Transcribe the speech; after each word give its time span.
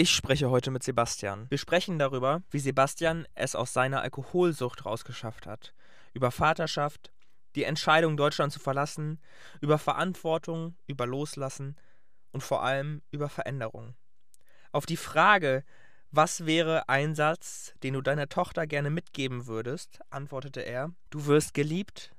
Ich 0.00 0.12
spreche 0.12 0.48
heute 0.48 0.70
mit 0.70 0.84
Sebastian. 0.84 1.50
Wir 1.50 1.58
sprechen 1.58 1.98
darüber, 1.98 2.44
wie 2.52 2.60
Sebastian 2.60 3.26
es 3.34 3.56
aus 3.56 3.72
seiner 3.72 4.00
Alkoholsucht 4.00 4.86
rausgeschafft 4.86 5.44
hat. 5.44 5.74
Über 6.14 6.30
Vaterschaft, 6.30 7.10
die 7.56 7.64
Entscheidung, 7.64 8.16
Deutschland 8.16 8.52
zu 8.52 8.60
verlassen, 8.60 9.20
über 9.60 9.76
Verantwortung, 9.76 10.76
über 10.86 11.04
Loslassen 11.04 11.74
und 12.30 12.44
vor 12.44 12.62
allem 12.62 13.02
über 13.10 13.28
Veränderung. 13.28 13.96
Auf 14.70 14.86
die 14.86 14.96
Frage, 14.96 15.64
was 16.12 16.46
wäre 16.46 16.88
ein 16.88 17.16
Satz, 17.16 17.74
den 17.82 17.94
du 17.94 18.00
deiner 18.00 18.28
Tochter 18.28 18.68
gerne 18.68 18.90
mitgeben 18.90 19.48
würdest, 19.48 19.98
antwortete 20.10 20.60
er, 20.60 20.92
du 21.10 21.26
wirst 21.26 21.54
geliebt 21.54 22.14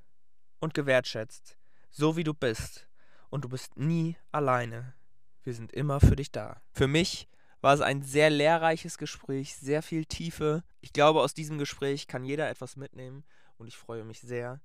und 0.59 0.73
gewertschätzt, 0.73 1.57
so 1.91 2.17
wie 2.17 2.25
du 2.25 2.33
bist, 2.33 2.89
und 3.29 3.45
du 3.45 3.47
bist 3.47 3.77
nie 3.77 4.17
alleine. 4.33 4.95
Wir 5.43 5.53
sind 5.53 5.71
immer 5.71 6.01
für 6.01 6.17
dich 6.17 6.33
da. 6.33 6.61
Für 6.73 6.87
mich 6.87 7.29
war 7.61 7.73
es 7.73 7.81
ein 7.81 8.01
sehr 8.01 8.29
lehrreiches 8.29 8.97
Gespräch, 8.97 9.55
sehr 9.55 9.81
viel 9.81 10.05
Tiefe. 10.05 10.63
Ich 10.81 10.93
glaube, 10.93 11.21
aus 11.21 11.33
diesem 11.33 11.57
Gespräch 11.57 12.07
kann 12.07 12.23
jeder 12.23 12.49
etwas 12.49 12.75
mitnehmen 12.75 13.23
und 13.57 13.67
ich 13.67 13.77
freue 13.77 14.03
mich 14.03 14.19
sehr, 14.19 14.61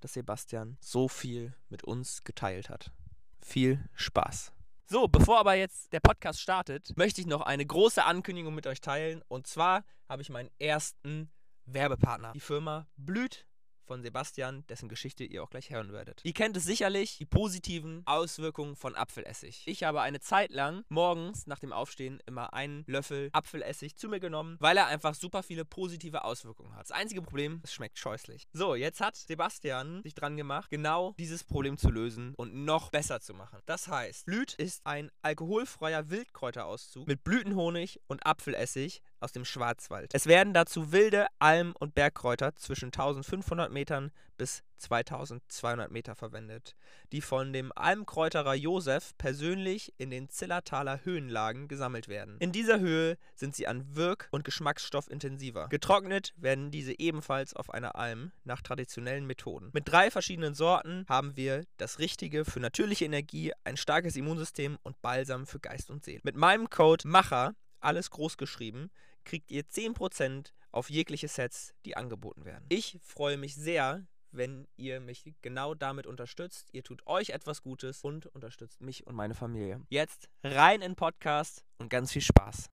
dass 0.00 0.14
Sebastian 0.14 0.76
so 0.80 1.08
viel 1.08 1.54
mit 1.68 1.84
uns 1.84 2.24
geteilt 2.24 2.70
hat. 2.70 2.92
Viel 3.40 3.84
Spaß. 3.94 4.52
So, 4.86 5.06
bevor 5.06 5.38
aber 5.38 5.54
jetzt 5.54 5.92
der 5.92 6.00
Podcast 6.00 6.40
startet, 6.40 6.96
möchte 6.96 7.20
ich 7.20 7.26
noch 7.26 7.42
eine 7.42 7.66
große 7.66 8.04
Ankündigung 8.04 8.54
mit 8.54 8.66
euch 8.66 8.80
teilen. 8.80 9.22
Und 9.28 9.46
zwar 9.46 9.84
habe 10.08 10.22
ich 10.22 10.30
meinen 10.30 10.50
ersten 10.58 11.30
Werbepartner. 11.66 12.32
Die 12.32 12.40
Firma 12.40 12.86
Blüht 12.96 13.46
von 13.88 14.02
Sebastian, 14.02 14.64
dessen 14.68 14.88
Geschichte 14.88 15.24
ihr 15.24 15.42
auch 15.42 15.50
gleich 15.50 15.70
hören 15.70 15.92
werdet. 15.92 16.20
Ihr 16.22 16.34
kennt 16.34 16.56
es 16.56 16.64
sicherlich, 16.64 17.16
die 17.18 17.24
positiven 17.24 18.02
Auswirkungen 18.04 18.76
von 18.76 18.94
Apfelessig. 18.94 19.62
Ich 19.66 19.82
habe 19.82 20.02
eine 20.02 20.20
Zeit 20.20 20.52
lang 20.52 20.84
morgens 20.88 21.46
nach 21.46 21.58
dem 21.58 21.72
Aufstehen 21.72 22.20
immer 22.26 22.52
einen 22.52 22.84
Löffel 22.86 23.30
Apfelessig 23.32 23.96
zu 23.96 24.08
mir 24.08 24.20
genommen, 24.20 24.56
weil 24.60 24.76
er 24.76 24.86
einfach 24.86 25.14
super 25.14 25.42
viele 25.42 25.64
positive 25.64 26.22
Auswirkungen 26.22 26.74
hat. 26.76 26.82
Das 26.82 26.92
einzige 26.92 27.22
Problem, 27.22 27.60
es 27.64 27.72
schmeckt 27.72 27.98
scheußlich. 27.98 28.46
So, 28.52 28.74
jetzt 28.74 29.00
hat 29.00 29.16
Sebastian 29.16 30.02
sich 30.02 30.14
dran 30.14 30.36
gemacht, 30.36 30.70
genau 30.70 31.14
dieses 31.18 31.42
Problem 31.42 31.78
zu 31.78 31.90
lösen 31.90 32.34
und 32.36 32.54
noch 32.54 32.90
besser 32.90 33.20
zu 33.20 33.32
machen. 33.32 33.60
Das 33.64 33.88
heißt, 33.88 34.26
Blüt 34.26 34.52
ist 34.54 34.86
ein 34.86 35.10
alkoholfreier 35.22 36.10
Wildkräuterauszug 36.10 37.08
mit 37.08 37.24
Blütenhonig 37.24 38.00
und 38.06 38.26
Apfelessig, 38.26 39.00
aus 39.20 39.32
dem 39.32 39.44
Schwarzwald. 39.44 40.14
Es 40.14 40.26
werden 40.26 40.54
dazu 40.54 40.92
wilde 40.92 41.26
Alm- 41.38 41.74
und 41.78 41.94
Bergkräuter 41.94 42.54
zwischen 42.56 42.86
1500 42.86 43.72
Metern 43.72 44.10
bis 44.36 44.62
2200 44.78 45.90
Meter 45.90 46.14
verwendet, 46.14 46.76
die 47.12 47.20
von 47.20 47.52
dem 47.52 47.72
Almkräuterer 47.74 48.54
Josef 48.54 49.12
persönlich 49.18 49.92
in 49.98 50.10
den 50.10 50.28
Zillertaler 50.28 51.04
Höhenlagen 51.04 51.68
gesammelt 51.68 52.08
werden. 52.08 52.36
In 52.38 52.52
dieser 52.52 52.78
Höhe 52.78 53.18
sind 53.34 53.54
sie 53.54 53.66
an 53.66 53.96
Wirk- 53.96 54.28
und 54.30 54.44
Geschmacksstoff 54.44 55.10
intensiver. 55.10 55.68
Getrocknet 55.68 56.32
werden 56.36 56.70
diese 56.70 56.98
ebenfalls 56.98 57.54
auf 57.54 57.70
einer 57.70 57.96
Alm 57.96 58.32
nach 58.44 58.62
traditionellen 58.62 59.26
Methoden. 59.26 59.70
Mit 59.72 59.88
drei 59.88 60.10
verschiedenen 60.10 60.54
Sorten 60.54 61.04
haben 61.08 61.36
wir 61.36 61.64
das 61.76 61.98
Richtige 61.98 62.44
für 62.44 62.60
natürliche 62.60 63.04
Energie, 63.04 63.52
ein 63.64 63.76
starkes 63.76 64.16
Immunsystem 64.16 64.78
und 64.82 65.00
Balsam 65.02 65.46
für 65.46 65.58
Geist 65.58 65.90
und 65.90 66.04
Seele. 66.04 66.20
Mit 66.22 66.36
meinem 66.36 66.70
Code 66.70 67.06
MACHER 67.06 67.54
alles 67.80 68.10
groß 68.10 68.36
geschrieben, 68.36 68.90
kriegt 69.24 69.50
ihr 69.50 69.64
10% 69.64 70.52
auf 70.72 70.90
jegliche 70.90 71.28
Sets, 71.28 71.74
die 71.84 71.96
angeboten 71.96 72.44
werden. 72.44 72.64
Ich 72.68 72.98
freue 73.02 73.36
mich 73.36 73.54
sehr, 73.54 74.06
wenn 74.30 74.66
ihr 74.76 75.00
mich 75.00 75.34
genau 75.42 75.74
damit 75.74 76.06
unterstützt. 76.06 76.68
Ihr 76.72 76.82
tut 76.82 77.06
euch 77.06 77.30
etwas 77.30 77.62
Gutes 77.62 78.02
und 78.02 78.26
unterstützt 78.26 78.80
mich 78.80 79.06
und 79.06 79.14
meine 79.14 79.34
Familie. 79.34 79.80
Jetzt 79.88 80.28
rein 80.42 80.82
in 80.82 80.96
Podcast 80.96 81.64
und 81.78 81.88
ganz 81.88 82.12
viel 82.12 82.22
Spaß. 82.22 82.70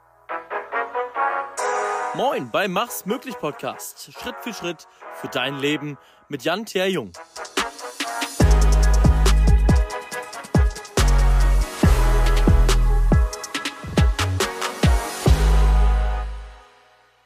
Moin 2.16 2.50
beim 2.50 2.72
Mach's 2.72 3.06
möglich 3.06 3.36
Podcast. 3.38 4.14
Schritt 4.14 4.36
für 4.42 4.53
Schritt 4.53 4.88
für 5.16 5.28
dein 5.28 5.58
Leben 5.58 5.97
mit 6.30 6.44
Jan 6.44 6.66
Thea 6.66 6.86
Jung. 6.86 7.12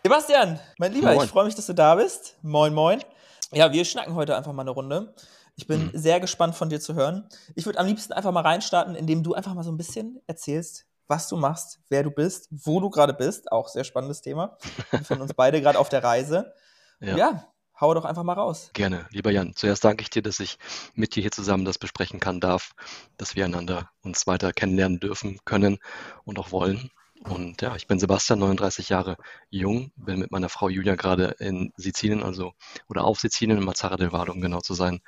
Sebastian, 0.03 0.59
mein 0.77 0.93
Lieber, 0.93 1.13
Moin. 1.13 1.25
ich 1.25 1.31
freue 1.31 1.45
mich, 1.45 1.55
dass 1.55 1.65
du 1.67 1.73
da 1.73 1.95
bist. 1.95 2.37
Moin, 2.41 2.73
moin. 2.73 3.03
Ja, 3.51 3.71
wir 3.73 3.83
schnacken 3.85 4.15
heute 4.15 4.35
einfach 4.35 4.53
mal 4.53 4.61
eine 4.61 4.71
Runde. 4.71 5.13
Ich 5.55 5.67
bin 5.67 5.87
Mhm. 5.87 5.91
sehr 5.93 6.19
gespannt 6.19 6.55
von 6.55 6.69
dir 6.69 6.79
zu 6.79 6.93
hören. 6.95 7.27
Ich 7.55 7.65
würde 7.65 7.79
am 7.79 7.85
liebsten 7.85 8.13
einfach 8.13 8.31
mal 8.31 8.41
reinstarten, 8.41 8.95
indem 8.95 9.23
du 9.23 9.33
einfach 9.33 9.53
mal 9.53 9.63
so 9.63 9.71
ein 9.71 9.77
bisschen 9.77 10.21
erzählst, 10.27 10.85
was 11.07 11.27
du 11.27 11.35
machst, 11.35 11.79
wer 11.89 12.03
du 12.03 12.11
bist, 12.11 12.47
wo 12.51 12.79
du 12.79 12.89
gerade 12.89 13.13
bist. 13.13 13.51
Auch 13.51 13.67
sehr 13.67 13.83
spannendes 13.83 14.21
Thema. 14.21 14.57
Wir 14.91 14.99
befinden 14.99 15.23
uns 15.23 15.33
beide 15.33 15.61
gerade 15.61 15.79
auf 15.79 15.89
der 15.89 16.03
Reise. 16.03 16.53
Ja. 17.01 17.15
Ja. 17.15 17.47
hau 17.79 17.93
doch 17.93 18.03
einfach 18.03 18.23
mal 18.23 18.33
raus. 18.33 18.71
Gerne, 18.73 19.07
lieber 19.11 19.31
Jan. 19.31 19.55
Zuerst 19.55 19.85
danke 19.85 20.01
ich 20.01 20.09
dir, 20.09 20.21
dass 20.21 20.41
ich 20.41 20.57
mit 20.95 21.15
dir 21.15 21.21
hier 21.21 21.31
zusammen 21.31 21.63
das 21.63 21.77
besprechen 21.77 22.19
kann 22.19 22.41
darf, 22.41 22.73
dass 23.15 23.37
wir 23.37 23.45
einander 23.45 23.89
uns 24.01 24.27
weiter 24.27 24.51
kennenlernen 24.51 24.99
dürfen, 24.99 25.39
können 25.45 25.79
und 26.25 26.37
auch 26.39 26.51
wollen. 26.51 26.91
Und 27.23 27.61
ja, 27.61 27.75
ich 27.75 27.87
bin 27.87 27.99
Sebastian, 27.99 28.39
39 28.39 28.89
Jahre 28.89 29.17
jung, 29.49 29.91
bin 29.97 30.19
mit 30.19 30.31
meiner 30.31 30.47
Frau 30.47 30.69
Julia 30.69 30.95
gerade 30.95 31.35
in 31.39 31.73
Sizilien, 31.75 32.23
also 32.23 32.53
oder 32.87 33.03
auf 33.03 33.19
Sizilien, 33.19 33.57
in 33.57 33.65
Mazara 33.65 33.97
del 33.97 34.13
Vallo, 34.13 34.31
um 34.31 34.41
genau 34.41 34.61
zu 34.61 34.73
sein, 34.73 35.01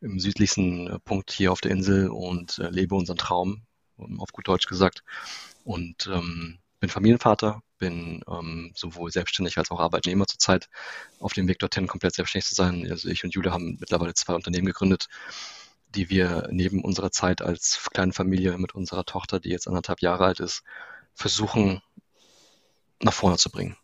im 0.00 0.18
südlichsten 0.18 0.88
äh, 0.88 0.98
Punkt 0.98 1.30
hier 1.30 1.52
auf 1.52 1.60
der 1.60 1.70
Insel 1.70 2.08
und 2.08 2.58
äh, 2.58 2.68
lebe 2.70 2.96
unseren 2.96 3.16
Traum, 3.16 3.62
um, 3.96 4.20
auf 4.20 4.32
gut 4.32 4.48
Deutsch 4.48 4.66
gesagt. 4.66 5.02
Und 5.64 6.08
ähm, 6.12 6.58
bin 6.80 6.90
Familienvater, 6.90 7.62
bin 7.78 8.22
ähm, 8.28 8.72
sowohl 8.74 9.10
selbstständig 9.12 9.56
als 9.58 9.70
auch 9.70 9.80
Arbeitnehmer 9.80 10.26
zurzeit 10.26 10.68
auf 11.20 11.32
dem 11.32 11.48
Weg 11.48 11.58
dorthin, 11.60 11.86
komplett 11.86 12.14
selbstständig 12.14 12.48
zu 12.48 12.54
sein. 12.54 12.86
Also 12.90 13.08
ich 13.08 13.24
und 13.24 13.34
Julia 13.34 13.52
haben 13.52 13.76
mittlerweile 13.80 14.14
zwei 14.14 14.34
Unternehmen 14.34 14.66
gegründet, 14.66 15.08
die 15.94 16.10
wir 16.10 16.48
neben 16.50 16.82
unserer 16.82 17.10
Zeit 17.10 17.40
als 17.42 17.88
kleine 17.92 18.12
Familie 18.12 18.58
mit 18.58 18.74
unserer 18.74 19.04
Tochter, 19.04 19.40
die 19.40 19.50
jetzt 19.50 19.68
anderthalb 19.68 20.00
Jahre 20.02 20.24
alt 20.24 20.40
ist, 20.40 20.62
versuchen 21.16 21.82
nach 23.02 23.12
vorne 23.12 23.36
zu 23.36 23.50
bringen. 23.50 23.76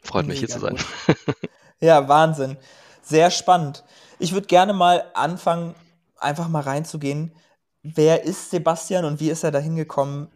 Freut 0.00 0.26
mich 0.26 0.38
hier 0.38 0.48
zu 0.48 0.60
sein. 0.60 0.76
gut. 0.76 1.36
Ja, 1.80 2.08
Wahnsinn. 2.08 2.56
Sehr 3.02 3.30
spannend. 3.30 3.84
Ich 4.18 4.32
würde 4.32 4.46
gerne 4.46 4.72
mal 4.72 5.10
anfangen, 5.14 5.74
einfach 6.18 6.48
mal 6.48 6.62
reinzugehen. 6.62 7.34
Wer 7.82 8.22
ist 8.24 8.50
Sebastian 8.50 9.04
und 9.04 9.20
wie 9.20 9.30
ist 9.30 9.44
er 9.44 9.50
dahin 9.50 9.76
gekommen, 9.76 10.30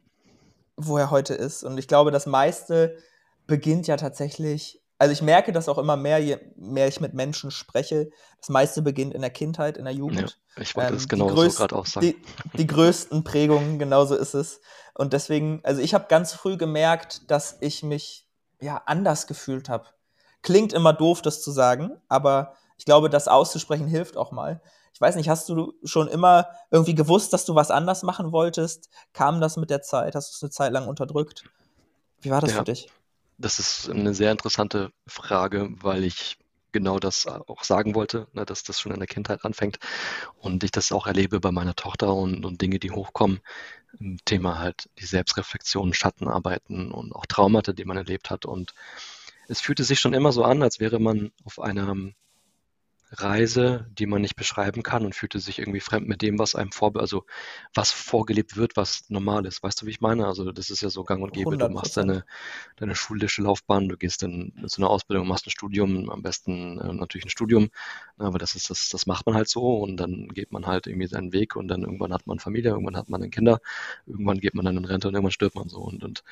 wo 0.76 0.98
er 0.98 1.10
heute 1.10 1.34
ist? 1.34 1.64
Und 1.64 1.78
ich 1.78 1.88
glaube, 1.88 2.10
das 2.10 2.26
meiste 2.26 2.98
beginnt 3.46 3.86
ja 3.86 3.96
tatsächlich, 3.96 4.82
also 4.98 5.12
ich 5.12 5.22
merke 5.22 5.52
das 5.52 5.68
auch 5.68 5.78
immer 5.78 5.96
mehr, 5.96 6.18
je 6.18 6.38
mehr 6.56 6.88
ich 6.88 7.00
mit 7.00 7.14
Menschen 7.14 7.50
spreche. 7.50 8.10
Das 8.40 8.48
meiste 8.48 8.82
beginnt 8.82 9.14
in 9.14 9.20
der 9.20 9.30
Kindheit, 9.30 9.76
in 9.76 9.84
der 9.84 9.92
Ja, 9.94 9.98
Jugend. 10.00 10.38
ich 10.56 10.74
wollte 10.76 10.90
Ähm, 10.90 10.96
es 10.96 11.08
genau 11.08 11.28
so 11.28 11.34
größten- 11.36 11.56
gerade 11.56 11.76
auch 11.76 11.86
sagen. 11.86 12.06
Die, 12.06 12.16
die 12.54 12.66
größten 12.66 13.24
Prägungen, 13.24 13.78
genauso 13.78 14.16
ist 14.16 14.34
es. 14.34 14.60
Und 14.94 15.12
deswegen, 15.12 15.60
also 15.64 15.80
ich 15.80 15.94
habe 15.94 16.06
ganz 16.08 16.32
früh 16.32 16.56
gemerkt, 16.56 17.30
dass 17.30 17.58
ich 17.60 17.82
mich 17.82 18.26
ja 18.60 18.82
anders 18.86 19.26
gefühlt 19.26 19.68
habe. 19.68 19.86
Klingt 20.42 20.72
immer 20.72 20.92
doof, 20.92 21.22
das 21.22 21.42
zu 21.42 21.50
sagen, 21.52 22.00
aber 22.08 22.54
ich 22.76 22.84
glaube, 22.84 23.10
das 23.10 23.28
auszusprechen 23.28 23.86
hilft 23.86 24.16
auch 24.16 24.30
mal. 24.32 24.60
Ich 24.94 25.00
weiß 25.00 25.14
nicht, 25.14 25.28
hast 25.28 25.48
du 25.48 25.74
schon 25.84 26.08
immer 26.08 26.48
irgendwie 26.70 26.94
gewusst, 26.94 27.32
dass 27.32 27.44
du 27.44 27.54
was 27.54 27.70
anders 27.70 28.02
machen 28.02 28.32
wolltest? 28.32 28.88
Kam 29.12 29.40
das 29.40 29.56
mit 29.56 29.70
der 29.70 29.82
Zeit? 29.82 30.14
Hast 30.16 30.32
du 30.32 30.34
es 30.36 30.42
eine 30.42 30.50
Zeit 30.50 30.72
lang 30.72 30.88
unterdrückt? 30.88 31.44
Wie 32.20 32.30
war 32.30 32.40
das 32.40 32.50
Ja. 32.52 32.58
für 32.58 32.64
dich? 32.64 32.90
Das 33.38 33.58
ist 33.58 33.88
eine 33.88 34.14
sehr 34.14 34.32
interessante 34.32 34.92
Frage, 35.06 35.68
weil 35.80 36.04
ich 36.04 36.38
genau 36.72 36.98
das 36.98 37.26
auch 37.26 37.64
sagen 37.64 37.94
wollte, 37.94 38.26
ne, 38.32 38.44
dass 38.44 38.62
das 38.62 38.80
schon 38.80 38.92
in 38.92 38.98
der 38.98 39.06
Kindheit 39.06 39.44
anfängt 39.44 39.78
und 40.36 40.64
ich 40.64 40.70
das 40.70 40.92
auch 40.92 41.06
erlebe 41.06 41.40
bei 41.40 41.50
meiner 41.50 41.74
Tochter 41.74 42.12
und, 42.14 42.44
und 42.44 42.60
Dinge, 42.60 42.78
die 42.78 42.90
hochkommen. 42.90 43.40
Thema 44.26 44.58
halt 44.58 44.90
die 44.98 45.06
Selbstreflexion, 45.06 45.94
Schattenarbeiten 45.94 46.92
und 46.92 47.14
auch 47.14 47.26
Traumata, 47.26 47.72
die 47.72 47.86
man 47.86 47.96
erlebt 47.96 48.28
hat. 48.30 48.44
Und 48.44 48.74
es 49.48 49.60
fühlte 49.60 49.82
sich 49.82 49.98
schon 49.98 50.14
immer 50.14 50.30
so 50.30 50.44
an, 50.44 50.62
als 50.62 50.78
wäre 50.78 50.98
man 50.98 51.32
auf 51.44 51.58
einer 51.58 51.96
Reise, 53.10 53.86
die 53.98 54.06
man 54.06 54.20
nicht 54.20 54.36
beschreiben 54.36 54.82
kann 54.82 55.04
und 55.04 55.14
fühlte 55.14 55.40
sich 55.40 55.58
irgendwie 55.58 55.80
fremd 55.80 56.08
mit 56.08 56.20
dem, 56.20 56.38
was 56.38 56.54
einem 56.54 56.72
vor, 56.72 56.94
also 56.96 57.24
was 57.74 57.90
vorgelebt 57.90 58.56
wird, 58.56 58.76
was 58.76 59.08
normal 59.08 59.46
ist. 59.46 59.62
Weißt 59.62 59.80
du, 59.80 59.86
wie 59.86 59.90
ich 59.90 60.00
meine? 60.00 60.26
Also 60.26 60.52
das 60.52 60.70
ist 60.70 60.82
ja 60.82 60.90
so 60.90 61.04
gang 61.04 61.22
und 61.22 61.32
gäbe. 61.32 61.56
Du 61.56 61.64
100%. 61.64 61.70
machst 61.70 61.96
deine, 61.96 62.24
deine 62.76 62.94
schulische 62.94 63.42
Laufbahn, 63.42 63.88
du 63.88 63.96
gehst 63.96 64.22
dann 64.22 64.52
zu 64.66 64.82
einer 64.82 64.90
Ausbildung, 64.90 65.26
machst 65.26 65.46
ein 65.46 65.50
Studium, 65.50 66.10
am 66.10 66.22
besten 66.22 66.78
äh, 66.78 66.92
natürlich 66.92 67.26
ein 67.26 67.30
Studium, 67.30 67.70
aber 68.18 68.38
das 68.38 68.54
ist 68.54 68.68
das, 68.70 68.88
das 68.90 69.06
macht 69.06 69.26
man 69.26 69.34
halt 69.34 69.48
so 69.48 69.78
und 69.78 69.96
dann 69.96 70.28
geht 70.28 70.52
man 70.52 70.66
halt 70.66 70.86
irgendwie 70.86 71.06
seinen 71.06 71.32
Weg 71.32 71.56
und 71.56 71.68
dann 71.68 71.82
irgendwann 71.82 72.12
hat 72.12 72.26
man 72.26 72.38
Familie, 72.38 72.72
irgendwann 72.72 72.96
hat 72.96 73.08
man 73.08 73.20
dann 73.20 73.30
Kinder, 73.30 73.60
irgendwann 74.06 74.38
geht 74.38 74.54
man 74.54 74.64
dann 74.64 74.76
in 74.76 74.84
Rente 74.84 75.08
und 75.08 75.14
irgendwann 75.14 75.32
stirbt 75.32 75.54
man 75.54 75.68
so 75.68 75.78
und, 75.80 76.04
und 76.04 76.24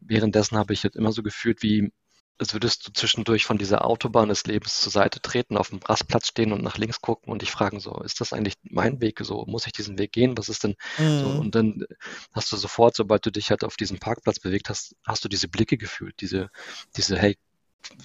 währenddessen 0.00 0.58
habe 0.58 0.72
ich 0.74 0.84
halt 0.84 0.96
immer 0.96 1.12
so 1.12 1.22
gefühlt, 1.22 1.62
wie 1.62 1.92
als 2.38 2.52
würdest 2.52 2.86
du 2.86 2.92
zwischendurch 2.92 3.44
von 3.44 3.58
dieser 3.58 3.84
Autobahn 3.84 4.28
des 4.28 4.46
Lebens 4.46 4.80
zur 4.80 4.92
Seite 4.92 5.20
treten, 5.20 5.56
auf 5.56 5.70
dem 5.70 5.80
Rastplatz 5.84 6.28
stehen 6.28 6.52
und 6.52 6.62
nach 6.62 6.78
links 6.78 7.00
gucken 7.00 7.32
und 7.32 7.42
dich 7.42 7.50
fragen, 7.50 7.80
so, 7.80 8.00
ist 8.02 8.20
das 8.20 8.32
eigentlich 8.32 8.54
mein 8.62 9.00
Weg? 9.00 9.20
So, 9.22 9.44
muss 9.46 9.66
ich 9.66 9.72
diesen 9.72 9.98
Weg 9.98 10.12
gehen? 10.12 10.38
Was 10.38 10.48
ist 10.48 10.64
denn 10.64 10.76
mhm. 10.98 11.20
so? 11.20 11.28
Und 11.28 11.54
dann 11.54 11.84
hast 12.32 12.52
du 12.52 12.56
sofort, 12.56 12.94
sobald 12.94 13.26
du 13.26 13.32
dich 13.32 13.50
halt 13.50 13.64
auf 13.64 13.76
diesem 13.76 13.98
Parkplatz 13.98 14.38
bewegt 14.38 14.68
hast, 14.68 14.94
hast 15.04 15.24
du 15.24 15.28
diese 15.28 15.48
Blicke 15.48 15.76
gefühlt, 15.76 16.20
diese, 16.20 16.50
diese, 16.96 17.18
hey, 17.18 17.36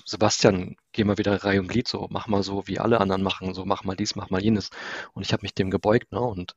Sebastian, 0.06 0.76
geh 0.92 1.04
mal 1.04 1.18
wieder 1.18 1.44
Reihe 1.44 1.60
und 1.60 1.68
Glied, 1.68 1.88
so 1.88 2.08
mach 2.10 2.28
mal 2.28 2.44
so, 2.44 2.68
wie 2.68 2.80
alle 2.80 3.02
anderen 3.02 3.24
machen, 3.24 3.54
so 3.54 3.66
mach 3.66 3.84
mal 3.84 3.96
dies, 3.96 4.16
mach 4.16 4.30
mal 4.30 4.42
jenes. 4.42 4.70
Und 5.14 5.26
ich 5.26 5.34
habe 5.34 5.42
mich 5.42 5.54
dem 5.54 5.72
gebeugt, 5.72 6.12
ne? 6.12 6.22
Und 6.22 6.56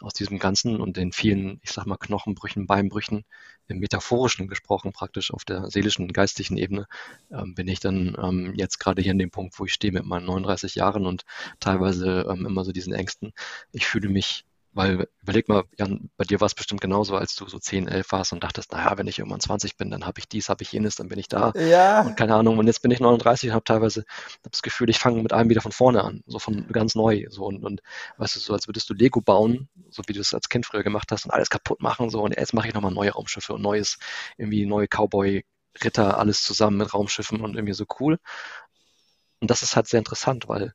aus 0.00 0.12
diesem 0.14 0.38
Ganzen 0.38 0.80
und 0.80 0.96
den 0.96 1.12
vielen, 1.12 1.58
ich 1.62 1.72
sag 1.72 1.86
mal, 1.86 1.96
Knochenbrüchen, 1.96 2.66
Beinbrüchen, 2.66 3.24
im 3.68 3.78
Metaphorischen 3.78 4.48
gesprochen, 4.48 4.92
praktisch 4.92 5.32
auf 5.32 5.44
der 5.44 5.70
seelischen, 5.70 6.12
geistlichen 6.12 6.56
Ebene, 6.56 6.86
ähm, 7.30 7.54
bin 7.54 7.68
ich 7.68 7.80
dann 7.80 8.16
ähm, 8.22 8.54
jetzt 8.56 8.78
gerade 8.78 9.02
hier 9.02 9.12
in 9.12 9.18
dem 9.18 9.30
Punkt, 9.30 9.58
wo 9.58 9.64
ich 9.64 9.74
stehe 9.74 9.92
mit 9.92 10.04
meinen 10.04 10.26
39 10.26 10.74
Jahren 10.76 11.06
und 11.06 11.24
teilweise 11.60 12.26
ähm, 12.30 12.46
immer 12.46 12.64
so 12.64 12.72
diesen 12.72 12.92
Ängsten. 12.92 13.32
Ich 13.72 13.86
fühle 13.86 14.08
mich 14.08 14.45
weil 14.76 15.08
überleg 15.22 15.48
mal, 15.48 15.64
Jan, 15.78 16.10
bei 16.18 16.24
dir 16.24 16.38
war 16.40 16.46
es 16.46 16.54
bestimmt 16.54 16.82
genauso, 16.82 17.16
als 17.16 17.34
du 17.34 17.48
so 17.48 17.58
10, 17.58 17.88
11 17.88 18.12
warst 18.12 18.32
und 18.34 18.44
dachtest, 18.44 18.72
naja, 18.72 18.98
wenn 18.98 19.06
ich 19.06 19.18
irgendwann 19.18 19.40
20 19.40 19.78
bin, 19.78 19.90
dann 19.90 20.04
habe 20.04 20.18
ich 20.18 20.28
dies, 20.28 20.50
habe 20.50 20.62
ich 20.62 20.70
jenes, 20.70 20.96
dann 20.96 21.08
bin 21.08 21.18
ich 21.18 21.28
da. 21.28 21.52
Ja. 21.56 22.02
Und 22.02 22.14
keine 22.16 22.34
Ahnung, 22.34 22.58
und 22.58 22.66
jetzt 22.66 22.82
bin 22.82 22.90
ich 22.90 23.00
39 23.00 23.48
und 23.48 23.54
habe 23.54 23.64
teilweise 23.64 24.04
hab 24.44 24.52
das 24.52 24.60
Gefühl, 24.60 24.90
ich 24.90 24.98
fange 24.98 25.22
mit 25.22 25.32
allem 25.32 25.48
wieder 25.48 25.62
von 25.62 25.72
vorne 25.72 26.04
an, 26.04 26.22
so 26.26 26.38
von 26.38 26.68
ganz 26.68 26.94
neu. 26.94 27.24
So 27.30 27.46
und, 27.46 27.64
und 27.64 27.80
weißt 28.18 28.36
du, 28.36 28.40
so 28.40 28.52
als 28.52 28.68
würdest 28.68 28.90
du 28.90 28.94
Lego 28.94 29.22
bauen, 29.22 29.70
so 29.88 30.02
wie 30.08 30.12
du 30.12 30.20
es 30.20 30.34
als 30.34 30.50
Kind 30.50 30.66
früher 30.66 30.82
gemacht 30.82 31.10
hast 31.10 31.24
und 31.24 31.30
alles 31.30 31.48
kaputt 31.48 31.80
machen, 31.80 32.10
so 32.10 32.22
und 32.22 32.36
jetzt 32.36 32.52
mache 32.52 32.68
ich 32.68 32.74
nochmal 32.74 32.92
neue 32.92 33.12
Raumschiffe 33.12 33.54
und 33.54 33.62
neues, 33.62 33.96
irgendwie 34.36 34.66
neue 34.66 34.88
Cowboy-Ritter, 34.88 36.18
alles 36.18 36.42
zusammen 36.42 36.76
mit 36.76 36.92
Raumschiffen 36.92 37.40
und 37.40 37.54
irgendwie 37.54 37.74
so 37.74 37.86
cool. 37.98 38.18
Und 39.40 39.50
das 39.50 39.62
ist 39.62 39.74
halt 39.74 39.86
sehr 39.86 39.98
interessant, 39.98 40.48
weil 40.48 40.74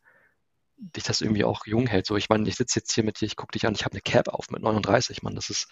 dich 0.81 1.03
das 1.03 1.21
irgendwie 1.21 1.43
auch 1.43 1.65
jung 1.65 1.85
hält. 1.85 2.07
So, 2.07 2.17
ich 2.17 2.29
meine, 2.29 2.47
ich 2.49 2.55
sitze 2.55 2.79
jetzt 2.79 2.91
hier 2.93 3.03
mit 3.03 3.21
dir, 3.21 3.25
ich 3.25 3.35
gucke 3.35 3.51
dich 3.51 3.67
an, 3.67 3.75
ich 3.75 3.85
habe 3.85 3.93
eine 3.93 4.01
Cap 4.01 4.27
auf 4.27 4.49
mit 4.49 4.63
39, 4.63 5.21
Mann. 5.21 5.35
Das 5.35 5.49
ist 5.49 5.67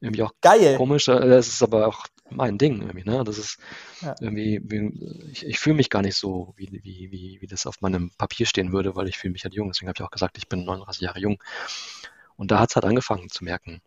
irgendwie 0.00 0.22
auch 0.22 0.32
Geil. 0.40 0.76
komisch. 0.76 1.08
Äh, 1.08 1.28
das 1.28 1.48
ist 1.48 1.62
aber 1.62 1.86
auch 1.86 2.06
mein 2.30 2.56
Ding 2.56 2.80
irgendwie, 2.80 3.04
ne? 3.04 3.22
Das 3.24 3.36
ist 3.36 3.58
ja. 4.00 4.14
irgendwie, 4.20 4.56
ich, 5.30 5.44
ich 5.44 5.58
fühle 5.58 5.76
mich 5.76 5.90
gar 5.90 6.02
nicht 6.02 6.16
so, 6.16 6.54
wie, 6.56 6.70
wie, 6.72 7.10
wie, 7.10 7.38
wie 7.40 7.46
das 7.46 7.66
auf 7.66 7.82
meinem 7.82 8.10
Papier 8.16 8.46
stehen 8.46 8.72
würde, 8.72 8.96
weil 8.96 9.08
ich 9.08 9.18
fühle 9.18 9.32
mich 9.32 9.44
halt 9.44 9.54
jung. 9.54 9.68
Deswegen 9.70 9.88
habe 9.88 9.96
ich 9.98 10.02
auch 10.02 10.10
gesagt, 10.10 10.38
ich 10.38 10.48
bin 10.48 10.64
39 10.64 11.02
Jahre 11.02 11.20
jung. 11.20 11.42
Und 12.36 12.50
da 12.50 12.58
hat 12.58 12.70
es 12.70 12.76
halt 12.76 12.86
angefangen 12.86 13.28
zu 13.28 13.44
merken, 13.44 13.82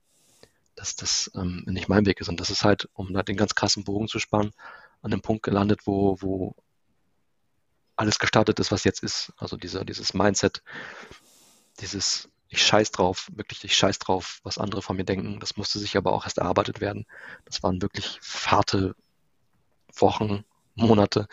dass 0.76 0.96
das 0.96 1.32
ähm, 1.36 1.64
nicht 1.66 1.90
mein 1.90 2.06
Weg 2.06 2.22
ist. 2.22 2.30
Und 2.30 2.40
das 2.40 2.52
ist 2.52 2.64
halt, 2.64 2.88
um 2.94 3.12
da 3.14 3.24
den 3.24 3.36
ganz 3.36 3.56
krassen 3.56 3.84
Bogen 3.84 4.08
zu 4.08 4.20
spannen, 4.20 4.52
an 5.02 5.12
dem 5.12 5.22
Punkt 5.22 5.44
gelandet, 5.44 5.82
wo, 5.86 6.18
wo 6.22 6.56
alles 7.98 8.20
gestartet 8.20 8.60
ist, 8.60 8.72
was 8.72 8.84
jetzt 8.84 9.04
ist. 9.04 9.34
Also 9.38 9.58
dieser, 9.58 9.84
dieses 9.84 10.14
Mindset, 10.14 10.64
dieses 11.80 12.30
ich 12.50 12.66
scheiß 12.66 12.92
drauf, 12.92 13.30
wirklich 13.36 13.64
ich 13.66 13.76
scheiß 13.76 14.00
drauf, 14.00 14.40
was 14.44 14.58
andere 14.58 14.82
von 14.82 14.96
mir 14.96 15.04
denken. 15.04 15.40
Das 15.40 15.58
musste 15.58 15.80
sich 15.80 15.98
aber 15.98 16.14
auch 16.14 16.24
erst 16.24 16.38
erarbeitet 16.38 16.80
werden. 16.80 17.06
Das 17.46 17.62
waren 17.62 17.82
wirklich 17.82 18.20
harte 18.46 18.96
Wochen, 19.94 20.46
Monate 20.76 21.28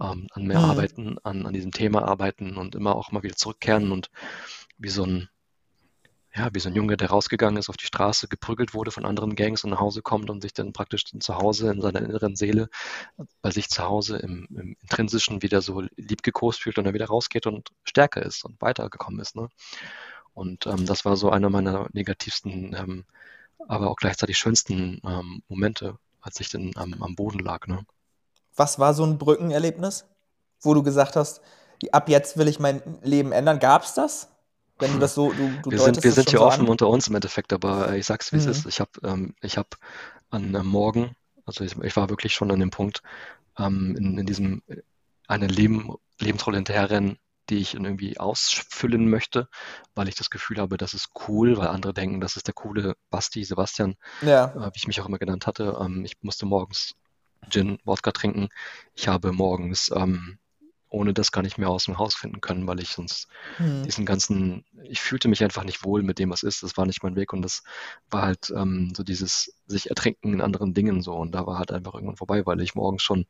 ähm, 0.00 0.26
an 0.32 0.46
mehr 0.46 0.58
mhm. 0.58 0.64
arbeiten, 0.64 1.16
an, 1.22 1.46
an 1.46 1.54
diesem 1.54 1.70
Thema 1.70 2.06
arbeiten 2.06 2.56
und 2.56 2.74
immer 2.74 2.96
auch 2.96 3.12
mal 3.12 3.22
wieder 3.22 3.36
zurückkehren 3.36 3.92
und 3.92 4.10
wie 4.76 4.88
so 4.88 5.04
ein 5.04 5.28
ja, 6.38 6.48
wie 6.52 6.60
so 6.60 6.68
ein 6.68 6.74
Junge, 6.74 6.96
der 6.96 7.10
rausgegangen 7.10 7.58
ist 7.58 7.68
auf 7.68 7.76
die 7.76 7.86
Straße, 7.86 8.28
geprügelt 8.28 8.72
wurde 8.72 8.92
von 8.92 9.04
anderen 9.04 9.34
Gangs 9.34 9.64
und 9.64 9.70
nach 9.70 9.80
Hause 9.80 10.02
kommt 10.02 10.30
und 10.30 10.40
sich 10.40 10.54
dann 10.54 10.72
praktisch 10.72 11.04
zu 11.04 11.36
Hause 11.36 11.70
in 11.72 11.80
seiner 11.80 12.00
inneren 12.00 12.36
Seele 12.36 12.68
bei 13.42 13.50
sich 13.50 13.68
zu 13.68 13.82
Hause 13.82 14.18
im, 14.18 14.46
im 14.50 14.76
Intrinsischen 14.80 15.42
wieder 15.42 15.60
so 15.60 15.82
liebgekost 15.96 16.62
fühlt 16.62 16.78
und 16.78 16.84
dann 16.84 16.94
wieder 16.94 17.06
rausgeht 17.06 17.46
und 17.46 17.70
stärker 17.82 18.22
ist 18.22 18.44
und 18.44 18.60
weitergekommen 18.62 19.20
ist. 19.20 19.34
Ne? 19.34 19.48
Und 20.32 20.66
ähm, 20.66 20.86
das 20.86 21.04
war 21.04 21.16
so 21.16 21.30
einer 21.30 21.50
meiner 21.50 21.88
negativsten, 21.92 22.74
ähm, 22.74 23.04
aber 23.66 23.90
auch 23.90 23.96
gleichzeitig 23.96 24.38
schönsten 24.38 25.00
ähm, 25.04 25.42
Momente, 25.48 25.98
als 26.20 26.38
ich 26.38 26.50
dann 26.50 26.70
am, 26.76 26.94
am 27.02 27.16
Boden 27.16 27.40
lag. 27.40 27.66
Ne? 27.66 27.84
Was 28.54 28.78
war 28.78 28.94
so 28.94 29.04
ein 29.04 29.18
Brückenerlebnis, 29.18 30.04
wo 30.60 30.74
du 30.74 30.84
gesagt 30.84 31.16
hast, 31.16 31.40
ab 31.90 32.08
jetzt 32.08 32.36
will 32.38 32.46
ich 32.46 32.60
mein 32.60 32.80
Leben 33.02 33.32
ändern? 33.32 33.58
Gab 33.58 33.82
es 33.82 33.94
das? 33.94 34.28
Wenn 34.78 34.92
du 34.92 34.98
das 34.98 35.14
so, 35.14 35.32
du, 35.32 35.50
du 35.62 35.70
wir 35.70 35.78
sind, 35.78 36.02
wir 36.02 36.12
sind 36.12 36.30
hier 36.30 36.40
so 36.40 36.46
offen 36.46 36.66
an. 36.66 36.68
unter 36.68 36.88
uns 36.88 37.08
im 37.08 37.14
Endeffekt, 37.14 37.52
aber 37.52 37.94
ich 37.96 38.06
sag's, 38.06 38.32
wie 38.32 38.36
mhm. 38.36 38.42
es 38.42 38.46
ist. 38.46 38.66
Ich 38.66 38.80
habe 38.80 38.90
ähm, 39.04 39.34
ich 39.40 39.58
hab 39.58 39.76
an 40.30 40.54
äh, 40.54 40.62
Morgen, 40.62 41.16
also 41.44 41.64
ich, 41.64 41.76
ich, 41.78 41.96
war 41.96 42.10
wirklich 42.10 42.34
schon 42.34 42.50
an 42.50 42.60
dem 42.60 42.70
Punkt, 42.70 43.02
ähm, 43.58 43.96
in, 43.96 44.18
in 44.18 44.26
diesem 44.26 44.62
äh, 44.68 44.76
eine 45.26 45.46
Leben, 45.46 45.94
Lebensrolle 46.20 46.56
hinterherrennen, 46.58 47.18
die 47.50 47.58
ich 47.58 47.74
irgendwie 47.74 48.18
ausfüllen 48.18 49.08
möchte, 49.08 49.48
weil 49.94 50.08
ich 50.08 50.14
das 50.14 50.30
Gefühl 50.30 50.58
habe, 50.58 50.76
das 50.76 50.94
ist 50.94 51.10
cool, 51.28 51.56
weil 51.56 51.68
andere 51.68 51.94
denken, 51.94 52.20
das 52.20 52.36
ist 52.36 52.46
der 52.46 52.54
coole 52.54 52.96
Basti, 53.10 53.44
Sebastian, 53.44 53.96
ja. 54.22 54.46
äh, 54.54 54.66
wie 54.66 54.76
ich 54.76 54.86
mich 54.86 55.00
auch 55.00 55.06
immer 55.06 55.18
genannt 55.18 55.46
hatte. 55.46 55.78
Ähm, 55.80 56.04
ich 56.04 56.16
musste 56.22 56.46
morgens 56.46 56.94
Gin, 57.48 57.78
Wodka 57.84 58.12
trinken. 58.12 58.48
Ich 58.94 59.08
habe 59.08 59.32
morgens 59.32 59.90
ähm, 59.94 60.38
ohne 60.90 61.14
das 61.14 61.32
gar 61.32 61.42
nicht 61.42 61.58
mehr 61.58 61.68
aus 61.68 61.84
dem 61.84 61.98
Haus 61.98 62.14
finden 62.14 62.40
können, 62.40 62.66
weil 62.66 62.80
ich 62.80 62.90
sonst 62.90 63.28
hm. 63.56 63.82
diesen 63.84 64.06
ganzen, 64.06 64.64
ich 64.88 65.00
fühlte 65.00 65.28
mich 65.28 65.42
einfach 65.42 65.64
nicht 65.64 65.84
wohl 65.84 66.02
mit 66.02 66.18
dem, 66.18 66.30
was 66.30 66.42
ist. 66.42 66.62
Das 66.62 66.76
war 66.76 66.86
nicht 66.86 67.02
mein 67.02 67.16
Weg 67.16 67.32
und 67.32 67.42
das 67.42 67.62
war 68.10 68.22
halt 68.22 68.50
ähm, 68.54 68.92
so 68.96 69.02
dieses 69.02 69.54
sich 69.66 69.90
ertrinken 69.90 70.32
in 70.32 70.40
anderen 70.40 70.74
Dingen 70.74 71.02
so 71.02 71.14
und 71.14 71.32
da 71.32 71.46
war 71.46 71.58
halt 71.58 71.72
einfach 71.72 71.94
irgendwann 71.94 72.16
vorbei, 72.16 72.44
weil 72.46 72.60
ich 72.60 72.74
morgens 72.74 73.02
schon 73.02 73.26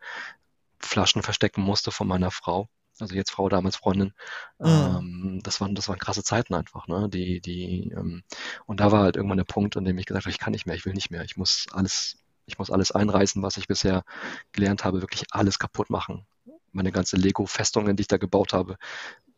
Flaschen 0.79 1.23
verstecken 1.23 1.63
musste 1.63 1.91
von 1.91 2.09
meiner 2.09 2.31
Frau. 2.31 2.69
Also 3.01 3.15
jetzt 3.15 3.31
Frau, 3.31 3.49
damals 3.49 3.77
Freundin. 3.77 4.13
Mhm. 4.59 4.67
Ähm, 4.67 5.41
das 5.45 5.61
waren, 5.61 5.75
das 5.75 5.89
waren 5.89 5.99
krasse 5.99 6.25
Zeiten 6.25 6.55
einfach, 6.55 6.89
ne? 6.89 7.09
Die, 7.09 7.41
die, 7.41 7.93
ähm, 7.97 8.25
und 8.67 8.81
da 8.81 8.91
war 8.91 9.03
halt 9.03 9.17
irgendwann 9.17 9.39
der 9.39 9.45
Punkt, 9.45 9.77
an 9.77 9.85
dem 9.85 9.99
ich 9.99 10.07
gesagt 10.07 10.25
habe, 10.25 10.33
ich 10.33 10.39
kann 10.41 10.53
nicht 10.53 10.67
mehr, 10.67 10.75
ich 10.75 10.85
will 10.85 10.95
nicht 10.95 11.11
mehr, 11.11 11.23
ich 11.23 11.37
muss 11.37 11.67
alles, 11.73 12.19
ich 12.47 12.59
muss 12.59 12.71
alles 12.71 12.91
einreißen, 12.91 13.43
was 13.43 13.57
ich 13.57 13.69
bisher 13.69 14.05
gelernt 14.53 14.85
habe, 14.85 15.01
wirklich 15.01 15.25
alles 15.31 15.59
kaputt 15.59 15.91
machen 15.91 16.27
meine 16.73 16.93
ganze 16.93 17.17
Lego-Festungen, 17.17 17.97
die 17.97 18.03
ich 18.03 18.09
da 18.09 18.17
gebaut 18.17 18.53
habe, 18.53 18.77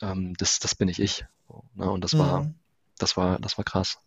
ähm, 0.00 0.34
das, 0.38 0.58
das 0.58 0.74
bin 0.74 0.88
ich 0.88 1.00
ich. 1.00 1.24
Ne? 1.74 1.90
Und 1.90 2.02
das 2.02 2.16
war, 2.18 2.42
mhm. 2.42 2.54
das 2.98 3.16
war, 3.16 3.38
das 3.38 3.58
war 3.58 3.64
krass. 3.64 3.98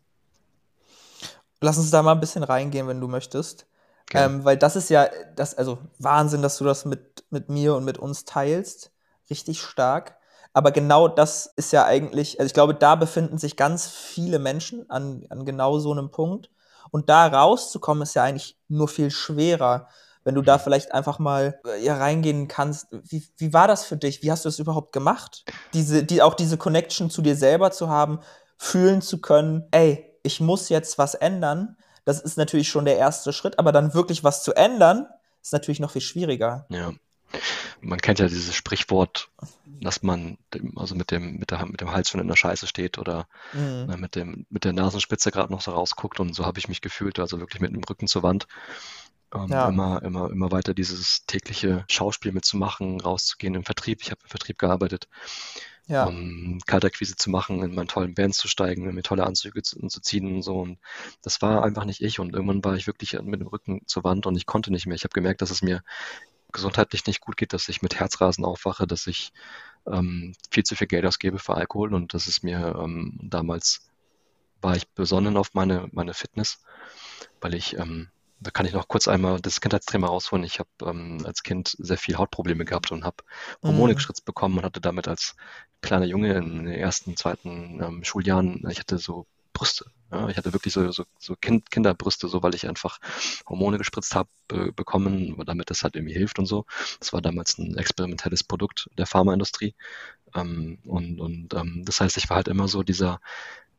Lass 1.62 1.78
uns 1.78 1.92
da 1.92 2.02
mal 2.02 2.14
ein 2.14 2.20
bisschen 2.20 2.44
reingehen, 2.44 2.88
wenn 2.88 3.00
du 3.00 3.08
möchtest. 3.08 3.66
Ähm, 4.14 4.44
weil 4.44 4.58
das 4.58 4.76
ist 4.76 4.90
ja, 4.90 5.10
das, 5.36 5.56
also 5.56 5.80
Wahnsinn, 5.98 6.42
dass 6.42 6.58
du 6.58 6.66
das 6.66 6.86
mit, 6.86 7.24
mit 7.30 7.50
mir 7.50 7.76
und 7.76 7.86
mit 7.86 7.98
uns 7.98 8.26
teilst. 8.26 8.92
Richtig 9.30 9.62
stark. 9.62 10.18
Aber 10.54 10.72
genau 10.72 11.08
das 11.08 11.48
ist 11.56 11.74
ja 11.74 11.86
eigentlich, 11.86 12.40
also 12.40 12.48
ich 12.48 12.54
glaube, 12.54 12.76
da 12.76 12.96
befinden 12.96 13.40
sich 13.40 13.58
ganz 13.58 13.88
viele 13.88 14.38
Menschen 14.38 14.88
an, 14.90 15.26
an 15.30 15.46
genau 15.46 15.80
so 15.80 15.92
einem 15.92 16.12
Punkt. 16.12 16.52
Und 16.92 17.10
da 17.10 17.26
rauszukommen, 17.26 18.04
ist 18.04 18.14
ja 18.14 18.24
eigentlich 18.24 18.56
nur 18.68 18.88
viel 18.88 19.10
schwerer 19.10 19.88
wenn 20.24 20.36
du 20.36 20.42
da 20.42 20.58
vielleicht 20.58 20.94
einfach 20.94 21.20
mal 21.20 21.60
äh, 21.66 21.84
ja, 21.84 21.98
reingehen 21.98 22.48
kannst. 22.48 22.88
Wie, 22.92 23.24
wie 23.38 23.54
war 23.54 23.68
das 23.68 23.86
für 23.86 23.98
dich? 23.98 24.24
Wie 24.24 24.32
hast 24.32 24.46
du 24.46 24.50
das 24.50 24.60
überhaupt 24.60 24.94
gemacht? 24.94 25.44
Diese, 25.74 26.04
die, 26.04 26.22
auch 26.22 26.34
diese 26.34 26.58
Connection 26.58 27.10
zu 27.10 27.22
dir 27.22 27.36
selber 27.36 27.72
zu 27.72 27.90
haben, 27.90 28.20
fühlen 28.58 29.02
zu 29.02 29.20
können, 29.20 29.68
ey, 29.72 30.10
ich 30.24 30.40
muss 30.40 30.70
jetzt 30.70 30.98
was 30.98 31.16
ändern. 31.16 31.78
Das 32.06 32.22
ist 32.22 32.38
natürlich 32.38 32.70
schon 32.70 32.86
der 32.86 32.98
erste 32.98 33.34
Schritt, 33.34 33.60
aber 33.60 33.72
dann 33.72 33.94
wirklich 33.94 34.24
was 34.24 34.44
zu 34.44 34.54
ändern, 34.54 35.08
ist 35.42 35.54
natürlich 35.54 35.80
noch 35.80 35.92
viel 35.92 36.02
schwieriger. 36.02 36.66
Ja. 36.70 36.92
Man 37.82 38.00
kennt 38.00 38.20
ja 38.20 38.28
dieses 38.28 38.56
Sprichwort, 38.56 39.30
dass 39.66 40.04
man 40.04 40.38
also 40.76 40.96
mit 40.96 41.12
dem, 41.12 41.38
mit, 41.38 41.52
der, 41.52 41.66
mit 41.66 41.82
dem 41.82 41.92
Hals 41.92 42.10
schon 42.10 42.22
in 42.22 42.28
der 42.28 42.36
Scheiße 42.36 42.68
steht 42.68 42.98
oder 42.98 43.28
mhm. 43.54 43.86
Ne, 43.88 43.98
mit, 43.98 44.16
dem, 44.16 44.46
mit 44.50 44.64
der 44.64 44.74
Nasenspitze 44.74 45.32
gerade 45.32 45.52
noch 45.52 45.62
so 45.62 45.72
rausguckt 45.72 46.20
und 46.20 46.34
so 46.34 46.46
habe 46.46 46.60
ich 46.60 46.70
mich 46.70 46.82
gefühlt, 46.82 47.20
also 47.20 47.40
wirklich 47.40 47.62
mit 47.62 47.74
dem 47.74 47.84
Rücken 47.84 48.08
zur 48.08 48.24
Wand 48.24 48.48
ähm, 49.34 49.48
ja. 49.50 49.70
immer, 49.70 50.02
immer, 50.04 50.30
immer 50.30 50.52
weiter 50.52 50.74
dieses 50.74 51.26
tägliche 51.26 51.86
Schauspiel 51.90 52.32
mitzumachen, 52.32 53.00
rauszugehen 53.02 53.56
im 53.56 53.64
Vertrieb. 53.64 54.02
Ich 54.02 54.12
habe 54.12 54.22
im 54.24 54.30
Vertrieb 54.30 54.58
gearbeitet. 54.58 55.08
Ja. 55.88 56.06
Um 56.06 56.60
Kaltakquise 56.66 57.18
zu 57.18 57.30
machen, 57.30 57.62
in 57.62 57.76
meinen 57.76 57.90
tollen 57.90 58.14
Bands 58.14 58.38
zu 58.38 58.48
steigen, 58.48 58.94
mir 58.94 59.04
tolle 59.04 59.26
Anzüge 59.26 59.64
zu, 59.64 59.86
zu, 59.88 60.02
ziehen 60.02 60.36
und 60.36 60.42
so. 60.42 60.60
Und 60.60 60.80
das 61.22 61.42
war 61.42 61.64
einfach 61.64 61.84
nicht 61.84 62.02
ich. 62.02 62.20
Und 62.20 62.34
irgendwann 62.34 62.64
war 62.64 62.76
ich 62.76 62.88
wirklich 62.88 63.20
mit 63.22 63.42
dem 63.42 63.48
Rücken 63.48 63.82
zur 63.86 64.06
Wand 64.06 64.26
und 64.26 64.38
ich 64.38 64.46
konnte 64.46 64.72
nicht 64.72 64.86
mehr. 64.86 64.96
Ich 64.96 65.04
habe 65.04 65.14
gemerkt, 65.14 65.42
dass 65.42 65.52
es 65.52 65.62
mir 65.62 65.84
gesundheitlich 66.54 67.06
nicht 67.06 67.20
gut 67.20 67.36
geht, 67.36 67.52
dass 67.52 67.68
ich 67.68 67.82
mit 67.82 67.96
Herzrasen 68.00 68.46
aufwache, 68.46 68.88
dass 68.88 69.08
ich 69.08 69.34
ähm, 69.86 70.34
viel 70.52 70.64
zu 70.64 70.76
viel 70.76 70.88
Geld 70.88 71.06
ausgebe 71.06 71.40
für 71.40 71.56
Alkohol 71.56 71.94
und 71.94 72.14
dass 72.14 72.28
es 72.28 72.44
mir 72.44 72.76
ähm, 72.80 73.20
damals 73.22 73.90
war 74.62 74.78
ich 74.78 74.88
besonnen 74.90 75.36
auf 75.36 75.54
meine, 75.54 75.90
meine 75.92 76.14
Fitness, 76.14 76.64
weil 77.42 77.56
ich 77.56 77.78
ähm, 77.78 78.10
da 78.44 78.52
kann 78.52 78.66
ich 78.66 78.74
noch 78.74 78.88
kurz 78.88 79.08
einmal 79.08 79.40
das 79.42 79.62
Kindheitsthema 79.62 80.08
rausholen. 80.08 80.46
Ich 80.46 80.60
habe 80.60 80.70
ähm, 80.84 81.24
als 81.26 81.44
Kind 81.44 81.76
sehr 81.80 81.98
viel 81.98 82.18
Hautprobleme 82.18 82.66
gehabt 82.66 82.92
und 82.92 83.04
habe 83.04 83.18
Hormone 83.64 83.94
mhm. 83.94 83.96
gespritzt 83.98 84.26
bekommen 84.26 84.58
und 84.58 84.66
hatte 84.66 84.82
damit 84.82 85.08
als 85.08 85.36
kleiner 85.82 86.06
Junge 86.06 86.34
in 86.34 86.66
den 86.66 86.68
ersten, 86.68 87.18
zweiten 87.18 87.82
ähm, 87.82 88.04
Schuljahren, 88.04 88.64
ich 88.70 88.80
hatte 88.80 88.98
so 88.98 89.26
Brüste. 89.54 89.86
Ja, 90.12 90.30
ich 90.30 90.38
hatte 90.38 90.54
wirklich 90.54 90.74
so, 90.74 90.92
so, 90.92 91.06
so 91.18 91.36
kind, 91.36 91.72
Kinderbrüste, 91.72 92.28
so 92.28 92.44
weil 92.44 92.56
ich 92.56 92.68
einfach 92.68 93.00
Hormone 93.48 93.78
gespritzt 93.78 94.16
habe, 94.16 94.30
be 94.48 94.72
bekommen, 94.74 95.42
damit 95.46 95.70
das 95.70 95.84
halt 95.84 95.96
irgendwie 95.96 96.14
hilft 96.14 96.40
und 96.40 96.46
so. 96.46 96.66
Das 97.00 97.14
war 97.14 97.22
damals 97.22 97.58
ein 97.58 97.78
experimentelles 97.78 98.44
Produkt 98.44 98.90
der 98.98 99.06
Pharmaindustrie. 99.08 99.76
Ähm, 100.36 100.80
und 100.86 101.20
und 101.20 101.54
ähm, 101.54 101.84
das 101.86 102.02
heißt, 102.02 102.18
ich 102.18 102.30
war 102.30 102.38
halt 102.38 102.48
immer 102.48 102.68
so 102.68 102.84
dieser 102.84 103.22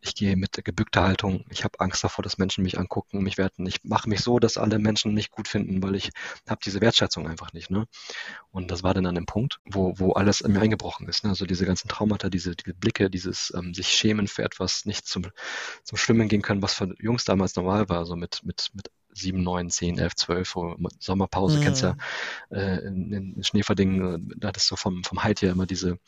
ich 0.05 0.15
gehe 0.15 0.37
mit 0.37 0.63
gebückter 0.65 1.03
Haltung. 1.03 1.45
Ich 1.51 1.65
habe 1.65 1.81
Angst 1.81 2.05
davor, 2.05 2.23
dass 2.23 2.37
Menschen 2.37 2.63
mich 2.63 2.79
angucken, 2.79 3.23
mich 3.23 3.39
werten. 3.39 3.67
Ich 3.67 3.83
mache 3.85 4.09
mich 4.09 4.21
so, 4.21 4.39
dass 4.39 4.59
alle 4.59 4.79
Menschen 4.79 5.15
mich 5.15 5.31
gut 5.31 5.49
finden, 5.49 5.83
weil 5.83 5.95
ich 5.95 6.11
habe 6.49 6.61
diese 6.63 6.81
Wertschätzung 6.83 7.27
einfach 7.27 7.53
nicht. 7.55 7.71
Ne? 7.71 7.87
Und 8.51 8.71
das 8.71 8.83
war 8.83 8.93
dann 8.93 9.07
an 9.07 9.15
dem 9.15 9.25
Punkt, 9.25 9.61
wo, 9.65 9.99
wo 9.99 10.13
alles 10.13 10.43
in 10.43 10.53
mir 10.53 10.61
eingebrochen 10.61 11.09
ist. 11.09 11.25
Ne? 11.25 11.31
Also 11.31 11.47
diese 11.47 11.65
ganzen 11.65 11.89
Traumata, 11.89 12.29
diese, 12.29 12.55
diese 12.55 12.75
Blicke, 12.75 13.09
dieses 13.09 13.53
ähm, 13.57 13.73
sich 13.73 13.89
schämen 13.89 14.29
für 14.29 14.43
etwas, 14.43 14.85
nicht 14.85 15.07
zum, 15.07 15.27
zum 15.83 15.97
Schwimmen 15.97 16.29
gehen 16.29 16.43
können, 16.43 16.63
was 16.63 16.75
für 16.75 16.95
Jungs 17.01 17.25
damals 17.25 17.57
normal 17.57 17.89
war, 17.89 18.05
so 18.05 18.15
mit, 18.15 18.43
mit, 18.45 18.71
mit 18.75 18.91
7, 19.15 19.43
9, 19.43 19.71
10, 19.71 19.99
11, 19.99 20.17
12, 20.17 20.55
Sommerpause, 20.99 21.59
mhm. 21.59 21.63
kennst 21.63 21.83
ja, 21.83 21.97
äh, 22.51 22.85
in, 22.87 23.35
in 23.37 23.45
Schneeverdingen, 23.45 24.31
äh, 24.31 24.35
da 24.37 24.49
hattest 24.49 24.71
du 24.71 24.77
vom, 24.77 25.03
vom 25.05 25.23
Halt 25.23 25.41
her 25.41 25.53
immer 25.53 25.67
diese 25.67 25.99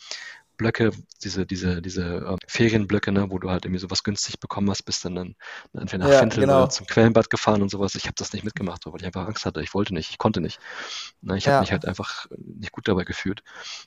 Blöcke, 0.57 0.91
diese, 1.23 1.47
diese, 1.47 1.83
diese 1.83 2.03
äh, 2.03 2.37
Ferienblöcke, 2.47 3.13
ne, 3.13 3.31
wo 3.31 3.39
du 3.39 3.51
halt 3.51 3.65
irgendwie 3.65 3.81
sowas 3.81 4.03
günstig 4.03 4.41
bekommen 4.41 4.71
hast, 4.71 4.83
bist 4.83 5.05
dann, 5.05 5.15
dann 5.15 5.35
entweder 5.75 6.05
nach 6.05 6.13
ja, 6.13 6.19
Fentel 6.19 6.41
genau. 6.41 6.63
oder 6.63 6.71
zum 6.71 6.87
Quellenbad 6.87 7.31
gefahren 7.31 7.63
und 7.63 7.71
sowas. 7.71 7.95
Ich 7.95 8.05
habe 8.05 8.15
das 8.17 8.33
nicht 8.33 8.45
mitgemacht, 8.45 8.87
weil 8.87 9.01
ich 9.01 9.07
einfach 9.07 9.27
Angst 9.27 9.47
hatte. 9.47 9.63
Ich 9.63 9.75
wollte 9.75 9.95
nicht, 9.95 10.11
ich 10.11 10.19
konnte 10.19 10.41
nicht. 10.41 10.59
Na, 11.21 11.37
ich 11.37 11.45
ja. 11.45 11.53
habe 11.53 11.63
mich 11.63 11.73
halt 11.73 11.87
einfach 11.87 12.27
nicht 12.39 12.73
gut 12.73 12.89
dabei 12.89 13.05
gefühlt 13.05 13.43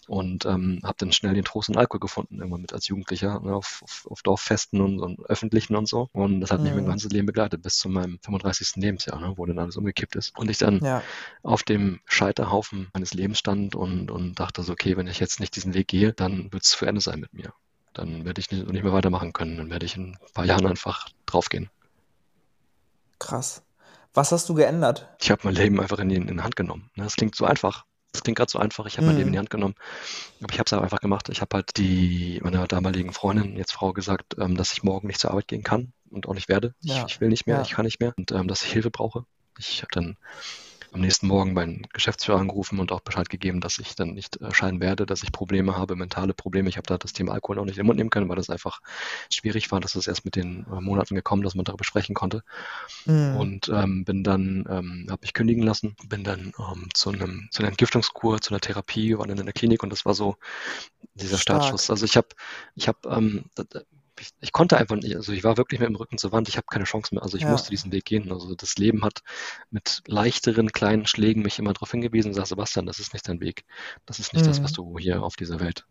und 0.08 0.46
ähm, 0.46 0.82
habe 0.84 0.96
dann 0.98 1.12
schnell 1.12 1.34
den 1.34 1.44
Trost 1.44 1.70
in 1.70 1.78
Alkohol 1.78 2.00
gefunden, 2.00 2.40
irgendwann 2.40 2.62
mit 2.62 2.74
als 2.74 2.88
Jugendlicher, 2.88 3.40
ne, 3.40 3.54
auf, 3.54 3.82
auf, 3.84 4.08
auf 4.10 4.22
Dorffesten 4.22 4.82
und, 4.82 5.00
und 5.00 5.20
öffentlichen 5.26 5.76
und 5.76 5.88
so. 5.88 6.10
Und 6.12 6.42
das 6.42 6.52
hat 6.52 6.60
mhm. 6.60 6.66
mich 6.66 6.74
mein 6.74 6.84
mhm. 6.84 6.90
ganzes 6.90 7.12
Leben 7.12 7.26
begleitet, 7.26 7.62
bis 7.62 7.78
zu 7.78 7.90
meinem 7.90 8.20
35. 8.24 8.76
Lebensjahr, 8.76 9.20
ne, 9.20 9.34
wo 9.36 9.46
dann 9.46 9.60
alles 9.60 9.78
umgekippt 9.78 10.16
ist. 10.16 10.38
Und 10.38 10.50
ich 10.50 10.58
dann 10.58 10.80
ja. 10.84 11.02
auf 11.44 11.64
dem 11.64 12.00
Scheiterhaufen 12.06 12.90
meines 12.94 13.14
Lebens 13.14 13.40
stand 13.40 13.76
und, 13.76 14.12
und 14.12 14.40
dachte 14.40 14.64
so, 14.64 14.74
okay, 14.74 14.98
wenn 14.98 15.08
ich 15.08 15.20
jetzt 15.20 15.40
nicht 15.40 15.56
diesen 15.56 15.74
Weg 15.74 15.88
gehe, 15.88 16.14
dann 16.14 16.50
wird 16.60 16.66
es 16.66 16.72
zu 16.72 16.86
Ende 16.86 17.00
sein 17.00 17.22
mit 17.22 17.34
mir. 17.34 17.54
Dann 17.94 18.26
werde 18.26 18.42
ich 18.42 18.52
nicht, 18.52 18.68
mehr 18.68 18.92
weitermachen 18.92 19.32
können. 19.32 19.58
Dann 19.58 19.70
werde 19.70 19.86
ich 19.86 19.96
in 19.96 20.12
ein 20.12 20.34
paar 20.34 20.46
Jahren 20.46 20.68
einfach 20.68 21.08
draufgehen. 21.26 21.70
Krass. 23.18 23.64
Was 24.14 24.32
hast 24.32 24.50
du 24.50 24.54
geändert? 24.54 25.08
Ich 25.22 25.32
habe 25.32 25.42
mein 25.46 25.56
Leben 25.56 25.80
einfach 25.80 26.00
in 26.00 26.10
die, 26.10 26.16
in 26.18 26.44
Hand 26.44 26.56
genommen. 26.56 26.90
Das 26.96 27.16
klingt 27.16 27.36
so 27.36 27.46
einfach. 27.46 27.86
Das 28.12 28.24
klingt 28.24 28.38
gerade 28.38 28.52
so 28.52 28.60
einfach. 28.60 28.86
Ich 28.88 28.98
habe 28.98 29.08
mein 29.08 29.16
Leben 29.16 29.28
in 29.28 29.34
die 29.34 29.38
mhm. 29.38 29.42
Hand 29.42 29.50
genommen. 29.50 29.76
Aber 30.42 30.52
ich 30.52 30.60
habe 30.60 30.66
es 30.66 30.74
einfach 30.74 31.00
gemacht. 31.00 31.30
Ich 31.30 31.42
habe 31.42 31.56
halt 31.56 31.78
die 31.78 32.40
meiner 32.44 32.68
damaligen 32.68 33.14
Freundin, 33.14 33.56
jetzt 33.56 33.72
Frau, 33.72 33.94
gesagt, 33.94 34.36
ähm, 34.38 34.58
dass 34.58 34.74
ich 34.74 34.84
morgen 34.84 35.08
nicht 35.08 35.20
zur 35.20 35.32
Arbeit 35.32 35.48
gehen 35.48 35.64
kann 35.64 35.94
und 36.10 36.28
auch 36.28 36.34
nicht 36.34 36.50
werde. 36.50 36.74
Ja. 36.82 37.06
Ich, 37.06 37.16
ich, 37.16 37.22
will 37.22 37.30
nicht 37.30 37.48
mehr, 37.48 37.58
ja. 37.58 37.62
ich 37.62 37.72
kann 37.72 37.86
nicht 37.86 38.00
mehr 38.00 38.14
und 38.18 38.32
ähm, 38.32 38.48
dass 38.48 38.64
ich 38.64 38.72
Hilfe 38.74 38.92
brauche. 38.92 39.26
Ich 39.58 39.82
habe 39.82 39.92
dann 39.94 40.18
am 40.92 41.02
nächsten 41.02 41.28
Morgen 41.28 41.54
meinen 41.54 41.88
Geschäftsführer 41.94 42.40
angerufen 42.40 42.80
und 42.80 42.92
auch 42.92 43.02
Bescheid 43.02 43.30
gegeben, 43.30 43.62
dass 43.62 43.80
ich 43.80 43.96
dann 43.96 44.14
nicht 44.14 44.38
erscheinen 44.38 44.80
werde, 44.80 45.06
dass 45.06 45.24
ich 45.24 45.32
Probleme 45.32 45.78
habe, 45.78 45.96
mentale 45.96 46.34
Probleme. 46.34 46.70
Ich 46.70 46.78
habe 46.78 46.88
da 46.88 46.98
das 46.98 47.14
Thema 47.14 47.34
Alkohol 47.34 47.60
auch 47.60 47.66
nicht 47.66 47.78
in 47.78 47.84
den 47.84 47.88
Mund 47.88 47.98
nehmen 47.98 48.10
können, 48.10 48.30
weil 48.30 48.36
das 48.36 48.50
einfach 48.50 48.82
schwierig 49.32 49.72
war. 49.72 49.80
Das 49.80 49.96
ist 49.96 50.08
erst 50.08 50.26
mit 50.26 50.36
den 50.36 50.66
äh, 50.72 50.82
Monaten 50.82 51.16
gekommen, 51.16 51.44
dass 51.44 51.56
man 51.56 51.66
darüber 51.66 51.84
sprechen 51.84 52.14
konnte. 52.14 52.44
Mhm. 53.06 53.36
Und 53.38 53.70
ähm, 53.70 54.06
bin 54.06 54.24
dann, 54.24 54.66
ähm, 54.70 55.08
habe 55.10 55.26
ich 55.26 55.34
kündigen 55.34 55.64
lassen, 55.64 55.96
bin 56.08 56.24
dann 56.24 56.54
ähm, 56.60 56.90
zu 56.94 57.10
einem 57.12 57.48
zu 57.52 57.62
einer 57.62 57.70
Entgiftungskur, 57.70 58.42
zu 58.42 58.52
einer 58.52 58.62
Therapie, 58.62 59.18
war 59.18 59.28
dann 59.28 59.38
in 59.38 59.46
der 59.46 59.54
Klinik 59.54 59.84
und 59.84 59.92
das 59.92 60.06
war 60.06 60.14
so 60.14 60.36
dieser. 61.16 61.38
Startschuss. 61.38 61.90
Also 61.90 62.06
ich 62.06 62.18
habe, 62.18 62.28
ich 62.76 62.88
habe 62.88 63.00
ähm, 63.10 63.46
ich, 64.20 64.30
ich, 64.40 64.52
konnte 64.52 64.78
einfach 64.78 64.96
nicht, 64.96 65.16
also 65.16 65.32
ich 65.32 65.44
war 65.44 65.58
wirklich 65.58 65.80
mit 65.80 65.90
dem 65.90 65.96
Rücken 65.96 66.18
zur 66.18 66.32
Wand, 66.32 66.48
ich 66.48 66.58
habe 66.58 66.68
keine 66.70 66.86
Chance 66.86 67.14
mehr, 67.14 67.24
also 67.24 67.38
ich 67.38 67.44
ja. 67.44 67.52
musste 67.52 67.70
diesen 67.70 67.92
Weg 67.92 68.06
gehen. 68.06 68.32
Also 68.32 68.56
das 68.56 68.76
Leben 68.76 69.04
hat 69.04 69.24
mit 69.70 70.02
leichteren 70.08 70.72
kleinen 70.72 71.06
Schlägen 71.06 71.44
mich 71.44 71.60
immer 71.60 71.74
darauf 71.74 71.92
hingewiesen 71.92 72.30
und 72.30 72.36
sagt, 72.36 72.48
Sebastian, 72.48 72.86
das 72.86 73.00
ist 73.00 73.14
nicht 73.14 73.28
dein 73.28 73.40
Weg. 73.42 73.66
Das 74.06 74.20
ist 74.20 74.34
nicht 74.34 74.44
mhm. 74.44 74.50
das, 74.50 74.64
was 74.64 74.74
du 74.74 74.98
hier 74.98 75.24
auf 75.24 75.36
dieser 75.36 75.60
Welt 75.60 75.86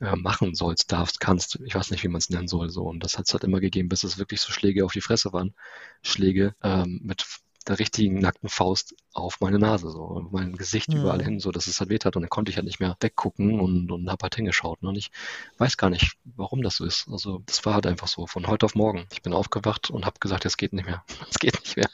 äh, 0.00 0.16
machen 0.16 0.54
sollst, 0.54 0.92
darfst, 0.92 1.20
kannst. 1.20 1.58
Ich 1.64 1.74
weiß 1.74 1.90
nicht, 1.90 2.04
wie 2.04 2.08
man 2.08 2.18
es 2.18 2.30
nennen 2.30 2.48
soll. 2.48 2.70
So. 2.70 2.84
Und 2.84 3.02
das 3.02 3.18
hat 3.18 3.26
es 3.26 3.32
halt 3.32 3.44
immer 3.44 3.60
gegeben, 3.60 3.88
bis 3.88 4.04
es 4.04 4.18
wirklich 4.18 4.40
so 4.40 4.52
Schläge 4.52 4.84
auf 4.84 4.92
die 4.92 5.00
Fresse 5.00 5.32
waren. 5.32 5.54
Schläge 6.02 6.54
ähm, 6.62 7.00
mit 7.02 7.24
der 7.68 7.78
richtigen 7.78 8.20
nackten 8.20 8.48
Faust 8.48 8.94
auf 9.12 9.40
meine 9.40 9.58
Nase, 9.58 9.90
so, 9.90 10.26
mein 10.30 10.56
Gesicht 10.56 10.88
mhm. 10.88 11.00
überall 11.00 11.22
hin, 11.22 11.40
so 11.40 11.50
dass 11.50 11.66
es 11.66 11.80
halt 11.80 11.90
weh 11.90 11.98
hat. 12.02 12.16
Und 12.16 12.22
dann 12.22 12.30
konnte 12.30 12.50
ich 12.50 12.56
halt 12.56 12.66
nicht 12.66 12.80
mehr 12.80 12.96
weggucken 13.00 13.60
und, 13.60 13.90
und 13.90 14.10
habe 14.10 14.22
halt 14.22 14.34
hingeschaut. 14.34 14.82
Ne? 14.82 14.88
Und 14.90 14.96
ich 14.96 15.10
weiß 15.58 15.76
gar 15.76 15.90
nicht, 15.90 16.16
warum 16.36 16.62
das 16.62 16.76
so 16.76 16.84
ist. 16.84 17.06
Also 17.10 17.42
das 17.46 17.64
war 17.66 17.74
halt 17.74 17.86
einfach 17.86 18.08
so, 18.08 18.26
von 18.26 18.46
heute 18.46 18.66
auf 18.66 18.74
morgen. 18.74 19.06
Ich 19.12 19.22
bin 19.22 19.32
aufgewacht 19.32 19.90
und 19.90 20.06
habe 20.06 20.18
gesagt, 20.20 20.46
es 20.46 20.56
geht 20.56 20.72
nicht 20.72 20.86
mehr. 20.86 21.04
Es 21.30 21.38
geht 21.38 21.60
nicht 21.60 21.76
mehr. 21.76 21.88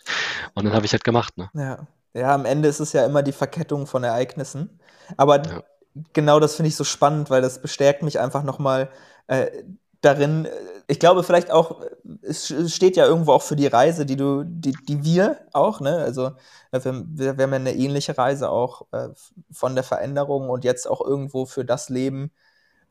Und 0.54 0.64
dann 0.64 0.74
habe 0.74 0.86
ich 0.86 0.92
halt 0.92 1.04
gemacht. 1.04 1.36
Ne? 1.36 1.50
Ja. 1.54 1.86
ja, 2.14 2.34
am 2.34 2.44
Ende 2.44 2.68
ist 2.68 2.80
es 2.80 2.92
ja 2.92 3.04
immer 3.04 3.22
die 3.22 3.32
Verkettung 3.32 3.86
von 3.86 4.04
Ereignissen. 4.04 4.78
Aber 5.16 5.44
ja. 5.44 5.62
genau 6.12 6.40
das 6.40 6.54
finde 6.54 6.68
ich 6.68 6.76
so 6.76 6.84
spannend, 6.84 7.30
weil 7.30 7.42
das 7.42 7.60
bestärkt 7.60 8.02
mich 8.02 8.20
einfach 8.20 8.44
nochmal 8.44 8.90
äh, 9.26 9.50
darin, 10.04 10.48
ich 10.86 10.98
glaube 10.98 11.22
vielleicht 11.22 11.50
auch, 11.50 11.80
es 12.22 12.52
steht 12.72 12.96
ja 12.96 13.06
irgendwo 13.06 13.32
auch 13.32 13.42
für 13.42 13.56
die 13.56 13.66
Reise, 13.66 14.06
die 14.06 14.16
du, 14.16 14.44
die, 14.44 14.72
die 14.72 15.02
wir 15.04 15.38
auch, 15.52 15.80
ne? 15.80 15.98
Also 15.98 16.32
wir, 16.70 16.82
wir, 16.82 17.30
haben 17.30 17.38
ja 17.38 17.56
eine 17.56 17.74
ähnliche 17.74 18.18
Reise 18.18 18.50
auch 18.50 18.86
äh, 18.92 19.08
von 19.50 19.74
der 19.74 19.84
Veränderung 19.84 20.50
und 20.50 20.64
jetzt 20.64 20.88
auch 20.88 21.00
irgendwo 21.00 21.46
für 21.46 21.64
das 21.64 21.88
Leben, 21.88 22.32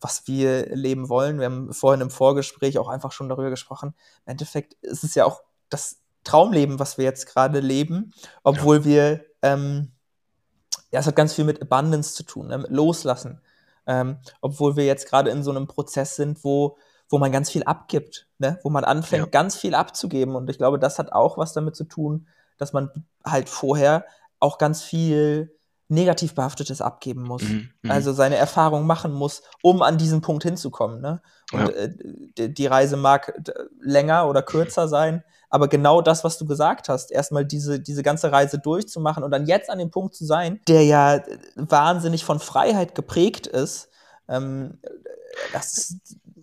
was 0.01 0.27
wir 0.27 0.75
leben 0.75 1.09
wollen. 1.09 1.39
Wir 1.39 1.45
haben 1.45 1.73
vorhin 1.73 2.01
im 2.01 2.09
Vorgespräch 2.09 2.77
auch 2.77 2.87
einfach 2.87 3.11
schon 3.11 3.29
darüber 3.29 3.49
gesprochen. 3.49 3.93
Im 4.25 4.31
Endeffekt 4.31 4.73
ist 4.81 5.03
es 5.03 5.15
ja 5.15 5.25
auch 5.25 5.43
das 5.69 5.97
Traumleben, 6.23 6.79
was 6.79 6.97
wir 6.97 7.05
jetzt 7.05 7.25
gerade 7.27 7.59
leben, 7.59 8.13
obwohl 8.43 8.77
ja. 8.77 8.85
wir, 8.85 9.25
ähm, 9.41 9.91
ja, 10.91 10.99
es 10.99 11.07
hat 11.07 11.15
ganz 11.15 11.33
viel 11.33 11.45
mit 11.45 11.61
Abundance 11.61 12.15
zu 12.15 12.23
tun, 12.23 12.47
ne? 12.47 12.59
mit 12.59 12.71
Loslassen. 12.71 13.41
Ähm, 13.85 14.17
obwohl 14.39 14.77
wir 14.77 14.85
jetzt 14.85 15.09
gerade 15.09 15.29
in 15.29 15.43
so 15.43 15.51
einem 15.51 15.67
Prozess 15.67 16.15
sind, 16.15 16.43
wo 16.45 16.77
wo 17.13 17.19
man 17.19 17.31
ganz 17.31 17.51
viel 17.51 17.61
abgibt, 17.61 18.25
ne? 18.39 18.59
wo 18.63 18.71
man 18.71 18.83
anfängt, 18.83 19.25
ja. 19.25 19.29
ganz 19.29 19.55
viel 19.55 19.75
abzugeben. 19.75 20.35
Und 20.35 20.49
ich 20.49 20.57
glaube, 20.57 20.79
das 20.79 20.97
hat 20.97 21.11
auch 21.11 21.37
was 21.37 21.53
damit 21.53 21.75
zu 21.75 21.83
tun, 21.83 22.27
dass 22.57 22.73
man 22.73 22.89
halt 23.23 23.49
vorher 23.49 24.05
auch 24.39 24.57
ganz 24.57 24.81
viel 24.81 25.55
negativ 25.89 26.33
behaftetes 26.33 26.81
abgeben 26.81 27.21
muss. 27.21 27.43
Mhm, 27.43 27.69
mhm. 27.83 27.91
also 27.91 28.13
seine 28.13 28.37
Erfahrung 28.37 28.87
machen 28.87 29.13
muss, 29.13 29.43
um 29.61 29.83
an 29.83 29.99
diesen 29.99 30.21
Punkt 30.21 30.41
hinzukommen. 30.41 31.01
Ne? 31.01 31.21
Und 31.51 31.59
ja. 31.59 32.45
äh, 32.45 32.49
die 32.49 32.65
Reise 32.65 32.97
mag 32.97 33.39
länger 33.79 34.27
oder 34.27 34.41
kürzer 34.41 34.87
sein, 34.87 35.23
aber 35.51 35.67
genau 35.67 36.01
das, 36.01 36.23
was 36.23 36.39
du 36.39 36.47
gesagt 36.47 36.89
hast, 36.89 37.11
erstmal 37.11 37.45
diese, 37.45 37.79
diese 37.79 38.01
ganze 38.01 38.31
Reise 38.31 38.57
durchzumachen 38.57 39.23
und 39.23 39.29
dann 39.29 39.45
jetzt 39.45 39.69
an 39.69 39.77
dem 39.77 39.91
Punkt 39.91 40.15
zu 40.15 40.25
sein, 40.25 40.59
der 40.67 40.83
ja 40.83 41.21
wahnsinnig 41.57 42.25
von 42.25 42.39
Freiheit 42.39 42.95
geprägt 42.95 43.45
ist, 43.45 43.89
ähm, 44.27 44.79
das, 45.51 45.97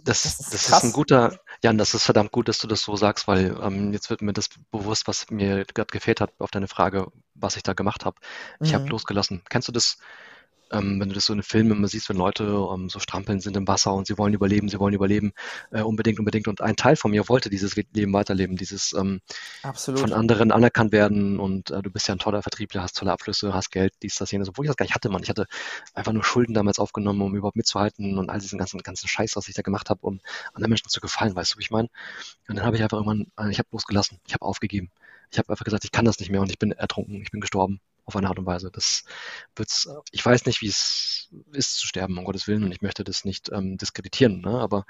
das, 0.05 0.23
das, 0.23 0.41
ist, 0.41 0.55
das 0.55 0.69
ist, 0.69 0.85
ein 0.85 0.93
guter, 0.93 1.39
Jan, 1.63 1.79
das 1.79 1.95
ist 1.95 2.05
verdammt 2.05 2.33
gut, 2.33 2.49
dass 2.49 2.59
du 2.59 2.67
das 2.67 2.83
so 2.83 2.97
sagst, 2.97 3.29
weil 3.29 3.57
ähm, 3.63 3.93
jetzt 3.93 4.11
wird 4.11 4.23
mir 4.23 4.33
das 4.33 4.49
bewusst, 4.71 5.07
was 5.09 5.31
mir 5.31 5.65
gerade 5.65 5.91
gefehlt 5.93 6.21
hat 6.21 6.33
auf 6.39 6.51
deine 6.51 6.69
Frage, 6.69 7.09
was 7.35 7.57
ich 7.57 7.63
da 7.63 7.73
gemacht 7.73 8.05
habe. 8.05 8.21
Ich 8.61 8.71
mhm. 8.71 8.77
habe 8.77 8.89
losgelassen. 8.89 9.43
Kennst 9.49 9.69
du 9.69 9.73
das? 9.73 9.99
Ähm, 10.71 11.01
wenn 11.01 11.09
du 11.09 11.15
das 11.15 11.27
so 11.27 11.33
in 11.33 11.43
Filmen 11.43 11.73
immer 11.73 11.89
siehst, 11.89 12.09
wenn 12.09 12.17
Leute 12.17 12.45
ähm, 12.45 12.89
so 12.89 12.99
strampeln 12.99 13.41
sind 13.41 13.57
im 13.57 13.67
Wasser 13.67 13.93
und 13.95 14.07
sie 14.07 14.19
wollen 14.19 14.35
überleben, 14.35 14.69
sie 14.69 14.79
wollen 14.79 14.95
überleben, 14.95 15.33
äh, 15.71 15.83
unbedingt, 15.83 16.19
unbedingt. 16.19 16.49
Und 16.49 16.61
ein 16.61 16.77
Teil 16.77 16.97
von 16.97 17.11
mir 17.11 17.29
wollte 17.29 17.51
dieses 17.51 17.77
Leben 17.77 18.13
weiterleben, 18.13 18.57
dieses 18.57 18.93
ähm, 18.93 19.21
von 19.99 20.13
anderen 20.13 20.53
anerkannt 20.53 20.93
werden 20.93 21.39
und 21.39 21.71
äh, 21.71 21.83
du 21.83 21.91
bist 21.91 22.09
ja 22.09 22.15
ein 22.15 22.19
toller 22.19 22.43
Vertriebler, 22.43 22.83
hast 22.83 22.97
tolle 22.97 23.13
Abschlüsse, 23.13 23.53
hast 23.55 23.71
Geld, 23.71 23.95
dies, 24.03 24.15
das, 24.17 24.31
jenes, 24.31 24.49
obwohl 24.49 24.65
ich 24.65 24.69
das 24.69 24.77
gar 24.77 24.85
nicht 24.85 24.95
hatte, 24.95 25.09
man. 25.09 25.23
Ich 25.23 25.29
hatte 25.29 25.47
einfach 25.95 26.13
nur 26.13 26.25
Schulden 26.25 26.55
damals 26.55 26.79
aufgenommen, 26.79 27.21
um 27.21 27.35
überhaupt 27.35 27.57
mitzuhalten 27.57 28.19
und 28.19 28.31
all 28.31 28.39
diesen 28.39 28.59
ganzen, 28.59 28.81
ganzen 28.81 29.09
Scheiß, 29.09 29.37
was 29.37 29.49
ich 29.49 29.55
da 29.55 29.63
gemacht 29.63 29.91
habe, 29.91 30.01
um 30.03 30.21
anderen 30.55 30.71
Menschen 30.71 30.89
zu 30.89 31.01
gefallen, 31.01 31.35
weißt 31.35 31.55
du, 31.55 31.59
wie 31.59 31.63
ich 31.63 31.71
meine? 31.71 31.89
Und 32.49 32.57
dann 32.57 32.65
habe 32.65 32.77
ich 32.77 32.83
einfach 32.83 32.99
irgendwann, 32.99 33.27
äh, 33.39 33.51
ich 33.51 33.59
habe 33.59 33.69
losgelassen, 33.73 34.19
ich 34.27 34.35
habe 34.35 34.45
aufgegeben. 34.45 34.91
Ich 35.33 35.39
habe 35.39 35.49
einfach 35.51 35.65
gesagt, 35.65 35.85
ich 35.85 35.93
kann 35.93 36.05
das 36.05 36.19
nicht 36.19 36.31
mehr 36.31 36.41
und 36.41 36.51
ich 36.51 36.59
bin 36.59 36.73
ertrunken, 36.73 37.23
ich 37.23 37.31
bin 37.31 37.41
gestorben 37.41 37.81
auf 38.05 38.17
eine 38.17 38.29
Art 38.29 38.39
und 38.39 38.47
Weise. 38.47 38.71
Das 38.73 39.05
wird's, 39.57 39.89
ich 40.11 40.25
weiß 40.25 40.47
nicht, 40.47 40.61
wie 40.63 40.69
es 40.69 41.29
ist 41.53 41.79
zu 41.79 41.87
sterben, 41.87 42.19
um 42.19 42.25
Gottes 42.25 42.49
Willen, 42.49 42.65
und 42.65 42.73
ich 42.73 42.83
möchte 42.83 43.05
das 43.05 43.25
nicht 43.25 43.51
ähm, 43.53 43.77
diskreditieren, 43.77 44.41
ne? 44.41 44.59
aber 44.59 44.85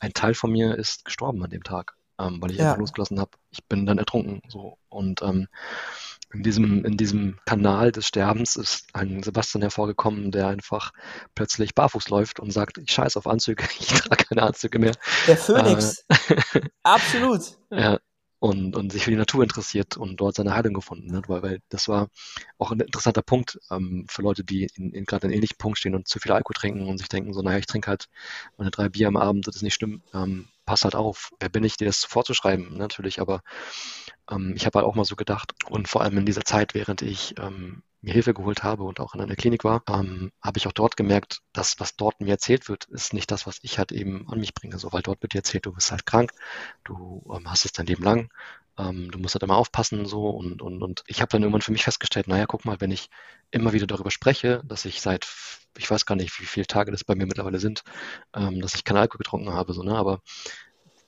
ein 0.00 0.12
Teil 0.12 0.34
von 0.34 0.52
mir 0.52 0.76
ist 0.76 1.04
gestorben 1.04 1.42
an 1.42 1.50
dem 1.50 1.62
Tag, 1.62 1.96
ähm, 2.18 2.40
weil 2.40 2.50
ich 2.50 2.58
ja. 2.58 2.66
einfach 2.66 2.80
losgelassen 2.80 3.20
habe. 3.20 3.30
Ich 3.50 3.64
bin 3.64 3.86
dann 3.86 3.98
ertrunken. 3.98 4.42
So. 4.48 4.78
Und 4.88 5.22
ähm, 5.22 5.48
in 6.32 6.42
diesem, 6.42 6.84
in 6.84 6.96
diesem 6.96 7.38
Kanal 7.46 7.90
des 7.90 8.06
Sterbens 8.06 8.56
ist 8.56 8.86
ein 8.92 9.22
Sebastian 9.22 9.62
hervorgekommen, 9.62 10.30
der 10.30 10.48
einfach 10.48 10.92
plötzlich 11.34 11.74
barfuß 11.74 12.10
läuft 12.10 12.38
und 12.38 12.52
sagt, 12.52 12.78
ich 12.78 12.90
scheiß 12.90 13.16
auf 13.16 13.26
Anzüge, 13.26 13.64
ich 13.78 13.88
trage 13.88 14.24
keine 14.24 14.42
Anzüge 14.42 14.78
mehr. 14.78 14.92
Der 15.26 15.36
Phönix. 15.36 16.04
Äh, 16.08 16.60
Absolut. 16.82 17.58
Ja, 17.70 17.98
und, 18.40 18.76
und 18.76 18.92
sich 18.92 19.04
für 19.04 19.10
die 19.10 19.16
Natur 19.16 19.42
interessiert 19.42 19.96
und 19.96 20.20
dort 20.20 20.36
seine 20.36 20.54
Heilung 20.54 20.74
gefunden 20.74 21.14
hat, 21.16 21.28
weil, 21.28 21.42
weil 21.42 21.60
das 21.68 21.88
war 21.88 22.08
auch 22.58 22.70
ein 22.70 22.80
interessanter 22.80 23.22
Punkt 23.22 23.58
ähm, 23.70 24.06
für 24.08 24.22
Leute, 24.22 24.44
die 24.44 24.68
in, 24.74 24.92
in 24.92 25.04
gerade 25.04 25.26
in 25.26 25.32
ähnlichen 25.32 25.56
Punkt 25.58 25.78
stehen 25.78 25.94
und 25.94 26.06
zu 26.06 26.20
viel 26.20 26.32
Alkohol 26.32 26.54
trinken 26.54 26.86
und 26.88 26.98
sich 26.98 27.08
denken, 27.08 27.32
so, 27.32 27.42
naja, 27.42 27.58
ich 27.58 27.66
trinke 27.66 27.88
halt 27.88 28.08
meine 28.56 28.70
drei 28.70 28.88
Bier 28.88 29.08
am 29.08 29.16
Abend, 29.16 29.46
das 29.46 29.56
ist 29.56 29.62
nicht 29.62 29.74
schlimm, 29.74 30.02
ähm, 30.14 30.48
pass 30.66 30.84
halt 30.84 30.94
auf. 30.94 31.32
Wer 31.40 31.48
bin 31.48 31.64
ich, 31.64 31.76
dir 31.76 31.86
das 31.86 32.04
vorzuschreiben, 32.04 32.76
natürlich, 32.76 33.20
aber 33.20 33.42
ähm, 34.30 34.54
ich 34.56 34.66
habe 34.66 34.78
halt 34.78 34.86
auch 34.86 34.94
mal 34.94 35.04
so 35.04 35.16
gedacht 35.16 35.52
und 35.68 35.88
vor 35.88 36.02
allem 36.02 36.18
in 36.18 36.26
dieser 36.26 36.44
Zeit, 36.44 36.74
während 36.74 37.02
ich 37.02 37.34
ähm, 37.38 37.82
mir 38.00 38.12
Hilfe 38.12 38.34
geholt 38.34 38.62
habe 38.62 38.84
und 38.84 39.00
auch 39.00 39.14
in 39.14 39.20
einer 39.20 39.34
Klinik 39.36 39.64
war, 39.64 39.82
ähm, 39.88 40.30
habe 40.42 40.58
ich 40.58 40.66
auch 40.66 40.72
dort 40.72 40.96
gemerkt, 40.96 41.40
dass 41.52 41.80
was 41.80 41.96
dort 41.96 42.20
mir 42.20 42.30
erzählt 42.30 42.68
wird, 42.68 42.84
ist 42.86 43.12
nicht 43.12 43.30
das, 43.30 43.46
was 43.46 43.58
ich 43.62 43.78
halt 43.78 43.92
eben 43.92 44.28
an 44.28 44.38
mich 44.38 44.54
bringe. 44.54 44.78
So, 44.78 44.92
weil 44.92 45.02
dort 45.02 45.20
wird 45.22 45.34
dir 45.34 45.38
erzählt, 45.38 45.66
du 45.66 45.72
bist 45.72 45.90
halt 45.90 46.06
krank, 46.06 46.32
du 46.84 47.24
ähm, 47.34 47.50
hast 47.50 47.64
es 47.64 47.72
dein 47.72 47.86
Leben 47.86 48.04
lang, 48.04 48.30
ähm, 48.78 49.10
du 49.10 49.18
musst 49.18 49.34
halt 49.34 49.42
immer 49.42 49.56
aufpassen 49.56 50.06
so 50.06 50.30
und, 50.30 50.62
und, 50.62 50.82
und 50.82 51.02
ich 51.06 51.20
habe 51.20 51.30
dann 51.30 51.42
irgendwann 51.42 51.62
für 51.62 51.72
mich 51.72 51.84
festgestellt, 51.84 52.28
naja, 52.28 52.46
guck 52.46 52.64
mal, 52.64 52.80
wenn 52.80 52.92
ich 52.92 53.10
immer 53.50 53.72
wieder 53.72 53.86
darüber 53.86 54.10
spreche, 54.10 54.62
dass 54.64 54.84
ich 54.84 55.00
seit, 55.00 55.26
ich 55.76 55.90
weiß 55.90 56.06
gar 56.06 56.14
nicht, 56.14 56.38
wie 56.40 56.46
viele 56.46 56.66
Tage 56.66 56.92
das 56.92 57.04
bei 57.04 57.14
mir 57.16 57.26
mittlerweile 57.26 57.58
sind, 57.58 57.82
ähm, 58.34 58.60
dass 58.60 58.74
ich 58.74 58.84
keinen 58.84 58.98
Alkohol 58.98 59.18
getrunken 59.18 59.52
habe, 59.52 59.72
so, 59.72 59.82
ne, 59.82 59.96
aber 59.96 60.22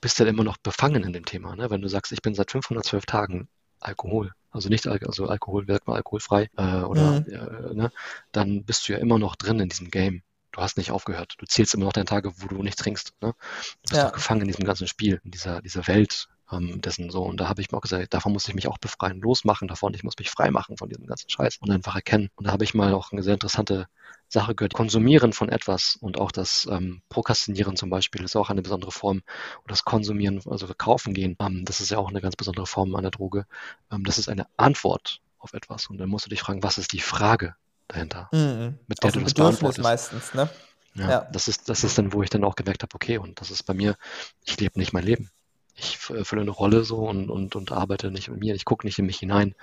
bist 0.01 0.19
du 0.19 0.25
dann 0.25 0.33
immer 0.33 0.43
noch 0.43 0.57
befangen 0.57 1.03
in 1.03 1.13
dem 1.13 1.25
Thema, 1.25 1.55
ne? 1.55 1.69
Wenn 1.69 1.81
du 1.81 1.87
sagst, 1.87 2.11
ich 2.11 2.21
bin 2.21 2.33
seit 2.33 2.51
512 2.51 3.05
Tagen 3.05 3.47
Alkohol, 3.79 4.31
also 4.51 4.69
nicht 4.69 4.87
also 4.87 5.27
Alkohol, 5.27 5.67
wirkt 5.67 5.87
mal 5.87 5.95
alkoholfrei 5.95 6.49
äh, 6.57 6.81
oder 6.81 7.21
mhm. 7.21 7.25
äh, 7.27 7.73
ne, 7.73 7.91
dann 8.31 8.63
bist 8.63 8.87
du 8.87 8.93
ja 8.93 8.99
immer 8.99 9.17
noch 9.17 9.35
drin 9.35 9.59
in 9.59 9.69
diesem 9.69 9.89
Game. 9.89 10.23
Du 10.51 10.61
hast 10.61 10.77
nicht 10.77 10.91
aufgehört. 10.91 11.35
Du 11.37 11.45
zählst 11.45 11.73
immer 11.73 11.85
noch 11.85 11.93
deine 11.93 12.05
Tage, 12.05 12.33
wo 12.37 12.47
du 12.47 12.61
nicht 12.61 12.77
trinkst. 12.77 13.13
Ne? 13.21 13.33
Du 13.33 13.81
bist 13.83 13.93
ja. 13.93 14.05
doch 14.05 14.13
gefangen 14.13 14.41
in 14.41 14.47
diesem 14.47 14.65
ganzen 14.65 14.87
Spiel, 14.87 15.21
in 15.23 15.31
dieser, 15.31 15.61
dieser 15.61 15.87
Welt 15.87 16.27
ähm, 16.51 16.81
dessen 16.81 17.09
so. 17.09 17.23
Und 17.23 17.39
da 17.39 17.47
habe 17.47 17.61
ich 17.61 17.71
mir 17.71 17.77
auch 17.77 17.81
gesagt, 17.81 18.13
davon 18.13 18.33
muss 18.33 18.47
ich 18.47 18.53
mich 18.53 18.67
auch 18.67 18.77
befreien, 18.77 19.21
losmachen 19.21 19.69
davon. 19.69 19.93
Ich 19.93 20.03
muss 20.03 20.17
mich 20.19 20.29
frei 20.29 20.51
machen 20.51 20.77
von 20.77 20.89
diesem 20.89 21.05
ganzen 21.05 21.29
Scheiß 21.29 21.57
und 21.61 21.71
einfach 21.71 21.95
erkennen. 21.95 22.29
Und 22.35 22.47
da 22.47 22.51
habe 22.51 22.65
ich 22.65 22.73
mal 22.73 22.93
auch 22.93 23.13
eine 23.13 23.23
sehr 23.23 23.35
interessante 23.35 23.87
Sache 24.31 24.55
gehört. 24.55 24.73
Konsumieren 24.73 25.33
von 25.33 25.49
etwas 25.49 25.97
und 25.99 26.17
auch 26.17 26.31
das 26.31 26.67
ähm, 26.71 27.01
Prokrastinieren 27.09 27.75
zum 27.75 27.89
Beispiel 27.89 28.23
ist 28.23 28.35
auch 28.35 28.49
eine 28.49 28.61
besondere 28.61 28.91
Form. 28.91 29.17
Und 29.17 29.71
das 29.71 29.83
Konsumieren, 29.83 30.41
also 30.49 30.67
kaufen 30.77 31.13
gehen, 31.13 31.35
ähm, 31.39 31.65
das 31.65 31.81
ist 31.81 31.91
ja 31.91 31.97
auch 31.97 32.09
eine 32.09 32.21
ganz 32.21 32.35
besondere 32.35 32.65
Form 32.65 32.95
einer 32.95 33.11
Droge. 33.11 33.45
Ähm, 33.91 34.03
das 34.03 34.17
ist 34.17 34.29
eine 34.29 34.47
Antwort 34.57 35.21
auf 35.37 35.53
etwas. 35.53 35.87
Und 35.87 35.97
dann 35.97 36.09
musst 36.09 36.25
du 36.25 36.29
dich 36.29 36.41
fragen, 36.41 36.63
was 36.63 36.77
ist 36.77 36.93
die 36.93 37.01
Frage 37.01 37.55
dahinter, 37.87 38.29
mhm. 38.31 38.79
mit 38.87 39.03
der 39.03 39.09
auf 39.09 39.13
du 39.13 39.21
das 39.21 39.33
beantwortest. 39.33 39.83
meistens, 39.83 40.33
ne? 40.33 40.49
Ja, 40.93 41.09
ja, 41.09 41.27
Das, 41.31 41.47
ist, 41.47 41.69
das 41.69 41.83
ist 41.83 41.97
dann, 41.97 42.11
wo 42.11 42.21
ich 42.21 42.29
dann 42.29 42.43
auch 42.43 42.55
gemerkt 42.55 42.83
habe, 42.83 42.93
okay, 42.95 43.17
und 43.17 43.39
das 43.39 43.49
ist 43.49 43.63
bei 43.63 43.73
mir, 43.73 43.95
ich 44.43 44.59
lebe 44.59 44.77
nicht 44.77 44.91
mein 44.91 45.05
Leben 45.05 45.31
ich 45.75 45.97
erfülle 46.09 46.41
eine 46.41 46.51
Rolle 46.51 46.83
so 46.83 47.07
und, 47.07 47.29
und, 47.29 47.55
und 47.55 47.71
arbeite 47.71 48.11
nicht 48.11 48.29
mit 48.29 48.39
mir, 48.39 48.55
ich 48.55 48.65
gucke 48.65 48.85
nicht 48.85 48.99
in 48.99 49.05
mich 49.05 49.19
hinein. 49.19 49.55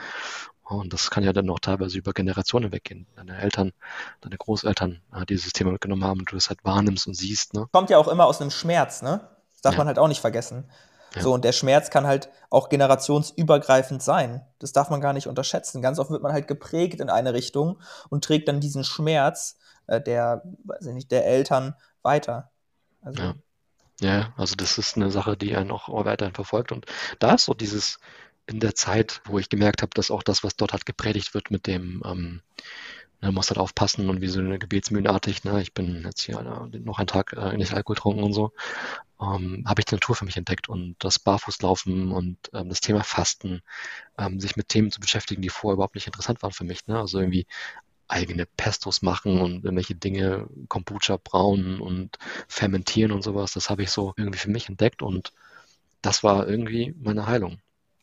Und 0.69 0.93
das 0.93 1.11
kann 1.11 1.25
ja 1.25 1.33
dann 1.33 1.49
auch 1.49 1.61
teilweise 1.61 1.97
über 1.97 2.13
Generationen 2.13 2.73
weggehen. 2.73 3.07
Deine 3.17 3.39
Eltern, 3.39 3.73
deine 4.21 4.37
Großeltern 4.37 5.01
äh, 5.15 5.25
dieses 5.25 5.53
Thema 5.53 5.73
mitgenommen 5.73 6.05
haben 6.05 6.21
und 6.21 6.31
du 6.31 6.37
es 6.37 6.51
halt 6.51 6.63
wahrnimmst 6.63 7.07
und 7.07 7.15
siehst. 7.15 7.55
Ne? 7.55 7.67
Kommt 7.73 7.89
ja 7.91 7.97
auch 7.97 8.09
immer 8.09 8.27
aus 8.27 8.41
einem 8.41 8.51
Schmerz, 8.51 9.01
ne? 9.01 9.29
Das 9.53 9.63
darf 9.63 9.75
ja. 9.75 9.79
man 9.79 9.87
halt 9.87 9.99
auch 9.99 10.09
nicht 10.09 10.21
vergessen. 10.21 10.71
Ja. 11.15 11.23
So, 11.23 11.33
und 11.33 11.45
der 11.45 11.53
Schmerz 11.53 11.89
kann 11.89 12.07
halt 12.07 12.29
auch 12.51 12.69
generationsübergreifend 12.69 14.03
sein. 14.03 14.43
Das 14.59 14.73
darf 14.73 14.91
man 14.91 15.01
gar 15.01 15.15
nicht 15.15 15.27
unterschätzen. 15.27 15.81
Ganz 15.81 15.99
oft 15.99 16.11
wird 16.11 16.23
man 16.23 16.33
halt 16.33 16.47
geprägt 16.47 17.01
in 17.01 17.09
eine 17.09 17.33
Richtung 17.33 17.81
und 18.11 18.23
trägt 18.23 18.47
dann 18.49 18.61
diesen 18.61 18.85
Schmerz 18.85 19.57
äh, 19.87 20.03
der, 20.03 20.43
weiß 20.65 20.87
ich 20.87 20.95
nicht, 20.95 21.11
der 21.11 21.27
Eltern 21.27 21.75
weiter. 22.03 22.51
Also, 23.01 23.23
ja. 23.23 23.35
Ja, 24.01 24.33
also 24.37 24.55
das 24.55 24.79
ist 24.79 24.97
eine 24.97 25.11
Sache, 25.11 25.37
die 25.37 25.57
einen 25.57 25.73
auch 25.73 25.89
weiterhin 26.05 26.35
verfolgt. 26.35 26.71
Und 26.71 26.87
da 27.19 27.35
ist 27.35 27.47
so 27.47 27.55
dieses 27.55 27.99
in 28.49 28.61
der 28.61 28.75
Zeit, 28.75 29.21
wo 29.27 29.39
ich 29.39 29.51
gemerkt 29.51 29.83
habe, 29.83 29.91
dass 29.95 30.11
auch 30.11 30.23
das, 30.23 30.43
was 30.43 30.57
dort 30.57 30.73
halt 30.73 30.87
gepredigt 30.87 31.35
wird 31.35 31.51
mit 31.51 31.67
dem, 31.67 32.03
ähm, 32.05 32.41
man 33.21 33.35
muss 33.35 33.51
halt 33.51 33.59
aufpassen 33.59 34.09
und 34.09 34.21
wie 34.21 34.29
so 34.29 34.41
eine 34.41 34.59
Gebetsmühlenartig, 34.59 35.45
ne, 35.45 35.61
ich 35.61 35.75
bin 35.75 36.03
jetzt 36.05 36.23
hier 36.23 36.41
noch 36.43 36.99
einen 36.99 37.07
Tag 37.09 37.33
äh, 37.35 37.57
nicht 37.57 37.75
Alkohol 37.75 37.97
getrunken 37.97 38.23
und 38.23 38.33
so, 38.33 38.53
ähm, 39.21 39.65
habe 39.67 39.81
ich 39.81 39.87
die 39.87 39.97
Natur 39.97 40.15
für 40.17 40.25
mich 40.25 40.37
entdeckt 40.37 40.69
und 40.69 40.97
das 41.01 41.19
Barfußlaufen 41.19 42.13
und 42.13 42.39
ähm, 42.55 42.69
das 42.69 42.81
Thema 42.81 43.03
Fasten, 43.05 43.63
ähm, 44.19 44.41
sich 44.41 44.57
mit 44.57 44.69
Themen 44.69 44.91
zu 44.93 45.01
beschäftigen, 45.01 45.43
die 45.43 45.51
vorher 45.51 45.75
überhaupt 45.75 45.97
nicht 45.97 46.07
interessant 46.07 46.43
waren 46.43 46.53
für 46.53 46.65
mich, 46.65 46.87
ne, 46.87 46.99
also 46.99 47.19
irgendwie 47.19 47.47
eigene 48.09 48.47
Pestos 48.47 49.03
machen 49.03 49.41
und 49.41 49.65
irgendwelche 49.65 49.95
Dinge, 49.95 50.49
Kombucha 50.69 51.19
brauen 51.23 51.81
und 51.81 52.19
fermentieren 52.49 53.13
und 53.13 53.23
sowas. 53.23 53.53
Das 53.53 53.69
habe 53.71 53.83
ich 53.83 53.91
so 53.91 54.15
irgendwie 54.17 54.39
für 54.39 54.51
mich 54.51 54.69
entdeckt 54.69 55.03
und 55.03 55.33
das 56.03 56.25
war 56.25 56.49
irgendwie 56.49 56.95
meine 57.03 57.27
Heilung. 57.27 57.61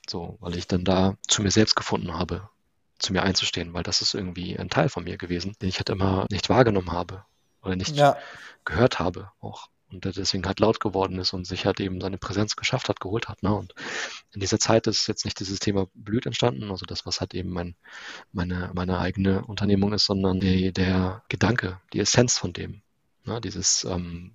So, 0.09 0.37
weil 0.39 0.55
ich 0.57 0.67
dann 0.67 0.83
da 0.83 1.17
zu 1.27 1.41
mir 1.41 1.51
selbst 1.51 1.75
gefunden 1.75 2.13
habe, 2.13 2.49
zu 2.99 3.13
mir 3.13 3.23
einzustehen, 3.23 3.73
weil 3.73 3.83
das 3.83 4.01
ist 4.01 4.13
irgendwie 4.13 4.57
ein 4.57 4.69
Teil 4.69 4.89
von 4.89 5.03
mir 5.03 5.17
gewesen, 5.17 5.55
den 5.61 5.69
ich 5.69 5.77
halt 5.77 5.89
immer 5.89 6.25
nicht 6.29 6.49
wahrgenommen 6.49 6.91
habe 6.91 7.25
oder 7.61 7.75
nicht 7.75 7.95
ja. 7.95 8.17
gehört 8.63 8.99
habe 8.99 9.31
auch 9.41 9.69
und 9.91 10.05
der 10.05 10.11
deswegen 10.11 10.45
halt 10.45 10.59
laut 10.59 10.79
geworden 10.79 11.19
ist 11.19 11.33
und 11.33 11.45
sich 11.45 11.65
halt 11.65 11.79
eben 11.79 12.01
seine 12.01 12.17
Präsenz 12.17 12.55
geschafft 12.55 12.89
hat, 12.89 12.99
geholt 12.99 13.29
hat. 13.29 13.43
Ne? 13.43 13.53
Und 13.53 13.73
in 14.33 14.41
dieser 14.41 14.59
Zeit 14.59 14.87
ist 14.87 15.07
jetzt 15.07 15.25
nicht 15.25 15.39
dieses 15.39 15.59
Thema 15.59 15.87
Blüt 15.93 16.25
entstanden, 16.25 16.71
also 16.71 16.85
das, 16.85 17.05
was 17.05 17.21
halt 17.21 17.33
eben 17.33 17.49
mein, 17.49 17.75
meine, 18.31 18.71
meine 18.73 18.99
eigene 18.99 19.45
Unternehmung 19.45 19.93
ist, 19.93 20.05
sondern 20.05 20.39
die, 20.39 20.73
der 20.73 21.23
Gedanke, 21.29 21.79
die 21.93 21.99
Essenz 21.99 22.37
von 22.37 22.53
dem. 22.53 22.81
Ne? 23.23 23.39
Dieses 23.41 23.85
ähm, 23.85 24.33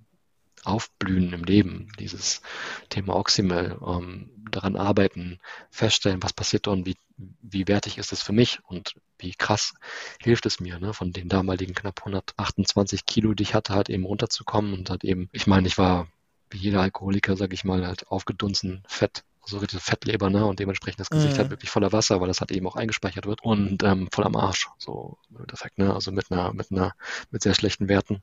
Aufblühen 0.63 1.33
im 1.33 1.43
Leben, 1.43 1.91
dieses 1.99 2.41
Thema 2.89 3.15
Oxymel, 3.15 3.79
ähm, 3.85 4.29
daran 4.51 4.75
arbeiten, 4.75 5.39
feststellen, 5.69 6.21
was 6.21 6.33
passiert 6.33 6.67
da 6.67 6.71
und 6.71 6.85
wie, 6.85 6.97
wie 7.17 7.67
wertig 7.67 7.97
ist 7.97 8.11
es 8.11 8.21
für 8.21 8.33
mich 8.33 8.59
und 8.65 8.95
wie 9.17 9.33
krass 9.33 9.73
hilft 10.19 10.45
es 10.45 10.59
mir, 10.59 10.79
ne, 10.79 10.93
von 10.93 11.13
den 11.13 11.29
damaligen 11.29 11.73
knapp 11.73 11.99
128 11.99 13.05
Kilo, 13.05 13.33
die 13.33 13.43
ich 13.43 13.53
hatte, 13.53 13.73
halt 13.73 13.89
eben 13.89 14.05
runterzukommen 14.05 14.73
und 14.73 14.89
halt 14.89 15.03
eben, 15.03 15.29
ich 15.31 15.47
meine, 15.47 15.67
ich 15.67 15.77
war 15.77 16.07
wie 16.49 16.57
jeder 16.57 16.81
Alkoholiker, 16.81 17.37
sag 17.37 17.53
ich 17.53 17.63
mal, 17.63 17.87
halt 17.87 18.07
aufgedunsen, 18.07 18.83
fett, 18.85 19.23
so 19.45 19.57
richtig 19.57 19.81
Fettleber, 19.81 20.29
ne, 20.29 20.45
und 20.45 20.59
dementsprechend 20.59 20.99
das 20.99 21.09
Gesicht 21.09 21.33
mhm. 21.33 21.39
halt 21.39 21.49
wirklich 21.49 21.69
voller 21.69 21.91
Wasser, 21.91 22.21
weil 22.21 22.27
das 22.27 22.41
halt 22.41 22.51
eben 22.51 22.67
auch 22.67 22.75
eingespeichert 22.75 23.25
wird. 23.25 23.43
Und 23.43 23.83
ähm, 23.83 24.07
voll 24.11 24.25
am 24.25 24.35
Arsch, 24.35 24.67
so 24.77 25.17
im 25.29 25.37
Endeffekt, 25.37 25.77
ne, 25.77 25.93
also 25.93 26.11
mit 26.11 26.31
einer, 26.31 26.53
mit 26.53 26.71
einer, 26.71 26.93
mit 27.31 27.41
sehr 27.41 27.53
schlechten 27.53 27.89
Werten. 27.89 28.21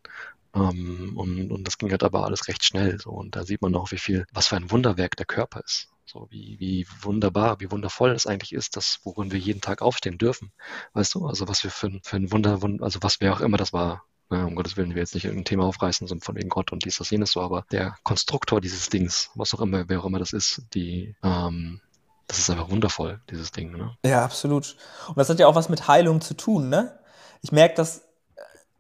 Ähm, 0.55 1.13
und, 1.17 1.51
und 1.51 1.65
das 1.65 1.79
ging 1.79 1.91
halt 1.91 2.05
aber 2.05 2.25
alles 2.25 2.49
recht 2.49 2.65
schnell, 2.65 2.99
so, 3.01 3.11
und 3.11 3.37
da 3.37 3.45
sieht 3.45 3.63
man 3.63 3.75
auch, 3.75 3.91
wie 3.93 3.99
viel, 3.99 4.27
was 4.33 4.49
für 4.49 4.57
ein 4.57 4.71
Wunderwerk 4.71 5.17
der 5.17 5.27
Körper 5.27 5.63
ist. 5.65 5.89
So 6.07 6.27
wie, 6.31 6.59
wie 6.59 6.87
wunderbar, 7.03 7.61
wie 7.61 7.71
wundervoll 7.71 8.13
es 8.13 8.27
eigentlich 8.27 8.53
ist, 8.53 8.77
das, 8.77 9.01
worin 9.05 9.31
wir 9.31 9.39
jeden 9.39 9.61
Tag 9.61 9.83
aufstehen 9.83 10.17
dürfen. 10.17 10.53
Weißt 10.95 11.15
du, 11.15 11.27
also 11.27 11.49
was 11.49 11.65
wir 11.65 11.71
für, 11.71 11.91
für 12.03 12.17
ein 12.17 12.33
Wunder, 12.33 12.59
also 12.81 13.01
was 13.03 13.21
wer 13.21 13.35
auch 13.35 13.43
immer 13.43 13.59
das 13.59 13.75
war, 13.75 14.05
ja, 14.31 14.45
um 14.45 14.55
Gottes 14.55 14.77
Willen, 14.77 14.95
wir 14.95 15.03
jetzt 15.03 15.15
nicht 15.15 15.25
irgendein 15.25 15.47
Thema 15.47 15.65
aufreißen, 15.65 16.07
so 16.07 16.17
von 16.21 16.37
wegen 16.37 16.49
Gott 16.49 16.73
und 16.73 16.85
dies, 16.85 16.99
das, 16.99 17.11
jenes 17.11 17.33
so, 17.33 17.41
aber 17.41 17.65
der 17.73 17.97
Konstruktor 18.03 18.61
dieses 18.61 18.89
Dings, 18.89 19.31
was 19.35 19.55
auch 19.55 19.61
immer, 19.61 19.89
wer 19.89 20.01
auch 20.01 20.05
immer 20.05 20.19
das 20.19 20.33
ist, 20.33 20.63
die, 20.75 21.15
ähm, 21.23 21.81
das 22.27 22.39
ist 22.39 22.51
einfach 22.51 22.71
wundervoll, 22.71 23.21
dieses 23.31 23.53
Ding, 23.53 23.73
ne? 23.73 23.97
Ja, 24.05 24.25
absolut. 24.25 24.77
Und 25.09 25.17
das 25.17 25.31
hat 25.31 25.39
ja 25.39 25.47
auch 25.47 25.55
was 25.55 25.71
mit 25.71 25.89
Heilung 25.89 26.21
zu 26.21 26.35
tun, 26.35 26.69
ne? 26.69 26.99
Ich 27.41 27.53
merke 27.53 27.75
das 27.75 28.09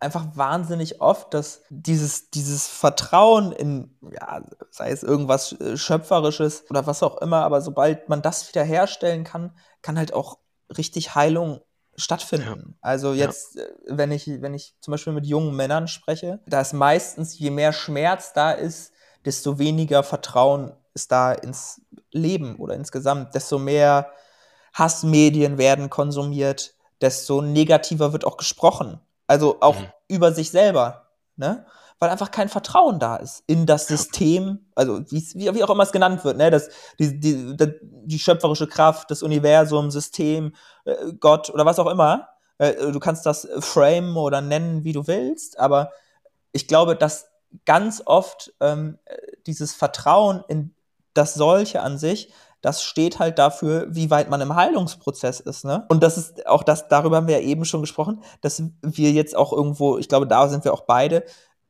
einfach 0.00 0.26
wahnsinnig 0.34 1.00
oft, 1.00 1.34
dass 1.34 1.62
dieses, 1.70 2.30
dieses 2.30 2.68
Vertrauen 2.68 3.52
in, 3.52 3.96
ja, 4.12 4.42
sei 4.70 4.90
es 4.90 5.02
irgendwas 5.02 5.52
äh, 5.52 5.76
Schöpferisches 5.76 6.64
oder 6.70 6.86
was 6.86 7.02
auch 7.02 7.20
immer, 7.20 7.42
aber 7.42 7.60
sobald 7.62 8.08
man 8.08 8.22
das 8.22 8.48
wiederherstellen 8.48 9.24
kann, 9.24 9.52
kann 9.82 9.98
halt 9.98 10.12
auch 10.12 10.38
richtig 10.76 11.14
Heilung 11.14 11.60
stattfinden. 11.98 12.64
Ja. 12.70 12.78
Also 12.80 13.12
jetzt, 13.12 13.56
ja. 13.56 13.62
Äh, 13.62 13.72
wenn 13.88 14.10
ich, 14.10 14.26
wenn 14.26 14.54
ich 14.54 14.74
zum 14.80 14.92
Beispiel 14.92 15.12
mit 15.12 15.26
jungen 15.26 15.54
Männern 15.54 15.88
spreche, 15.88 16.40
da 16.46 16.60
ist 16.60 16.72
meistens, 16.72 17.38
je 17.38 17.50
mehr 17.50 17.72
Schmerz 17.72 18.32
da 18.32 18.52
ist, 18.52 18.92
desto 19.24 19.58
weniger 19.58 20.02
Vertrauen 20.02 20.72
ist 20.94 21.12
da 21.12 21.32
ins 21.32 21.82
Leben 22.12 22.56
oder 22.56 22.74
insgesamt, 22.74 23.34
desto 23.34 23.58
mehr 23.58 24.12
Hassmedien 24.72 25.58
werden 25.58 25.90
konsumiert, 25.90 26.74
desto 27.00 27.42
negativer 27.42 28.12
wird 28.12 28.24
auch 28.24 28.36
gesprochen. 28.36 29.00
Also 29.26 29.58
auch 29.60 29.78
mhm. 29.78 29.92
über 30.08 30.32
sich 30.32 30.50
selber, 30.50 31.08
ne? 31.36 31.66
Weil 31.98 32.10
einfach 32.10 32.30
kein 32.30 32.48
Vertrauen 32.48 33.00
da 33.00 33.16
ist 33.16 33.42
in 33.46 33.66
das 33.66 33.88
System, 33.88 34.66
also 34.74 35.00
wie, 35.10 35.24
wie 35.34 35.64
auch 35.64 35.70
immer 35.70 35.82
es 35.82 35.92
genannt 35.92 36.24
wird, 36.24 36.36
ne? 36.36 36.50
Das, 36.50 36.68
die, 36.98 37.18
die, 37.18 37.56
die 37.80 38.18
schöpferische 38.18 38.68
Kraft, 38.68 39.10
das 39.10 39.22
Universum, 39.22 39.90
System, 39.90 40.54
äh, 40.84 40.94
Gott 41.18 41.50
oder 41.50 41.66
was 41.66 41.78
auch 41.78 41.90
immer. 41.90 42.28
Äh, 42.58 42.92
du 42.92 43.00
kannst 43.00 43.26
das 43.26 43.48
framen 43.58 44.16
oder 44.16 44.40
nennen, 44.40 44.84
wie 44.84 44.92
du 44.92 45.06
willst, 45.06 45.58
aber 45.58 45.90
ich 46.52 46.68
glaube, 46.68 46.94
dass 46.94 47.30
ganz 47.64 48.02
oft 48.04 48.52
ähm, 48.60 48.98
dieses 49.46 49.74
Vertrauen 49.74 50.44
in 50.48 50.74
das 51.14 51.34
Solche 51.34 51.82
an 51.82 51.98
sich 51.98 52.32
das 52.60 52.82
steht 52.82 53.18
halt 53.18 53.38
dafür, 53.38 53.86
wie 53.90 54.10
weit 54.10 54.30
man 54.30 54.40
im 54.40 54.56
Heilungsprozess 54.56 55.40
ist. 55.40 55.64
Ne? 55.64 55.86
Und 55.88 56.02
das 56.02 56.18
ist 56.18 56.46
auch 56.46 56.64
das, 56.64 56.88
darüber 56.88 57.16
haben 57.16 57.28
wir 57.28 57.40
ja 57.40 57.46
eben 57.46 57.64
schon 57.64 57.80
gesprochen, 57.80 58.22
dass 58.40 58.62
wir 58.82 59.12
jetzt 59.12 59.36
auch 59.36 59.52
irgendwo, 59.52 59.98
ich 59.98 60.08
glaube, 60.08 60.26
da 60.26 60.48
sind 60.48 60.64
wir 60.64 60.74
auch 60.74 60.82
beide, 60.82 61.24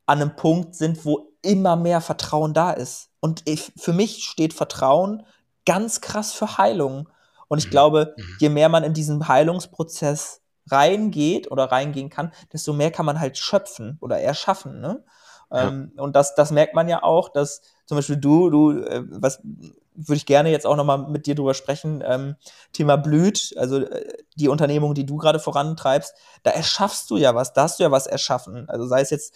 an 0.09 0.21
einem 0.21 0.35
Punkt 0.35 0.75
sind, 0.75 1.05
wo 1.05 1.31
immer 1.43 1.75
mehr 1.75 2.01
Vertrauen 2.01 2.55
da 2.55 2.71
ist. 2.71 3.09
Und 3.19 3.43
ich, 3.45 3.71
für 3.77 3.93
mich 3.93 4.23
steht 4.23 4.55
Vertrauen 4.55 5.23
ganz 5.67 6.01
krass 6.01 6.33
für 6.33 6.57
Heilung. 6.57 7.07
Und 7.47 7.59
ich 7.59 7.67
mhm. 7.67 7.71
glaube, 7.71 8.15
mhm. 8.17 8.23
je 8.39 8.49
mehr 8.49 8.69
man 8.69 8.83
in 8.83 8.95
diesen 8.95 9.27
Heilungsprozess 9.27 10.41
reingeht 10.71 11.51
oder 11.51 11.65
reingehen 11.65 12.09
kann, 12.09 12.31
desto 12.51 12.73
mehr 12.73 12.89
kann 12.89 13.05
man 13.05 13.19
halt 13.19 13.37
schöpfen 13.37 13.97
oder 14.01 14.19
erschaffen. 14.19 14.81
Ne? 14.81 15.03
Ja. 15.51 15.67
Ähm, 15.67 15.91
und 15.97 16.15
das, 16.15 16.33
das 16.33 16.49
merkt 16.49 16.73
man 16.73 16.89
ja 16.89 17.03
auch, 17.03 17.29
dass 17.29 17.61
zum 17.85 17.97
Beispiel 17.97 18.17
du, 18.17 18.49
du, 18.49 18.81
äh, 18.81 19.03
was 19.09 19.41
würde 20.07 20.17
ich 20.17 20.25
gerne 20.25 20.49
jetzt 20.49 20.65
auch 20.65 20.75
nochmal 20.75 21.09
mit 21.09 21.25
dir 21.25 21.35
drüber 21.35 21.53
sprechen, 21.53 22.03
ähm, 22.05 22.35
Thema 22.71 22.95
Blüt, 22.95 23.53
also 23.57 23.79
äh, 23.79 24.13
die 24.35 24.47
Unternehmung, 24.47 24.93
die 24.93 25.05
du 25.05 25.17
gerade 25.17 25.39
vorantreibst, 25.39 26.13
da 26.43 26.51
erschaffst 26.51 27.09
du 27.09 27.17
ja 27.17 27.35
was, 27.35 27.53
da 27.53 27.63
hast 27.63 27.79
du 27.79 27.83
ja 27.83 27.91
was 27.91 28.07
erschaffen. 28.07 28.69
Also 28.69 28.87
sei 28.87 29.01
es 29.01 29.09
jetzt 29.09 29.35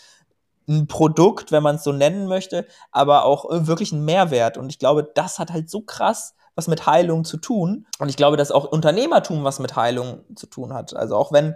ein 0.67 0.87
Produkt, 0.87 1.51
wenn 1.51 1.63
man 1.63 1.75
es 1.75 1.83
so 1.83 1.91
nennen 1.91 2.27
möchte, 2.27 2.65
aber 2.91 3.25
auch 3.25 3.45
wirklich 3.49 3.91
ein 3.91 4.05
Mehrwert. 4.05 4.57
Und 4.57 4.69
ich 4.69 4.79
glaube, 4.79 5.09
das 5.15 5.39
hat 5.39 5.51
halt 5.51 5.69
so 5.69 5.81
krass 5.81 6.35
was 6.55 6.67
mit 6.67 6.85
Heilung 6.85 7.25
zu 7.25 7.37
tun. 7.37 7.87
Und 7.99 8.09
ich 8.09 8.17
glaube, 8.17 8.37
dass 8.37 8.51
auch 8.51 8.65
Unternehmertum 8.65 9.43
was 9.43 9.59
mit 9.59 9.75
Heilung 9.75 10.23
zu 10.35 10.47
tun 10.47 10.73
hat. 10.73 10.95
Also 10.95 11.15
auch 11.15 11.31
wenn, 11.31 11.55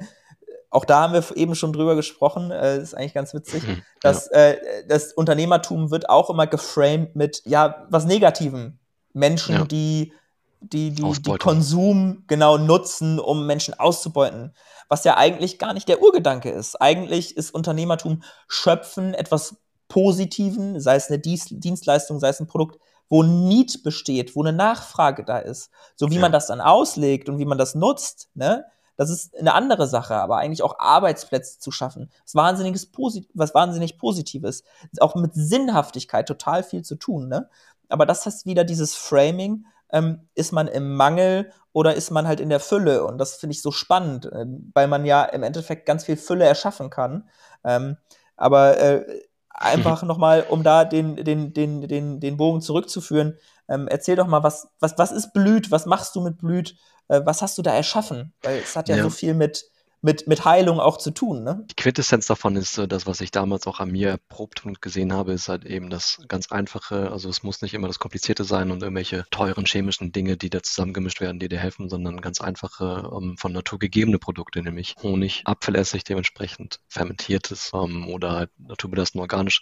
auch 0.69 0.85
da 0.85 1.01
haben 1.01 1.13
wir 1.13 1.37
eben 1.37 1.55
schon 1.55 1.73
drüber 1.73 1.95
gesprochen, 1.95 2.51
äh, 2.51 2.77
ist 2.79 2.95
eigentlich 2.95 3.13
ganz 3.13 3.33
witzig, 3.33 3.67
mhm, 3.67 3.81
dass 4.01 4.29
ja. 4.31 4.49
äh, 4.49 4.87
das 4.87 5.13
Unternehmertum 5.13 5.91
wird 5.91 6.09
auch 6.09 6.29
immer 6.29 6.47
geframed 6.47 7.15
mit, 7.15 7.41
ja, 7.45 7.85
was 7.89 8.05
Negativem. 8.05 8.79
Menschen, 9.13 9.55
ja. 9.55 9.65
die 9.65 10.13
die, 10.61 10.91
die, 10.91 11.11
die 11.11 11.37
Konsum 11.37 12.23
genau 12.27 12.57
nutzen, 12.57 13.19
um 13.19 13.45
Menschen 13.45 13.73
auszubeuten. 13.73 14.53
Was 14.89 15.03
ja 15.03 15.17
eigentlich 15.17 15.59
gar 15.59 15.73
nicht 15.73 15.89
der 15.89 16.01
Urgedanke 16.01 16.49
ist. 16.49 16.75
Eigentlich 16.81 17.35
ist 17.35 17.51
Unternehmertum 17.53 18.23
Schöpfen 18.47 19.13
etwas 19.13 19.57
Positiven, 19.89 20.79
sei 20.79 20.95
es 20.95 21.09
eine 21.09 21.19
Dienstleistung, 21.19 22.19
sei 22.19 22.29
es 22.29 22.39
ein 22.39 22.47
Produkt, 22.47 22.79
wo 23.09 23.23
Need 23.23 23.83
besteht, 23.83 24.35
wo 24.35 24.43
eine 24.43 24.53
Nachfrage 24.53 25.23
da 25.23 25.37
ist. 25.37 25.69
So 25.95 26.09
wie 26.09 26.15
ja. 26.15 26.21
man 26.21 26.31
das 26.31 26.47
dann 26.47 26.61
auslegt 26.61 27.29
und 27.29 27.39
wie 27.39 27.45
man 27.45 27.57
das 27.57 27.75
nutzt, 27.75 28.29
ne? 28.33 28.65
Das 28.97 29.11
ist 29.11 29.37
eine 29.37 29.53
andere 29.53 29.87
Sache, 29.87 30.15
aber 30.15 30.37
eigentlich 30.37 30.63
auch 30.63 30.79
Arbeitsplätze 30.79 31.59
zu 31.59 31.69
schaffen. 31.69 32.09
Was 32.23 32.33
wahnsinniges 32.33 32.91
Posit 32.91 33.29
was 33.35 33.53
wahnsinnig 33.53 33.99
Positives. 33.99 34.63
Auch 34.99 35.13
mit 35.13 35.35
Sinnhaftigkeit 35.35 36.27
total 36.27 36.63
viel 36.63 36.81
zu 36.81 36.95
tun, 36.95 37.27
ne? 37.27 37.47
Aber 37.89 38.05
das 38.05 38.25
heißt 38.25 38.45
wieder 38.47 38.63
dieses 38.63 38.95
Framing, 38.95 39.65
ähm, 39.91 40.27
ist 40.35 40.51
man 40.51 40.67
im 40.67 40.95
Mangel 40.95 41.51
oder 41.71 41.95
ist 41.95 42.11
man 42.11 42.27
halt 42.27 42.39
in 42.39 42.49
der 42.49 42.59
Fülle? 42.59 43.03
Und 43.05 43.17
das 43.17 43.35
finde 43.35 43.53
ich 43.53 43.61
so 43.61 43.71
spannend, 43.71 44.25
äh, 44.25 44.45
weil 44.73 44.87
man 44.87 45.05
ja 45.05 45.23
im 45.23 45.43
Endeffekt 45.43 45.85
ganz 45.85 46.05
viel 46.05 46.17
Fülle 46.17 46.45
erschaffen 46.45 46.89
kann. 46.89 47.29
Ähm, 47.63 47.97
aber 48.35 48.79
äh, 48.79 49.05
einfach 49.49 50.03
nochmal, 50.03 50.45
um 50.49 50.63
da 50.63 50.85
den, 50.85 51.15
den, 51.15 51.53
den, 51.53 51.87
den, 51.87 52.19
den 52.19 52.37
Bogen 52.37 52.61
zurückzuführen, 52.61 53.37
ähm, 53.69 53.87
erzähl 53.87 54.15
doch 54.15 54.27
mal, 54.27 54.43
was, 54.43 54.69
was, 54.79 54.97
was 54.97 55.11
ist 55.11 55.33
Blüt? 55.33 55.71
Was 55.71 55.85
machst 55.85 56.15
du 56.15 56.21
mit 56.21 56.37
Blüt? 56.37 56.75
Äh, 57.07 57.21
was 57.25 57.41
hast 57.41 57.57
du 57.57 57.61
da 57.61 57.73
erschaffen? 57.73 58.33
Weil 58.41 58.59
es 58.59 58.75
hat 58.75 58.89
ja, 58.89 58.97
ja. 58.97 59.03
so 59.03 59.09
viel 59.09 59.33
mit, 59.33 59.65
mit, 60.01 60.27
mit 60.27 60.45
Heilung 60.45 60.79
auch 60.79 60.97
zu 60.97 61.11
tun. 61.11 61.43
Ne? 61.43 61.65
Die 61.71 61.75
Quintessenz 61.75 62.27
davon 62.27 62.55
ist 62.55 62.77
äh, 62.77 62.87
das, 62.87 63.07
was 63.07 63.21
ich 63.21 63.31
damals 63.31 63.65
auch 63.67 63.79
an 63.79 63.91
mir 63.91 64.09
erprobt 64.09 64.65
und 64.65 64.81
gesehen 64.81 65.11
habe, 65.11 65.33
ist 65.33 65.49
halt 65.49 65.65
eben 65.65 65.89
das 65.89 66.21
ganz 66.27 66.51
einfache. 66.51 67.11
Also 67.11 67.29
es 67.29 67.43
muss 67.43 67.61
nicht 67.61 67.73
immer 67.73 67.87
das 67.87 67.99
Komplizierte 67.99 68.43
sein 68.43 68.71
und 68.71 68.83
irgendwelche 68.83 69.25
teuren 69.31 69.65
chemischen 69.65 70.11
Dinge, 70.11 70.37
die 70.37 70.49
da 70.49 70.61
zusammengemischt 70.61 71.19
werden, 71.19 71.39
die 71.39 71.49
dir 71.49 71.59
helfen, 71.59 71.89
sondern 71.89 72.21
ganz 72.21 72.41
einfache, 72.41 73.09
um, 73.09 73.31
ähm, 73.31 73.37
von 73.37 73.51
Natur 73.51 73.79
gegebene 73.79 74.19
Produkte, 74.19 74.61
nämlich 74.61 74.95
Honig, 75.01 75.41
Apfelessig 75.45 76.03
dementsprechend, 76.03 76.79
fermentiertes 76.87 77.71
ähm, 77.73 78.07
oder 78.09 78.31
halt 78.31 78.51
naturbelassen 78.59 79.19
organisch 79.19 79.61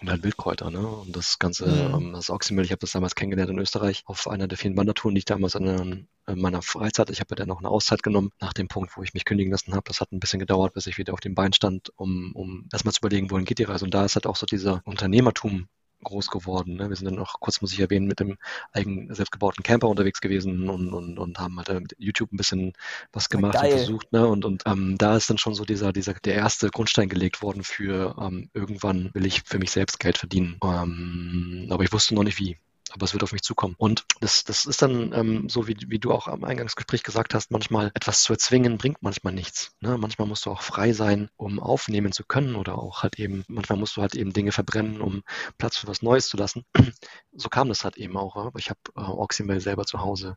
und 0.00 0.10
halt 0.10 0.22
Wildkräuter. 0.22 0.70
Ne? 0.70 0.86
Und 0.86 1.16
das 1.16 1.38
Ganze, 1.38 1.66
mhm. 1.66 1.94
um, 1.94 2.06
ähm, 2.08 2.12
das 2.12 2.30
Oxymel, 2.30 2.64
ich 2.64 2.72
habe 2.72 2.80
das 2.80 2.92
damals 2.92 3.14
kennengelernt 3.14 3.50
in 3.50 3.58
Österreich 3.58 4.02
auf 4.06 4.28
einer 4.28 4.48
der 4.48 4.58
vielen 4.58 4.76
Wandertouren, 4.76 5.14
die 5.14 5.20
ich 5.20 5.24
damals 5.24 5.56
an, 5.56 5.66
in 5.66 6.08
meiner 6.26 6.62
Freizeit, 6.62 7.10
ich 7.10 7.20
habe 7.20 7.30
ja 7.30 7.36
dann 7.36 7.48
noch 7.48 7.58
eine 7.58 7.68
Auszeit 7.68 8.02
genommen, 8.02 8.30
nach 8.40 8.52
dem 8.52 8.68
Punkt, 8.68 8.96
wo 8.96 9.02
ich 9.02 9.14
mich 9.14 9.24
kündigen 9.24 9.52
lassen 9.52 9.74
habe. 9.74 9.84
Das 9.86 10.00
hat 10.00 10.12
ein 10.12 10.20
bisschen 10.20 10.40
gedauert, 10.40 10.74
bis 10.74 10.86
ich 10.86 10.98
wieder 10.98 11.12
auf 11.12 11.20
dem 11.20 11.34
Bein 11.34 11.52
stand, 11.52 11.90
um, 11.96 12.32
um 12.34 12.68
erstmal 12.72 12.92
zu 12.92 13.00
überlegen, 13.00 13.30
wohin 13.30 13.44
geht 13.44 13.58
die 13.58 13.64
Reise. 13.64 13.84
Und 13.84 13.94
da 13.94 14.04
ist 14.04 14.14
halt 14.14 14.26
auch 14.26 14.36
so 14.36 14.46
dieser 14.46 14.82
Unternehmertum 14.84 15.68
groß 16.02 16.28
geworden. 16.28 16.76
Ne? 16.76 16.88
Wir 16.88 16.96
sind 16.96 17.06
dann 17.06 17.14
noch, 17.14 17.40
kurz 17.40 17.60
muss 17.60 17.72
ich 17.72 17.80
erwähnen, 17.80 18.06
mit 18.06 18.20
dem 18.20 18.36
eigenen 18.72 19.14
selbstgebauten 19.14 19.62
Camper 19.62 19.88
unterwegs 19.88 20.20
gewesen 20.20 20.68
und, 20.68 20.92
und, 20.92 21.18
und 21.18 21.38
haben 21.38 21.58
halt 21.58 21.68
mit 21.80 21.94
YouTube 21.98 22.32
ein 22.32 22.36
bisschen 22.36 22.72
was 23.12 23.28
gemacht 23.28 23.54
Geil. 23.54 23.72
und 23.72 23.78
versucht. 23.78 24.12
Ne? 24.12 24.26
Und, 24.26 24.44
und 24.44 24.62
ähm, 24.66 24.98
da 24.98 25.16
ist 25.16 25.30
dann 25.30 25.38
schon 25.38 25.54
so 25.54 25.64
dieser, 25.64 25.92
dieser, 25.92 26.14
der 26.14 26.34
erste 26.34 26.70
Grundstein 26.70 27.08
gelegt 27.08 27.42
worden 27.42 27.64
für 27.64 28.16
ähm, 28.20 28.50
irgendwann 28.52 29.10
will 29.14 29.26
ich 29.26 29.42
für 29.44 29.58
mich 29.58 29.70
selbst 29.70 29.98
Geld 30.00 30.18
verdienen. 30.18 30.58
Ähm, 30.62 31.68
aber 31.70 31.84
ich 31.84 31.92
wusste 31.92 32.14
noch 32.14 32.24
nicht 32.24 32.38
wie 32.38 32.58
aber 32.92 33.04
es 33.04 33.12
wird 33.12 33.22
auf 33.22 33.32
mich 33.32 33.42
zukommen. 33.42 33.74
Und 33.78 34.04
das, 34.20 34.44
das 34.44 34.64
ist 34.66 34.82
dann 34.82 35.12
ähm, 35.12 35.48
so, 35.48 35.68
wie, 35.68 35.76
wie 35.88 35.98
du 35.98 36.12
auch 36.12 36.28
am 36.28 36.44
Eingangsgespräch 36.44 37.02
gesagt 37.02 37.34
hast, 37.34 37.50
manchmal 37.50 37.90
etwas 37.94 38.22
zu 38.22 38.32
erzwingen 38.32 38.78
bringt 38.78 39.02
manchmal 39.02 39.32
nichts. 39.32 39.72
Ne? 39.80 39.96
Manchmal 39.98 40.28
musst 40.28 40.46
du 40.46 40.50
auch 40.50 40.62
frei 40.62 40.92
sein, 40.92 41.28
um 41.36 41.60
aufnehmen 41.60 42.12
zu 42.12 42.24
können 42.24 42.54
oder 42.54 42.78
auch 42.78 43.02
halt 43.02 43.18
eben, 43.18 43.44
manchmal 43.48 43.78
musst 43.78 43.96
du 43.96 44.02
halt 44.02 44.14
eben 44.14 44.32
Dinge 44.32 44.52
verbrennen, 44.52 45.00
um 45.00 45.22
Platz 45.58 45.76
für 45.76 45.88
was 45.88 46.02
Neues 46.02 46.28
zu 46.28 46.36
lassen. 46.36 46.64
so 47.32 47.48
kam 47.48 47.68
das 47.68 47.84
halt 47.84 47.96
eben 47.96 48.16
auch. 48.16 48.54
Ich 48.56 48.70
habe 48.70 48.80
äh, 48.96 49.00
Oxymel 49.00 49.60
selber 49.60 49.84
zu 49.84 50.00
Hause 50.00 50.36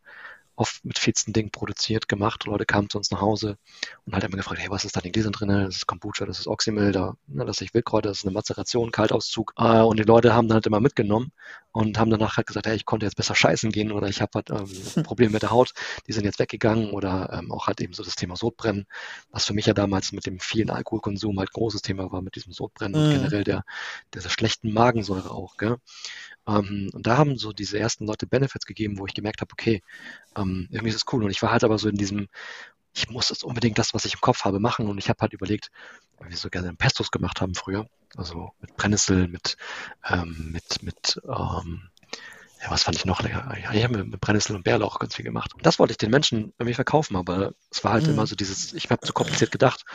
oft 0.56 0.84
mit 0.86 0.98
fetzen 0.98 1.34
Dingen 1.34 1.52
produziert, 1.52 2.08
gemacht. 2.08 2.46
Leute 2.46 2.66
kamen 2.66 2.90
zu 2.90 2.98
uns 2.98 3.12
nach 3.12 3.22
Hause 3.22 3.58
und 4.06 4.14
halt 4.14 4.24
immer 4.24 4.38
gefragt, 4.38 4.60
hey, 4.62 4.70
was 4.70 4.86
ist 4.86 4.96
da 4.96 5.02
in 5.02 5.06
den 5.06 5.12
Gläsern 5.12 5.34
drin? 5.34 5.50
Das 5.50 5.76
ist 5.76 5.88
Kombucha, 5.88 6.26
das 6.26 6.40
ist 6.40 6.48
Oxymel, 6.48 6.92
da, 6.92 7.16
ne, 7.28 7.46
das 7.46 7.62
ist 7.62 7.74
Wildkräuter, 7.74 8.10
das 8.10 8.20
ist 8.20 8.26
eine 8.26 8.34
Mazeration, 8.34 8.92
Kaltauszug. 8.92 9.54
Äh, 9.58 9.82
und 9.82 9.98
die 9.98 10.04
Leute 10.04 10.34
haben 10.34 10.48
dann 10.48 10.56
halt 10.56 10.68
immer 10.68 10.80
mitgenommen 10.80 11.32
und 11.72 12.00
haben 12.00 12.10
danach 12.10 12.38
halt 12.38 12.48
gesagt, 12.48 12.68
hey, 12.68 12.76
ich 12.76 12.86
konnte 12.86 13.06
jetzt 13.06 13.18
besser 13.18 13.36
scheißen 13.36 13.72
gehen 13.72 13.92
oder 13.92 14.08
ich 14.08 14.22
habe 14.22 14.32
halt 14.36 14.50
ähm, 14.50 15.04
Probleme 15.04 15.34
mit 15.34 15.44
der 15.44 15.52
Haut, 15.52 15.74
die 16.08 16.14
sind 16.14 16.24
jetzt 16.24 16.40
weggegangen 16.40 16.92
oder 16.92 17.30
ähm, 17.34 17.52
auch 17.52 17.68
halt 17.68 17.82
eben 17.82 17.94
so 17.94 18.04
das 18.04 18.16
Thema 18.16 18.38
Sodbrennen, 18.38 18.86
was 19.30 19.46
für 19.46 19.54
mich 19.54 19.66
ja 19.66 19.74
damals 19.74 20.14
mit 20.14 20.26
dem 20.26 20.40
vielen 20.40 20.70
Alkoholkonsum 20.70 21.38
halt 21.40 21.52
großes 21.52 21.82
Thema 21.82 22.12
war, 22.12 22.22
mit 22.22 22.36
diesem 22.36 22.54
Sodbrennen 22.54 23.00
mhm. 23.00 23.08
und 23.08 23.14
generell 23.16 23.44
der, 23.44 23.64
dieser 24.14 24.30
schlechten 24.30 24.72
Magensäure 24.72 25.32
auch, 25.32 25.58
gell? 25.58 25.78
Ähm, 26.48 26.90
und 26.94 27.08
da 27.08 27.18
haben 27.18 27.38
so 27.38 27.54
diese 27.54 27.80
ersten 27.80 28.06
Leute 28.06 28.28
Benefits 28.28 28.66
gegeben, 28.66 28.98
wo 28.98 29.06
ich 29.06 29.14
gemerkt 29.14 29.42
habe, 29.42 29.52
okay, 29.52 29.82
ähm, 30.36 30.68
irgendwie 30.72 30.90
ist 30.90 30.96
es 30.96 31.14
cool. 31.14 31.24
Und 31.24 31.32
ich 31.32 31.42
war 31.42 31.52
halt 31.52 31.64
aber 31.64 31.78
so 31.78 31.90
in 31.90 31.98
diesem, 31.98 32.28
ich 32.94 33.10
muss 33.10 33.30
jetzt 33.30 33.44
unbedingt 33.44 33.78
das, 33.78 33.94
was 33.94 34.06
ich 34.06 34.14
im 34.14 34.22
Kopf 34.22 34.46
habe, 34.46 34.60
machen. 34.60 34.88
Und 34.88 34.98
ich 34.98 35.10
habe 35.10 35.20
halt 35.22 35.34
überlegt, 35.34 35.72
weil 36.18 36.30
wir 36.30 36.38
so 36.38 36.50
gerne 36.50 36.74
Pestos 36.76 37.12
gemacht 37.12 37.42
haben 37.42 37.56
früher, 37.56 37.88
also 38.16 38.52
mit 38.62 38.76
Brennnessel, 38.78 39.28
mit, 39.28 39.58
ähm, 40.08 40.52
mit, 40.52 40.84
mit 40.84 41.22
ähm, 41.28 41.90
ja, 42.66 42.72
was 42.72 42.84
fand 42.84 42.98
ich 42.98 43.06
noch 43.06 43.22
lecker? 43.22 43.56
Ich 43.74 43.84
habe 43.84 44.04
mit 44.04 44.20
Brennnessel 44.20 44.56
und 44.56 44.64
Bärlauch 44.64 44.98
ganz 44.98 45.16
viel 45.16 45.26
gemacht. 45.26 45.54
Und 45.54 45.64
das 45.66 45.78
wollte 45.78 45.92
ich 45.92 45.98
den 45.98 46.10
Menschen 46.10 46.52
bei 46.58 46.66
mir 46.66 46.74
verkaufen, 46.74 47.16
aber 47.16 47.54
es 47.70 47.84
war 47.84 47.94
halt 47.94 48.08
mhm. 48.08 48.14
immer 48.14 48.26
so 48.26 48.36
dieses, 48.36 48.74
ich 48.74 48.90
habe 48.90 49.06
zu 49.06 49.14
kompliziert 49.14 49.52
gedacht. 49.52 49.86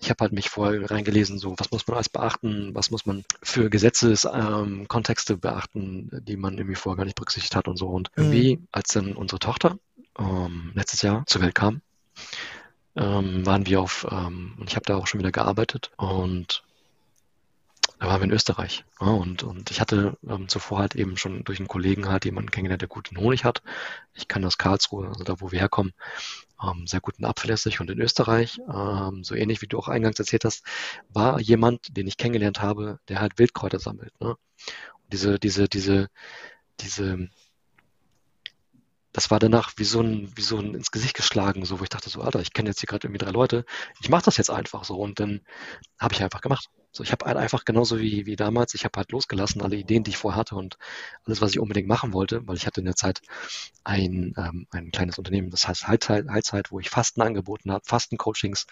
Ich 0.00 0.10
habe 0.10 0.22
halt 0.22 0.32
mich 0.32 0.50
vorher 0.50 0.90
reingelesen, 0.90 1.38
so 1.38 1.54
was 1.56 1.70
muss 1.70 1.86
man 1.86 1.96
alles 1.96 2.08
beachten, 2.08 2.74
was 2.74 2.90
muss 2.90 3.06
man 3.06 3.24
für 3.44 3.70
Gesetzeskontexte 3.70 5.34
ähm, 5.34 5.40
beachten, 5.40 6.10
die 6.26 6.36
man 6.36 6.58
irgendwie 6.58 6.74
vorher 6.74 6.96
gar 6.96 7.04
nicht 7.04 7.14
berücksichtigt 7.14 7.54
hat 7.54 7.68
und 7.68 7.76
so. 7.76 7.86
Und 7.86 8.10
mhm. 8.16 8.24
irgendwie, 8.24 8.60
als 8.72 8.88
dann 8.88 9.12
unsere 9.12 9.38
Tochter 9.38 9.78
ähm, 10.18 10.72
letztes 10.74 11.02
Jahr 11.02 11.24
zur 11.26 11.42
Welt 11.42 11.54
kam, 11.54 11.80
ähm, 12.96 13.46
waren 13.46 13.66
wir 13.66 13.80
auf, 13.80 14.04
ähm, 14.10 14.56
und 14.58 14.68
ich 14.68 14.74
habe 14.74 14.86
da 14.86 14.96
auch 14.96 15.06
schon 15.06 15.20
wieder 15.20 15.30
gearbeitet 15.32 15.92
und 15.96 16.64
da 17.98 18.08
waren 18.08 18.20
wir 18.20 18.24
in 18.24 18.32
Österreich. 18.32 18.84
Ja, 19.00 19.08
und, 19.08 19.42
und 19.42 19.70
ich 19.70 19.80
hatte 19.80 20.16
ähm, 20.28 20.48
zuvor 20.48 20.78
halt 20.80 20.94
eben 20.94 21.16
schon 21.16 21.44
durch 21.44 21.58
einen 21.58 21.68
Kollegen 21.68 22.08
halt 22.08 22.24
jemanden 22.24 22.50
kennengelernt, 22.50 22.82
der 22.82 22.88
guten 22.88 23.16
Honig 23.18 23.44
hat. 23.44 23.62
Ich 24.14 24.28
kann 24.28 24.44
aus 24.44 24.58
Karlsruhe, 24.58 25.08
also 25.08 25.24
da 25.24 25.40
wo 25.40 25.50
wir 25.52 25.60
herkommen, 25.60 25.92
ähm, 26.62 26.86
sehr 26.86 27.00
guten 27.00 27.24
Apfelessig. 27.24 27.80
Und 27.80 27.90
in 27.90 28.00
Österreich, 28.00 28.60
ähm, 28.72 29.24
so 29.24 29.34
ähnlich 29.34 29.62
wie 29.62 29.66
du 29.66 29.78
auch 29.78 29.88
eingangs 29.88 30.18
erzählt 30.18 30.44
hast, 30.44 30.64
war 31.08 31.40
jemand, 31.40 31.96
den 31.96 32.06
ich 32.06 32.16
kennengelernt 32.16 32.60
habe, 32.60 32.98
der 33.08 33.20
halt 33.20 33.38
Wildkräuter 33.38 33.78
sammelt. 33.78 34.12
Ne? 34.20 34.30
Und 34.30 35.12
diese, 35.12 35.38
diese, 35.38 35.68
diese, 35.68 36.08
diese 36.80 37.28
das 39.16 39.30
war 39.30 39.38
danach 39.38 39.72
wie 39.76 39.84
so 39.84 40.02
ein, 40.02 40.30
wie 40.36 40.42
so 40.42 40.58
ein 40.58 40.74
ins 40.74 40.90
Gesicht 40.90 41.14
geschlagen, 41.14 41.64
so 41.64 41.80
wo 41.80 41.82
ich 41.84 41.88
dachte 41.88 42.10
so, 42.10 42.20
Alter, 42.20 42.40
ich 42.40 42.52
kenne 42.52 42.68
jetzt 42.68 42.80
hier 42.80 42.86
gerade 42.86 43.06
irgendwie 43.06 43.24
drei 43.24 43.30
Leute, 43.30 43.64
ich 44.02 44.10
mache 44.10 44.26
das 44.26 44.36
jetzt 44.36 44.50
einfach 44.50 44.84
so 44.84 44.98
und 44.98 45.18
dann 45.20 45.40
habe 45.98 46.12
ich 46.12 46.22
einfach 46.22 46.42
gemacht. 46.42 46.68
So, 46.92 47.02
ich 47.02 47.12
habe 47.12 47.24
halt 47.24 47.38
einfach 47.38 47.64
genauso 47.64 47.98
wie, 47.98 48.26
wie 48.26 48.36
damals, 48.36 48.74
ich 48.74 48.84
habe 48.84 48.98
halt 48.98 49.12
losgelassen, 49.12 49.62
alle 49.62 49.76
Ideen, 49.76 50.04
die 50.04 50.10
ich 50.10 50.18
vorher 50.18 50.38
hatte 50.38 50.54
und 50.54 50.76
alles, 51.24 51.40
was 51.40 51.52
ich 51.52 51.58
unbedingt 51.58 51.88
machen 51.88 52.12
wollte, 52.12 52.46
weil 52.46 52.56
ich 52.56 52.66
hatte 52.66 52.82
in 52.82 52.84
der 52.84 52.94
Zeit 52.94 53.22
ein, 53.84 54.34
ähm, 54.36 54.66
ein 54.70 54.90
kleines 54.90 55.16
Unternehmen, 55.16 55.48
das 55.48 55.66
heißt 55.66 55.88
Heilzeit, 55.88 56.28
Heilzeit 56.28 56.70
wo 56.70 56.78
ich 56.78 56.90
Fasten 56.90 57.22
angeboten 57.22 57.72
habe, 57.72 57.86
Fastencoachings 57.86 58.66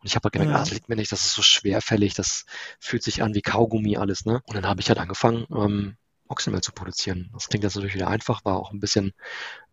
und 0.00 0.06
ich 0.06 0.14
habe 0.14 0.24
halt 0.24 0.34
gemerkt, 0.34 0.52
ja. 0.52 0.56
ah, 0.56 0.60
das 0.60 0.72
liegt 0.72 0.90
mir 0.90 0.96
nicht, 0.96 1.10
das 1.10 1.24
ist 1.24 1.32
so 1.32 1.40
schwerfällig, 1.40 2.12
das 2.12 2.44
fühlt 2.80 3.02
sich 3.02 3.22
an 3.22 3.34
wie 3.34 3.40
Kaugummi 3.40 3.96
alles, 3.96 4.26
ne? 4.26 4.42
Und 4.44 4.56
dann 4.56 4.66
habe 4.66 4.82
ich 4.82 4.88
halt 4.88 4.98
angefangen, 4.98 5.46
ähm, 5.50 5.96
Oxymel 6.28 6.60
zu 6.60 6.72
produzieren. 6.72 7.30
Das 7.32 7.48
klingt 7.48 7.64
jetzt 7.64 7.76
natürlich 7.76 7.94
wieder 7.94 8.08
einfach, 8.08 8.44
war 8.44 8.56
auch 8.56 8.72
ein 8.72 8.80
bisschen 8.80 9.12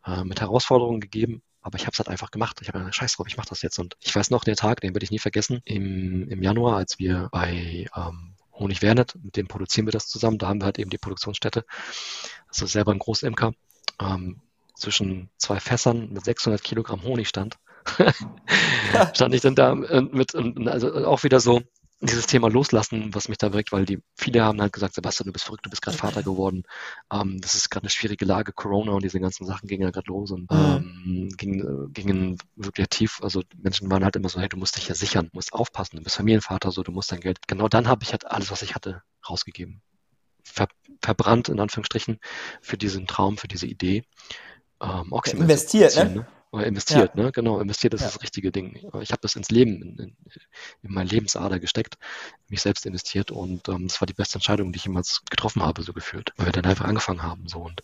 äh, 0.06 0.24
mit 0.24 0.42
Herausforderungen 0.42 1.00
gegeben, 1.00 1.42
aber 1.62 1.78
ich 1.78 1.84
habe 1.84 1.94
es 1.94 2.00
halt 2.00 2.10
einfach 2.10 2.32
gemacht. 2.32 2.60
Ich 2.62 2.68
habe 2.68 2.80
eine 2.80 2.94
Scheiß 2.94 3.16
drauf, 3.16 3.28
ich 3.28 3.38
mache 3.38 3.50
das 3.50 3.62
jetzt. 3.62 3.80
Und 3.80 3.96
ich 4.02 4.16
weiß 4.16 4.30
noch 4.30 4.44
den 4.44 4.56
Tag, 4.56 4.82
den 4.82 4.94
werde 4.94 5.04
ich 5.04 5.12
nie 5.12 5.20
vergessen, 5.20 5.62
im, 5.66 6.28
im 6.30 6.44
Januar, 6.44 6.78
als 6.78 7.00
wir 7.00 7.30
bei 7.32 7.88
ähm, 7.96 8.36
Honig 8.54 8.82
Wernet, 8.82 9.16
mit 9.24 9.38
dem 9.38 9.48
produzieren 9.48 9.88
wir 9.88 9.92
das 9.92 10.08
zusammen, 10.08 10.38
da 10.38 10.48
haben 10.48 10.62
wir 10.62 10.66
halt 10.66 10.78
eben 10.80 10.90
die 10.90 10.98
Produktionsstätte. 10.98 11.66
Das 12.50 12.62
ist 12.62 12.74
selber 12.74 12.92
ein 12.92 13.00
Großimker. 13.00 13.54
Ähm, 14.00 14.42
zwischen 14.76 15.30
zwei 15.38 15.60
Fässern 15.60 16.12
mit 16.12 16.26
600 16.26 16.64
Kilogramm 16.64 17.04
Honig 17.04 17.30
stand, 17.30 17.58
stand 19.14 19.34
ich 19.34 19.42
dann 19.42 19.56
da 19.56 19.76
mit, 19.76 20.36
und 20.36 20.68
also 20.68 21.06
auch 21.06 21.24
wieder 21.24 21.40
so, 21.40 21.62
dieses 22.06 22.28
Thema 22.28 22.50
loslassen, 22.50 23.14
was 23.14 23.30
mich 23.30 23.38
da 23.38 23.54
wirkt, 23.54 23.72
weil 23.72 23.86
die 23.86 24.00
viele 24.16 24.44
haben 24.44 24.62
halt 24.62 24.74
gesagt, 24.74 24.94
Sebastian, 24.94 25.28
du 25.28 25.34
bist 25.34 25.46
verrückt, 25.46 25.66
du 25.66 25.70
bist 25.70 25.82
gerade 25.82 25.98
Vater 25.98 26.22
geworden. 26.24 26.64
Ähm, 27.12 27.40
das 27.40 27.56
ist 27.56 27.70
gerade 27.70 27.84
eine 27.84 27.90
schwierige 27.90 28.26
Lage, 28.26 28.52
Corona 28.52 28.92
und 28.92 29.04
diese 29.04 29.20
ganzen 29.20 29.46
Sachen 29.46 29.68
gingen 29.68 29.84
ja 29.84 29.92
gerade 29.92 30.08
los 30.08 30.32
und 30.32 30.52
ähm, 30.52 31.30
gingen, 31.38 31.92
gingen 31.94 32.38
wirklich 32.56 32.88
tief. 32.90 33.20
Also 33.24 33.42
Menschen 33.58 33.90
waren 33.90 34.04
halt 34.04 34.16
immer 34.16 34.30
so, 34.30 34.40
hey, 34.40 34.50
du 34.50 34.58
musst 34.58 34.78
dich 34.78 34.88
ja 34.88 34.96
sichern, 34.96 35.26
du 35.26 35.38
musst 35.38 35.54
aufpassen, 35.54 35.98
du 35.98 36.04
bist 36.04 36.18
Familienvater, 36.18 36.72
so, 36.72 36.84
du 36.84 36.92
musst 36.92 37.12
dein 37.12 37.22
Geld. 37.22 37.40
Genau 37.48 37.68
dann 37.68 37.88
habe 37.88 38.04
ich 38.04 38.12
halt 38.12 38.28
alles, 38.30 38.52
was 38.52 38.62
ich 38.62 38.76
hatte, 38.76 39.02
rausgegeben. 39.30 39.82
Ver 40.44 40.68
verbrannt, 41.02 41.50
in 41.50 41.60
Anführungsstrichen, 41.60 42.20
für 42.62 42.78
diesen 42.78 43.08
Traum, 43.08 43.38
für 43.38 43.48
diese 43.48 43.68
Idee. 43.68 44.04
Ähm, 44.82 45.14
investiert, 45.34 45.96
ne? 45.96 46.10
ne? 46.10 46.28
Investiert, 46.62 47.16
ja. 47.16 47.24
ne? 47.24 47.32
Genau, 47.32 47.60
investiert 47.60 47.94
ist 47.94 48.02
ja. 48.02 48.08
das 48.08 48.22
richtige 48.22 48.52
Ding. 48.52 48.76
Ich 49.02 49.12
habe 49.12 49.22
das 49.22 49.36
ins 49.36 49.50
Leben, 49.50 49.82
in, 49.82 49.98
in, 49.98 50.16
in 50.84 50.94
meine 50.94 51.10
Lebensader 51.10 51.60
gesteckt, 51.60 51.98
mich 52.48 52.62
selbst 52.62 52.86
investiert 52.86 53.32
und 53.32 53.68
ähm, 53.70 53.88
das 53.88 54.00
war 54.00 54.06
die 54.06 54.14
beste 54.14 54.36
Entscheidung, 54.36 54.72
die 54.72 54.78
ich 54.78 54.86
jemals 54.86 55.22
getroffen 55.30 55.64
habe, 55.64 55.82
so 55.82 55.94
gefühlt. 55.94 56.32
Weil 56.38 56.48
wir 56.48 56.54
dann 56.54 56.66
einfach 56.66 56.86
angefangen 56.86 57.24
haben. 57.24 57.48
So 57.48 57.60
und 57.60 57.82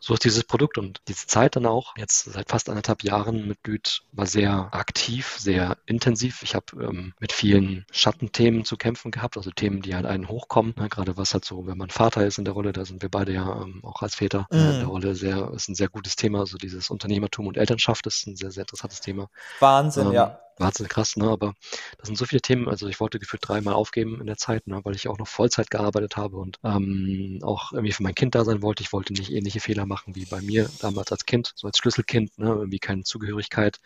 so 0.00 0.14
ist 0.14 0.24
dieses 0.24 0.44
Produkt 0.44 0.76
und 0.78 1.00
diese 1.08 1.26
Zeit 1.26 1.56
dann 1.56 1.66
auch, 1.66 1.94
jetzt 1.96 2.24
seit 2.24 2.50
fast 2.50 2.68
anderthalb 2.68 3.02
Jahren 3.02 3.48
mit 3.48 3.62
Blüt, 3.62 4.02
war 4.12 4.26
sehr 4.26 4.68
aktiv, 4.72 5.36
sehr 5.38 5.78
intensiv. 5.86 6.42
Ich 6.42 6.54
habe 6.54 6.66
ähm, 6.82 7.14
mit 7.20 7.32
vielen 7.32 7.86
Schattenthemen 7.90 8.64
zu 8.64 8.76
kämpfen 8.76 9.10
gehabt, 9.10 9.36
also 9.36 9.50
Themen, 9.50 9.82
die 9.82 9.94
halt 9.94 10.06
einen 10.06 10.28
hochkommen. 10.28 10.74
Ne? 10.76 10.88
Gerade 10.88 11.16
was 11.16 11.32
halt 11.32 11.44
so, 11.44 11.66
wenn 11.66 11.78
man 11.78 11.90
Vater 11.90 12.26
ist 12.26 12.38
in 12.38 12.44
der 12.44 12.54
Rolle, 12.54 12.72
da 12.72 12.84
sind 12.84 13.02
wir 13.02 13.08
beide 13.08 13.32
ja 13.32 13.62
ähm, 13.62 13.80
auch 13.84 14.02
als 14.02 14.16
Väter 14.16 14.46
mhm. 14.50 14.58
in 14.58 14.78
der 14.80 14.86
Rolle 14.86 15.14
sehr, 15.14 15.52
ist 15.54 15.68
ein 15.68 15.74
sehr 15.74 15.88
gutes 15.88 16.16
Thema, 16.16 16.46
so 16.46 16.58
dieses 16.58 16.90
Unternehmertum 16.90 17.46
und 17.46 17.56
Elternschaft 17.56 18.06
ist 18.16 18.26
ein 18.26 18.36
sehr, 18.36 18.50
sehr 18.50 18.62
interessantes 18.62 19.00
Thema. 19.00 19.28
Wahnsinn, 19.60 20.08
ähm, 20.08 20.12
ja. 20.12 20.40
Wahnsinnig 20.60 20.92
krass, 20.92 21.16
ne? 21.16 21.26
Aber 21.26 21.54
das 21.96 22.06
sind 22.08 22.18
so 22.18 22.26
viele 22.26 22.42
Themen. 22.42 22.68
Also 22.68 22.86
ich 22.86 23.00
wollte 23.00 23.18
gefühlt 23.18 23.40
dreimal 23.46 23.72
aufgeben 23.72 24.20
in 24.20 24.26
der 24.26 24.36
Zeit, 24.36 24.66
ne? 24.66 24.80
weil 24.84 24.94
ich 24.94 25.08
auch 25.08 25.16
noch 25.18 25.26
Vollzeit 25.26 25.70
gearbeitet 25.70 26.18
habe 26.18 26.36
und 26.36 26.58
ähm, 26.64 27.38
auch 27.42 27.72
irgendwie 27.72 27.92
für 27.92 28.02
mein 28.02 28.14
Kind 28.14 28.34
da 28.34 28.44
sein 28.44 28.60
wollte. 28.60 28.82
Ich 28.82 28.92
wollte 28.92 29.14
nicht 29.14 29.32
ähnliche 29.32 29.60
Fehler 29.60 29.86
machen 29.86 30.14
wie 30.16 30.26
bei 30.26 30.42
mir 30.42 30.68
damals 30.80 31.12
als 31.12 31.24
Kind, 31.24 31.52
so 31.56 31.66
als 31.66 31.78
Schlüsselkind, 31.78 32.38
ne? 32.38 32.48
irgendwie 32.48 32.78
keine 32.78 33.04
Zugehörigkeit. 33.04 33.80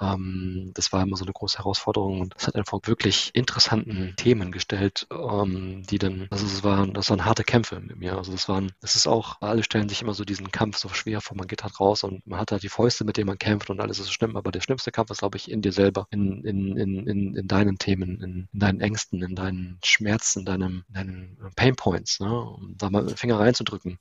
Ähm, 0.00 0.72
das 0.74 0.92
war 0.92 1.02
immer 1.02 1.16
so 1.16 1.24
eine 1.24 1.32
große 1.32 1.58
Herausforderung 1.58 2.20
und 2.20 2.34
es 2.36 2.46
hat 2.46 2.54
einfach 2.56 2.80
wirklich 2.84 3.30
interessanten 3.34 4.14
Themen 4.16 4.52
gestellt, 4.52 5.06
ähm, 5.10 5.84
die 5.88 5.98
dann, 5.98 6.26
also 6.30 6.44
es 6.44 6.62
waren, 6.64 6.92
das 6.92 7.08
waren 7.08 7.24
harte 7.24 7.44
Kämpfe 7.44 7.80
mit 7.80 7.96
mir. 7.96 8.16
Also 8.18 8.32
das 8.32 8.48
waren, 8.48 8.72
das 8.80 8.94
ist 8.96 9.06
auch, 9.06 9.40
alle 9.40 9.62
stellen 9.62 9.88
sich 9.88 10.02
immer 10.02 10.12
so 10.14 10.24
diesen 10.24 10.50
Kampf 10.50 10.76
so 10.76 10.88
schwer 10.90 11.20
vor, 11.20 11.36
man 11.36 11.46
geht 11.46 11.62
halt 11.62 11.80
raus 11.80 12.04
und 12.04 12.26
man 12.26 12.38
hat 12.38 12.52
halt 12.52 12.62
die 12.62 12.68
Fäuste, 12.68 13.04
mit 13.04 13.16
denen 13.16 13.28
man 13.28 13.38
kämpft 13.38 13.70
und 13.70 13.80
alles 13.80 13.98
ist 13.98 14.12
schlimm, 14.12 14.36
aber 14.36 14.52
der 14.52 14.60
schlimmste 14.60 14.92
Kampf 14.92 15.10
ist, 15.10 15.20
glaube 15.20 15.38
ich, 15.38 15.50
in 15.50 15.62
dir 15.62 15.72
selber, 15.72 16.06
in, 16.16 16.44
in, 16.44 16.76
in, 16.76 17.06
in, 17.06 17.34
in 17.36 17.48
deinen 17.48 17.78
Themen, 17.78 18.20
in, 18.20 18.48
in 18.52 18.58
deinen 18.58 18.80
Ängsten, 18.80 19.22
in 19.22 19.34
deinen 19.34 19.78
Schmerzen, 19.84 20.40
in 20.40 20.44
deinem, 20.46 20.84
in 20.88 20.94
deinen 20.94 21.38
Pain 21.54 21.76
Points, 21.76 22.20
ne? 22.20 22.40
um 22.40 22.74
da 22.76 22.90
mal 22.90 23.06
den 23.06 23.16
Finger 23.16 23.38
reinzudrücken 23.38 23.98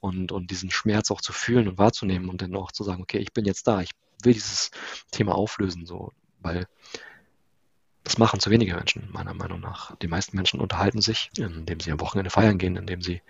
und, 0.00 0.32
und 0.32 0.50
diesen 0.50 0.70
Schmerz 0.70 1.10
auch 1.10 1.20
zu 1.20 1.32
fühlen 1.32 1.68
und 1.68 1.78
wahrzunehmen 1.78 2.28
und 2.28 2.42
dann 2.42 2.56
auch 2.56 2.72
zu 2.72 2.84
sagen, 2.84 3.02
okay, 3.02 3.18
ich 3.18 3.32
bin 3.32 3.44
jetzt 3.44 3.66
da, 3.66 3.80
ich 3.80 3.90
will 4.22 4.32
dieses 4.32 4.70
Thema 5.10 5.34
auflösen, 5.34 5.86
so, 5.86 6.12
weil 6.40 6.66
das 8.04 8.18
machen 8.18 8.40
zu 8.40 8.50
wenige 8.50 8.74
Menschen, 8.74 9.08
meiner 9.12 9.32
Meinung 9.32 9.60
nach. 9.60 9.96
Die 9.98 10.08
meisten 10.08 10.36
Menschen 10.36 10.60
unterhalten 10.60 11.00
sich, 11.00 11.30
indem 11.38 11.78
sie 11.78 11.92
am 11.92 12.00
Wochenende 12.00 12.30
feiern 12.30 12.58
gehen, 12.58 12.76
indem 12.76 13.00
sie 13.00 13.22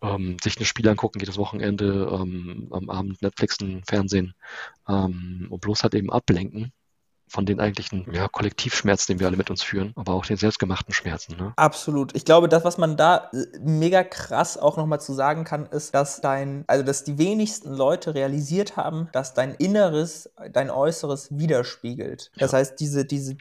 ähm, 0.00 0.38
sich 0.42 0.58
ein 0.58 0.64
Spiel 0.64 0.88
angucken, 0.88 1.20
jedes 1.20 1.36
Wochenende 1.36 2.08
ähm, 2.10 2.68
am 2.70 2.88
Abend 2.88 3.20
Netflixen, 3.20 3.84
Fernsehen 3.84 4.34
ähm, 4.88 5.48
und 5.50 5.60
bloß 5.60 5.82
halt 5.82 5.94
eben 5.94 6.10
ablenken 6.10 6.72
von 7.34 7.46
den 7.46 7.58
eigentlichen 7.58 8.06
ja, 8.12 8.28
Kollektivschmerzen, 8.28 9.12
den 9.12 9.20
wir 9.20 9.26
alle 9.26 9.36
mit 9.36 9.50
uns 9.50 9.60
führen, 9.60 9.92
aber 9.96 10.14
auch 10.14 10.24
den 10.24 10.36
selbstgemachten 10.36 10.94
Schmerzen. 10.94 11.36
Ne? 11.36 11.52
Absolut. 11.56 12.14
Ich 12.14 12.24
glaube, 12.24 12.48
das, 12.48 12.64
was 12.64 12.78
man 12.78 12.96
da 12.96 13.28
äh, 13.32 13.58
mega 13.60 14.04
krass 14.04 14.56
auch 14.56 14.76
nochmal 14.76 15.00
zu 15.00 15.12
sagen 15.12 15.42
kann, 15.42 15.66
ist, 15.66 15.94
dass 15.94 16.20
dein, 16.20 16.62
also 16.68 16.84
dass 16.84 17.02
die 17.02 17.18
wenigsten 17.18 17.72
Leute 17.72 18.14
realisiert 18.14 18.76
haben, 18.76 19.08
dass 19.12 19.34
dein 19.34 19.54
Inneres, 19.54 20.30
dein 20.52 20.70
Äußeres 20.70 21.36
widerspiegelt. 21.36 22.30
Das 22.38 22.52
ja. 22.52 22.58
heißt, 22.58 22.78
diese, 22.78 23.04
diese, 23.04 23.36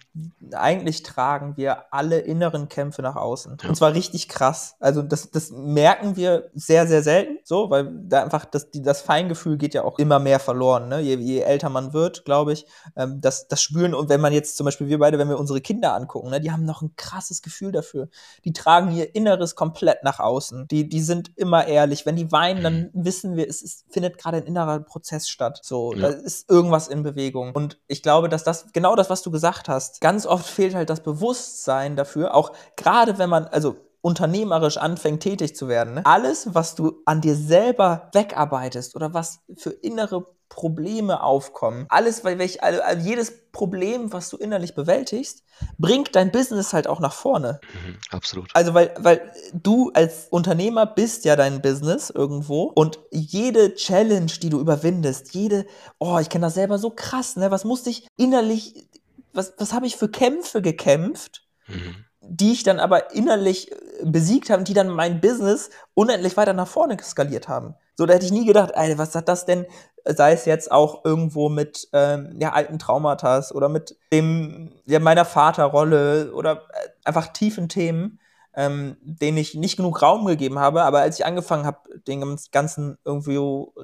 eigentlich 0.54 1.04
tragen 1.04 1.56
wir 1.56 1.94
alle 1.94 2.18
inneren 2.18 2.70
Kämpfe 2.70 3.04
nach 3.04 3.16
außen. 3.16 3.58
Ja. 3.62 3.70
Und 3.70 3.76
zwar 3.76 3.94
richtig 3.94 4.28
krass. 4.28 4.76
Also 4.80 5.04
das, 5.04 5.30
das 5.30 5.52
merken 5.52 6.16
wir 6.16 6.50
sehr, 6.56 6.88
sehr 6.88 7.04
selten 7.04 7.38
so, 7.44 7.70
weil 7.70 7.92
da 8.06 8.24
einfach 8.24 8.46
das, 8.46 8.70
das 8.74 9.02
Feingefühl 9.02 9.58
geht 9.58 9.76
ja 9.76 9.84
auch 9.84 10.00
immer 10.00 10.18
mehr 10.18 10.40
verloren. 10.40 10.88
Ne? 10.88 11.00
Je, 11.02 11.16
je 11.18 11.42
älter 11.42 11.70
man 11.70 11.94
wird, 11.94 12.26
glaube 12.26 12.54
ich, 12.54 12.66
ähm, 12.96 13.22
das, 13.22 13.48
das 13.48 13.62
spüren. 13.84 13.94
Und 13.94 14.10
wenn 14.10 14.22
man 14.22 14.34
jetzt 14.34 14.58
zum 14.58 14.66
Beispiel 14.66 14.88
wir 14.88 15.00
beide, 15.00 15.20
wenn 15.20 15.30
wir 15.30 15.40
unsere 15.40 15.62
Kinder 15.62 15.94
angucken, 15.94 16.30
ne, 16.30 16.40
die 16.40 16.52
haben 16.52 16.66
noch 16.66 16.82
ein 16.82 16.96
krasses 16.96 17.42
Gefühl 17.42 17.72
dafür. 17.72 18.10
Die 18.46 18.54
tragen 18.54 18.92
ihr 18.92 19.16
Inneres 19.16 19.56
komplett 19.56 20.04
nach 20.04 20.20
außen. 20.20 20.68
Die, 20.70 20.88
die 20.88 21.02
sind 21.02 21.32
immer 21.36 21.68
ehrlich. 21.68 22.06
Wenn 22.06 22.16
die 22.16 22.32
weinen, 22.32 22.64
dann 22.64 22.92
mhm. 22.94 23.06
wissen 23.06 23.36
wir, 23.36 23.48
es 23.48 23.62
ist, 23.62 23.86
findet 23.90 24.18
gerade 24.18 24.38
ein 24.38 24.44
innerer 24.44 24.80
Prozess 24.80 25.30
statt. 25.30 25.60
So, 25.64 25.94
ja. 25.94 26.02
da 26.02 26.08
ist 26.10 26.50
irgendwas 26.50 26.88
in 26.88 27.04
Bewegung. 27.04 27.52
Und 27.54 27.80
ich 27.88 28.04
glaube, 28.04 28.30
dass 28.30 28.44
das, 28.44 28.72
genau 28.74 28.96
das, 28.96 29.10
was 29.10 29.22
du 29.22 29.32
gesagt 29.32 29.70
hast, 29.70 30.02
ganz 30.02 30.26
oft 30.26 30.46
fehlt 30.46 30.76
halt 30.76 30.90
das 30.90 31.02
Bewusstsein 31.02 31.96
dafür. 31.96 32.34
Auch 32.34 32.54
gerade 32.76 33.18
wenn 33.18 33.30
man, 33.30 33.46
also 33.46 33.76
unternehmerisch 34.02 34.76
anfängt 34.76 35.24
tätig 35.24 35.56
zu 35.56 35.70
werden. 35.70 35.94
Ne? 35.94 36.06
Alles, 36.06 36.54
was 36.54 36.76
du 36.76 37.02
an 37.06 37.22
dir 37.22 37.36
selber 37.36 38.10
wegarbeitest 38.12 38.98
oder 38.98 39.14
was 39.14 39.40
für 39.56 39.70
innere 39.70 40.26
Probleme 40.54 41.24
aufkommen, 41.24 41.88
alles, 41.90 42.24
weil 42.24 42.38
welch, 42.38 42.62
also, 42.62 42.80
also 42.84 43.10
jedes 43.10 43.50
Problem, 43.52 44.14
was 44.14 44.30
du 44.30 44.38
innerlich 44.38 44.76
bewältigst, 44.76 45.44
bringt 45.80 46.16
dein 46.16 46.32
Business 46.32 46.74
halt 46.74 46.88
auch 46.88 47.00
nach 47.00 47.14
vorne. 47.14 47.60
Mhm, 47.74 47.98
absolut. 48.12 48.52
Also, 48.54 48.76
weil, 48.76 48.94
weil 49.00 49.32
du 49.52 49.90
als 49.96 50.28
Unternehmer 50.30 50.86
bist 50.86 51.26
ja 51.26 51.36
dein 51.36 51.64
Business 51.64 52.12
irgendwo 52.12 52.72
und 52.76 53.00
jede 53.12 53.74
Challenge, 53.74 54.32
die 54.42 54.50
du 54.50 54.60
überwindest, 54.60 55.34
jede, 55.34 55.66
oh, 55.98 56.20
ich 56.20 56.30
kenne 56.30 56.46
das 56.46 56.54
selber 56.54 56.78
so 56.78 56.92
krass, 56.92 57.36
ne? 57.36 57.50
Was 57.50 57.66
musste 57.66 57.90
ich 57.90 58.08
innerlich, 58.16 58.88
was, 59.34 59.54
was 59.58 59.74
habe 59.74 59.88
ich 59.88 59.98
für 59.98 60.10
Kämpfe 60.10 60.62
gekämpft? 60.62 61.48
Mhm 61.68 62.06
die 62.34 62.54
ich 62.54 62.64
dann 62.64 62.80
aber 62.80 63.14
innerlich 63.14 63.72
äh, 63.72 63.76
besiegt 64.04 64.50
habe 64.50 64.64
die 64.64 64.74
dann 64.74 64.90
mein 64.90 65.22
Business 65.22 65.70
unendlich 65.94 66.36
weiter 66.36 66.54
nach 66.54 66.68
vorne 66.68 66.98
skaliert 67.02 67.48
haben. 67.48 67.76
So, 67.96 68.06
da 68.06 68.16
hätte 68.16 68.26
ich 68.26 68.32
nie 68.32 68.46
gedacht, 68.46 68.72
ey, 68.74 68.98
was 68.98 69.14
hat 69.14 69.28
das 69.28 69.46
denn, 69.46 69.68
sei 70.04 70.34
es 70.34 70.46
jetzt 70.46 70.72
auch 70.72 71.06
irgendwo 71.06 71.50
mit 71.50 71.88
ähm, 71.94 72.36
ja, 72.40 72.52
alten 72.52 72.80
Traumata 72.80 73.44
oder 73.54 73.70
mit 73.70 73.96
dem, 74.12 74.72
ja, 74.86 75.00
meiner 75.00 75.26
Vaterrolle 75.26 76.34
oder 76.34 76.64
äh, 76.74 76.90
einfach 77.06 77.28
tiefen 77.28 77.70
Themen, 77.70 78.20
ähm, 78.56 78.98
denen 79.02 79.38
ich 79.38 79.56
nicht 79.56 79.78
genug 79.78 80.02
Raum 80.02 80.26
gegeben 80.26 80.60
habe. 80.60 80.84
Aber 80.84 81.00
als 81.00 81.20
ich 81.20 81.26
angefangen 81.26 81.66
habe, 81.66 81.80
den 82.08 82.38
ganzen 82.52 82.98
irgendwie 83.04 83.38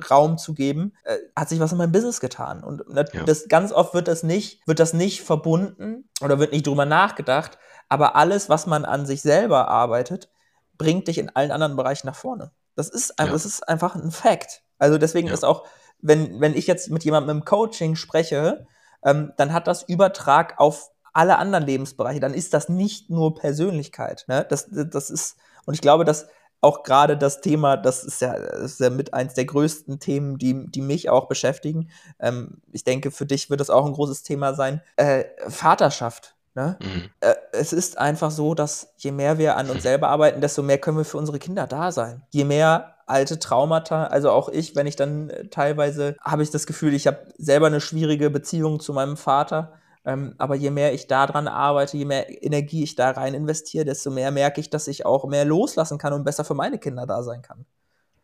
Raum 0.09 0.37
zu 0.37 0.53
geben, 0.53 0.93
äh, 1.03 1.17
hat 1.35 1.49
sich 1.49 1.59
was 1.59 1.71
in 1.71 1.77
meinem 1.77 1.91
Business 1.91 2.19
getan. 2.19 2.63
Und 2.63 2.83
ja. 3.13 3.23
das 3.23 3.47
ganz 3.47 3.71
oft 3.71 3.93
wird 3.93 4.07
das 4.07 4.23
nicht, 4.23 4.65
wird 4.67 4.79
das 4.79 4.93
nicht 4.93 5.21
verbunden 5.21 6.09
oder 6.21 6.39
wird 6.39 6.51
nicht 6.51 6.67
drüber 6.67 6.85
nachgedacht. 6.85 7.57
Aber 7.87 8.15
alles, 8.15 8.49
was 8.49 8.67
man 8.67 8.85
an 8.85 9.05
sich 9.05 9.21
selber 9.21 9.67
arbeitet, 9.67 10.29
bringt 10.77 11.07
dich 11.07 11.17
in 11.17 11.29
allen 11.29 11.51
anderen 11.51 11.75
Bereichen 11.75 12.07
nach 12.07 12.15
vorne. 12.15 12.51
Das 12.75 12.89
ist, 12.89 13.15
ja. 13.19 13.27
das 13.27 13.45
ist 13.45 13.67
einfach 13.67 13.95
ein 13.95 14.11
Fact. 14.11 14.61
Also 14.77 14.97
deswegen 14.97 15.27
ja. 15.27 15.33
ist 15.33 15.43
auch, 15.43 15.65
wenn, 15.99 16.39
wenn 16.39 16.55
ich 16.55 16.67
jetzt 16.67 16.89
mit 16.89 17.03
jemandem 17.03 17.37
im 17.37 17.45
Coaching 17.45 17.95
spreche, 17.95 18.67
ähm, 19.03 19.33
dann 19.37 19.51
hat 19.51 19.67
das 19.67 19.83
Übertrag 19.83 20.59
auf 20.59 20.91
alle 21.13 21.37
anderen 21.37 21.65
Lebensbereiche. 21.65 22.19
Dann 22.19 22.33
ist 22.33 22.53
das 22.53 22.69
nicht 22.69 23.09
nur 23.09 23.35
Persönlichkeit. 23.35 24.25
Ne? 24.27 24.45
Das, 24.49 24.67
das 24.69 25.09
ist, 25.09 25.37
und 25.65 25.73
ich 25.73 25.81
glaube, 25.81 26.05
dass 26.05 26.27
auch 26.61 26.83
gerade 26.83 27.17
das 27.17 27.41
Thema, 27.41 27.77
das 27.77 28.03
ist 28.03 28.21
ja, 28.21 28.33
ist 28.33 28.79
ja 28.79 28.89
mit 28.89 29.13
eins 29.13 29.33
der 29.33 29.45
größten 29.45 29.99
Themen, 29.99 30.37
die, 30.37 30.67
die 30.69 30.81
mich 30.81 31.09
auch 31.09 31.27
beschäftigen. 31.27 31.89
Ähm, 32.19 32.61
ich 32.71 32.83
denke, 32.83 33.11
für 33.11 33.25
dich 33.25 33.49
wird 33.49 33.61
das 33.61 33.69
auch 33.69 33.85
ein 33.85 33.93
großes 33.93 34.23
Thema 34.23 34.53
sein. 34.53 34.81
Äh, 34.97 35.25
Vaterschaft. 35.47 36.35
Ne? 36.55 36.77
Mhm. 36.81 37.09
Äh, 37.21 37.35
es 37.53 37.71
ist 37.71 37.97
einfach 37.97 38.31
so, 38.31 38.53
dass 38.55 38.93
je 38.97 39.11
mehr 39.11 39.37
wir 39.37 39.55
an 39.55 39.69
uns 39.69 39.83
selber 39.83 40.09
arbeiten, 40.09 40.41
desto 40.41 40.61
mehr 40.61 40.79
können 40.79 40.97
wir 40.97 41.05
für 41.05 41.17
unsere 41.17 41.39
Kinder 41.39 41.67
da 41.67 41.91
sein. 41.91 42.23
Je 42.31 42.43
mehr 42.43 42.95
alte 43.05 43.39
Traumata, 43.39 44.05
also 44.05 44.29
auch 44.31 44.49
ich, 44.49 44.75
wenn 44.75 44.87
ich 44.87 44.95
dann 44.95 45.29
äh, 45.29 45.47
teilweise 45.47 46.15
habe 46.21 46.43
ich 46.43 46.51
das 46.51 46.67
Gefühl, 46.67 46.93
ich 46.93 47.07
habe 47.07 47.19
selber 47.37 47.67
eine 47.67 47.81
schwierige 47.81 48.29
Beziehung 48.29 48.79
zu 48.79 48.93
meinem 48.93 49.15
Vater. 49.15 49.78
Ähm, 50.05 50.35
aber 50.37 50.55
je 50.55 50.71
mehr 50.71 50.93
ich 50.93 51.07
daran 51.07 51.47
arbeite, 51.47 51.97
je 51.97 52.05
mehr 52.05 52.43
Energie 52.43 52.83
ich 52.83 52.95
da 52.95 53.11
rein 53.11 53.33
investiere, 53.33 53.85
desto 53.85 54.11
mehr 54.11 54.31
merke 54.31 54.61
ich, 54.61 54.69
dass 54.69 54.87
ich 54.87 55.05
auch 55.05 55.25
mehr 55.25 55.45
loslassen 55.45 55.97
kann 55.97 56.13
und 56.13 56.23
besser 56.23 56.45
für 56.45 56.53
meine 56.53 56.79
Kinder 56.79 57.05
da 57.05 57.21
sein 57.23 57.41
kann. 57.41 57.65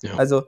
Ja. 0.01 0.15
Also, 0.15 0.43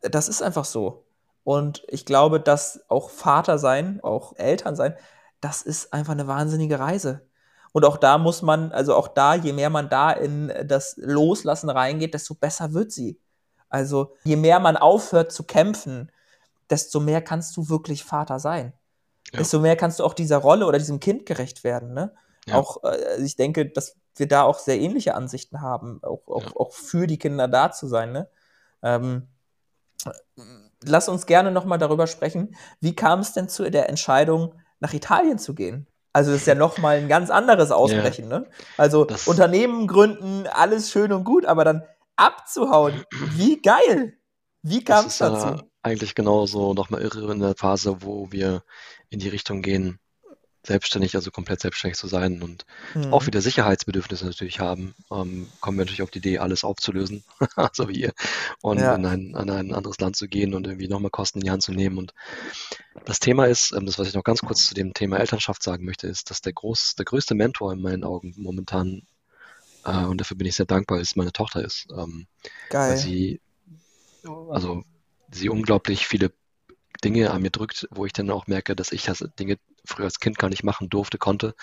das 0.00 0.28
ist 0.28 0.42
einfach 0.42 0.64
so. 0.64 1.04
Und 1.44 1.82
ich 1.88 2.04
glaube, 2.04 2.40
dass 2.40 2.84
auch 2.88 3.10
Vater 3.10 3.58
sein, 3.58 4.00
auch 4.02 4.34
Eltern 4.36 4.76
sein, 4.76 4.94
das 5.40 5.62
ist 5.62 5.92
einfach 5.92 6.12
eine 6.12 6.26
wahnsinnige 6.26 6.78
Reise. 6.78 7.26
Und 7.72 7.84
auch 7.84 7.96
da 7.96 8.18
muss 8.18 8.42
man, 8.42 8.72
also 8.72 8.94
auch 8.94 9.08
da, 9.08 9.34
je 9.34 9.52
mehr 9.52 9.70
man 9.70 9.88
da 9.88 10.10
in 10.10 10.52
das 10.64 10.96
Loslassen 10.96 11.70
reingeht, 11.70 12.14
desto 12.14 12.34
besser 12.34 12.72
wird 12.72 12.92
sie. 12.92 13.20
Also 13.68 14.14
je 14.24 14.36
mehr 14.36 14.58
man 14.58 14.76
aufhört 14.76 15.32
zu 15.32 15.44
kämpfen, 15.44 16.10
desto 16.68 17.00
mehr 17.00 17.22
kannst 17.22 17.56
du 17.56 17.68
wirklich 17.68 18.04
Vater 18.04 18.38
sein. 18.40 18.72
Ja. 19.32 19.38
Desto 19.38 19.60
mehr 19.60 19.76
kannst 19.76 20.00
du 20.00 20.04
auch 20.04 20.14
dieser 20.14 20.38
Rolle 20.38 20.66
oder 20.66 20.78
diesem 20.78 21.00
Kind 21.00 21.26
gerecht 21.26 21.64
werden. 21.64 21.94
Ne? 21.94 22.12
Ja. 22.46 22.56
Auch, 22.56 22.82
äh, 22.84 23.22
ich 23.22 23.36
denke, 23.36 23.66
dass 23.66 23.96
wir 24.16 24.28
da 24.28 24.42
auch 24.42 24.58
sehr 24.58 24.80
ähnliche 24.80 25.14
Ansichten 25.14 25.60
haben, 25.60 26.00
auch, 26.02 26.26
auch, 26.26 26.42
ja. 26.42 26.56
auch 26.56 26.72
für 26.72 27.06
die 27.06 27.18
Kinder 27.18 27.48
da 27.48 27.70
zu 27.70 27.86
sein. 27.86 28.12
Ne? 28.12 28.28
Ähm, 28.82 29.28
lass 30.84 31.08
uns 31.08 31.26
gerne 31.26 31.50
nochmal 31.50 31.78
darüber 31.78 32.06
sprechen, 32.06 32.56
wie 32.80 32.96
kam 32.96 33.20
es 33.20 33.32
denn 33.32 33.48
zu 33.48 33.70
der 33.70 33.88
Entscheidung, 33.88 34.54
nach 34.80 34.94
Italien 34.94 35.38
zu 35.38 35.54
gehen? 35.54 35.86
Also 36.12 36.32
das 36.32 36.40
ist 36.40 36.46
ja 36.46 36.56
nochmal 36.56 36.96
ein 36.96 37.08
ganz 37.08 37.30
anderes 37.30 37.70
Ausbrechen. 37.70 38.26
Ne? 38.26 38.46
Also 38.76 39.06
Unternehmen 39.26 39.86
gründen, 39.86 40.46
alles 40.48 40.90
schön 40.90 41.12
und 41.12 41.22
gut, 41.24 41.46
aber 41.46 41.64
dann 41.64 41.84
abzuhauen, 42.16 43.04
wie 43.36 43.62
geil! 43.62 44.14
Wie 44.62 44.82
kam 44.84 45.06
es 45.06 45.18
dazu? 45.18 45.46
Ja 45.46 45.60
eigentlich 45.82 46.14
genauso 46.14 46.74
nochmal 46.74 47.02
irre 47.02 47.32
in 47.32 47.40
der 47.40 47.54
Phase, 47.54 48.02
wo 48.02 48.30
wir 48.30 48.62
in 49.10 49.18
die 49.18 49.28
Richtung 49.28 49.62
gehen, 49.62 49.98
selbstständig, 50.66 51.14
also 51.14 51.30
komplett 51.30 51.60
selbstständig 51.60 51.98
zu 51.98 52.06
sein 52.06 52.42
und 52.42 52.66
mhm. 52.94 53.12
auch 53.12 53.26
wieder 53.26 53.40
Sicherheitsbedürfnisse 53.40 54.26
natürlich 54.26 54.60
haben, 54.60 54.94
ähm, 55.10 55.48
kommen 55.60 55.78
wir 55.78 55.84
natürlich 55.84 56.02
auf 56.02 56.10
die 56.10 56.18
Idee, 56.18 56.38
alles 56.38 56.64
aufzulösen, 56.64 57.24
so 57.72 57.88
wie 57.88 58.00
ihr, 58.00 58.12
und 58.60 58.78
ja. 58.78 58.94
in 58.94 59.06
ein, 59.06 59.34
an 59.34 59.48
ein 59.48 59.72
anderes 59.72 59.98
Land 60.00 60.16
zu 60.16 60.28
gehen 60.28 60.54
und 60.54 60.66
irgendwie 60.66 60.88
nochmal 60.88 61.10
Kosten 61.10 61.38
in 61.38 61.44
die 61.44 61.50
Hand 61.50 61.62
zu 61.62 61.72
nehmen. 61.72 61.96
Und 61.96 62.12
das 63.06 63.20
Thema 63.20 63.46
ist, 63.46 63.72
ähm, 63.72 63.86
das, 63.86 63.98
was 63.98 64.08
ich 64.08 64.14
noch 64.14 64.24
ganz 64.24 64.40
kurz 64.40 64.66
zu 64.66 64.74
dem 64.74 64.92
Thema 64.92 65.18
Elternschaft 65.18 65.62
sagen 65.62 65.84
möchte, 65.84 66.06
ist, 66.06 66.30
dass 66.30 66.42
der, 66.42 66.52
groß, 66.52 66.94
der 66.96 67.06
größte 67.06 67.34
Mentor 67.34 67.72
in 67.72 67.80
meinen 67.80 68.04
Augen 68.04 68.34
momentan, 68.36 69.06
äh, 69.84 70.04
und 70.04 70.20
dafür 70.20 70.36
bin 70.36 70.46
ich 70.46 70.56
sehr 70.56 70.66
dankbar, 70.66 71.00
ist 71.00 71.16
meine 71.16 71.32
Tochter 71.32 71.64
ist. 71.64 71.86
Ähm, 71.96 72.26
Geil. 72.68 72.90
Weil 72.90 72.98
sie, 72.98 73.40
also 74.50 74.84
sie 75.32 75.48
unglaublich 75.48 76.06
viele 76.06 76.32
Dinge 77.00 77.30
an 77.30 77.42
mir 77.42 77.50
drückt, 77.50 77.88
wo 77.90 78.06
ich 78.06 78.12
dann 78.12 78.30
auch 78.30 78.46
merke, 78.46 78.76
dass 78.76 78.92
ich 78.92 79.02
das 79.02 79.24
Dinge 79.38 79.58
früher 79.84 80.04
als 80.04 80.20
Kind 80.20 80.38
gar 80.38 80.48
nicht 80.48 80.62
machen 80.62 80.88
durfte, 80.88 81.18
konnte 81.18 81.54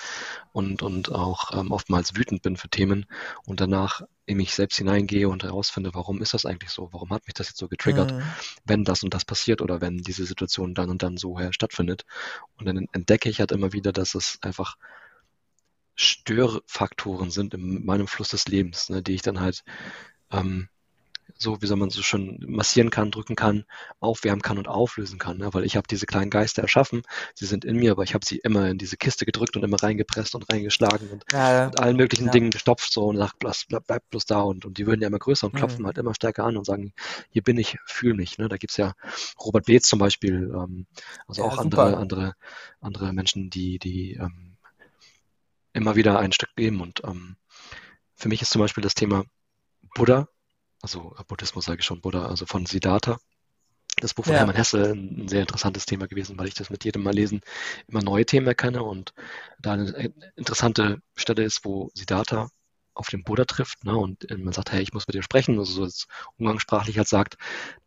und, 0.52 0.82
und 0.82 1.12
auch 1.12 1.58
ähm, 1.58 1.72
oftmals 1.72 2.16
wütend 2.16 2.42
bin 2.42 2.58
für 2.58 2.70
Themen 2.70 3.06
und 3.46 3.62
danach 3.62 4.02
in 4.26 4.38
mich 4.38 4.54
selbst 4.54 4.78
hineingehe 4.78 5.30
und 5.30 5.44
herausfinde, 5.44 5.92
warum 5.94 6.22
ist 6.22 6.34
das 6.34 6.46
eigentlich 6.46 6.72
so? 6.72 6.90
Warum 6.92 7.12
hat 7.12 7.26
mich 7.28 7.34
das 7.34 7.48
jetzt 7.48 7.60
so 7.60 7.68
getriggert, 7.68 8.14
mhm. 8.14 8.24
wenn 8.66 8.84
das 8.84 9.04
und 9.04 9.14
das 9.14 9.24
passiert 9.24 9.62
oder 9.62 9.80
wenn 9.82 10.00
diese 10.00 10.26
Situation 10.26 10.74
dann 10.74 10.90
und 10.90 11.04
dann 11.04 11.18
so 11.18 11.40
her 11.40 11.54
stattfindet? 11.54 12.06
Und 12.58 12.66
dann 12.66 12.88
entdecke 12.92 13.30
ich 13.30 13.40
halt 13.40 13.52
immer 13.52 13.72
wieder, 13.72 13.94
dass 13.94 14.16
es 14.16 14.40
einfach 14.42 14.76
Störfaktoren 15.96 17.32
sind 17.32 17.54
in 17.54 17.86
meinem 17.86 18.08
Fluss 18.08 18.30
des 18.30 18.48
Lebens, 18.48 18.90
ne, 18.90 19.02
die 19.02 19.16
ich 19.16 19.22
dann 19.22 19.40
halt 19.40 19.64
ähm, 20.32 20.70
so, 21.38 21.62
wie 21.62 21.68
soll 21.68 21.78
man 21.78 21.90
so 21.90 22.02
schon 22.02 22.40
massieren 22.48 22.90
kann, 22.90 23.12
drücken 23.12 23.36
kann, 23.36 23.66
aufwärmen 24.00 24.42
kann 24.42 24.58
und 24.58 24.68
auflösen 24.68 25.20
kann. 25.20 25.38
Ne? 25.38 25.54
Weil 25.54 25.66
ich 25.66 25.76
habe 25.76 25.88
diese 25.88 26.06
kleinen 26.06 26.30
Geister 26.30 26.62
erschaffen, 26.62 27.04
sie 27.36 27.46
sind 27.46 27.66
in 27.66 27.78
mir, 27.78 27.92
aber 27.92 28.04
ich 28.04 28.14
habe 28.14 28.26
sie 28.26 28.38
immer 28.38 28.68
in 28.70 28.78
diese 28.78 28.98
Kiste 28.98 29.26
gedrückt 29.26 29.56
und 29.56 29.64
immer 29.64 29.82
reingepresst 29.82 30.36
und 30.36 30.52
reingeschlagen 30.52 31.10
und 31.10 31.26
ja, 31.32 31.68
mit 31.68 31.80
allen 31.80 31.98
möglichen 31.98 32.28
ja. 32.28 32.32
Dingen 32.32 32.52
gestopft 32.52 32.92
so 32.92 33.06
und 33.06 33.18
sagt, 33.18 33.40
bleib, 33.40 33.56
bleib, 33.68 33.88
bleib 33.88 34.10
bloß 34.10 34.26
da 34.26 34.42
und, 34.42 34.66
und 34.66 34.78
die 34.78 34.88
würden 34.88 35.02
ja 35.02 35.08
immer 35.08 35.20
größer 35.20 35.48
und 35.48 35.54
mhm. 35.54 35.58
klopfen 35.58 35.82
mhm. 35.82 35.88
halt 35.88 35.98
immer 35.98 36.16
stärker 36.16 36.44
an 36.46 36.58
und 36.58 36.66
sagen, 36.66 36.94
hier 37.30 37.44
bin 37.44 37.58
ich, 37.58 37.78
fühl 37.86 38.14
mich. 38.14 38.38
Ne? 38.38 38.48
Da 38.48 38.58
gibt's 38.58 38.78
ja 38.78 38.94
Robert 39.40 39.66
Beetz 39.66 39.88
zum 39.88 40.00
Beispiel, 40.00 40.52
ähm, 40.54 40.88
also 41.28 41.44
ja, 41.44 41.48
auch 41.48 41.58
andere, 41.58 41.98
andere, 41.98 42.34
andere 42.80 43.14
Menschen, 43.14 43.50
die, 43.50 43.80
die 43.80 44.14
ähm, 44.14 44.58
immer 45.74 45.96
wieder 45.96 46.20
ein 46.20 46.32
Stück 46.32 46.56
geben 46.56 46.82
und 46.82 47.02
ähm, 47.04 47.36
für 48.16 48.30
mich 48.30 48.42
ist 48.42 48.50
zum 48.50 48.62
Beispiel 48.62 48.82
das 48.82 48.96
Thema 48.96 49.26
Buddha 49.96 50.28
also 50.82 51.16
äh, 51.18 51.24
Buddhismus 51.28 51.66
sage 51.66 51.80
ich 51.80 51.86
schon, 51.86 52.02
Buddha, 52.02 52.26
also 52.28 52.46
von 52.46 52.66
Siddhartha. 52.66 53.20
Das 54.00 54.14
Buch 54.14 54.26
von 54.26 54.34
ja. 54.34 54.40
Hermann 54.40 54.56
Hesse 54.56 54.92
ein 54.92 55.28
sehr 55.28 55.42
interessantes 55.42 55.88
Thema 55.88 56.08
gewesen, 56.08 56.38
weil 56.38 56.48
ich 56.48 56.54
das 56.54 56.70
mit 56.70 56.86
jedem 56.86 57.02
Mal 57.02 57.14
lesen 57.16 57.42
immer 57.88 58.04
neue 58.04 58.26
Themen 58.26 58.46
erkenne 58.46 58.84
und 58.84 59.14
da 59.60 59.74
eine 59.74 60.14
interessante 60.36 61.02
Stelle 61.16 61.44
ist, 61.44 61.66
wo 61.66 61.90
Siddhartha 61.96 62.50
auf 62.98 63.08
den 63.08 63.24
Buddha 63.24 63.46
trifft 63.46 63.84
ne, 63.86 63.96
und 63.96 64.26
man 64.38 64.54
sagt, 64.54 64.72
hey, 64.72 64.82
ich 64.82 64.94
muss 64.94 65.08
mit 65.08 65.16
dir 65.16 65.24
sprechen, 65.24 65.58
also 65.60 65.72
so 65.72 65.84
jetzt 65.86 66.08
umgangssprachlich 66.38 66.98
halt 66.98 67.08
sagt, 67.08 67.38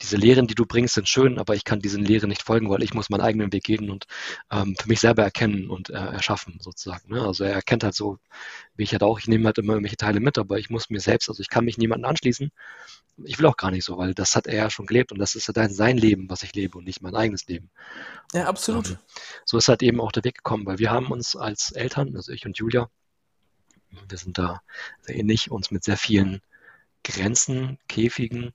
diese 0.03 0.17
Lehren, 0.17 0.47
die 0.47 0.55
du 0.55 0.67
bringst, 0.67 0.95
sind 0.95 1.09
schön, 1.09 1.39
aber 1.39 1.55
ich 1.55 1.65
kann 1.65 1.81
diesen 1.81 2.05
Lehren 2.05 2.29
nicht 2.29 2.43
folgen, 2.43 2.71
weil 2.71 2.83
ich 2.83 2.95
muss 2.95 3.11
meinen 3.11 3.21
eigenen 3.21 3.53
Weg 3.53 3.65
gehen 3.65 3.91
und 3.91 4.07
ähm, 4.51 4.77
für 4.79 4.89
mich 4.89 5.01
selber 5.01 5.23
erkennen 5.23 5.69
und 5.69 5.91
äh, 5.91 5.95
erschaffen 5.95 6.59
sozusagen. 6.61 7.13
Ne? 7.13 7.23
Also 7.23 7.45
er 7.45 7.53
erkennt 7.53 7.85
halt 7.85 7.95
so, 7.95 8.19
wie 8.77 8.85
ich 8.85 8.93
halt 8.93 9.03
auch, 9.03 9.19
ich 9.19 9.29
nehme 9.29 9.47
halt 9.47 9.59
immer 9.59 9.75
irgendwelche 9.75 9.97
Teile 9.97 10.21
mit, 10.21 10.39
aber 10.39 10.59
ich 10.59 10.71
muss 10.71 10.91
mir 10.91 11.01
selbst, 11.01 11.29
also 11.29 11.41
ich 11.41 11.49
kann 11.49 11.65
mich 11.65 11.79
niemandem 11.79 12.09
anschließen. 12.09 12.51
Ich 13.25 13.39
will 13.39 13.47
auch 13.47 13.57
gar 13.57 13.71
nicht 13.71 13.85
so, 13.85 13.99
weil 13.99 14.15
das 14.15 14.35
hat 14.35 14.47
er 14.47 14.55
ja 14.55 14.71
schon 14.71 14.87
gelebt 14.87 15.13
und 15.13 15.19
das 15.19 15.35
ist 15.35 15.49
halt 15.49 15.75
sein 15.75 15.99
Leben, 15.99 16.31
was 16.31 16.43
ich 16.43 16.55
lebe 16.55 16.79
und 16.79 16.85
nicht 16.85 17.03
mein 17.03 17.15
eigenes 17.15 17.47
Leben. 17.47 17.71
Ja, 18.33 18.47
absolut. 18.47 18.87
Und, 18.87 18.93
ähm, 18.93 18.99
so 19.45 19.59
ist 19.59 19.69
halt 19.69 19.83
eben 19.83 20.01
auch 20.01 20.13
der 20.13 20.25
Weg 20.25 20.37
gekommen, 20.37 20.65
weil 20.65 20.79
wir 20.79 20.91
haben 20.91 21.11
uns 21.11 21.37
als 21.37 21.73
Eltern, 21.73 22.17
also 22.17 22.33
ich 22.33 22.47
und 22.47 22.57
Julia, 22.57 22.89
wir 24.09 24.19
sind 24.19 24.39
da 24.39 24.63
sehr 25.03 25.17
ähnlich, 25.17 25.51
uns 25.51 25.71
mit 25.71 25.85
sehr 25.85 25.97
vielen 25.97 26.41
Grenzen, 27.05 27.79
Käfigen 27.89 28.53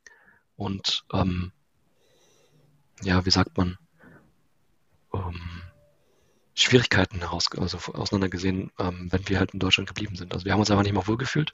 und 0.55 1.05
ähm, 1.13 1.51
ja, 3.01 3.25
wie 3.25 3.31
sagt 3.31 3.57
man, 3.57 3.77
ähm, 5.13 5.61
Schwierigkeiten 6.53 7.19
heraus, 7.19 7.49
also 7.57 7.77
auseinandergesehen, 7.93 8.71
ähm, 8.79 9.11
wenn 9.11 9.27
wir 9.27 9.39
halt 9.39 9.51
in 9.51 9.59
Deutschland 9.59 9.89
geblieben 9.89 10.15
sind. 10.15 10.33
Also 10.33 10.45
wir 10.45 10.53
haben 10.53 10.61
uns 10.61 10.71
einfach 10.71 10.83
nicht 10.83 10.93
mehr 10.93 11.07
wohlgefühlt. 11.07 11.51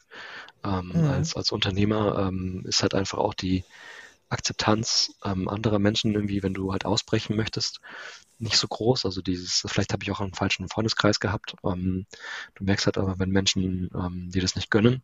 Ähm, 0.64 0.92
mhm. 0.94 1.06
als, 1.06 1.36
als 1.36 1.52
Unternehmer 1.52 2.28
ähm, 2.28 2.64
ist 2.68 2.84
halt 2.84 2.94
einfach 2.94 3.18
auch 3.18 3.34
die 3.34 3.64
Akzeptanz 4.30 5.16
ähm, 5.26 5.50
anderer 5.50 5.80
Menschen 5.80 6.14
irgendwie, 6.14 6.44
wenn 6.44 6.54
du 6.54 6.72
halt 6.72 6.86
ausbrechen 6.86 7.36
möchtest, 7.36 7.82
nicht 8.42 8.58
so 8.58 8.68
groß. 8.68 9.06
Also 9.06 9.22
dieses, 9.22 9.64
vielleicht 9.68 9.94
habe 9.94 10.04
ich 10.04 10.12
auch 10.12 10.20
einen 10.20 10.34
falschen 10.34 10.68
Freundeskreis 10.68 11.20
gehabt. 11.20 11.56
Ähm, 11.64 12.06
du 12.56 12.64
merkst 12.64 12.86
halt 12.86 12.98
aber, 12.98 13.20
wenn 13.20 13.30
Menschen 13.30 13.90
ähm, 13.94 14.30
dir 14.32 14.42
das 14.42 14.56
nicht 14.56 14.72
gönnen, 14.72 15.04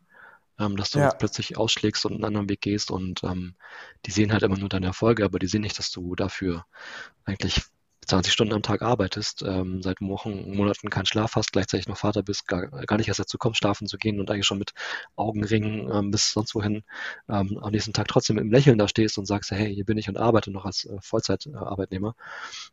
ähm, 0.59 0.75
dass 0.75 0.91
du 0.91 0.99
ja. 0.99 1.11
plötzlich 1.11 1.57
ausschlägst 1.57 2.05
und 2.05 2.13
einen 2.13 2.25
anderen 2.25 2.49
Weg 2.49 2.61
gehst 2.61 2.91
und 2.91 3.23
ähm, 3.23 3.55
die 4.05 4.11
sehen 4.11 4.33
halt 4.33 4.43
immer 4.43 4.57
nur 4.57 4.69
deine 4.69 4.87
Erfolge, 4.87 5.23
aber 5.23 5.39
die 5.39 5.47
sehen 5.47 5.61
nicht, 5.61 5.77
dass 5.77 5.91
du 5.91 6.15
dafür 6.15 6.65
eigentlich 7.25 7.61
20 8.07 8.31
Stunden 8.31 8.53
am 8.53 8.61
Tag 8.61 8.81
arbeitest, 8.81 9.43
ähm, 9.45 9.81
seit 9.81 10.01
Wochen, 10.01 10.55
Monaten 10.55 10.89
keinen 10.89 11.05
Schlaf 11.05 11.35
hast, 11.35 11.51
gleichzeitig 11.51 11.87
noch 11.87 11.97
Vater 11.97 12.23
bist, 12.23 12.47
gar, 12.47 12.67
gar 12.67 12.97
nicht 12.97 13.09
erst 13.09 13.19
dazu 13.19 13.37
kommst, 13.37 13.59
schlafen 13.59 13.87
zu 13.87 13.97
gehen 13.97 14.19
und 14.19 14.31
eigentlich 14.31 14.45
schon 14.45 14.59
mit 14.59 14.73
Augenringen 15.15 15.91
ähm, 15.91 16.11
bis 16.11 16.31
sonst 16.31 16.55
wohin 16.55 16.83
ähm, 17.27 17.59
am 17.61 17.71
nächsten 17.71 17.93
Tag 17.93 18.07
trotzdem 18.07 18.37
im 18.37 18.51
Lächeln 18.51 18.77
da 18.77 18.87
stehst 18.87 19.17
und 19.17 19.25
sagst, 19.25 19.51
hey, 19.51 19.73
hier 19.73 19.85
bin 19.85 19.97
ich 19.97 20.07
und 20.07 20.17
arbeite 20.17 20.51
noch 20.51 20.65
als 20.65 20.85
äh, 20.85 20.97
Vollzeitarbeitnehmer. 21.01 22.15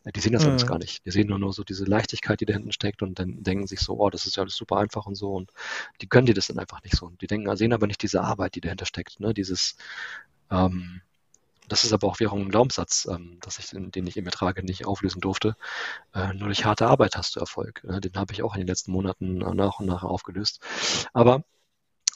Äh, 0.05 0.12
die 0.12 0.20
sehen 0.20 0.33
das 0.33 0.44
mhm. 0.44 0.51
alles 0.51 0.66
gar 0.66 0.79
nicht. 0.79 1.05
Die 1.05 1.11
sehen 1.11 1.29
nur, 1.29 1.38
nur 1.38 1.53
so 1.53 1.64
diese 1.64 1.85
Leichtigkeit, 1.85 2.40
die 2.40 2.47
da 2.47 2.53
hinten 2.53 2.73
steckt 2.73 3.03
und 3.03 3.18
dann 3.18 3.42
denken 3.42 3.66
sich 3.66 3.81
so, 3.81 3.99
oh, 3.99 4.11
das 4.11 4.27
ist 4.27 4.37
ja 4.37 4.44
alles 4.44 4.57
super 4.57 4.77
einfach 4.77 5.07
und 5.07 5.16
so 5.16 5.33
und 5.33 5.51
die 6.01 6.07
können 6.07 6.27
dir 6.27 6.35
das 6.35 6.47
dann 6.47 6.59
einfach 6.59 6.83
nicht 6.85 6.97
so. 6.97 7.07
Und 7.07 7.20
die 7.20 7.27
denken, 7.27 7.55
sehen 7.57 7.73
aber 7.73 7.87
nicht 7.87 8.03
diese 8.03 8.23
Arbeit, 8.23 8.55
die 8.55 8.61
dahinter 8.61 8.87
steckt, 8.87 9.20
ne? 9.20 9.35
dieses 9.35 9.77
ähm, 10.51 11.01
das 11.68 11.85
ist 11.85 11.92
aber 11.92 12.07
auch 12.07 12.20
wiederum 12.20 12.42
ein 12.42 12.50
Glaubenssatz, 12.50 13.07
ähm, 13.11 13.38
dass 13.40 13.59
ich, 13.59 13.70
den 13.70 14.07
ich 14.07 14.16
in 14.16 14.24
mir 14.24 14.31
trage, 14.31 14.62
nicht 14.64 14.87
auflösen 14.87 15.20
durfte. 15.20 15.57
Äh, 16.14 16.35
nur 16.35 16.48
durch 16.48 16.64
harte 16.64 16.87
Arbeit 16.87 17.16
hast 17.16 17.37
du 17.37 17.40
Erfolg. 17.40 17.83
Äh, 17.88 18.00
den 18.00 18.14
habe 18.14 18.33
ich 18.33 18.42
auch 18.42 18.55
in 18.55 18.61
den 18.61 18.68
letzten 18.68 18.92
Monaten 18.92 19.38
nach 19.38 19.81
und 19.81 19.87
nach 19.87 20.03
aufgelöst. 20.03 20.61
Aber 21.12 21.44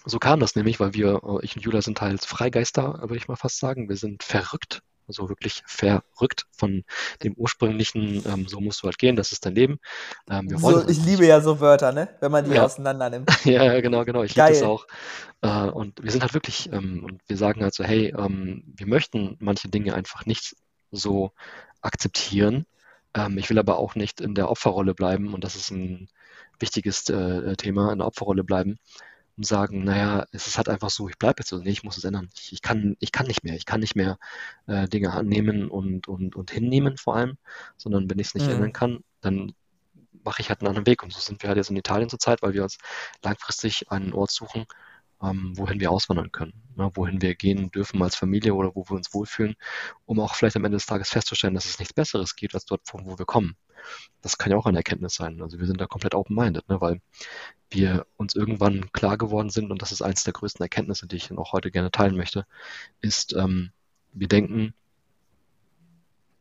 so 0.04 0.18
kam 0.18 0.40
das 0.40 0.54
nämlich, 0.56 0.80
weil 0.80 0.94
wir, 0.94 1.22
äh, 1.24 1.44
ich 1.44 1.56
und 1.56 1.62
Julia 1.62 1.82
sind 1.82 2.00
halt 2.00 2.24
Freigeister, 2.24 3.00
würde 3.02 3.16
ich 3.16 3.28
mal 3.28 3.36
fast 3.36 3.58
sagen. 3.58 3.88
Wir 3.88 3.96
sind 3.96 4.22
verrückt 4.22 4.82
also 5.08 5.28
wirklich 5.28 5.62
verrückt 5.66 6.46
von 6.52 6.84
dem 7.22 7.34
ursprünglichen, 7.34 8.22
ähm, 8.26 8.46
so 8.46 8.60
musst 8.60 8.82
du 8.82 8.84
halt 8.84 8.98
gehen, 8.98 9.16
das 9.16 9.32
ist 9.32 9.44
dein 9.46 9.54
Leben. 9.54 9.78
Ähm, 10.30 10.48
so, 10.56 10.86
ich 10.86 11.04
liebe 11.04 11.26
ja 11.26 11.40
so 11.40 11.60
Wörter, 11.60 11.92
ne? 11.92 12.08
wenn 12.20 12.30
man 12.30 12.44
die 12.44 12.52
ja. 12.52 12.64
auseinander 12.64 13.10
nimmt. 13.10 13.30
ja, 13.44 13.80
genau, 13.80 14.04
genau, 14.04 14.22
ich 14.22 14.36
liebe 14.36 14.48
das 14.48 14.62
auch. 14.62 14.86
Äh, 15.40 15.68
und 15.68 16.02
wir 16.02 16.10
sind 16.10 16.22
halt 16.22 16.34
wirklich, 16.34 16.70
ähm, 16.72 17.04
und 17.04 17.20
wir 17.26 17.36
sagen 17.36 17.62
halt 17.62 17.74
so, 17.74 17.84
hey, 17.84 18.14
ähm, 18.16 18.62
wir 18.76 18.86
möchten 18.86 19.36
manche 19.40 19.68
Dinge 19.68 19.94
einfach 19.94 20.26
nicht 20.26 20.54
so 20.90 21.32
akzeptieren. 21.80 22.66
Ähm, 23.14 23.38
ich 23.38 23.48
will 23.50 23.58
aber 23.58 23.78
auch 23.78 23.94
nicht 23.94 24.20
in 24.20 24.34
der 24.34 24.50
Opferrolle 24.50 24.94
bleiben 24.94 25.34
und 25.34 25.42
das 25.42 25.56
ist 25.56 25.70
ein 25.70 26.08
wichtiges 26.60 27.08
äh, 27.08 27.56
Thema, 27.56 27.92
in 27.92 27.98
der 27.98 28.06
Opferrolle 28.06 28.44
bleiben 28.44 28.78
und 29.38 29.46
sagen, 29.46 29.84
naja, 29.84 30.26
es 30.32 30.48
ist 30.48 30.58
halt 30.58 30.68
einfach 30.68 30.90
so, 30.90 31.08
ich 31.08 31.16
bleibe 31.16 31.36
jetzt 31.38 31.48
so, 31.48 31.58
nee, 31.58 31.70
ich 31.70 31.84
muss 31.84 31.96
es 31.96 32.04
ändern. 32.04 32.28
Ich, 32.34 32.52
ich, 32.52 32.60
kann, 32.60 32.96
ich 32.98 33.12
kann 33.12 33.28
nicht 33.28 33.44
mehr, 33.44 33.54
ich 33.54 33.66
kann 33.66 33.80
nicht 33.80 33.94
mehr 33.94 34.18
äh, 34.66 34.88
Dinge 34.88 35.12
annehmen 35.12 35.68
und, 35.70 36.08
und, 36.08 36.34
und 36.34 36.50
hinnehmen 36.50 36.96
vor 36.96 37.14
allem, 37.14 37.38
sondern 37.76 38.10
wenn 38.10 38.18
ich 38.18 38.26
es 38.26 38.34
nicht 38.34 38.46
mhm. 38.48 38.54
ändern 38.54 38.72
kann, 38.72 39.04
dann 39.20 39.54
mache 40.24 40.42
ich 40.42 40.48
halt 40.48 40.60
einen 40.60 40.68
anderen 40.68 40.86
Weg. 40.86 41.04
Und 41.04 41.12
so 41.12 41.20
sind 41.20 41.40
wir 41.42 41.48
halt 41.48 41.56
jetzt 41.56 41.70
in 41.70 41.76
Italien 41.76 42.08
zurzeit, 42.08 42.42
weil 42.42 42.52
wir 42.52 42.64
uns 42.64 42.78
langfristig 43.22 43.90
einen 43.92 44.12
Ort 44.12 44.32
suchen, 44.32 44.66
ähm, 45.22 45.52
wohin 45.56 45.80
wir 45.80 45.90
auswandern 45.90 46.32
können, 46.32 46.54
ne, 46.76 46.90
wohin 46.94 47.20
wir 47.22 47.34
gehen 47.34 47.70
dürfen 47.70 48.02
als 48.02 48.16
Familie 48.16 48.54
oder 48.54 48.74
wo 48.74 48.84
wir 48.88 48.96
uns 48.96 49.12
wohlfühlen, 49.14 49.56
um 50.04 50.20
auch 50.20 50.34
vielleicht 50.34 50.56
am 50.56 50.64
Ende 50.64 50.76
des 50.76 50.86
Tages 50.86 51.10
festzustellen, 51.10 51.54
dass 51.54 51.64
es 51.66 51.78
nichts 51.78 51.94
Besseres 51.94 52.36
gibt 52.36 52.54
als 52.54 52.64
dort, 52.64 52.86
von 52.88 53.04
wo 53.06 53.18
wir 53.18 53.26
kommen. 53.26 53.56
Das 54.22 54.38
kann 54.38 54.52
ja 54.52 54.58
auch 54.58 54.66
eine 54.66 54.78
Erkenntnis 54.78 55.14
sein. 55.14 55.40
Also 55.42 55.58
wir 55.58 55.66
sind 55.66 55.80
da 55.80 55.86
komplett 55.86 56.14
open-minded, 56.14 56.68
ne, 56.68 56.80
weil 56.80 57.00
wir 57.70 58.06
uns 58.16 58.34
irgendwann 58.34 58.90
klar 58.92 59.18
geworden 59.18 59.50
sind, 59.50 59.70
und 59.70 59.82
das 59.82 59.92
ist 59.92 60.02
eines 60.02 60.24
der 60.24 60.32
größten 60.32 60.62
Erkenntnisse, 60.62 61.06
die 61.06 61.16
ich 61.16 61.30
auch 61.32 61.52
heute 61.52 61.70
gerne 61.70 61.90
teilen 61.90 62.16
möchte, 62.16 62.46
ist, 63.00 63.34
ähm, 63.34 63.72
wir 64.12 64.28
denken, 64.28 64.74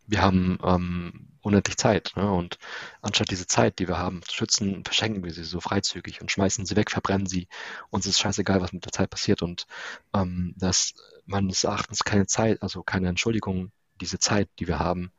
wir 0.08 0.22
haben 0.22 0.58
ähm, 0.64 1.28
unendlich 1.42 1.78
Zeit. 1.78 2.14
Ne? 2.16 2.30
Und 2.32 2.58
anstatt 3.02 3.30
diese 3.30 3.48
Zeit, 3.48 3.80
die 3.80 3.88
wir 3.88 3.98
haben, 3.98 4.22
zu 4.24 4.36
schützen, 4.36 4.84
verschenken 4.84 5.24
wir 5.24 5.34
sie 5.34 5.44
so 5.44 5.60
freizügig 5.60 6.22
und 6.22 6.32
schmeißen 6.32 6.66
sie 6.66 6.76
weg, 6.76 6.92
verbrennen 6.92 7.28
sie. 7.28 7.48
Uns 7.90 8.06
ist 8.06 8.20
scheißegal, 8.20 8.62
was 8.62 8.74
mit 8.74 8.86
der 8.86 8.92
Zeit 8.92 9.10
passiert. 9.10 9.42
Und 9.42 9.68
ähm, 10.14 10.54
das 10.58 10.94
meines 11.26 11.64
Erachtens 11.64 12.04
keine 12.04 12.26
Zeit, 12.26 12.62
also 12.62 12.84
keine 12.84 13.10
Entschuldigung, 13.10 13.72
diese 14.02 14.20
Zeit, 14.20 14.50
die 14.60 14.68
wir 14.68 14.80
haben, 14.80 15.12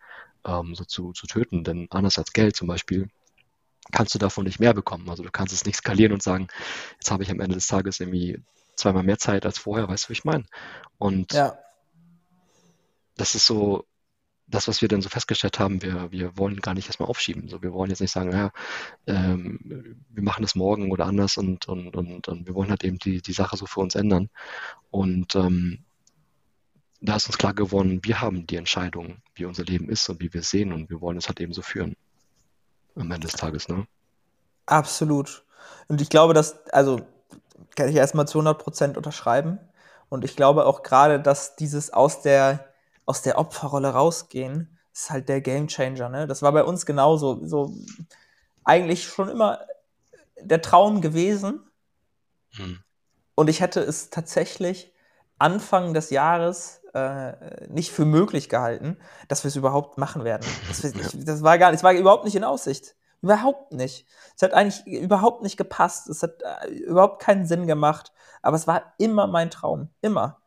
ähm, 0.44 0.74
so 0.74 0.84
zu, 0.84 1.12
zu 1.12 1.26
töten. 1.26 1.64
Denn 1.64 1.88
anders 1.90 2.18
als 2.18 2.32
Geld 2.32 2.56
zum 2.56 2.68
Beispiel, 2.68 3.08
kannst 3.92 4.14
du 4.14 4.18
davon 4.18 4.44
nicht 4.44 4.60
mehr 4.60 4.74
bekommen. 4.74 5.08
Also 5.08 5.22
du 5.22 5.30
kannst 5.30 5.54
es 5.54 5.64
nicht 5.64 5.76
skalieren 5.76 6.12
und 6.12 6.22
sagen, 6.22 6.48
jetzt 6.94 7.10
habe 7.10 7.22
ich 7.22 7.30
am 7.30 7.40
Ende 7.40 7.54
des 7.54 7.66
Tages 7.66 8.00
irgendwie 8.00 8.42
zweimal 8.74 9.02
mehr 9.02 9.18
Zeit 9.18 9.44
als 9.44 9.58
vorher, 9.58 9.88
weißt 9.88 10.04
du, 10.04 10.08
wie 10.10 10.12
ich 10.14 10.24
meine? 10.24 10.44
Und 10.98 11.32
ja. 11.32 11.58
das 13.16 13.34
ist 13.34 13.46
so, 13.46 13.87
das, 14.50 14.66
was 14.66 14.80
wir 14.80 14.88
dann 14.88 15.02
so 15.02 15.08
festgestellt 15.08 15.58
haben, 15.58 15.82
wir, 15.82 16.10
wir 16.10 16.36
wollen 16.38 16.60
gar 16.60 16.74
nicht 16.74 16.86
erstmal 16.86 17.08
aufschieben. 17.08 17.48
So, 17.48 17.62
wir 17.62 17.72
wollen 17.72 17.90
jetzt 17.90 18.00
nicht 18.00 18.12
sagen, 18.12 18.32
ja, 18.32 18.50
ähm, 19.06 19.98
wir 20.08 20.22
machen 20.22 20.42
das 20.42 20.54
morgen 20.54 20.90
oder 20.90 21.06
anders 21.06 21.36
und, 21.36 21.68
und, 21.68 21.94
und, 21.94 22.28
und 22.28 22.46
wir 22.46 22.54
wollen 22.54 22.70
halt 22.70 22.82
eben 22.84 22.98
die, 22.98 23.20
die 23.20 23.32
Sache 23.32 23.56
so 23.56 23.66
für 23.66 23.80
uns 23.80 23.94
ändern. 23.94 24.30
Und 24.90 25.34
ähm, 25.36 25.84
da 27.00 27.16
ist 27.16 27.26
uns 27.26 27.38
klar 27.38 27.54
geworden, 27.54 28.00
wir 28.02 28.20
haben 28.20 28.46
die 28.46 28.56
Entscheidung, 28.56 29.18
wie 29.34 29.44
unser 29.44 29.64
Leben 29.64 29.88
ist 29.88 30.08
und 30.08 30.20
wie 30.20 30.32
wir 30.32 30.40
es 30.40 30.50
sehen 30.50 30.72
und 30.72 30.90
wir 30.90 31.00
wollen 31.00 31.18
es 31.18 31.28
halt 31.28 31.40
eben 31.40 31.52
so 31.52 31.62
führen. 31.62 31.94
Am 32.96 33.10
Ende 33.10 33.26
des 33.26 33.36
Tages, 33.36 33.68
ne? 33.68 33.86
Absolut. 34.66 35.44
Und 35.86 36.00
ich 36.00 36.08
glaube, 36.08 36.34
dass, 36.34 36.66
also 36.68 37.00
kann 37.76 37.88
ich 37.88 37.96
erstmal 37.96 38.26
zu 38.26 38.38
100 38.38 38.58
Prozent 38.58 38.96
unterschreiben. 38.96 39.58
Und 40.08 40.24
ich 40.24 40.36
glaube 40.36 40.66
auch 40.66 40.82
gerade, 40.82 41.20
dass 41.20 41.54
dieses 41.56 41.92
aus 41.92 42.22
der 42.22 42.67
aus 43.08 43.22
der 43.22 43.38
Opferrolle 43.38 43.88
rausgehen, 43.88 44.78
ist 44.92 45.10
halt 45.10 45.30
der 45.30 45.40
Gamechanger. 45.40 46.10
Ne? 46.10 46.26
Das 46.26 46.42
war 46.42 46.52
bei 46.52 46.62
uns 46.62 46.84
genauso. 46.84 47.40
So 47.46 47.74
eigentlich 48.64 49.04
schon 49.04 49.30
immer 49.30 49.60
der 50.38 50.60
Traum 50.60 51.00
gewesen. 51.00 51.70
Hm. 52.50 52.80
Und 53.34 53.48
ich 53.48 53.62
hätte 53.62 53.80
es 53.80 54.10
tatsächlich 54.10 54.92
Anfang 55.38 55.94
des 55.94 56.10
Jahres 56.10 56.82
äh, 56.92 57.66
nicht 57.68 57.92
für 57.92 58.04
möglich 58.04 58.50
gehalten, 58.50 58.98
dass 59.26 59.42
wir 59.42 59.48
es 59.48 59.56
überhaupt 59.56 59.96
machen 59.96 60.24
werden. 60.24 60.46
Das, 60.68 60.84
ich, 60.84 61.24
das, 61.24 61.42
war 61.42 61.56
gar, 61.56 61.72
das 61.72 61.82
war 61.82 61.94
überhaupt 61.94 62.26
nicht 62.26 62.36
in 62.36 62.44
Aussicht. 62.44 62.94
Überhaupt 63.22 63.72
nicht. 63.72 64.06
Es 64.36 64.42
hat 64.42 64.52
eigentlich 64.52 64.86
überhaupt 64.86 65.42
nicht 65.42 65.56
gepasst. 65.56 66.10
Es 66.10 66.22
hat 66.22 66.42
äh, 66.42 66.68
überhaupt 66.72 67.22
keinen 67.22 67.46
Sinn 67.46 67.66
gemacht. 67.66 68.12
Aber 68.42 68.56
es 68.56 68.66
war 68.66 68.92
immer 68.98 69.26
mein 69.26 69.50
Traum. 69.50 69.88
Immer. 70.02 70.37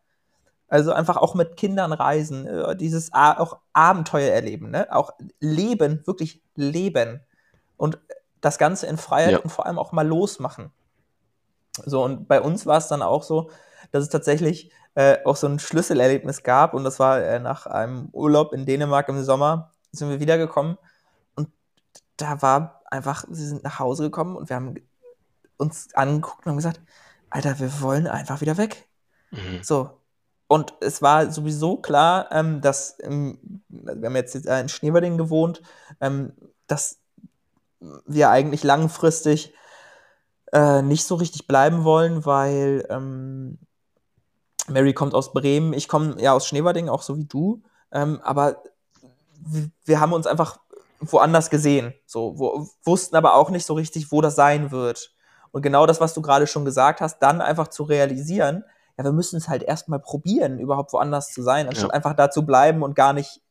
Also 0.72 0.94
einfach 0.94 1.18
auch 1.18 1.36
mit 1.36 1.58
Kindern 1.58 1.92
reisen, 1.92 2.48
äh, 2.48 2.78
dieses 2.78 3.12
auch 3.12 3.58
Abenteuer 3.74 4.32
erleben, 4.32 4.72
ne? 4.72 4.88
Auch 4.90 5.12
leben, 5.42 6.02
wirklich 6.08 6.42
leben. 6.56 7.20
Und 7.76 8.00
das 8.40 8.58
Ganze 8.58 8.88
in 8.88 8.96
Freiheit 8.96 9.32
ja. 9.34 9.40
und 9.40 9.50
vor 9.50 9.66
allem 9.66 9.78
auch 9.78 9.92
mal 9.92 10.08
losmachen. 10.08 10.72
So, 11.86 12.02
und 12.06 12.30
bei 12.30 12.40
uns 12.40 12.66
war 12.66 12.78
es 12.78 12.88
dann 12.88 13.02
auch 13.02 13.24
so, 13.24 13.50
dass 13.92 14.04
es 14.04 14.10
tatsächlich 14.10 14.72
äh, 14.96 15.18
auch 15.26 15.36
so 15.36 15.46
ein 15.46 15.60
Schlüsselerlebnis 15.60 16.42
gab. 16.42 16.74
Und 16.74 16.86
das 16.86 17.00
war 17.00 17.22
äh, 17.22 17.40
nach 17.40 17.66
einem 17.66 18.08
Urlaub 18.14 18.54
in 18.54 18.66
Dänemark 18.66 19.10
im 19.10 19.22
Sommer, 19.26 19.74
sind 19.92 20.10
wir 20.10 20.22
wiedergekommen. 20.22 20.78
Und 21.36 21.50
da 22.16 22.42
war 22.42 22.82
einfach, 22.90 23.26
sie 23.30 23.46
sind 23.46 23.66
nach 23.66 23.80
Hause 23.80 24.04
gekommen 24.04 24.38
und 24.38 24.48
wir 24.48 24.56
haben 24.56 24.76
uns 25.58 25.94
angeguckt 25.96 26.46
und 26.46 26.52
haben 26.52 26.58
gesagt, 26.58 26.80
Alter, 27.30 27.60
wir 27.60 27.82
wollen 27.82 28.08
einfach 28.08 28.40
wieder 28.40 28.56
weg. 28.56 28.88
Mhm. 29.32 29.64
So, 29.64 30.01
und 30.52 30.74
es 30.82 31.02
war 31.02 31.32
sowieso 31.32 31.78
klar, 31.78 32.28
ähm, 32.30 32.60
dass 32.60 32.98
ähm, 33.04 33.40
wir 33.70 34.10
haben 34.10 34.18
jetzt 34.18 34.36
in 34.36 34.68
Schneeberding 34.68 35.18
gewohnt, 35.18 35.62
ähm, 36.02 36.34
dass 36.68 37.00
wir 37.80 38.30
eigentlich 38.32 38.62
langfristig 38.62 39.54
äh, 40.52 40.82
nicht 40.82 41.06
so 41.06 41.16
richtig 41.16 41.48
bleiben 41.48 41.86
wollen, 41.86 42.26
weil 42.26 42.86
ähm, 42.90 43.60
Mary 44.68 44.92
kommt 44.92 45.14
aus 45.14 45.32
Bremen, 45.32 45.72
ich 45.72 45.88
komme 45.88 46.22
ja 46.22 46.34
aus 46.34 46.46
Schneeberding, 46.48 46.90
auch 46.90 47.02
so 47.02 47.16
wie 47.16 47.24
du. 47.24 47.64
Ähm, 47.94 48.20
aber 48.22 48.62
wir 49.86 50.02
haben 50.02 50.12
uns 50.12 50.28
einfach 50.28 50.60
woanders 51.00 51.50
gesehen, 51.50 51.94
so 52.06 52.38
wo, 52.38 52.68
wussten 52.84 53.16
aber 53.16 53.36
auch 53.36 53.52
nicht 53.52 53.66
so 53.66 53.74
richtig, 53.74 54.12
wo 54.12 54.20
das 54.20 54.36
sein 54.36 54.70
wird. 54.72 55.16
Und 55.52 55.62
genau 55.62 55.86
das, 55.86 56.02
was 56.02 56.14
du 56.14 56.22
gerade 56.22 56.46
schon 56.46 56.66
gesagt 56.66 57.00
hast, 57.00 57.20
dann 57.20 57.40
einfach 57.40 57.70
zu 57.70 57.84
realisieren, 57.84 58.66
ja, 59.02 59.06
wir 59.06 59.12
müssen 59.12 59.38
es 59.38 59.48
halt 59.50 59.64
erstmal 59.64 60.00
probieren, 60.00 60.60
überhaupt 60.60 60.94
woanders 60.94 61.32
zu 61.32 61.42
sein, 61.42 61.68
anstatt 61.68 61.90
ja. 61.90 61.96
einfach 61.96 62.14
da 62.14 62.30
zu 62.30 62.46
bleiben 62.46 62.84
und 62.84 62.96
gar 62.96 63.14
nicht, 63.14 63.42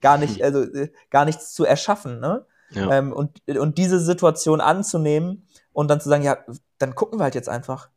gar 0.00 0.18
nicht, 0.18 0.36
hm. 0.36 0.44
also 0.44 0.62
äh, 0.62 0.90
gar 1.10 1.24
nichts 1.24 1.54
zu 1.54 1.64
erschaffen, 1.64 2.20
ne? 2.20 2.44
Ja. 2.70 2.90
Ähm, 2.92 3.14
und, 3.14 3.40
und 3.48 3.78
diese 3.78 3.98
Situation 3.98 4.60
anzunehmen 4.60 5.46
und 5.72 5.88
dann 5.88 6.02
zu 6.02 6.08
sagen, 6.10 6.22
ja, 6.22 6.36
dann 6.78 6.94
gucken 6.94 7.18
wir 7.18 7.24
halt 7.24 7.34
jetzt 7.34 7.48
einfach. 7.48 7.88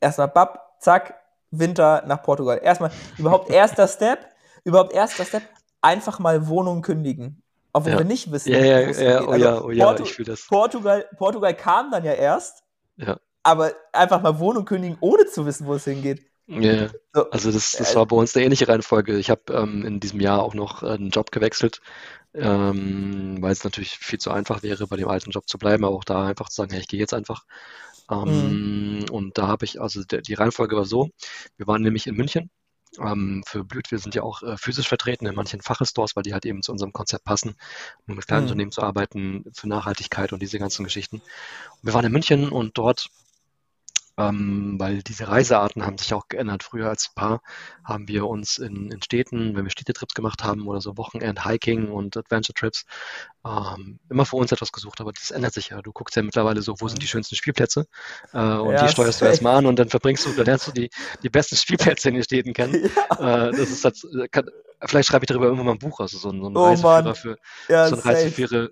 Erstmal, 0.00 0.28
bap, 0.28 0.74
zack, 0.80 1.14
Winter 1.50 2.02
nach 2.06 2.22
Portugal. 2.22 2.60
Erstmal, 2.62 2.90
überhaupt 3.18 3.48
erster 3.48 3.88
Step, 3.88 4.18
überhaupt 4.64 4.92
erster 4.92 5.24
Step, 5.24 5.42
einfach 5.80 6.18
mal 6.18 6.46
Wohnung 6.48 6.82
kündigen. 6.82 7.42
Obwohl 7.72 7.92
ja. 7.92 7.98
wir 7.98 8.04
nicht 8.04 8.30
wissen, 8.30 8.52
ja, 8.52 8.58
ja, 8.58 8.80
ja, 8.80 9.22
oh, 9.22 9.30
also 9.30 9.44
ja, 9.44 9.60
oh 9.62 9.70
ja, 9.70 9.84
Portu 9.86 10.02
ich 10.02 10.12
fühle 10.12 10.32
das. 10.32 10.46
Portugal, 10.46 11.06
Portugal 11.16 11.54
kam 11.54 11.90
dann 11.90 12.04
ja 12.04 12.12
erst. 12.12 12.62
Ja. 12.96 13.16
Aber 13.42 13.72
einfach 13.92 14.20
mal 14.20 14.38
Wohnung 14.38 14.66
kündigen, 14.66 14.98
ohne 15.00 15.26
zu 15.26 15.46
wissen, 15.46 15.66
wo 15.66 15.74
es 15.74 15.84
hingeht. 15.84 16.26
Ja, 16.46 16.88
so, 17.12 17.30
also 17.30 17.52
das, 17.52 17.72
das 17.72 17.92
äh, 17.92 17.94
war 17.94 18.06
bei 18.06 18.16
uns 18.16 18.34
eine 18.34 18.44
ähnliche 18.44 18.68
Reihenfolge. 18.68 19.16
Ich 19.18 19.30
habe 19.30 19.52
ähm, 19.52 19.84
in 19.84 20.00
diesem 20.00 20.20
Jahr 20.20 20.42
auch 20.42 20.54
noch 20.54 20.82
einen 20.82 21.10
Job 21.10 21.30
gewechselt, 21.30 21.80
ähm, 22.34 23.38
weil 23.40 23.52
es 23.52 23.64
natürlich 23.64 23.98
viel 23.98 24.18
zu 24.18 24.30
einfach 24.30 24.62
wäre, 24.62 24.86
bei 24.86 24.96
dem 24.96 25.08
alten 25.08 25.30
Job 25.30 25.48
zu 25.48 25.58
bleiben, 25.58 25.84
aber 25.84 25.94
auch 25.94 26.04
da 26.04 26.26
einfach 26.26 26.48
zu 26.48 26.56
sagen, 26.56 26.72
hey, 26.72 26.80
ich 26.80 26.88
gehe 26.88 27.00
jetzt 27.00 27.14
einfach. 27.14 27.44
Ähm, 28.10 28.98
mhm. 28.98 29.04
Und 29.10 29.38
da 29.38 29.46
habe 29.46 29.64
ich, 29.64 29.80
also 29.80 30.02
der, 30.04 30.22
die 30.22 30.34
Reihenfolge 30.34 30.76
war 30.76 30.84
so, 30.84 31.10
wir 31.56 31.66
waren 31.66 31.82
nämlich 31.82 32.06
in 32.06 32.16
München 32.16 32.50
ähm, 32.98 33.42
für 33.46 33.64
Blüt. 33.64 33.90
Wir 33.90 33.98
sind 33.98 34.14
ja 34.14 34.22
auch 34.22 34.42
äh, 34.42 34.56
physisch 34.56 34.88
vertreten 34.88 35.26
in 35.26 35.34
manchen 35.34 35.60
Fachstores, 35.60 36.16
weil 36.16 36.22
die 36.22 36.32
halt 36.32 36.44
eben 36.44 36.62
zu 36.62 36.72
unserem 36.72 36.92
Konzept 36.92 37.24
passen, 37.24 37.54
um 38.06 38.16
mit 38.16 38.26
kleinen 38.26 38.42
mhm. 38.42 38.50
Unternehmen 38.50 38.72
zu 38.72 38.82
arbeiten, 38.82 39.44
für 39.54 39.68
Nachhaltigkeit 39.68 40.32
und 40.32 40.42
diese 40.42 40.58
ganzen 40.58 40.84
Geschichten. 40.84 41.16
Und 41.16 41.82
wir 41.82 41.94
waren 41.94 42.04
in 42.04 42.12
München 42.12 42.48
und 42.48 42.76
dort 42.76 43.08
ähm, 44.28 44.76
weil 44.78 45.02
diese 45.02 45.28
Reisearten 45.28 45.84
haben 45.84 45.98
sich 45.98 46.12
auch 46.14 46.28
geändert. 46.28 46.62
Früher 46.62 46.88
als 46.88 47.12
Paar 47.14 47.40
haben 47.84 48.08
wir 48.08 48.26
uns 48.26 48.58
in, 48.58 48.90
in 48.90 49.02
Städten, 49.02 49.56
wenn 49.56 49.64
wir 49.64 49.70
Städtetrips 49.70 50.14
gemacht 50.14 50.44
haben 50.44 50.66
oder 50.66 50.80
so 50.80 50.96
Wochenend-Hiking 50.96 51.90
und 51.90 52.16
Adventure-Trips, 52.16 52.84
ähm, 53.44 53.98
immer 54.08 54.24
für 54.24 54.36
uns 54.36 54.52
etwas 54.52 54.72
gesucht. 54.72 55.00
Aber 55.00 55.12
das 55.12 55.30
ändert 55.30 55.54
sich 55.54 55.70
ja. 55.70 55.82
Du 55.82 55.92
guckst 55.92 56.16
ja 56.16 56.22
mittlerweile 56.22 56.62
so, 56.62 56.76
wo 56.78 56.88
sind 56.88 57.02
die 57.02 57.08
schönsten 57.08 57.36
Spielplätze 57.36 57.86
äh, 58.32 58.38
und 58.38 58.72
ja, 58.72 58.86
die 58.86 58.92
steuerst 58.92 59.20
du 59.20 59.24
erstmal 59.24 59.56
an 59.56 59.66
und 59.66 59.78
dann 59.78 59.88
verbringst 59.88 60.26
du, 60.26 60.32
dann 60.32 60.46
lernst 60.46 60.68
du 60.68 60.72
die, 60.72 60.90
die 61.22 61.30
besten 61.30 61.56
Spielplätze 61.56 62.08
in 62.08 62.14
den 62.14 62.24
Städten 62.24 62.52
kennen. 62.52 62.90
Ja. 63.18 63.48
Äh, 63.48 63.50
das 63.52 63.70
ist 63.70 63.84
halt, 63.84 64.32
kann, 64.32 64.46
vielleicht 64.84 65.08
schreibe 65.08 65.24
ich 65.24 65.28
darüber 65.28 65.46
irgendwann 65.46 65.66
mal 65.66 65.72
ein 65.72 65.78
Buch, 65.78 66.00
also 66.00 66.18
so 66.18 66.30
ein, 66.30 66.40
so 66.40 66.48
ein 66.48 66.56
oh, 66.56 66.64
Reiseführer 66.64 67.14
für 67.14 67.38
ja, 67.68 67.88
so 67.88 67.96
ein 67.96 68.00
Reiseführer, 68.00 68.68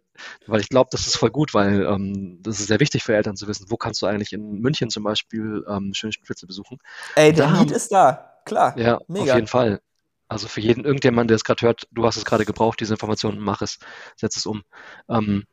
weil 0.46 0.60
ich 0.60 0.68
glaube, 0.68 0.88
das 0.92 1.06
ist 1.06 1.16
voll 1.16 1.30
gut, 1.30 1.54
weil 1.54 1.82
ähm, 1.82 2.38
das 2.42 2.60
ist 2.60 2.66
sehr 2.66 2.80
wichtig 2.80 3.02
für 3.02 3.14
Eltern 3.14 3.36
zu 3.36 3.48
wissen, 3.48 3.66
wo 3.68 3.76
kannst 3.76 4.02
du 4.02 4.06
eigentlich 4.06 4.32
in 4.32 4.60
München 4.60 4.90
zum 4.90 5.04
Beispiel 5.04 5.64
ähm, 5.68 5.92
schöne 5.94 6.12
Spielplätze 6.12 6.46
besuchen. 6.46 6.78
Ey, 7.14 7.32
der 7.32 7.50
Lied 7.50 7.70
ist 7.70 7.92
da, 7.92 8.40
klar. 8.44 8.76
Ja, 8.78 8.98
mega. 9.08 9.32
auf 9.32 9.36
jeden 9.36 9.46
Fall. 9.46 9.80
Also 10.28 10.46
für 10.46 10.60
jeden, 10.60 10.84
irgendjemand, 10.84 11.28
der 11.28 11.36
es 11.36 11.44
gerade 11.44 11.62
hört, 11.66 11.88
du 11.90 12.06
hast 12.06 12.16
es 12.16 12.24
gerade 12.24 12.44
gebraucht, 12.44 12.80
diese 12.80 12.94
Informationen, 12.94 13.40
mach 13.40 13.62
es, 13.62 13.78
setz 14.16 14.36
es 14.36 14.46
um. 14.46 14.62
Ähm, 15.08 15.44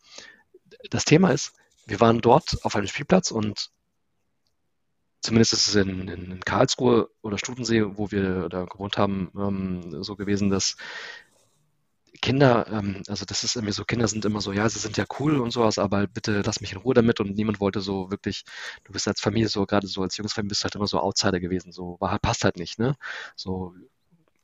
das 0.91 1.03
Thema 1.03 1.31
ist, 1.31 1.53
wir 1.87 1.99
waren 1.99 2.19
dort 2.19 2.63
auf 2.63 2.75
einem 2.75 2.87
Spielplatz 2.87 3.31
und 3.31 3.71
zumindest 5.21 5.53
ist 5.53 5.67
es 5.67 5.75
in, 5.75 6.07
in, 6.07 6.39
Karlsruhe 6.41 7.09
oder 7.21 7.37
Stutensee, 7.37 7.83
wo 7.97 8.11
wir 8.11 8.49
da 8.49 8.65
gewohnt 8.65 8.97
haben, 8.97 9.31
ähm, 9.37 10.03
so 10.03 10.15
gewesen, 10.15 10.49
dass 10.49 10.77
Kinder, 12.21 12.67
ähm, 12.71 13.03
also 13.07 13.25
das 13.25 13.43
ist 13.43 13.55
irgendwie 13.55 13.73
so, 13.73 13.85
Kinder 13.85 14.07
sind 14.07 14.25
immer 14.25 14.41
so, 14.41 14.51
ja, 14.51 14.67
sie 14.69 14.79
sind 14.79 14.97
ja 14.97 15.05
cool 15.19 15.39
und 15.39 15.51
sowas, 15.51 15.77
aber 15.77 16.07
bitte 16.07 16.41
lass 16.45 16.61
mich 16.61 16.71
in 16.71 16.79
Ruhe 16.79 16.93
damit 16.93 17.19
und 17.19 17.35
niemand 17.35 17.59
wollte 17.59 17.81
so 17.81 18.09
wirklich, 18.11 18.43
du 18.83 18.93
bist 18.93 19.07
als 19.07 19.21
Familie 19.21 19.49
so, 19.49 19.65
gerade 19.65 19.87
so 19.87 20.01
als 20.01 20.17
Jungsfamilie 20.17 20.49
bist 20.49 20.61
du 20.61 20.65
halt 20.65 20.75
immer 20.75 20.87
so 20.87 20.99
Outsider 20.99 21.39
gewesen, 21.39 21.71
so, 21.71 21.97
war 21.99 22.11
halt, 22.11 22.21
passt 22.21 22.43
halt 22.43 22.57
nicht, 22.57 22.79
ne? 22.79 22.95
So 23.35 23.75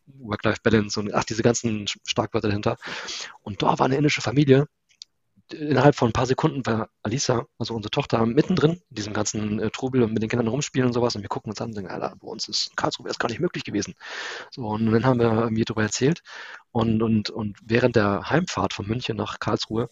Work-Life-Balance 0.05 0.99
und 0.99 1.13
ach, 1.13 1.23
diese 1.23 1.43
ganzen 1.43 1.87
Starkwörter 2.05 2.49
dahinter. 2.49 2.77
Und 3.41 3.61
da 3.61 3.79
war 3.79 3.85
eine 3.85 3.95
indische 3.95 4.21
Familie, 4.21 4.67
innerhalb 5.51 5.95
von 5.95 6.09
ein 6.09 6.13
paar 6.13 6.25
Sekunden 6.25 6.65
war 6.65 6.89
Alisa, 7.01 7.45
also 7.57 7.73
unsere 7.73 7.91
Tochter, 7.91 8.25
mittendrin 8.25 8.81
in 8.89 8.95
diesem 8.95 9.13
ganzen 9.13 9.59
äh, 9.59 9.69
Trubel 9.69 10.03
und 10.03 10.13
mit 10.13 10.21
den 10.21 10.29
Kindern 10.29 10.47
rumspielen 10.47 10.87
und 10.87 10.93
sowas. 10.93 11.15
Und 11.15 11.21
wir 11.21 11.29
gucken 11.29 11.51
uns 11.51 11.61
an 11.61 11.69
und 11.69 11.75
denken, 11.77 11.91
Alter, 11.91 12.15
bei 12.19 12.27
uns 12.27 12.47
ist 12.47 12.75
Karlsruhe 12.75 13.07
erst 13.07 13.19
gar 13.19 13.29
nicht 13.29 13.39
möglich 13.39 13.63
gewesen. 13.63 13.93
So, 14.51 14.65
und 14.67 14.91
dann 14.91 15.05
haben 15.05 15.19
wir 15.19 15.49
mir 15.49 15.65
darüber 15.65 15.83
erzählt. 15.83 16.21
Und, 16.71 17.03
und, 17.03 17.29
und 17.29 17.57
während 17.63 17.95
der 17.95 18.29
Heimfahrt 18.29 18.73
von 18.73 18.87
München 18.87 19.15
nach 19.15 19.39
Karlsruhe 19.39 19.89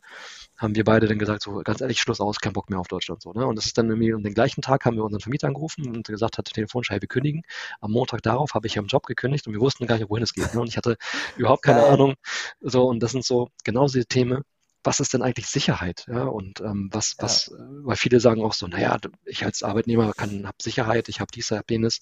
haben 0.58 0.76
wir 0.76 0.84
beide 0.84 1.08
dann 1.08 1.20
gesagt, 1.20 1.44
so 1.44 1.62
ganz 1.64 1.82
ehrlich, 1.82 2.00
Schluss 2.00 2.22
aus, 2.22 2.40
kein 2.40 2.54
Bock 2.54 2.70
mehr 2.70 2.80
auf 2.80 2.88
Deutschland. 2.88 3.22
So, 3.22 3.34
ne? 3.34 3.46
Und 3.46 3.56
das 3.56 3.66
ist 3.66 3.78
dann 3.78 3.90
irgendwie, 3.90 4.14
und 4.14 4.24
den 4.24 4.34
gleichen 4.34 4.62
Tag 4.62 4.86
haben 4.86 4.96
wir 4.96 5.04
unseren 5.04 5.22
Vermieter 5.22 5.48
angerufen 5.48 5.88
und 5.88 6.08
gesagt, 6.08 6.38
hat 6.38 6.52
wir 6.56 6.68
kündigen. 7.08 7.44
Am 7.80 7.92
Montag 7.92 8.22
darauf 8.22 8.54
habe 8.54 8.68
ich 8.68 8.78
am 8.78 8.86
Job 8.86 9.06
gekündigt 9.06 9.48
und 9.48 9.54
wir 9.54 9.60
wussten 9.60 9.88
gar 9.88 9.98
nicht, 9.98 10.10
wohin 10.10 10.24
es 10.24 10.34
geht. 10.34 10.54
Ne? 10.54 10.62
Und 10.62 10.68
ich 10.68 10.78
hatte 10.78 10.98
überhaupt 11.36 11.64
keine 11.64 11.84
Ahnung. 11.86 12.16
So, 12.62 12.88
und 12.88 13.02
das 13.02 13.12
sind 13.12 13.26
so 13.26 13.50
genau 13.64 13.88
diese 13.88 14.06
Themen, 14.06 14.44
was 14.84 15.00
ist 15.00 15.14
denn 15.14 15.22
eigentlich 15.22 15.48
Sicherheit? 15.48 16.06
Ja, 16.08 16.24
und 16.24 16.62
ähm, 16.62 16.90
was, 16.92 17.16
ja. 17.18 17.24
was, 17.24 17.50
äh, 17.50 17.56
weil 17.58 17.96
viele 17.96 18.20
sagen 18.20 18.44
auch 18.44 18.54
so, 18.54 18.68
naja, 18.68 18.98
ich 19.26 19.46
als 19.46 19.64
Arbeitnehmer 19.64 20.14
kann, 20.14 20.48
habe 20.48 20.58
Sicherheit, 20.62 21.10
ich 21.10 21.20
habe 21.20 21.32
dies, 21.34 21.52
habe 21.52 21.66
jenes. 21.70 22.02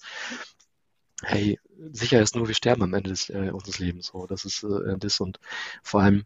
Hey, 1.22 1.60
sicher 1.92 2.22
ist 2.22 2.34
nur, 2.34 2.48
wir 2.48 2.54
sterben 2.54 2.82
am 2.82 2.94
Ende 2.94 3.10
des, 3.10 3.28
äh, 3.28 3.50
unseres 3.52 3.78
Lebens. 3.78 4.06
So, 4.06 4.26
das 4.26 4.44
ist 4.44 4.62
äh, 4.62 4.96
das 4.98 5.20
und 5.20 5.38
vor 5.82 6.00
allem 6.02 6.24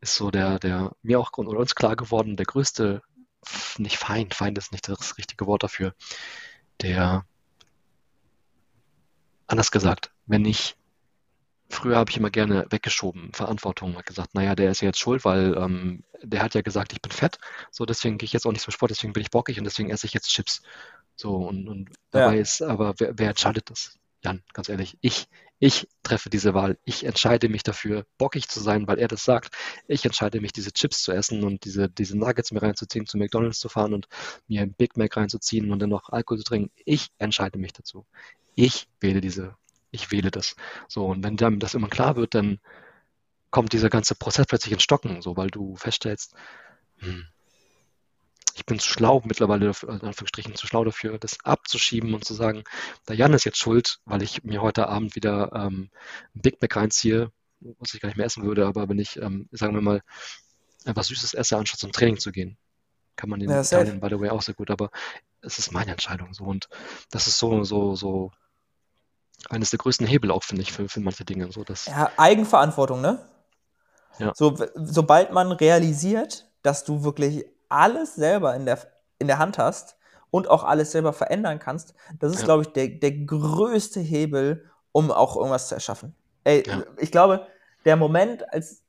ist 0.00 0.16
so 0.16 0.30
der, 0.30 0.58
der 0.58 0.92
mir 1.02 1.20
auch 1.20 1.32
oder 1.36 1.60
uns 1.60 1.74
klar 1.74 1.96
geworden, 1.96 2.36
der 2.36 2.46
größte, 2.46 3.02
nicht 3.78 3.98
Feind, 3.98 4.34
Feind 4.34 4.58
ist 4.58 4.72
nicht 4.72 4.88
das 4.88 5.18
richtige 5.18 5.46
Wort 5.46 5.62
dafür, 5.62 5.94
der 6.80 7.26
anders 9.46 9.70
gesagt, 9.70 10.12
wenn 10.26 10.44
ich 10.44 10.76
Früher 11.72 11.96
habe 11.96 12.10
ich 12.10 12.18
immer 12.18 12.30
gerne 12.30 12.66
weggeschoben, 12.68 13.32
Verantwortung, 13.32 13.94
habe 13.94 14.04
gesagt, 14.04 14.34
naja, 14.34 14.54
der 14.54 14.70
ist 14.70 14.82
ja 14.82 14.88
jetzt 14.88 14.98
schuld, 14.98 15.24
weil 15.24 15.56
ähm, 15.56 16.04
der 16.22 16.42
hat 16.42 16.54
ja 16.54 16.60
gesagt, 16.60 16.92
ich 16.92 17.00
bin 17.00 17.10
fett, 17.10 17.38
so 17.70 17.86
deswegen 17.86 18.18
gehe 18.18 18.26
ich 18.26 18.34
jetzt 18.34 18.46
auch 18.46 18.52
nicht 18.52 18.60
zum 18.60 18.72
Sport, 18.72 18.90
deswegen 18.90 19.14
bin 19.14 19.22
ich 19.22 19.30
bockig 19.30 19.56
und 19.58 19.64
deswegen 19.64 19.88
esse 19.88 20.06
ich 20.06 20.12
jetzt 20.12 20.28
Chips. 20.28 20.60
So 21.16 21.34
und, 21.34 21.68
und 21.68 21.88
dabei 22.10 22.34
ja. 22.34 22.42
ist, 22.42 22.60
aber 22.60 22.92
wer, 22.98 23.18
wer 23.18 23.30
entscheidet 23.30 23.70
das? 23.70 23.98
Jan, 24.22 24.42
ganz 24.52 24.68
ehrlich, 24.68 24.98
ich, 25.00 25.28
ich 25.58 25.88
treffe 26.02 26.28
diese 26.28 26.52
Wahl. 26.52 26.78
Ich 26.84 27.06
entscheide 27.06 27.48
mich 27.48 27.62
dafür, 27.62 28.04
bockig 28.18 28.48
zu 28.48 28.60
sein, 28.60 28.86
weil 28.86 28.98
er 28.98 29.08
das 29.08 29.24
sagt. 29.24 29.54
Ich 29.88 30.04
entscheide 30.04 30.42
mich, 30.42 30.52
diese 30.52 30.72
Chips 30.72 31.02
zu 31.02 31.12
essen 31.12 31.42
und 31.42 31.64
diese, 31.64 31.88
diese 31.88 32.18
Nuggets 32.18 32.52
mir 32.52 32.62
reinzuziehen, 32.62 33.06
zu 33.06 33.16
McDonalds 33.16 33.60
zu 33.60 33.70
fahren 33.70 33.94
und 33.94 34.08
mir 34.46 34.60
ein 34.60 34.74
Big 34.74 34.98
Mac 34.98 35.16
reinzuziehen 35.16 35.72
und 35.72 35.78
dann 35.78 35.88
noch 35.88 36.10
Alkohol 36.10 36.38
zu 36.38 36.44
trinken. 36.44 36.70
Ich 36.84 37.08
entscheide 37.18 37.58
mich 37.58 37.72
dazu. 37.72 38.04
Ich 38.54 38.88
wähle 39.00 39.22
diese 39.22 39.56
ich 39.92 40.10
wähle 40.10 40.32
das. 40.32 40.56
So, 40.88 41.06
und 41.06 41.22
wenn 41.22 41.36
dann 41.36 41.60
das 41.60 41.74
immer 41.74 41.88
klar 41.88 42.16
wird, 42.16 42.34
dann 42.34 42.58
kommt 43.50 43.72
dieser 43.72 43.90
ganze 43.90 44.16
Prozess 44.16 44.46
plötzlich 44.46 44.72
ins 44.72 44.82
Stocken, 44.82 45.22
so, 45.22 45.36
weil 45.36 45.50
du 45.50 45.76
feststellst, 45.76 46.34
hm, 46.98 47.26
ich 48.54 48.66
bin 48.66 48.78
zu 48.78 48.88
schlau 48.88 49.22
mittlerweile, 49.24 49.66
in 49.82 49.88
Anführungsstrichen 49.88 50.54
zu 50.54 50.66
schlau 50.66 50.84
dafür, 50.84 51.18
das 51.18 51.38
abzuschieben 51.44 52.14
und 52.14 52.24
zu 52.24 52.34
sagen, 52.34 52.64
der 53.08 53.16
Jan 53.16 53.32
ist 53.34 53.44
jetzt 53.44 53.58
schuld, 53.58 54.00
weil 54.04 54.22
ich 54.22 54.42
mir 54.44 54.62
heute 54.62 54.88
Abend 54.88 55.14
wieder 55.14 55.52
ähm, 55.54 55.90
ein 56.34 56.40
Big 56.40 56.60
Mac 56.60 56.76
reinziehe, 56.76 57.30
was 57.60 57.94
ich 57.94 58.00
gar 58.00 58.08
nicht 58.08 58.16
mehr 58.16 58.26
essen 58.26 58.44
würde, 58.44 58.66
aber 58.66 58.88
wenn 58.88 58.98
ich, 58.98 59.16
ähm, 59.20 59.48
sagen 59.52 59.74
wir 59.74 59.82
mal, 59.82 60.02
etwas 60.84 61.08
Süßes 61.08 61.34
esse, 61.34 61.56
anstatt 61.56 61.80
zum 61.80 61.92
Training 61.92 62.18
zu 62.18 62.32
gehen, 62.32 62.56
kann 63.16 63.30
man 63.30 63.40
in 63.40 63.50
ja, 63.50 63.60
Italien, 63.60 64.00
by 64.00 64.08
the 64.08 64.18
way, 64.18 64.30
auch 64.30 64.42
sehr 64.42 64.54
gut, 64.54 64.70
aber 64.70 64.90
es 65.42 65.58
ist 65.58 65.72
meine 65.72 65.92
Entscheidung 65.92 66.34
so 66.34 66.44
und 66.44 66.68
das 67.10 67.26
ist 67.26 67.38
so, 67.38 67.64
so, 67.64 67.94
so 67.94 68.32
eines 69.50 69.70
der 69.70 69.78
größten 69.78 70.06
Hebel 70.06 70.30
auch, 70.30 70.42
finde 70.42 70.62
ich, 70.62 70.72
für, 70.72 70.88
für 70.88 71.00
manche 71.00 71.24
Dinge. 71.24 71.50
So, 71.52 71.64
dass 71.64 71.86
ja, 71.86 72.10
Eigenverantwortung, 72.16 73.00
ne? 73.00 73.18
Ja. 74.18 74.32
So, 74.34 74.56
sobald 74.74 75.32
man 75.32 75.52
realisiert, 75.52 76.46
dass 76.62 76.84
du 76.84 77.02
wirklich 77.02 77.44
alles 77.68 78.14
selber 78.14 78.54
in 78.54 78.66
der, 78.66 78.78
in 79.18 79.26
der 79.26 79.38
Hand 79.38 79.58
hast 79.58 79.96
und 80.30 80.48
auch 80.48 80.64
alles 80.64 80.92
selber 80.92 81.12
verändern 81.12 81.58
kannst, 81.58 81.94
das 82.18 82.32
ist, 82.32 82.40
ja. 82.40 82.44
glaube 82.46 82.62
ich, 82.62 82.68
der, 82.68 82.88
der 82.88 83.12
größte 83.12 84.00
Hebel, 84.00 84.70
um 84.92 85.10
auch 85.10 85.36
irgendwas 85.36 85.68
zu 85.68 85.74
erschaffen. 85.74 86.14
Ey, 86.44 86.64
ja. 86.66 86.82
ich 86.98 87.10
glaube, 87.10 87.46
der 87.84 87.96
Moment, 87.96 88.52
als, 88.52 88.82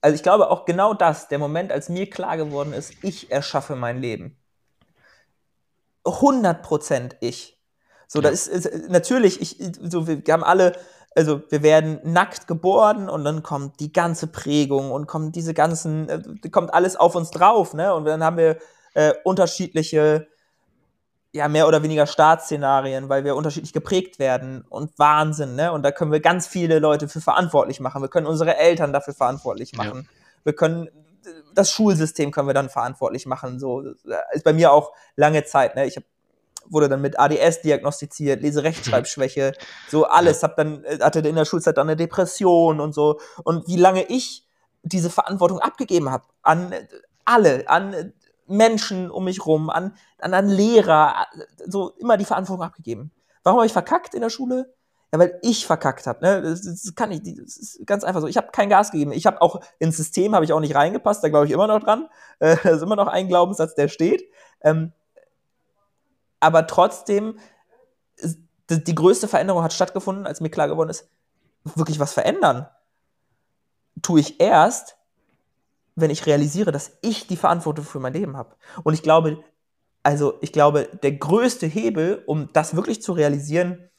also 0.00 0.14
ich 0.14 0.22
glaube 0.22 0.50
auch 0.50 0.64
genau 0.64 0.94
das, 0.94 1.28
der 1.28 1.38
Moment, 1.38 1.72
als 1.72 1.88
mir 1.88 2.08
klar 2.10 2.36
geworden 2.36 2.72
ist, 2.72 2.92
ich 3.02 3.30
erschaffe 3.30 3.76
mein 3.76 4.00
Leben. 4.00 4.36
100% 6.04 7.16
ich. 7.20 7.57
So, 8.08 8.20
ja. 8.20 8.30
das 8.30 8.48
ist, 8.48 8.66
ist 8.66 8.90
natürlich, 8.90 9.40
ich, 9.40 9.56
so, 9.88 10.08
wir 10.08 10.22
haben 10.32 10.42
alle, 10.42 10.72
also 11.14 11.42
wir 11.50 11.62
werden 11.62 12.00
nackt 12.04 12.48
geboren 12.48 13.08
und 13.08 13.22
dann 13.22 13.42
kommt 13.42 13.80
die 13.80 13.92
ganze 13.92 14.26
Prägung 14.26 14.90
und 14.90 15.06
kommt 15.06 15.36
diese 15.36 15.54
ganzen, 15.54 16.08
äh, 16.08 16.48
kommt 16.50 16.72
alles 16.72 16.96
auf 16.96 17.14
uns 17.14 17.30
drauf, 17.30 17.74
ne? 17.74 17.94
Und 17.94 18.06
dann 18.06 18.24
haben 18.24 18.38
wir 18.38 18.56
äh, 18.94 19.12
unterschiedliche, 19.24 20.26
ja, 21.32 21.48
mehr 21.48 21.68
oder 21.68 21.82
weniger 21.82 22.06
Startszenarien, 22.06 23.10
weil 23.10 23.24
wir 23.24 23.36
unterschiedlich 23.36 23.74
geprägt 23.74 24.18
werden 24.18 24.64
und 24.70 24.98
Wahnsinn, 24.98 25.54
ne? 25.54 25.70
Und 25.72 25.82
da 25.82 25.92
können 25.92 26.10
wir 26.10 26.20
ganz 26.20 26.46
viele 26.46 26.78
Leute 26.78 27.08
für 27.08 27.20
verantwortlich 27.20 27.78
machen. 27.78 28.00
Wir 28.00 28.08
können 28.08 28.26
unsere 28.26 28.56
Eltern 28.56 28.94
dafür 28.94 29.12
verantwortlich 29.12 29.74
machen. 29.74 30.06
Ja. 30.06 30.44
Wir 30.44 30.54
können 30.54 30.88
das 31.54 31.70
Schulsystem 31.70 32.30
können 32.30 32.48
wir 32.48 32.54
dann 32.54 32.70
verantwortlich 32.70 33.26
machen. 33.26 33.58
So 33.58 33.82
ist 34.32 34.44
bei 34.44 34.52
mir 34.52 34.72
auch 34.72 34.92
lange 35.16 35.44
Zeit. 35.44 35.76
Ne? 35.76 35.86
Ich 35.86 35.96
habe 35.96 36.06
wurde 36.70 36.88
dann 36.88 37.00
mit 37.00 37.18
ADS 37.18 37.62
diagnostiziert, 37.62 38.42
Leserechtschreibschwäche, 38.42 39.52
so 39.88 40.04
alles, 40.04 40.42
hab 40.42 40.56
dann, 40.56 40.84
äh, 40.84 40.98
hatte 41.00 41.20
in 41.20 41.36
der 41.36 41.44
Schulzeit 41.44 41.76
dann 41.76 41.88
eine 41.88 41.96
Depression 41.96 42.80
und 42.80 42.94
so. 42.94 43.20
Und 43.44 43.66
wie 43.68 43.76
lange 43.76 44.04
ich 44.04 44.46
diese 44.82 45.10
Verantwortung 45.10 45.58
abgegeben 45.58 46.10
habe 46.10 46.24
an 46.42 46.74
alle, 47.24 47.68
an 47.68 48.12
Menschen 48.46 49.10
um 49.10 49.24
mich 49.24 49.44
rum, 49.44 49.70
an, 49.70 49.94
an, 50.18 50.34
an 50.34 50.48
Lehrer, 50.48 51.26
so 51.66 51.90
immer 51.98 52.16
die 52.16 52.24
Verantwortung 52.24 52.64
abgegeben. 52.64 53.12
Warum 53.42 53.58
habe 53.58 53.66
ich 53.66 53.72
verkackt 53.72 54.14
in 54.14 54.22
der 54.22 54.30
Schule? 54.30 54.74
Ja, 55.12 55.18
weil 55.18 55.38
ich 55.42 55.66
verkackt 55.66 56.06
habe. 56.06 56.22
Ne? 56.22 56.42
Das, 56.42 56.62
das, 56.62 56.94
kann 56.94 57.10
ich, 57.12 57.22
das 57.22 57.56
ist 57.56 57.86
ganz 57.86 58.04
einfach 58.04 58.20
so. 58.20 58.26
Ich 58.26 58.36
habe 58.36 58.48
kein 58.52 58.68
Gas 58.68 58.90
gegeben. 58.90 59.12
Ich 59.12 59.26
habe 59.26 59.40
auch 59.40 59.60
ins 59.78 59.96
System 59.96 60.34
habe 60.34 60.44
ich 60.44 60.52
auch 60.52 60.60
nicht 60.60 60.74
reingepasst. 60.74 61.24
Da 61.24 61.28
glaube 61.28 61.46
ich 61.46 61.52
immer 61.52 61.66
noch 61.66 61.80
dran. 61.80 62.08
Äh, 62.40 62.56
das 62.62 62.76
ist 62.76 62.82
immer 62.82 62.96
noch 62.96 63.06
ein 63.06 63.28
Glaubenssatz, 63.28 63.74
der 63.74 63.88
steht. 63.88 64.22
Ähm, 64.62 64.92
aber 66.40 66.66
trotzdem, 66.66 67.38
die 68.68 68.94
größte 68.94 69.28
Veränderung 69.28 69.62
hat 69.62 69.72
stattgefunden, 69.72 70.26
als 70.26 70.40
mir 70.40 70.50
klar 70.50 70.68
geworden 70.68 70.90
ist, 70.90 71.08
wirklich 71.64 71.98
was 71.98 72.12
verändern. 72.12 72.68
Tue 74.02 74.20
ich 74.20 74.40
erst, 74.40 74.96
wenn 75.94 76.10
ich 76.10 76.26
realisiere, 76.26 76.70
dass 76.70 76.92
ich 77.02 77.26
die 77.26 77.36
Verantwortung 77.36 77.84
für 77.84 77.98
mein 77.98 78.12
Leben 78.12 78.36
habe. 78.36 78.56
Und 78.84 78.94
ich 78.94 79.02
glaube, 79.02 79.42
also 80.02 80.38
ich 80.40 80.52
glaube, 80.52 80.88
der 81.02 81.12
größte 81.12 81.66
Hebel, 81.66 82.22
um 82.26 82.52
das 82.52 82.76
wirklich 82.76 83.02
zu 83.02 83.12
realisieren, 83.12 83.90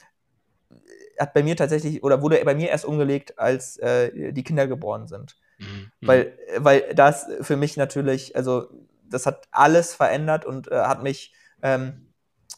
hat 1.19 1.33
bei 1.33 1.43
mir 1.43 1.57
tatsächlich 1.57 2.01
oder 2.03 2.21
wurde 2.21 2.43
bei 2.45 2.55
mir 2.55 2.69
erst 2.69 2.85
umgelegt, 2.85 3.37
als 3.37 3.77
äh, 3.77 4.31
die 4.31 4.43
Kinder 4.43 4.67
geboren 4.67 5.07
sind. 5.07 5.35
Mhm. 5.57 5.91
Weil, 6.01 6.37
weil 6.57 6.93
das 6.95 7.27
für 7.41 7.57
mich 7.57 7.75
natürlich, 7.75 8.35
also 8.35 8.69
das 9.03 9.25
hat 9.25 9.47
alles 9.51 9.93
verändert 9.93 10.45
und 10.45 10.71
äh, 10.71 10.75
hat 10.75 11.03
mich 11.03 11.33
ähm, 11.61 12.08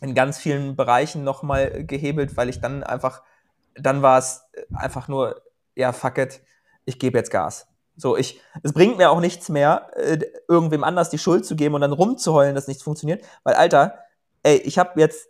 in 0.01 0.15
ganz 0.15 0.37
vielen 0.37 0.75
Bereichen 0.75 1.23
nochmal 1.23 1.85
gehebelt, 1.85 2.35
weil 2.35 2.49
ich 2.49 2.59
dann 2.59 2.83
einfach, 2.83 3.21
dann 3.75 4.01
war 4.01 4.17
es 4.17 4.43
einfach 4.73 5.07
nur, 5.07 5.41
ja, 5.75 5.93
fuck 5.93 6.17
it, 6.17 6.41
ich 6.85 6.99
gebe 6.99 7.17
jetzt 7.17 7.31
Gas. 7.31 7.67
So, 7.95 8.17
ich, 8.17 8.41
es 8.63 8.73
bringt 8.73 8.97
mir 8.97 9.11
auch 9.11 9.19
nichts 9.19 9.49
mehr, 9.49 9.91
äh, 9.95 10.19
irgendwem 10.47 10.83
anders 10.83 11.09
die 11.09 11.19
Schuld 11.19 11.45
zu 11.45 11.55
geben 11.55 11.75
und 11.75 11.81
dann 11.81 11.91
rumzuheulen, 11.93 12.55
dass 12.55 12.67
nichts 12.67 12.83
funktioniert, 12.83 13.23
weil, 13.43 13.53
Alter, 13.53 13.99
ey, 14.43 14.57
ich 14.57 14.79
habe 14.79 14.99
jetzt 14.99 15.29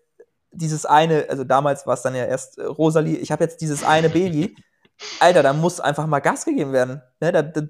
dieses 0.51 0.85
eine, 0.85 1.25
also 1.29 1.43
damals 1.43 1.85
war 1.85 1.93
es 1.93 2.01
dann 2.01 2.15
ja 2.15 2.25
erst 2.25 2.57
äh, 2.57 2.63
Rosalie, 2.63 3.17
ich 3.17 3.31
habe 3.31 3.43
jetzt 3.43 3.61
dieses 3.61 3.83
eine 3.83 4.09
Baby, 4.09 4.55
Alter, 5.19 5.43
da 5.43 5.53
muss 5.53 5.79
einfach 5.79 6.05
mal 6.07 6.19
Gas 6.19 6.45
gegeben 6.45 6.73
werden. 6.73 7.01
Ne? 7.19 7.31
Da, 7.31 7.41
da, 7.41 7.61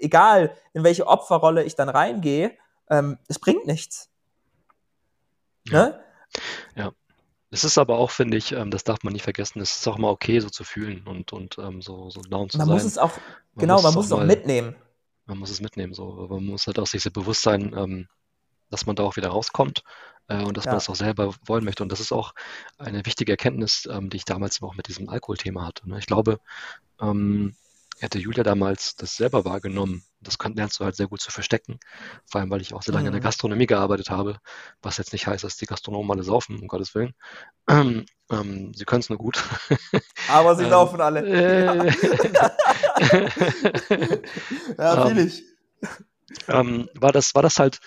egal, 0.00 0.52
in 0.72 0.84
welche 0.84 1.06
Opferrolle 1.06 1.64
ich 1.64 1.74
dann 1.74 1.88
reingehe, 1.88 2.52
ähm, 2.88 3.18
es 3.28 3.38
bringt 3.38 3.66
nichts. 3.66 4.11
Ne? 5.68 6.00
Ja. 6.76 6.92
Es 7.50 7.64
ist 7.64 7.76
aber 7.76 7.98
auch, 7.98 8.10
finde 8.10 8.38
ich, 8.38 8.52
ähm, 8.52 8.70
das 8.70 8.82
darf 8.82 9.02
man 9.02 9.12
nicht 9.12 9.24
vergessen, 9.24 9.60
es 9.60 9.76
ist 9.76 9.86
auch 9.86 9.98
mal 9.98 10.08
okay, 10.08 10.40
so 10.40 10.48
zu 10.48 10.64
fühlen 10.64 11.06
und, 11.06 11.34
und 11.34 11.58
ähm, 11.58 11.82
so, 11.82 12.08
so 12.08 12.22
down 12.22 12.48
zu 12.48 12.56
man 12.56 12.66
sein. 12.66 12.74
Muss 12.74 12.84
es 12.84 12.96
auch, 12.96 13.12
man 13.54 13.60
genau, 13.60 13.74
muss 13.74 13.82
man 13.82 13.94
muss 13.94 14.06
es 14.06 14.12
auch 14.12 14.18
mal, 14.18 14.26
mitnehmen. 14.26 14.74
Man 15.26 15.38
muss 15.38 15.50
es 15.50 15.60
mitnehmen, 15.60 15.92
so. 15.92 16.26
Man 16.30 16.46
muss 16.46 16.66
halt 16.66 16.78
auch 16.78 16.86
sich 16.86 17.04
bewusst 17.12 17.42
sein, 17.42 17.74
ähm, 17.76 18.08
dass 18.70 18.86
man 18.86 18.96
da 18.96 19.02
auch 19.02 19.16
wieder 19.16 19.28
rauskommt 19.28 19.82
äh, 20.28 20.42
und 20.42 20.56
dass 20.56 20.64
ja. 20.64 20.70
man 20.70 20.78
das 20.78 20.88
auch 20.88 20.96
selber 20.96 21.34
wollen 21.44 21.64
möchte. 21.64 21.82
Und 21.82 21.92
das 21.92 22.00
ist 22.00 22.10
auch 22.10 22.32
eine 22.78 23.04
wichtige 23.04 23.32
Erkenntnis, 23.32 23.86
die 23.86 24.16
ich 24.16 24.24
damals 24.24 24.62
auch 24.62 24.74
mit 24.74 24.88
diesem 24.88 25.10
Alkoholthema 25.10 25.66
hatte. 25.66 25.86
Ne? 25.86 25.98
Ich 25.98 26.06
glaube, 26.06 26.40
ähm, 27.02 27.54
hätte 28.02 28.18
Julia 28.18 28.42
damals 28.42 28.96
das 28.96 29.16
selber 29.16 29.44
wahrgenommen, 29.44 30.02
das 30.20 30.38
kann, 30.38 30.54
lernst 30.54 30.80
du 30.80 30.84
halt 30.84 30.96
sehr 30.96 31.06
gut 31.06 31.20
zu 31.20 31.30
verstecken. 31.30 31.78
Vor 32.26 32.40
allem, 32.40 32.50
weil 32.50 32.60
ich 32.60 32.74
auch 32.74 32.82
sehr 32.82 32.92
lange 32.92 33.04
mhm. 33.04 33.08
in 33.08 33.12
der 33.14 33.20
mhm. 33.20 33.24
Gastronomie 33.24 33.66
gearbeitet 33.66 34.10
habe, 34.10 34.38
was 34.82 34.98
jetzt 34.98 35.12
nicht 35.12 35.28
heißt, 35.28 35.44
dass 35.44 35.56
die 35.56 35.66
Gastronomen 35.66 36.10
alle 36.10 36.24
saufen, 36.24 36.58
um 36.60 36.66
Gottes 36.66 36.94
Willen. 36.94 37.14
Ähm, 37.68 38.04
ähm, 38.30 38.74
sie 38.74 38.84
können 38.84 39.00
es 39.00 39.08
nur 39.08 39.18
gut. 39.18 39.42
Aber 40.28 40.56
sie 40.56 40.64
ähm, 40.64 40.70
laufen 40.70 41.00
alle. 41.00 41.24
Äh, 41.24 41.86
ja, 44.78 45.06
viel 45.06 45.18
ich. 45.18 45.44
Ähm, 46.48 46.88
war, 46.94 47.12
das, 47.12 47.34
war 47.34 47.42
das 47.42 47.58
halt, 47.58 47.80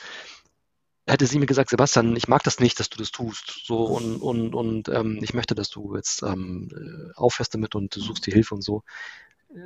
hätte 1.08 1.28
sie 1.28 1.40
mir 1.40 1.46
gesagt, 1.46 1.70
Sebastian, 1.70 2.16
ich 2.16 2.28
mag 2.28 2.44
das 2.44 2.60
nicht, 2.60 2.80
dass 2.80 2.90
du 2.90 2.98
das 2.98 3.12
tust. 3.12 3.62
So 3.66 3.86
und, 3.86 4.22
und, 4.22 4.56
und 4.56 4.90
ähm, 4.90 5.20
ich 5.22 5.34
möchte, 5.34 5.56
dass 5.56 5.70
du 5.70 5.96
jetzt 5.96 6.24
ähm, 6.24 6.70
äh, 6.72 7.12
aufhörst 7.16 7.54
damit 7.54 7.76
und 7.76 7.96
du 7.96 8.00
suchst 8.00 8.26
die 8.26 8.32
Hilfe 8.32 8.56
und 8.56 8.62
so 8.62 8.84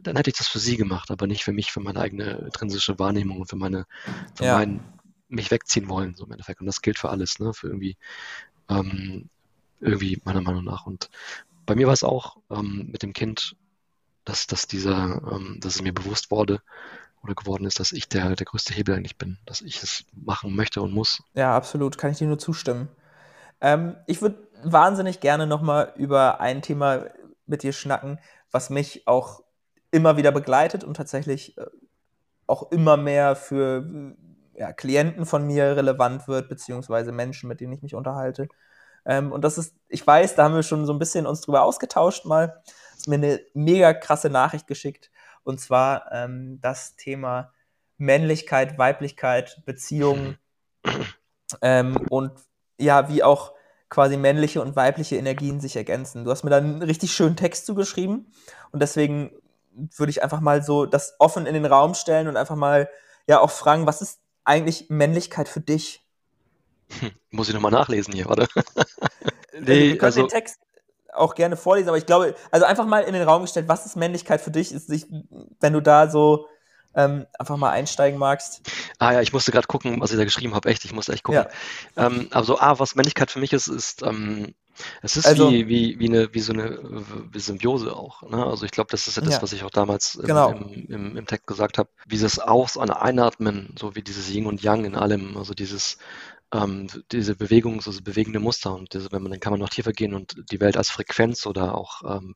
dann 0.03 0.15
hätte 0.15 0.29
ich 0.29 0.37
das 0.37 0.47
für 0.47 0.59
sie 0.59 0.77
gemacht, 0.77 1.11
aber 1.11 1.27
nicht 1.27 1.43
für 1.43 1.53
mich, 1.53 1.71
für 1.71 1.79
meine 1.79 1.99
eigene 1.99 2.31
intrinsische 2.45 2.99
Wahrnehmung 2.99 3.41
und 3.41 3.49
für 3.49 3.55
meine, 3.55 3.85
für 4.35 4.45
Ja. 4.45 4.55
mein, 4.55 4.81
mich 5.29 5.51
wegziehen 5.51 5.89
wollen, 5.89 6.15
so 6.15 6.25
im 6.25 6.31
Endeffekt. 6.31 6.59
Und 6.59 6.67
das 6.67 6.81
gilt 6.81 6.99
für 6.99 7.09
alles, 7.09 7.39
ne? 7.39 7.53
Für 7.53 7.67
irgendwie, 7.67 7.97
ähm, 8.69 9.29
irgendwie 9.79 10.21
meiner 10.25 10.41
Meinung 10.41 10.63
nach. 10.63 10.85
Und 10.85 11.09
bei 11.65 11.75
mir 11.75 11.87
war 11.87 11.93
es 11.93 12.03
auch 12.03 12.37
ähm, 12.49 12.89
mit 12.91 13.03
dem 13.03 13.13
Kind, 13.13 13.55
dass, 14.25 14.47
dass 14.47 14.67
dieser, 14.67 15.21
ähm, 15.31 15.57
dass 15.61 15.75
es 15.75 15.81
mir 15.81 15.93
bewusst 15.93 16.31
wurde 16.31 16.61
oder 17.23 17.35
geworden 17.35 17.65
ist, 17.65 17.79
dass 17.79 17.91
ich 17.91 18.09
der, 18.09 18.35
der 18.35 18.45
größte 18.45 18.73
Hebel 18.73 18.95
eigentlich 18.95 19.17
bin, 19.17 19.37
dass 19.45 19.61
ich 19.61 19.83
es 19.83 20.05
machen 20.13 20.55
möchte 20.55 20.81
und 20.81 20.93
muss. 20.93 21.23
Ja, 21.33 21.55
absolut, 21.55 21.97
kann 21.97 22.11
ich 22.11 22.17
dir 22.17 22.27
nur 22.27 22.39
zustimmen. 22.39 22.89
Ähm, 23.61 23.95
ich 24.07 24.21
würde 24.21 24.47
wahnsinnig 24.63 25.19
gerne 25.19 25.47
nochmal 25.47 25.93
über 25.97 26.39
ein 26.39 26.61
Thema 26.61 27.05
mit 27.45 27.63
dir 27.63 27.73
schnacken, 27.73 28.19
was 28.51 28.69
mich 28.69 29.07
auch 29.07 29.43
immer 29.91 30.17
wieder 30.17 30.31
begleitet 30.31 30.83
und 30.83 30.95
tatsächlich 30.95 31.57
äh, 31.57 31.65
auch 32.47 32.71
immer 32.71 32.97
mehr 32.97 33.35
für 33.35 34.15
ja, 34.55 34.73
Klienten 34.73 35.25
von 35.25 35.45
mir 35.45 35.77
relevant 35.77 36.27
wird, 36.27 36.49
beziehungsweise 36.49 37.11
Menschen, 37.11 37.47
mit 37.47 37.61
denen 37.61 37.73
ich 37.73 37.81
mich 37.81 37.95
unterhalte. 37.95 38.49
Ähm, 39.05 39.31
und 39.31 39.43
das 39.43 39.57
ist, 39.57 39.75
ich 39.87 40.05
weiß, 40.05 40.35
da 40.35 40.43
haben 40.43 40.55
wir 40.55 40.63
schon 40.63 40.85
so 40.85 40.93
ein 40.93 40.99
bisschen 40.99 41.25
uns 41.25 41.41
drüber 41.41 41.63
ausgetauscht 41.63 42.25
mal. 42.25 42.61
Hast 42.93 43.07
mir 43.07 43.15
eine 43.15 43.39
mega 43.53 43.93
krasse 43.93 44.29
Nachricht 44.29 44.67
geschickt. 44.67 45.09
Und 45.43 45.59
zwar 45.59 46.11
ähm, 46.11 46.59
das 46.61 46.95
Thema 46.95 47.53
Männlichkeit, 47.97 48.77
Weiblichkeit, 48.77 49.61
Beziehungen 49.65 50.37
ähm, 51.61 51.97
und 52.09 52.31
ja, 52.77 53.09
wie 53.09 53.23
auch 53.23 53.53
quasi 53.89 54.17
männliche 54.17 54.61
und 54.61 54.75
weibliche 54.75 55.15
Energien 55.15 55.59
sich 55.59 55.75
ergänzen. 55.75 56.23
Du 56.23 56.31
hast 56.31 56.43
mir 56.43 56.49
da 56.51 56.57
einen 56.57 56.81
richtig 56.81 57.13
schönen 57.13 57.35
Text 57.35 57.65
zugeschrieben 57.65 58.31
und 58.71 58.81
deswegen 58.81 59.31
würde 59.71 60.09
ich 60.09 60.23
einfach 60.23 60.39
mal 60.39 60.63
so 60.63 60.85
das 60.85 61.15
offen 61.19 61.45
in 61.45 61.53
den 61.53 61.65
Raum 61.65 61.93
stellen 61.93 62.27
und 62.27 62.37
einfach 62.37 62.55
mal 62.55 62.89
ja 63.27 63.39
auch 63.39 63.51
fragen, 63.51 63.85
was 63.87 64.01
ist 64.01 64.19
eigentlich 64.43 64.89
Männlichkeit 64.89 65.47
für 65.47 65.61
dich? 65.61 66.05
Hm, 66.99 67.11
muss 67.31 67.47
ich 67.47 67.53
nochmal 67.53 67.71
nachlesen 67.71 68.13
hier, 68.13 68.25
warte. 68.25 68.47
Also, 69.51 69.67
wir 69.67 69.75
nee, 69.75 69.89
können 69.91 70.03
also, 70.03 70.21
den 70.21 70.29
Text 70.29 70.59
auch 71.13 71.35
gerne 71.35 71.57
vorlesen, 71.57 71.89
aber 71.89 71.97
ich 71.97 72.05
glaube, 72.05 72.35
also 72.51 72.65
einfach 72.65 72.85
mal 72.85 73.03
in 73.03 73.13
den 73.13 73.27
Raum 73.27 73.41
gestellt, 73.41 73.67
was 73.67 73.85
ist 73.85 73.95
Männlichkeit 73.95 74.41
für 74.41 74.51
dich? 74.51 74.71
Ist 74.71 74.87
sich, 74.87 75.05
wenn 75.59 75.73
du 75.73 75.81
da 75.81 76.09
so 76.09 76.47
ähm, 76.95 77.25
einfach 77.37 77.57
mal 77.57 77.69
einsteigen 77.71 78.19
magst. 78.19 78.61
ah 78.97 79.13
ja, 79.13 79.21
ich 79.21 79.31
musste 79.33 79.51
gerade 79.51 79.67
gucken, 79.67 80.01
was 80.01 80.11
ich 80.11 80.17
da 80.17 80.23
geschrieben 80.23 80.55
habe. 80.55 80.69
Echt, 80.69 80.83
ich 80.85 80.93
musste 80.93 81.13
echt 81.13 81.23
gucken. 81.23 81.45
Ja. 81.95 82.05
Ähm, 82.07 82.27
aber 82.31 82.45
so, 82.45 82.59
ah, 82.59 82.79
was 82.79 82.95
Männlichkeit 82.95 83.31
für 83.31 83.39
mich 83.39 83.53
ist, 83.53 83.67
ist, 83.67 84.01
ähm, 84.03 84.53
es 85.01 85.17
ist 85.17 85.25
Also- 85.27 85.51
wie, 85.51 85.67
wie, 85.67 85.99
wie, 85.99 86.07
eine, 86.07 86.33
wie 86.33 86.39
so 86.39 86.53
eine 86.53 86.79
wie 87.31 87.39
Symbiose 87.39 87.93
auch. 87.95 88.23
Ne? 88.23 88.45
Also 88.45 88.65
ich 88.65 88.71
glaube, 88.71 88.89
das 88.91 89.07
ist 89.07 89.17
ja 89.17 89.21
das, 89.23 89.35
Ja. 89.35 89.41
was 89.41 89.51
ich 89.53 89.63
auch 89.63 89.69
damals 89.71 90.15
im, 90.15 90.25
Genau. 90.25 90.51
im, 90.51 90.85
im, 90.87 91.17
im 91.17 91.25
Text 91.27 91.47
gesagt 91.47 91.77
habe. 91.77 91.89
Dieses 92.05 92.39
Aus- 92.39 92.77
und 92.77 92.89
Einatmen, 92.89 93.75
so 93.77 93.95
wie 93.95 94.01
dieses 94.01 94.29
Yin 94.29 94.45
und 94.45 94.63
Yang 94.63 94.85
in 94.85 94.95
allem, 94.95 95.35
also 95.37 95.53
dieses 95.53 95.97
ähm, 96.51 96.87
diese 97.11 97.35
Bewegung, 97.35 97.81
so 97.81 97.91
bewegende 98.01 98.39
Muster 98.39 98.73
und 98.73 98.93
diese, 98.93 99.11
wenn 99.11 99.21
man, 99.21 99.31
dann 99.31 99.39
kann 99.39 99.51
man 99.51 99.59
noch 99.59 99.69
tiefer 99.69 99.91
gehen 99.93 100.13
und 100.15 100.35
die 100.51 100.59
Welt 100.59 100.77
als 100.77 100.89
Frequenz 100.89 101.45
oder 101.45 101.75
auch 101.75 102.01
ähm, 102.05 102.35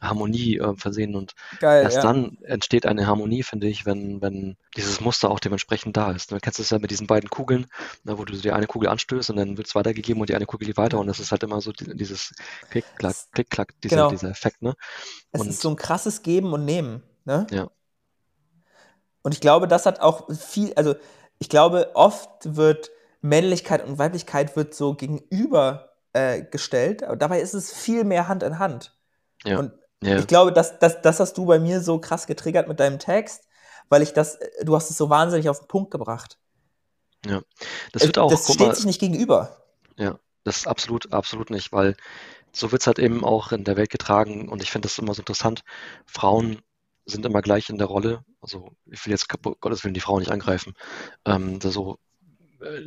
Harmonie 0.00 0.58
äh, 0.58 0.74
versehen 0.76 1.14
und 1.14 1.34
Geil, 1.58 1.82
Erst 1.82 1.96
ja. 1.96 2.02
dann 2.02 2.38
entsteht 2.42 2.84
eine 2.86 3.06
Harmonie, 3.06 3.42
finde 3.42 3.68
ich, 3.68 3.86
wenn, 3.86 4.20
wenn 4.20 4.56
dieses 4.76 5.00
Muster 5.00 5.30
auch 5.30 5.40
dementsprechend 5.40 5.96
da 5.96 6.12
ist. 6.12 6.32
Du 6.32 6.38
kennst 6.38 6.60
es 6.60 6.70
ja 6.70 6.78
mit 6.78 6.90
diesen 6.90 7.06
beiden 7.06 7.30
Kugeln, 7.30 7.66
ne, 8.04 8.18
wo 8.18 8.24
du 8.24 8.34
die 8.34 8.52
eine 8.52 8.66
Kugel 8.66 8.88
anstößt 8.88 9.30
und 9.30 9.36
dann 9.36 9.56
wird 9.56 9.68
es 9.68 9.74
weitergegeben 9.74 10.20
und 10.20 10.28
die 10.28 10.34
eine 10.34 10.46
Kugel 10.46 10.66
geht 10.66 10.76
weiter 10.76 10.98
und 10.98 11.06
das 11.06 11.18
ist 11.20 11.32
halt 11.32 11.42
immer 11.42 11.60
so 11.60 11.72
die, 11.72 11.96
dieses 11.96 12.32
Klick-Klack, 12.70 13.16
Klick-Klack, 13.32 13.74
dieser, 13.82 13.96
Genau. 13.96 14.10
dieser 14.10 14.30
Effekt, 14.30 14.60
ne? 14.62 14.74
Es 15.32 15.40
Und- 15.40 15.48
ist 15.48 15.60
so 15.60 15.70
ein 15.70 15.76
krasses 15.76 16.22
Geben 16.22 16.52
und 16.52 16.64
Nehmen. 16.64 17.02
Ne? 17.24 17.46
Ja. 17.50 17.70
Und 19.22 19.32
ich 19.32 19.40
glaube, 19.40 19.68
das 19.68 19.86
hat 19.86 20.00
auch 20.00 20.30
viel, 20.34 20.72
also 20.74 20.94
ich 21.38 21.48
glaube, 21.48 21.90
oft 21.94 22.28
wird 22.56 22.90
Männlichkeit 23.20 23.84
und 23.84 23.98
Weiblichkeit 23.98 24.56
wird 24.56 24.74
so 24.74 24.94
gegenüber 24.94 25.90
äh, 26.12 26.42
gestellt, 26.42 27.02
aber 27.02 27.16
dabei 27.16 27.40
ist 27.40 27.54
es 27.54 27.72
viel 27.72 28.04
mehr 28.04 28.28
Hand 28.28 28.42
in 28.42 28.58
Hand. 28.58 28.96
Ja. 29.44 29.58
Und 29.58 29.72
Ja, 30.02 30.18
ich 30.18 30.26
glaube, 30.26 30.52
das, 30.52 30.78
das, 30.78 31.02
das 31.02 31.20
hast 31.20 31.36
du 31.36 31.44
bei 31.44 31.58
mir 31.58 31.80
so 31.80 31.98
krass 31.98 32.26
getriggert 32.26 32.68
mit 32.68 32.80
deinem 32.80 32.98
Text, 32.98 33.44
weil 33.88 34.02
ich 34.02 34.12
das, 34.12 34.36
äh, 34.36 34.64
du 34.64 34.74
hast 34.74 34.90
es 34.90 34.96
so 34.96 35.10
wahnsinnig 35.10 35.48
auf 35.48 35.60
den 35.60 35.68
Punkt 35.68 35.90
gebracht. 35.90 36.38
das 37.92 38.06
wird 38.06 38.16
auch, 38.16 38.30
das 38.30 38.44
steht 38.44 38.60
mal, 38.60 38.74
sich 38.74 38.86
nicht 38.86 39.00
gegenüber. 39.00 39.66
Ja, 39.98 40.18
das 40.44 40.58
ist 40.58 40.66
absolut, 40.66 41.12
absolut 41.12 41.50
nicht, 41.50 41.70
weil 41.72 41.96
so 42.52 42.72
wird 42.72 42.80
es 42.80 42.86
halt 42.86 42.98
eben 42.98 43.24
auch 43.24 43.52
in 43.52 43.64
der 43.64 43.76
Welt 43.76 43.90
getragen 43.90 44.48
und 44.48 44.62
ich 44.62 44.70
finde 44.70 44.88
das 44.88 44.98
immer 44.98 45.14
so 45.14 45.20
interessant. 45.20 45.62
Frauen 46.06 46.62
sind 47.04 47.26
immer 47.26 47.42
gleich 47.42 47.68
in 47.68 47.78
der 47.78 47.86
Rolle. 47.86 48.24
Also 48.40 48.72
ich 48.86 49.04
will 49.04 49.12
jetzt 49.12 49.28
Gottes 49.28 49.84
Willen 49.84 49.94
die 49.94 50.00
Frauen 50.00 50.20
nicht 50.20 50.32
angreifen. 50.32 50.74
Ähm, 51.26 51.60
so 51.60 51.94
äh, 51.94 52.09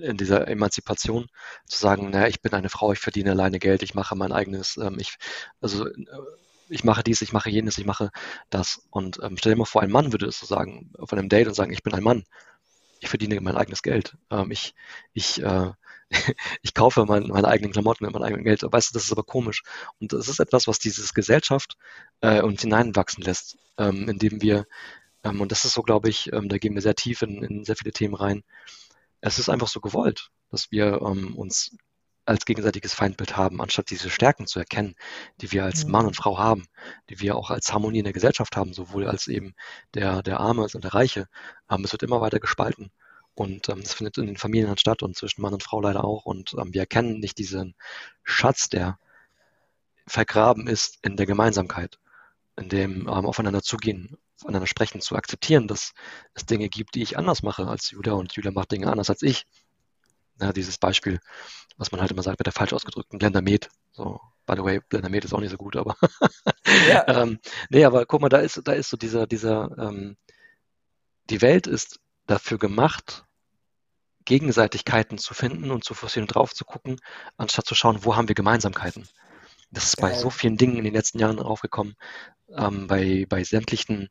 in 0.01 0.17
dieser 0.17 0.47
Emanzipation 0.47 1.27
zu 1.65 1.79
sagen, 1.79 2.09
naja, 2.09 2.27
ich 2.27 2.41
bin 2.41 2.53
eine 2.53 2.69
Frau, 2.69 2.91
ich 2.93 2.99
verdiene 2.99 3.31
alleine 3.31 3.59
Geld, 3.59 3.83
ich 3.83 3.93
mache 3.93 4.15
mein 4.15 4.31
eigenes, 4.31 4.77
ähm, 4.77 4.97
ich, 4.99 5.17
also 5.61 5.87
äh, 5.87 6.05
ich 6.69 6.83
mache 6.83 7.03
dies, 7.03 7.21
ich 7.21 7.33
mache 7.33 7.49
jenes, 7.49 7.77
ich 7.77 7.85
mache 7.85 8.11
das. 8.49 8.81
Und 8.89 9.19
ähm, 9.21 9.37
stell 9.37 9.53
dir 9.53 9.57
mal 9.59 9.65
vor, 9.65 9.81
ein 9.81 9.91
Mann 9.91 10.11
würde 10.11 10.25
es 10.27 10.39
so 10.39 10.45
sagen, 10.45 10.91
auf 10.97 11.13
einem 11.13 11.29
Date 11.29 11.47
und 11.47 11.53
sagen, 11.53 11.71
ich 11.73 11.83
bin 11.83 11.93
ein 11.93 12.03
Mann. 12.03 12.23
Ich 12.99 13.09
verdiene 13.09 13.39
mein 13.41 13.57
eigenes 13.57 13.81
Geld. 13.83 14.17
Ähm, 14.31 14.51
ich, 14.51 14.73
ich, 15.13 15.41
äh, 15.43 15.71
ich 16.61 16.73
kaufe 16.73 17.05
mein, 17.05 17.27
meine 17.27 17.47
eigenen 17.47 17.71
Klamotten 17.73 18.05
mit 18.05 18.13
meinem 18.13 18.23
eigenen 18.23 18.43
Geld. 18.43 18.63
Weißt 18.63 18.89
du, 18.89 18.93
das 18.93 19.03
ist 19.03 19.11
aber 19.11 19.23
komisch. 19.23 19.63
Und 19.99 20.13
das 20.13 20.27
ist 20.27 20.39
etwas, 20.39 20.67
was 20.67 20.79
diese 20.79 21.05
Gesellschaft 21.13 21.75
äh, 22.21 22.41
uns 22.41 22.61
hineinwachsen 22.61 23.23
lässt, 23.23 23.57
ähm, 23.77 24.09
indem 24.09 24.41
wir, 24.41 24.65
ähm, 25.23 25.41
und 25.41 25.51
das 25.51 25.65
ist 25.65 25.73
so, 25.73 25.83
glaube 25.83 26.09
ich, 26.09 26.31
ähm, 26.33 26.49
da 26.49 26.57
gehen 26.57 26.75
wir 26.75 26.81
sehr 26.81 26.95
tief 26.95 27.21
in, 27.21 27.43
in 27.43 27.65
sehr 27.65 27.75
viele 27.75 27.91
Themen 27.91 28.15
rein. 28.15 28.43
Es 29.25 29.39
ist 29.39 29.47
einfach 29.47 29.69
so 29.69 29.79
gewollt, 29.79 30.31
dass 30.51 30.69
wir 30.69 31.01
ähm, 31.01 31.35
uns 31.37 31.77
als 32.25 32.43
gegenseitiges 32.45 32.93
Feindbild 32.93 33.37
haben, 33.37 33.61
anstatt 33.61 33.89
diese 33.89 34.09
Stärken 34.09 34.47
zu 34.47 34.59
erkennen, 34.59 34.95
die 35.39 35.51
wir 35.53 35.63
als 35.63 35.85
Mhm. 35.85 35.91
Mann 35.91 36.05
und 36.07 36.15
Frau 36.17 36.37
haben, 36.37 36.67
die 37.09 37.21
wir 37.21 37.37
auch 37.37 37.49
als 37.49 37.71
Harmonie 37.71 37.99
in 37.99 38.03
der 38.03 38.13
Gesellschaft 38.13 38.57
haben, 38.57 38.73
sowohl 38.73 39.07
als 39.07 39.27
eben 39.27 39.55
der, 39.93 40.23
der 40.23 40.41
Arme 40.41 40.63
als 40.63 40.75
auch 40.75 40.81
der 40.81 40.93
Reiche. 40.93 41.27
Ähm, 41.69 41.85
es 41.85 41.93
wird 41.93 42.03
immer 42.03 42.19
weiter 42.19 42.39
gespalten. 42.39 42.91
Und 43.33 43.69
ähm, 43.69 43.79
es 43.79 43.93
findet 43.93 44.17
in 44.17 44.27
den 44.27 44.37
Familien 44.37 44.67
dann 44.67 44.77
statt 44.77 45.03
und 45.03 45.15
zwischen 45.15 45.41
Mann 45.41 45.53
und 45.53 45.63
Frau 45.63 45.79
leider 45.79 46.03
auch. 46.03 46.25
Und 46.25 46.53
ähm, 46.59 46.73
wir 46.73 46.81
erkennen 46.81 47.19
nicht 47.19 47.37
diesen 47.37 47.75
Schatz, 48.23 48.67
der 48.67 48.99
vergraben 50.05 50.67
ist 50.67 50.99
in 51.01 51.15
der 51.15 51.25
Gemeinsamkeit, 51.25 51.97
in 52.57 52.67
dem 52.67 53.01
ähm, 53.01 53.25
aufeinander 53.25 53.61
zugehen, 53.63 54.17
aufeinander 54.43 54.67
sprechen, 54.67 55.01
zu 55.01 55.15
akzeptieren, 55.15 55.67
dass 55.67 55.93
es 56.33 56.45
Dinge 56.45 56.69
gibt, 56.69 56.95
die 56.95 57.03
ich 57.03 57.17
anders 57.17 57.43
mache 57.43 57.67
als 57.67 57.91
Julia 57.91 58.13
und 58.13 58.33
Julia 58.33 58.51
macht 58.51 58.71
Dinge 58.71 58.91
anders 58.91 59.09
als 59.09 59.21
ich. 59.21 59.45
Ja, 60.41 60.51
dieses 60.51 60.77
Beispiel, 60.77 61.19
was 61.77 61.91
man 61.91 62.01
halt 62.01 62.11
immer 62.11 62.23
sagt 62.23 62.39
mit 62.39 62.45
der 62.47 62.53
falsch 62.53 62.73
ausgedrückten 62.73 63.19
Blendermet. 63.19 63.69
So, 63.91 64.19
by 64.45 64.53
the 64.55 64.63
way, 64.63 64.79
Blendermet 64.89 65.25
ist 65.25 65.33
auch 65.33 65.39
nicht 65.39 65.51
so 65.51 65.57
gut, 65.57 65.75
aber 65.75 65.95
Ja. 66.87 67.07
ähm, 67.07 67.39
nee, 67.69 67.85
aber 67.85 68.05
guck 68.05 68.21
mal, 68.21 68.29
da 68.29 68.39
ist, 68.39 68.61
da 68.63 68.73
ist 68.73 68.89
so 68.89 68.97
dieser, 68.97 69.27
dieser, 69.27 69.69
ähm, 69.77 70.17
die 71.29 71.41
Welt 71.41 71.67
ist 71.67 71.99
dafür 72.25 72.57
gemacht, 72.57 73.25
Gegenseitigkeiten 74.25 75.17
zu 75.17 75.33
finden 75.33 75.71
und 75.71 75.83
zu 75.83 75.93
forcieren 75.93 76.23
und 76.23 76.35
drauf 76.35 76.53
zu 76.53 76.65
gucken, 76.65 76.99
anstatt 77.37 77.65
zu 77.65 77.75
schauen, 77.75 78.03
wo 78.05 78.15
haben 78.15 78.27
wir 78.27 78.35
Gemeinsamkeiten. 78.35 79.07
Das 79.73 79.85
ist 79.85 79.97
bei 79.97 80.13
so 80.13 80.29
vielen 80.29 80.57
Dingen 80.57 80.77
in 80.77 80.83
den 80.83 80.93
letzten 80.93 81.19
Jahren 81.19 81.39
aufgekommen. 81.39 81.95
Ähm, 82.55 82.87
bei, 82.87 83.25
bei 83.27 83.43
sämtlichen, 83.43 84.09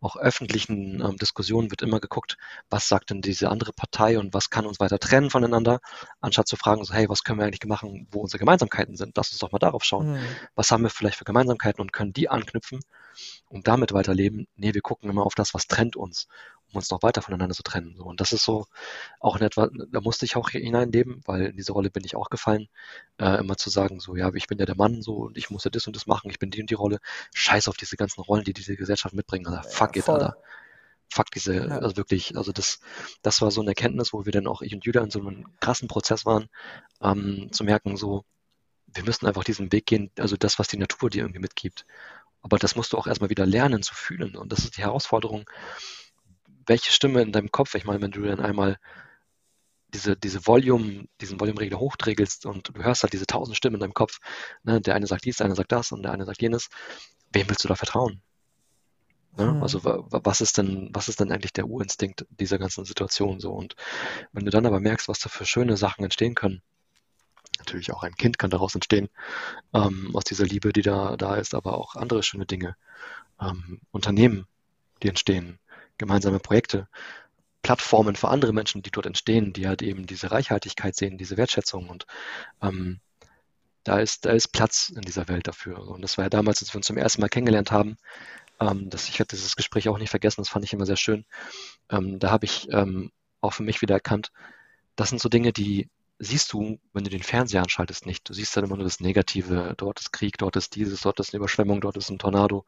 auch 0.00 0.16
öffentlichen 0.16 1.02
ähm, 1.02 1.16
Diskussionen 1.16 1.70
wird 1.70 1.82
immer 1.82 2.00
geguckt, 2.00 2.36
was 2.70 2.88
sagt 2.88 3.10
denn 3.10 3.20
diese 3.20 3.50
andere 3.50 3.72
Partei 3.72 4.18
und 4.18 4.32
was 4.32 4.50
kann 4.50 4.66
uns 4.66 4.80
weiter 4.80 4.98
trennen 4.98 5.30
voneinander, 5.30 5.80
anstatt 6.20 6.48
zu 6.48 6.56
fragen, 6.56 6.84
so, 6.84 6.94
hey, 6.94 7.08
was 7.08 7.24
können 7.24 7.38
wir 7.38 7.46
eigentlich 7.46 7.66
machen, 7.66 8.06
wo 8.10 8.20
unsere 8.20 8.38
Gemeinsamkeiten 8.38 8.96
sind? 8.96 9.16
Lass 9.16 9.30
uns 9.32 9.38
doch 9.40 9.52
mal 9.52 9.58
darauf 9.58 9.84
schauen 9.84 10.12
Mhm. 10.12 10.36
was 10.54 10.70
haben 10.70 10.82
wir 10.84 10.90
vielleicht 10.90 11.18
für 11.18 11.24
Gemeinsamkeiten 11.24 11.80
und 11.80 11.92
können 11.92 12.12
die 12.12 12.28
anknüpfen 12.28 12.80
und 13.48 13.66
damit 13.68 13.92
weiterleben. 13.92 14.46
Nee, 14.56 14.74
wir 14.74 14.80
gucken 14.82 15.10
immer 15.10 15.24
auf 15.26 15.34
das, 15.34 15.54
was 15.54 15.66
trennt 15.66 15.96
uns, 15.96 16.28
um 16.68 16.76
uns 16.76 16.90
noch 16.90 17.02
weiter 17.02 17.22
voneinander 17.22 17.54
zu 17.54 17.62
trennen. 17.62 17.94
So, 17.96 18.04
und 18.04 18.20
das 18.20 18.32
ist 18.32 18.44
so 18.44 18.66
auch 19.20 19.36
in 19.36 19.42
etwa, 19.42 19.68
da 19.90 20.00
musste 20.00 20.24
ich 20.24 20.36
auch 20.36 20.50
hineinleben, 20.50 21.22
weil 21.26 21.46
in 21.46 21.56
diese 21.56 21.72
Rolle 21.72 21.90
bin 21.90 22.04
ich 22.04 22.16
auch 22.16 22.30
gefallen, 22.30 22.68
äh, 23.18 23.38
immer 23.40 23.56
zu 23.56 23.70
sagen, 23.70 24.00
so, 24.00 24.16
ja, 24.16 24.32
ich 24.34 24.46
bin 24.46 24.58
ja 24.58 24.66
der 24.66 24.76
Mann, 24.76 25.02
so, 25.02 25.14
und 25.16 25.36
ich 25.38 25.50
muss 25.50 25.64
ja 25.64 25.70
das 25.70 25.86
und 25.86 25.96
das 25.96 26.06
machen, 26.06 26.30
ich 26.30 26.38
bin 26.38 26.50
die 26.50 26.60
und 26.60 26.70
die 26.70 26.74
Rolle. 26.74 26.98
Scheiß 27.34 27.68
auf 27.68 27.76
diese 27.76 27.96
ganzen 27.96 28.20
Rollen, 28.22 28.44
die 28.44 28.52
diese 28.52 28.76
Gesellschaft 28.76 29.14
mitbringen. 29.14 29.46
Also, 29.46 29.68
fuck 29.68 29.96
it, 29.96 30.04
voll. 30.04 30.16
Alter. 30.16 30.36
Fuck 31.12 31.30
diese, 31.32 31.54
Ja. 31.56 31.78
also 31.78 31.96
wirklich, 31.96 32.36
also 32.36 32.52
das, 32.52 32.78
das 33.22 33.42
war 33.42 33.50
so 33.50 33.60
eine 33.60 33.70
Erkenntnis, 33.70 34.12
wo 34.12 34.24
wir 34.26 34.32
dann 34.32 34.46
auch, 34.46 34.62
ich 34.62 34.72
und 34.74 34.84
Julia 34.84 35.02
in 35.02 35.10
so 35.10 35.18
einem 35.20 35.46
krassen 35.58 35.88
Prozess 35.88 36.24
waren, 36.24 36.48
ähm, 37.02 37.48
zu 37.52 37.64
merken, 37.64 37.96
so, 37.96 38.24
wir 38.86 39.04
müssen 39.04 39.26
einfach 39.26 39.44
diesen 39.44 39.72
Weg 39.72 39.86
gehen, 39.86 40.10
also 40.18 40.36
das, 40.36 40.58
was 40.58 40.68
die 40.68 40.76
Natur 40.76 41.10
dir 41.10 41.22
irgendwie 41.22 41.40
mitgibt. 41.40 41.84
Aber 42.42 42.58
das 42.58 42.76
musst 42.76 42.92
du 42.92 42.98
auch 42.98 43.06
erstmal 43.06 43.30
wieder 43.30 43.46
lernen 43.46 43.82
zu 43.82 43.94
fühlen. 43.94 44.36
Und 44.36 44.52
das 44.52 44.60
ist 44.60 44.76
die 44.76 44.82
Herausforderung, 44.82 45.48
welche 46.66 46.92
Stimme 46.92 47.22
in 47.22 47.32
deinem 47.32 47.50
Kopf, 47.50 47.74
ich 47.74 47.84
meine, 47.84 48.00
wenn 48.00 48.10
du 48.10 48.22
dann 48.22 48.40
einmal 48.40 48.78
diese, 49.88 50.16
diese 50.16 50.46
Volume, 50.46 51.06
diesen 51.20 51.40
Volumeregler 51.40 51.78
hochträgelst 51.78 52.46
und 52.46 52.68
du 52.68 52.82
hörst 52.82 53.02
halt 53.02 53.12
diese 53.12 53.26
tausend 53.26 53.56
Stimmen 53.56 53.74
in 53.74 53.80
deinem 53.80 53.94
Kopf, 53.94 54.18
ne, 54.62 54.80
der 54.80 54.94
eine 54.94 55.06
sagt 55.06 55.24
dies, 55.24 55.38
der 55.38 55.46
eine 55.46 55.56
sagt 55.56 55.72
das 55.72 55.92
und 55.92 56.02
der 56.02 56.12
eine 56.12 56.24
sagt 56.24 56.40
jenes, 56.42 56.68
wem 57.32 57.48
willst 57.48 57.64
du 57.64 57.68
da 57.68 57.74
vertrauen? 57.74 58.22
Ne? 59.36 59.52
Mhm. 59.52 59.62
Also 59.62 59.80
was 59.84 60.40
ist 60.40 60.58
denn, 60.58 60.90
was 60.92 61.08
ist 61.08 61.20
denn 61.20 61.32
eigentlich 61.32 61.52
der 61.52 61.66
Urinstinkt 61.66 62.26
dieser 62.30 62.58
ganzen 62.58 62.84
Situation 62.84 63.40
so? 63.40 63.52
Und 63.52 63.74
wenn 64.32 64.44
du 64.44 64.50
dann 64.50 64.66
aber 64.66 64.80
merkst, 64.80 65.08
was 65.08 65.18
da 65.18 65.28
für 65.28 65.44
schöne 65.44 65.76
Sachen 65.76 66.04
entstehen 66.04 66.34
können, 66.34 66.62
natürlich 67.60 67.92
auch 67.92 68.02
ein 68.02 68.14
Kind 68.14 68.38
kann 68.38 68.50
daraus 68.50 68.74
entstehen, 68.74 69.08
ähm, 69.74 70.10
aus 70.14 70.24
dieser 70.24 70.44
Liebe, 70.44 70.72
die 70.72 70.82
da, 70.82 71.16
da 71.16 71.36
ist, 71.36 71.54
aber 71.54 71.78
auch 71.78 71.96
andere 71.96 72.22
schöne 72.22 72.46
Dinge, 72.46 72.76
ähm, 73.40 73.80
Unternehmen, 73.92 74.46
die 75.02 75.08
entstehen, 75.08 75.58
gemeinsame 75.98 76.40
Projekte, 76.40 76.88
Plattformen 77.62 78.16
für 78.16 78.28
andere 78.28 78.52
Menschen, 78.52 78.82
die 78.82 78.90
dort 78.90 79.06
entstehen, 79.06 79.52
die 79.52 79.68
halt 79.68 79.82
eben 79.82 80.06
diese 80.06 80.30
Reichhaltigkeit 80.30 80.96
sehen, 80.96 81.18
diese 81.18 81.36
Wertschätzung 81.36 81.88
und 81.88 82.06
ähm, 82.62 83.00
da 83.84 83.98
ist, 83.98 84.26
da 84.26 84.32
ist 84.32 84.48
Platz 84.48 84.90
in 84.94 85.02
dieser 85.02 85.28
Welt 85.28 85.46
dafür. 85.46 85.88
Und 85.88 86.02
das 86.02 86.18
war 86.18 86.26
ja 86.26 86.30
damals, 86.30 86.60
als 86.62 86.72
wir 86.72 86.76
uns 86.76 86.86
zum 86.86 86.98
ersten 86.98 87.20
Mal 87.22 87.28
kennengelernt 87.28 87.70
haben, 87.70 87.96
ähm, 88.60 88.90
das, 88.90 89.08
ich 89.08 89.18
werde 89.18 89.34
dieses 89.34 89.56
Gespräch 89.56 89.88
auch 89.88 89.98
nicht 89.98 90.10
vergessen, 90.10 90.42
das 90.42 90.50
fand 90.50 90.64
ich 90.64 90.72
immer 90.72 90.86
sehr 90.86 90.96
schön. 90.96 91.24
Ähm, 91.90 92.18
da 92.18 92.30
habe 92.30 92.44
ich 92.44 92.68
ähm, 92.70 93.10
auch 93.40 93.54
für 93.54 93.62
mich 93.62 93.80
wieder 93.80 93.94
erkannt, 93.94 94.32
das 94.96 95.08
sind 95.08 95.20
so 95.20 95.28
Dinge, 95.28 95.52
die 95.52 95.88
siehst 96.22 96.52
du, 96.52 96.78
wenn 96.92 97.04
du 97.04 97.10
den 97.10 97.22
Fernseher 97.22 97.62
anschaltest, 97.62 98.04
nicht. 98.04 98.28
Du 98.28 98.34
siehst 98.34 98.54
dann 98.54 98.64
immer 98.64 98.76
nur 98.76 98.84
das 98.84 99.00
Negative. 99.00 99.74
Dort 99.78 100.00
ist 100.00 100.12
Krieg, 100.12 100.36
dort 100.36 100.54
ist 100.56 100.76
dieses, 100.76 101.00
dort 101.00 101.18
ist 101.18 101.32
eine 101.32 101.38
Überschwemmung, 101.38 101.80
dort 101.80 101.96
ist 101.96 102.10
ein 102.10 102.18
Tornado, 102.18 102.66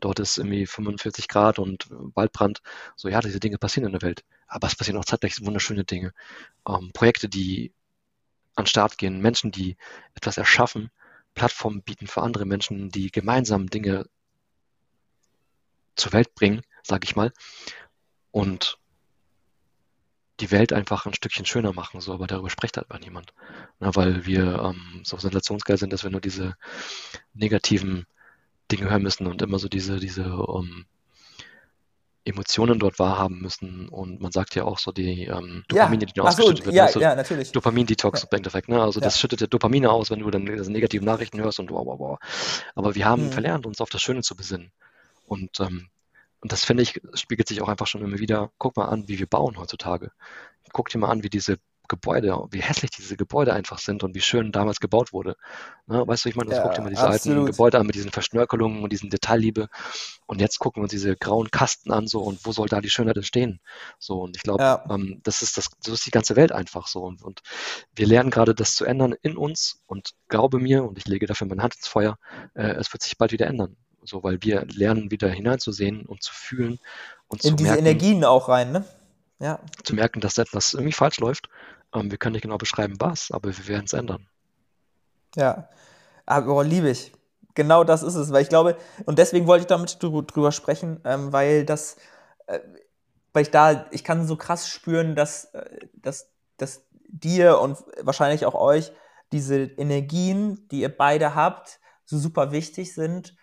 dort 0.00 0.20
ist 0.20 0.38
irgendwie 0.38 0.64
45 0.66 1.28
Grad 1.28 1.58
und 1.58 1.86
Waldbrand. 1.90 2.62
So, 2.96 3.08
ja, 3.08 3.20
diese 3.20 3.40
Dinge 3.40 3.58
passieren 3.58 3.86
in 3.86 3.92
der 3.92 4.02
Welt. 4.02 4.24
Aber 4.48 4.66
es 4.66 4.74
passieren 4.74 4.98
auch 4.98 5.04
zeitgleich 5.04 5.36
wunderschöne 5.44 5.84
Dinge. 5.84 6.14
Ähm, 6.66 6.92
Projekte, 6.94 7.28
die 7.28 7.72
an 8.56 8.66
Start 8.66 8.96
gehen, 8.96 9.20
Menschen, 9.20 9.52
die 9.52 9.76
etwas 10.14 10.38
erschaffen, 10.38 10.90
Plattformen 11.34 11.82
bieten 11.82 12.06
für 12.06 12.22
andere 12.22 12.46
Menschen, 12.46 12.88
die 12.90 13.10
gemeinsam 13.10 13.68
Dinge 13.68 14.06
zur 15.94 16.12
Welt 16.14 16.34
bringen, 16.34 16.62
sage 16.82 17.04
ich 17.04 17.16
mal, 17.16 17.32
und 18.30 18.78
die 20.40 20.50
Welt 20.50 20.72
einfach 20.72 21.06
ein 21.06 21.14
Stückchen 21.14 21.46
schöner 21.46 21.72
machen, 21.72 22.00
so, 22.00 22.12
aber 22.12 22.26
darüber 22.26 22.50
spricht 22.50 22.76
halt 22.76 22.90
einfach 22.90 23.04
niemand. 23.04 23.32
Na, 23.78 23.94
weil 23.94 24.26
wir 24.26 24.60
ähm, 24.64 25.02
so 25.04 25.16
sensationsgeil 25.16 25.78
sind, 25.78 25.92
dass 25.92 26.02
wir 26.02 26.10
nur 26.10 26.20
diese 26.20 26.54
negativen 27.34 28.06
Dinge 28.70 28.90
hören 28.90 29.02
müssen 29.02 29.26
und 29.26 29.42
immer 29.42 29.58
so 29.58 29.68
diese, 29.68 30.00
diese 30.00 30.22
ähm, 30.22 30.86
Emotionen 32.24 32.78
dort 32.78 32.98
wahrhaben 32.98 33.40
müssen. 33.40 33.88
Und 33.88 34.20
man 34.20 34.32
sagt 34.32 34.54
ja 34.54 34.64
auch 34.64 34.78
so, 34.78 34.92
die 34.92 35.24
ähm, 35.24 35.64
Dopamine, 35.68 36.04
ja. 36.04 36.12
die 36.12 36.20
ausgeschüttet 36.20 36.66
werden. 36.66 36.74
Ja, 36.74 36.88
so 36.88 37.00
ja, 37.00 37.14
natürlich. 37.14 37.52
Dopamin-Detox 37.52 38.22
ja. 38.22 38.28
im 38.30 38.36
Endeffekt. 38.36 38.68
Ne? 38.68 38.82
Also 38.82 38.98
das 38.98 39.20
schüttet 39.20 39.40
ja 39.42 39.46
Dopamine 39.46 39.90
aus, 39.90 40.10
wenn 40.10 40.20
du 40.20 40.30
dann 40.30 40.46
diese 40.46 40.72
negativen 40.72 41.04
Nachrichten 41.04 41.40
hörst 41.40 41.60
und 41.60 41.70
wow, 41.70 41.86
wow, 41.86 41.98
wow. 41.98 42.18
Aber 42.74 42.94
wir 42.94 43.04
haben 43.04 43.26
mhm. 43.26 43.32
verlernt, 43.32 43.66
uns 43.66 43.80
auf 43.80 43.90
das 43.90 44.02
Schöne 44.02 44.22
zu 44.22 44.34
besinnen. 44.34 44.72
Und, 45.26 45.60
ähm, 45.60 45.88
und 46.44 46.52
das 46.52 46.62
finde 46.62 46.82
ich, 46.82 47.00
spiegelt 47.14 47.48
sich 47.48 47.62
auch 47.62 47.70
einfach 47.70 47.86
schon 47.86 48.02
immer 48.02 48.18
wieder. 48.18 48.52
Guck 48.58 48.76
mal 48.76 48.84
an, 48.84 49.08
wie 49.08 49.18
wir 49.18 49.26
bauen 49.26 49.56
heutzutage. 49.56 50.10
Guck 50.74 50.90
dir 50.90 50.98
mal 50.98 51.08
an, 51.08 51.22
wie 51.22 51.30
diese 51.30 51.56
Gebäude, 51.88 52.36
wie 52.50 52.60
hässlich 52.60 52.90
diese 52.90 53.16
Gebäude 53.16 53.54
einfach 53.54 53.78
sind 53.78 54.02
und 54.02 54.14
wie 54.14 54.20
schön 54.20 54.52
damals 54.52 54.78
gebaut 54.78 55.14
wurde. 55.14 55.36
Ne, 55.86 56.06
weißt 56.06 56.26
du, 56.26 56.28
ich 56.28 56.36
meine, 56.36 56.50
das 56.50 56.58
ja, 56.58 56.64
guckt 56.64 56.76
dir 56.76 56.82
mal 56.82 56.90
diese 56.90 57.06
absolut. 57.06 57.38
alten 57.38 57.50
Gebäude 57.50 57.78
an 57.78 57.86
mit 57.86 57.94
diesen 57.94 58.10
Verschnörkelungen 58.10 58.82
und 58.82 58.92
diesen 58.92 59.08
Detailliebe. 59.08 59.68
Und 60.26 60.42
jetzt 60.42 60.58
gucken 60.58 60.82
wir 60.82 60.84
uns 60.84 60.90
diese 60.92 61.16
grauen 61.16 61.50
Kasten 61.50 61.90
an 61.90 62.06
so 62.06 62.20
und 62.20 62.44
wo 62.44 62.52
soll 62.52 62.68
da 62.68 62.82
die 62.82 62.90
Schönheit 62.90 63.16
entstehen? 63.16 63.58
So, 63.98 64.20
und 64.20 64.36
ich 64.36 64.42
glaube, 64.42 64.62
ja. 64.62 64.84
ähm, 64.90 65.20
das 65.22 65.40
ist 65.40 65.56
das, 65.56 65.70
so 65.80 65.94
ist 65.94 66.04
die 66.04 66.10
ganze 66.10 66.36
Welt 66.36 66.52
einfach 66.52 66.88
so. 66.88 67.04
Und, 67.04 67.22
und 67.22 67.40
wir 67.94 68.06
lernen 68.06 68.28
gerade 68.28 68.54
das 68.54 68.74
zu 68.74 68.84
ändern 68.84 69.14
in 69.22 69.38
uns 69.38 69.82
und 69.86 70.10
glaube 70.28 70.58
mir, 70.58 70.84
und 70.84 70.98
ich 70.98 71.06
lege 71.06 71.24
dafür 71.24 71.46
meine 71.46 71.62
Hand 71.62 71.76
ins 71.76 71.88
Feuer, 71.88 72.18
äh, 72.52 72.72
es 72.72 72.92
wird 72.92 73.02
sich 73.02 73.16
bald 73.16 73.32
wieder 73.32 73.46
ändern. 73.46 73.78
So, 74.04 74.22
weil 74.22 74.42
wir 74.42 74.66
lernen, 74.66 75.10
wieder 75.10 75.28
hineinzusehen 75.28 76.04
und 76.06 76.22
zu 76.22 76.32
fühlen 76.34 76.78
und 77.28 77.44
in 77.44 77.50
zu 77.50 77.56
diese 77.56 77.70
merken, 77.70 77.86
Energien 77.86 78.24
auch 78.24 78.48
rein, 78.48 78.72
ne? 78.72 78.84
Ja. 79.38 79.60
Zu 79.82 79.94
merken, 79.94 80.20
dass 80.20 80.38
etwas 80.38 80.74
irgendwie 80.74 80.92
falsch 80.92 81.18
läuft. 81.18 81.48
Ähm, 81.94 82.10
wir 82.10 82.18
können 82.18 82.34
nicht 82.34 82.42
genau 82.42 82.58
beschreiben, 82.58 82.96
was, 82.98 83.30
aber 83.30 83.56
wir 83.56 83.68
werden 83.68 83.84
es 83.86 83.92
ändern. 83.92 84.26
Ja, 85.36 85.68
aber 86.26 86.64
liebe 86.64 86.90
ich. 86.90 87.12
Genau 87.54 87.84
das 87.84 88.02
ist 88.02 88.14
es, 88.14 88.32
weil 88.32 88.42
ich 88.42 88.48
glaube, 88.48 88.76
und 89.06 89.18
deswegen 89.18 89.46
wollte 89.46 89.62
ich 89.62 89.68
damit 89.68 89.96
drüber 90.00 90.52
sprechen, 90.52 91.00
ähm, 91.04 91.32
weil 91.32 91.64
das, 91.64 91.96
äh, 92.46 92.58
weil 93.32 93.42
ich 93.42 93.50
da, 93.50 93.86
ich 93.90 94.02
kann 94.02 94.26
so 94.26 94.36
krass 94.36 94.68
spüren, 94.68 95.14
dass, 95.14 95.46
äh, 95.54 95.86
dass, 95.94 96.30
dass 96.56 96.84
dir 97.08 97.60
und 97.60 97.78
wahrscheinlich 98.00 98.44
auch 98.44 98.54
euch 98.54 98.92
diese 99.32 99.56
Energien, 99.56 100.68
die 100.70 100.80
ihr 100.80 100.94
beide 100.94 101.34
habt, 101.34 101.78
so 102.04 102.18
super 102.18 102.52
wichtig 102.52 102.92
sind 102.92 103.34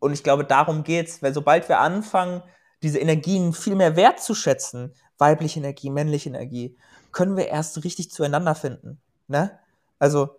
und 0.00 0.12
ich 0.12 0.22
glaube, 0.22 0.44
darum 0.44 0.84
geht's, 0.84 1.22
weil 1.22 1.34
sobald 1.34 1.68
wir 1.68 1.80
anfangen, 1.80 2.42
diese 2.82 2.98
Energien 2.98 3.52
viel 3.52 3.74
mehr 3.74 3.96
wertzuschätzen, 3.96 4.94
weibliche 5.18 5.60
Energie, 5.60 5.90
männliche 5.90 6.30
Energie, 6.30 6.76
können 7.12 7.36
wir 7.36 7.48
erst 7.48 7.84
richtig 7.84 8.10
zueinander 8.10 8.54
finden. 8.54 9.00
Ne? 9.28 9.58
Also, 9.98 10.30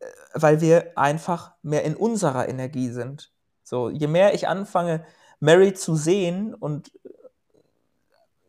äh, 0.00 0.06
weil 0.34 0.60
wir 0.60 0.96
einfach 0.96 1.52
mehr 1.62 1.84
in 1.84 1.94
unserer 1.94 2.48
Energie 2.48 2.88
sind. 2.88 3.32
So, 3.62 3.90
je 3.90 4.08
mehr 4.08 4.34
ich 4.34 4.48
anfange, 4.48 5.04
Mary 5.40 5.74
zu 5.74 5.94
sehen 5.94 6.54
und 6.54 6.90
äh, 7.04 7.08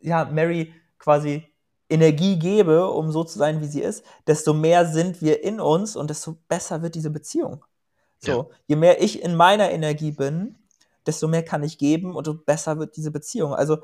ja, 0.02 0.26
Mary 0.26 0.74
quasi 0.98 1.48
Energie 1.88 2.40
gebe, 2.40 2.90
um 2.90 3.12
so 3.12 3.24
zu 3.24 3.38
sein, 3.38 3.62
wie 3.62 3.68
sie 3.68 3.82
ist, 3.82 4.04
desto 4.26 4.54
mehr 4.54 4.88
sind 4.88 5.22
wir 5.22 5.44
in 5.44 5.60
uns 5.60 5.96
und 5.96 6.10
desto 6.10 6.38
besser 6.48 6.82
wird 6.82 6.96
diese 6.96 7.12
Beziehung. 7.12 7.64
So, 8.26 8.32
ja. 8.32 8.58
je 8.68 8.76
mehr 8.76 9.02
ich 9.02 9.22
in 9.22 9.36
meiner 9.36 9.72
Energie 9.72 10.12
bin, 10.12 10.56
desto 11.06 11.28
mehr 11.28 11.44
kann 11.44 11.64
ich 11.64 11.78
geben 11.78 12.16
und 12.16 12.46
besser 12.46 12.80
wird 12.80 12.96
diese 12.98 13.12
Beziehung. 13.12 13.54
Also, 13.54 13.80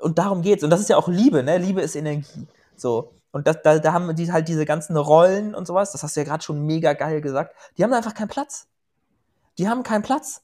und 0.00 0.18
darum 0.18 0.42
geht's. 0.42 0.64
Und 0.64 0.70
das 0.70 0.80
ist 0.80 0.88
ja 0.88 0.96
auch 0.96 1.08
Liebe, 1.08 1.42
ne? 1.42 1.58
Liebe 1.58 1.80
ist 1.80 1.94
Energie. 1.94 2.46
So. 2.76 3.12
Und 3.32 3.46
das, 3.46 3.58
da, 3.62 3.78
da 3.78 3.92
haben 3.92 4.14
die 4.16 4.32
halt 4.32 4.48
diese 4.48 4.64
ganzen 4.64 4.96
Rollen 4.96 5.54
und 5.54 5.66
sowas, 5.66 5.92
das 5.92 6.02
hast 6.02 6.16
du 6.16 6.20
ja 6.20 6.24
gerade 6.24 6.42
schon 6.42 6.66
mega 6.66 6.94
geil 6.94 7.20
gesagt, 7.20 7.54
die 7.76 7.84
haben 7.84 7.92
einfach 7.92 8.14
keinen 8.14 8.28
Platz. 8.28 8.66
Die 9.58 9.68
haben 9.68 9.82
keinen 9.82 10.02
Platz. 10.02 10.42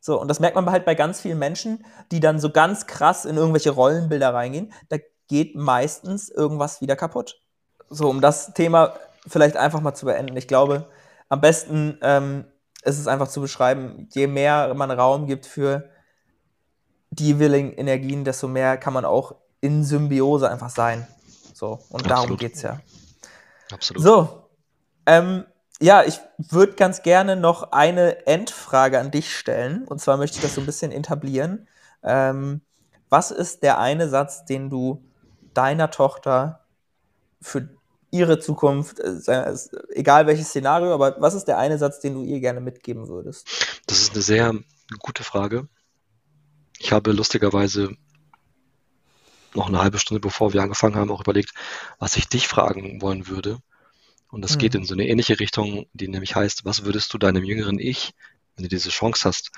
So, 0.00 0.20
und 0.20 0.28
das 0.28 0.40
merkt 0.40 0.56
man 0.56 0.68
halt 0.70 0.84
bei 0.84 0.94
ganz 0.94 1.20
vielen 1.20 1.38
Menschen, 1.38 1.84
die 2.10 2.20
dann 2.20 2.40
so 2.40 2.50
ganz 2.50 2.86
krass 2.86 3.24
in 3.24 3.36
irgendwelche 3.36 3.70
Rollenbilder 3.70 4.32
reingehen. 4.32 4.72
Da 4.88 4.96
geht 5.28 5.54
meistens 5.54 6.28
irgendwas 6.28 6.80
wieder 6.80 6.96
kaputt. 6.96 7.40
So, 7.88 8.08
um 8.08 8.20
das 8.20 8.52
Thema 8.54 8.94
vielleicht 9.26 9.56
einfach 9.56 9.80
mal 9.80 9.94
zu 9.94 10.06
beenden. 10.06 10.36
Ich 10.36 10.48
glaube, 10.48 10.88
am 11.30 11.40
besten 11.40 11.98
ähm, 12.02 12.44
ist 12.82 12.98
es 12.98 13.06
einfach 13.06 13.28
zu 13.28 13.40
beschreiben, 13.40 14.08
je 14.12 14.26
mehr 14.26 14.74
man 14.74 14.90
Raum 14.90 15.26
gibt 15.26 15.46
für 15.46 15.88
die 17.10 17.38
willigen 17.38 17.72
Energien, 17.72 18.24
desto 18.24 18.48
mehr 18.48 18.76
kann 18.76 18.92
man 18.92 19.04
auch 19.04 19.36
in 19.60 19.84
Symbiose 19.84 20.50
einfach 20.50 20.70
sein. 20.70 21.06
So, 21.54 21.80
und 21.88 22.02
Absolut. 22.02 22.10
darum 22.10 22.36
geht 22.36 22.54
es 22.54 22.62
ja. 22.62 22.80
Absolut. 23.72 24.02
So, 24.02 24.50
ähm, 25.06 25.44
ja, 25.80 26.02
ich 26.02 26.20
würde 26.36 26.74
ganz 26.74 27.02
gerne 27.02 27.36
noch 27.36 27.72
eine 27.72 28.26
Endfrage 28.26 28.98
an 28.98 29.10
dich 29.10 29.34
stellen. 29.34 29.86
Und 29.86 30.00
zwar 30.00 30.16
möchte 30.16 30.36
ich 30.36 30.42
das 30.42 30.54
so 30.54 30.60
ein 30.60 30.66
bisschen 30.66 30.92
etablieren. 30.92 31.68
Ähm, 32.02 32.60
was 33.08 33.30
ist 33.30 33.62
der 33.62 33.78
eine 33.78 34.08
Satz, 34.08 34.44
den 34.44 34.68
du 34.68 35.04
deiner 35.54 35.90
Tochter 35.90 36.66
für 37.40 37.68
ihre 38.10 38.38
Zukunft, 38.38 39.00
äh, 39.00 39.54
egal 39.90 40.26
welches 40.26 40.48
Szenario, 40.48 40.92
aber 40.92 41.16
was 41.20 41.34
ist 41.34 41.44
der 41.44 41.58
eine 41.58 41.78
Satz, 41.78 42.00
den 42.00 42.14
du 42.14 42.24
ihr 42.24 42.40
gerne 42.40 42.60
mitgeben 42.60 43.08
würdest? 43.08 43.46
Das 43.86 44.00
ist 44.00 44.12
eine 44.12 44.22
sehr 44.22 44.54
gute 44.98 45.22
Frage. 45.22 45.68
Ich 46.78 46.92
habe 46.92 47.12
lustigerweise 47.12 47.96
noch 49.54 49.68
eine 49.68 49.80
halbe 49.80 49.98
Stunde 49.98 50.20
bevor 50.20 50.52
wir 50.52 50.62
angefangen 50.62 50.96
haben, 50.96 51.10
auch 51.10 51.20
überlegt, 51.20 51.52
was 51.98 52.16
ich 52.16 52.28
dich 52.28 52.48
fragen 52.48 53.00
wollen 53.02 53.28
würde. 53.28 53.58
Und 54.30 54.42
das 54.42 54.52
hm. 54.52 54.58
geht 54.58 54.74
in 54.74 54.84
so 54.84 54.94
eine 54.94 55.08
ähnliche 55.08 55.40
Richtung, 55.40 55.86
die 55.92 56.08
nämlich 56.08 56.36
heißt, 56.36 56.64
was 56.64 56.84
würdest 56.84 57.12
du 57.12 57.18
deinem 57.18 57.44
jüngeren 57.44 57.78
Ich, 57.78 58.12
wenn 58.56 58.64
du 58.64 58.68
diese 58.68 58.90
Chance 58.90 59.24
hast, 59.24 59.50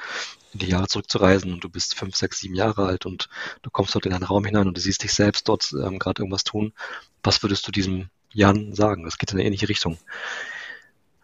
in 0.52 0.60
die 0.60 0.68
Jahre 0.68 0.88
zurückzureisen 0.88 1.52
und 1.52 1.64
du 1.64 1.68
bist 1.68 1.94
fünf, 1.94 2.16
sechs, 2.16 2.40
sieben 2.40 2.54
Jahre 2.54 2.86
alt 2.86 3.06
und 3.06 3.28
du 3.62 3.70
kommst 3.70 3.94
dort 3.94 4.06
in 4.06 4.12
einen 4.12 4.24
Raum 4.24 4.44
hinein 4.44 4.68
und 4.68 4.76
du 4.76 4.80
siehst 4.80 5.02
dich 5.02 5.12
selbst 5.12 5.48
dort 5.48 5.72
ähm, 5.72 5.98
gerade 5.98 6.22
irgendwas 6.22 6.44
tun, 6.44 6.72
was 7.22 7.42
würdest 7.42 7.66
du 7.66 7.72
diesem 7.72 8.08
Jan 8.32 8.74
sagen. 8.74 9.04
Das 9.04 9.18
geht 9.18 9.32
in 9.32 9.38
eine 9.38 9.46
ähnliche 9.46 9.68
Richtung. 9.68 9.98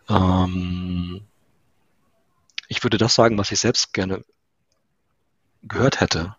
Ähm, 0.08 1.22
ich 2.68 2.82
würde 2.82 2.98
das 2.98 3.14
sagen, 3.14 3.38
was 3.38 3.52
ich 3.52 3.60
selbst 3.60 3.92
gerne 3.92 4.24
gehört 5.62 6.00
hätte. 6.00 6.36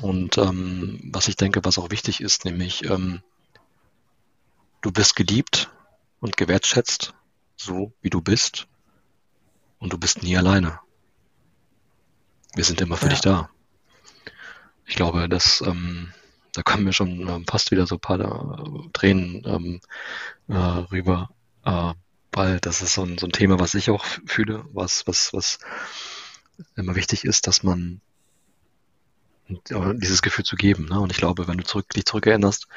Und 0.00 0.38
ähm, 0.38 1.00
was 1.12 1.28
ich 1.28 1.36
denke, 1.36 1.64
was 1.64 1.78
auch 1.78 1.90
wichtig 1.90 2.20
ist, 2.20 2.44
nämlich 2.44 2.84
ähm, 2.84 3.22
du 4.80 4.92
bist 4.92 5.16
geliebt 5.16 5.70
und 6.20 6.36
gewertschätzt, 6.36 7.14
so 7.56 7.92
wie 8.00 8.10
du 8.10 8.20
bist. 8.20 8.66
Und 9.80 9.92
du 9.92 9.98
bist 9.98 10.22
nie 10.22 10.36
alleine. 10.36 10.80
Wir 12.54 12.64
sind 12.64 12.80
immer 12.80 12.96
für 12.96 13.06
ja. 13.06 13.10
dich 13.10 13.20
da. 13.20 13.50
Ich 14.86 14.96
glaube, 14.96 15.28
dass 15.28 15.60
ähm, 15.60 16.12
da 16.52 16.62
kommen 16.62 16.84
mir 16.84 16.92
schon 16.92 17.28
ähm, 17.28 17.44
fast 17.46 17.70
wieder 17.70 17.86
so 17.86 17.96
ein 17.96 18.00
paar 18.00 18.20
äh, 18.20 18.88
Tränen 18.92 19.42
ähm, 19.46 19.80
äh, 20.48 20.54
rüber, 20.54 21.30
äh, 21.64 21.92
weil 22.32 22.60
das 22.60 22.82
ist 22.82 22.94
so 22.94 23.02
ein, 23.02 23.18
so 23.18 23.26
ein 23.26 23.32
Thema, 23.32 23.58
was 23.58 23.74
ich 23.74 23.90
auch 23.90 24.04
fühle, 24.26 24.64
was, 24.72 25.06
was, 25.06 25.32
was 25.32 25.58
immer 26.76 26.94
wichtig 26.94 27.24
ist, 27.24 27.46
dass 27.46 27.62
man 27.62 28.00
dieses 29.48 30.20
Gefühl 30.20 30.44
zu 30.44 30.56
geben. 30.56 30.86
Ne? 30.86 31.00
Und 31.00 31.10
ich 31.10 31.18
glaube, 31.18 31.48
wenn 31.48 31.56
du 31.56 31.64
zurück, 31.64 31.88
dich 31.90 32.04
zurückerinnerst 32.04 32.68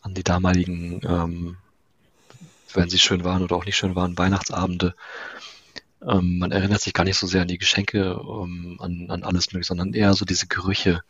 an 0.00 0.14
die 0.14 0.24
damaligen, 0.24 1.00
ähm, 1.04 1.56
wenn 2.72 2.88
sie 2.88 2.98
schön 2.98 3.24
waren 3.24 3.42
oder 3.42 3.56
auch 3.56 3.66
nicht 3.66 3.76
schön 3.76 3.96
waren, 3.96 4.16
Weihnachtsabende, 4.16 4.94
ähm, 6.02 6.38
man 6.38 6.52
erinnert 6.52 6.80
sich 6.80 6.94
gar 6.94 7.04
nicht 7.04 7.18
so 7.18 7.26
sehr 7.26 7.42
an 7.42 7.48
die 7.48 7.58
Geschenke, 7.58 8.18
ähm, 8.18 8.78
an, 8.80 9.10
an 9.10 9.22
alles 9.22 9.52
mögliche, 9.52 9.68
sondern 9.68 9.92
eher 9.92 10.14
so 10.14 10.24
diese 10.24 10.46
Gerüche. 10.46 11.02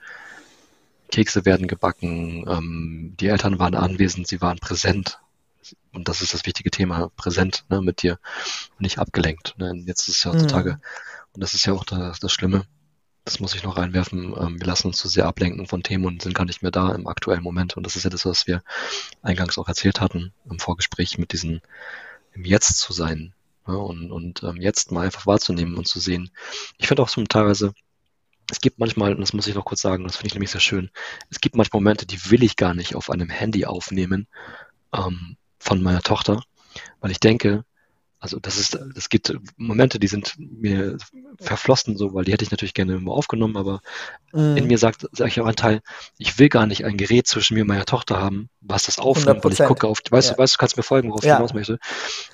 Kekse 1.10 1.44
werden 1.44 1.68
gebacken, 1.68 2.44
ähm, 2.48 3.14
die 3.18 3.28
Eltern 3.28 3.58
waren 3.58 3.74
anwesend, 3.74 4.28
sie 4.28 4.40
waren 4.40 4.58
präsent. 4.58 5.18
Und 5.92 6.08
das 6.08 6.22
ist 6.22 6.34
das 6.34 6.46
wichtige 6.46 6.70
Thema, 6.70 7.10
präsent 7.16 7.64
ne, 7.68 7.82
mit 7.82 8.02
dir 8.02 8.18
und 8.72 8.80
nicht 8.80 8.98
abgelenkt. 8.98 9.54
Ne? 9.58 9.74
Jetzt 9.86 10.08
ist 10.08 10.16
es 10.16 10.24
ja 10.24 10.32
heutzutage, 10.32 10.72
mhm. 10.72 10.80
und 11.34 11.42
das 11.42 11.54
ist 11.54 11.66
ja 11.66 11.72
auch 11.72 11.84
das, 11.84 12.20
das 12.20 12.32
Schlimme, 12.32 12.64
das 13.24 13.40
muss 13.40 13.54
ich 13.54 13.62
noch 13.62 13.76
reinwerfen, 13.76 14.34
ähm, 14.38 14.60
wir 14.60 14.66
lassen 14.66 14.88
uns 14.88 14.96
zu 14.96 15.08
sehr 15.08 15.26
ablenken 15.26 15.66
von 15.66 15.82
Themen 15.82 16.06
und 16.06 16.22
sind 16.22 16.34
gar 16.34 16.46
nicht 16.46 16.62
mehr 16.62 16.70
da 16.70 16.92
im 16.94 17.06
aktuellen 17.06 17.42
Moment. 17.42 17.76
Und 17.76 17.84
das 17.84 17.96
ist 17.96 18.04
ja 18.04 18.10
das, 18.10 18.24
was 18.24 18.46
wir 18.46 18.62
eingangs 19.22 19.58
auch 19.58 19.68
erzählt 19.68 20.00
hatten 20.00 20.32
im 20.48 20.58
Vorgespräch 20.58 21.18
mit 21.18 21.32
diesem 21.32 21.60
im 22.32 22.44
Jetzt 22.44 22.78
zu 22.78 22.92
sein 22.92 23.34
ja, 23.66 23.74
und, 23.74 24.10
und 24.10 24.42
ähm, 24.42 24.56
jetzt 24.56 24.92
mal 24.92 25.04
einfach 25.04 25.26
wahrzunehmen 25.26 25.76
und 25.76 25.86
zu 25.86 26.00
sehen. 26.00 26.30
Ich 26.78 26.88
finde 26.88 27.02
auch 27.02 27.08
so 27.08 27.22
teilweise, 27.24 27.74
es 28.50 28.60
gibt 28.60 28.78
manchmal, 28.78 29.14
und 29.14 29.20
das 29.20 29.32
muss 29.32 29.46
ich 29.46 29.54
noch 29.54 29.64
kurz 29.64 29.80
sagen, 29.80 30.04
das 30.04 30.16
finde 30.16 30.28
ich 30.28 30.34
nämlich 30.34 30.50
sehr 30.50 30.60
schön, 30.60 30.90
es 31.30 31.40
gibt 31.40 31.56
manchmal 31.56 31.80
Momente, 31.80 32.06
die 32.06 32.30
will 32.30 32.42
ich 32.42 32.56
gar 32.56 32.74
nicht 32.74 32.94
auf 32.94 33.10
einem 33.10 33.28
Handy 33.28 33.64
aufnehmen 33.64 34.26
ähm, 34.94 35.36
von 35.58 35.82
meiner 35.82 36.02
Tochter, 36.02 36.42
weil 37.00 37.10
ich 37.10 37.20
denke, 37.20 37.64
also 38.20 38.38
das 38.38 38.58
ist, 38.58 38.78
es 38.96 39.08
gibt 39.08 39.34
Momente, 39.56 39.98
die 39.98 40.06
sind 40.06 40.34
mir 40.38 40.98
verflossen 41.40 41.96
so, 41.96 42.12
weil 42.12 42.24
die 42.24 42.32
hätte 42.32 42.44
ich 42.44 42.50
natürlich 42.50 42.74
gerne 42.74 42.94
immer 42.94 43.12
aufgenommen, 43.12 43.56
aber 43.56 43.80
mm. 44.32 44.58
in 44.58 44.66
mir 44.66 44.76
sagt, 44.76 45.08
sage 45.12 45.30
ich 45.30 45.40
auch 45.40 45.46
ein 45.46 45.56
Teil, 45.56 45.80
ich 46.18 46.38
will 46.38 46.50
gar 46.50 46.66
nicht 46.66 46.84
ein 46.84 46.98
Gerät 46.98 47.26
zwischen 47.26 47.54
mir 47.54 47.62
und 47.62 47.68
meiner 47.68 47.86
Tochter 47.86 48.20
haben, 48.20 48.50
was 48.60 48.84
das 48.84 48.98
aufnimmt, 48.98 49.40
100%. 49.40 49.44
weil 49.44 49.52
ich 49.52 49.58
gucke 49.60 49.86
auf, 49.86 50.00
weißt 50.10 50.28
ja. 50.28 50.34
du, 50.34 50.42
weißt 50.42 50.54
du, 50.54 50.58
kannst 50.58 50.76
mir 50.76 50.82
folgen, 50.82 51.08
worauf 51.08 51.24
ja. 51.24 51.32
ich 51.32 51.36
hinaus 51.38 51.54
möchte, 51.54 51.78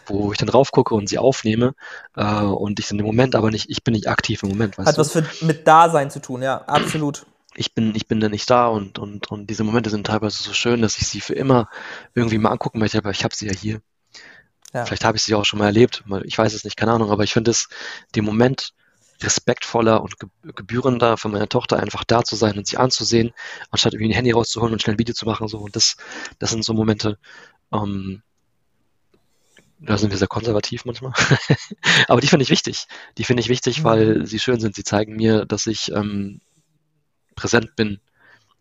wo 0.07 0.33
ich 0.33 0.39
dann 0.39 0.49
drauf 0.49 0.73
gucke 0.73 0.93
und 0.97 1.09
sie 1.09 1.19
aufnehme 1.19 1.75
äh, 2.17 2.25
und 2.25 2.81
ich 2.81 2.91
in 2.91 2.99
dem 2.99 3.07
Moment 3.07 3.37
aber 3.37 3.53
nicht, 3.53 3.71
ich 3.71 3.85
bin 3.85 3.95
nicht 3.95 4.09
aktiv 4.09 4.43
im 4.43 4.49
Moment, 4.49 4.77
weißt 4.79 4.89
Hat 4.89 4.97
du? 4.97 5.01
was 5.01 5.13
für, 5.13 5.25
mit 5.45 5.69
Dasein 5.69 6.11
zu 6.11 6.21
tun, 6.21 6.43
ja, 6.43 6.63
absolut. 6.63 7.27
Ich 7.55 7.75
bin, 7.75 7.95
ich 7.95 8.09
bin 8.09 8.19
da 8.19 8.29
nicht 8.29 8.51
da 8.51 8.67
und, 8.67 8.99
und, 8.99 9.31
und 9.31 9.49
diese 9.49 9.63
Momente 9.63 9.89
sind 9.89 10.09
teilweise 10.09 10.43
so 10.43 10.53
schön, 10.53 10.83
dass 10.83 10.99
ich 10.99 11.07
sie 11.07 11.21
für 11.21 11.35
immer 11.35 11.71
irgendwie 12.15 12.39
mal 12.39 12.51
angucken 12.51 12.81
möchte, 12.81 12.99
aber 12.99 13.13
ich 13.13 13.23
habe 13.23 13.37
sie 13.37 13.47
ja 13.47 13.53
hier. 13.55 13.81
Ja. 14.73 14.85
Vielleicht 14.85 15.05
habe 15.05 15.17
ich 15.17 15.23
sie 15.23 15.35
auch 15.35 15.45
schon 15.45 15.59
mal 15.59 15.67
erlebt, 15.67 16.05
ich 16.25 16.37
weiß 16.37 16.53
es 16.53 16.65
nicht, 16.65 16.77
keine 16.77 16.93
Ahnung, 16.93 17.11
aber 17.11 17.25
ich 17.25 17.33
finde 17.33 17.51
es 17.51 17.69
den 18.15 18.25
Moment 18.25 18.73
respektvoller 19.23 20.03
und 20.03 20.17
gebührender 20.43 21.17
für 21.17 21.29
meine 21.29 21.49
Tochter 21.49 21.79
einfach 21.79 22.05
da 22.05 22.23
zu 22.23 22.37
sein 22.37 22.59
und 22.59 22.67
sie 22.67 22.77
anzusehen, 22.77 23.33
anstatt 23.71 23.95
irgendwie 23.95 24.11
ein 24.11 24.17
Handy 24.17 24.33
rauszuholen 24.33 24.73
und 24.73 24.83
schnell 24.83 24.97
ein 24.97 24.99
Video 24.99 25.15
zu 25.15 25.25
machen. 25.25 25.49
So. 25.49 25.59
Und 25.59 25.75
das, 25.75 25.97
das 26.39 26.51
sind 26.51 26.65
so 26.65 26.75
Momente, 26.75 27.19
ähm, 27.73 28.23
da 29.79 29.99
sind 29.99 30.11
wir 30.11 30.19
sehr 30.19 30.29
konservativ 30.29 30.85
manchmal. 30.85 31.13
aber 32.09 32.21
die 32.21 32.29
finde 32.29 32.43
ich 32.43 32.51
wichtig. 32.51 32.87
Die 33.19 33.25
finde 33.25 33.43
ich 33.43 33.49
wichtig, 33.49 33.85
weil 33.85 34.21
mhm. 34.21 34.27
sie 34.27 34.39
schön 34.39 34.61
sind. 34.61 34.75
Sie 34.75 34.85
zeigen 34.85 35.17
mir, 35.17 35.45
dass 35.45 35.67
ich 35.67 35.93
ähm, 35.93 36.41
präsent 37.35 37.77
bin, 37.77 38.01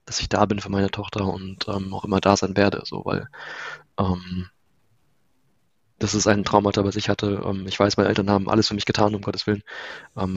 dass 0.05 0.19
ich 0.19 0.29
da 0.29 0.45
bin 0.45 0.59
für 0.59 0.69
meine 0.69 0.91
Tochter 0.91 1.25
und 1.25 1.67
ähm, 1.67 1.93
auch 1.93 2.03
immer 2.03 2.19
da 2.19 2.35
sein 2.35 2.57
werde. 2.57 2.81
So, 2.85 3.03
weil 3.05 3.27
ähm, 3.97 4.49
das 5.99 6.13
ist 6.13 6.27
ein 6.27 6.43
Traumata, 6.43 6.83
was 6.83 6.95
ich 6.95 7.09
hatte. 7.09 7.41
Ähm, 7.45 7.65
ich 7.67 7.79
weiß, 7.79 7.97
meine 7.97 8.09
Eltern 8.09 8.29
haben 8.29 8.49
alles 8.49 8.67
für 8.67 8.75
mich 8.75 8.85
getan, 8.85 9.15
um 9.15 9.21
Gottes 9.21 9.47
Willen. 9.47 9.63
Ähm, 10.17 10.33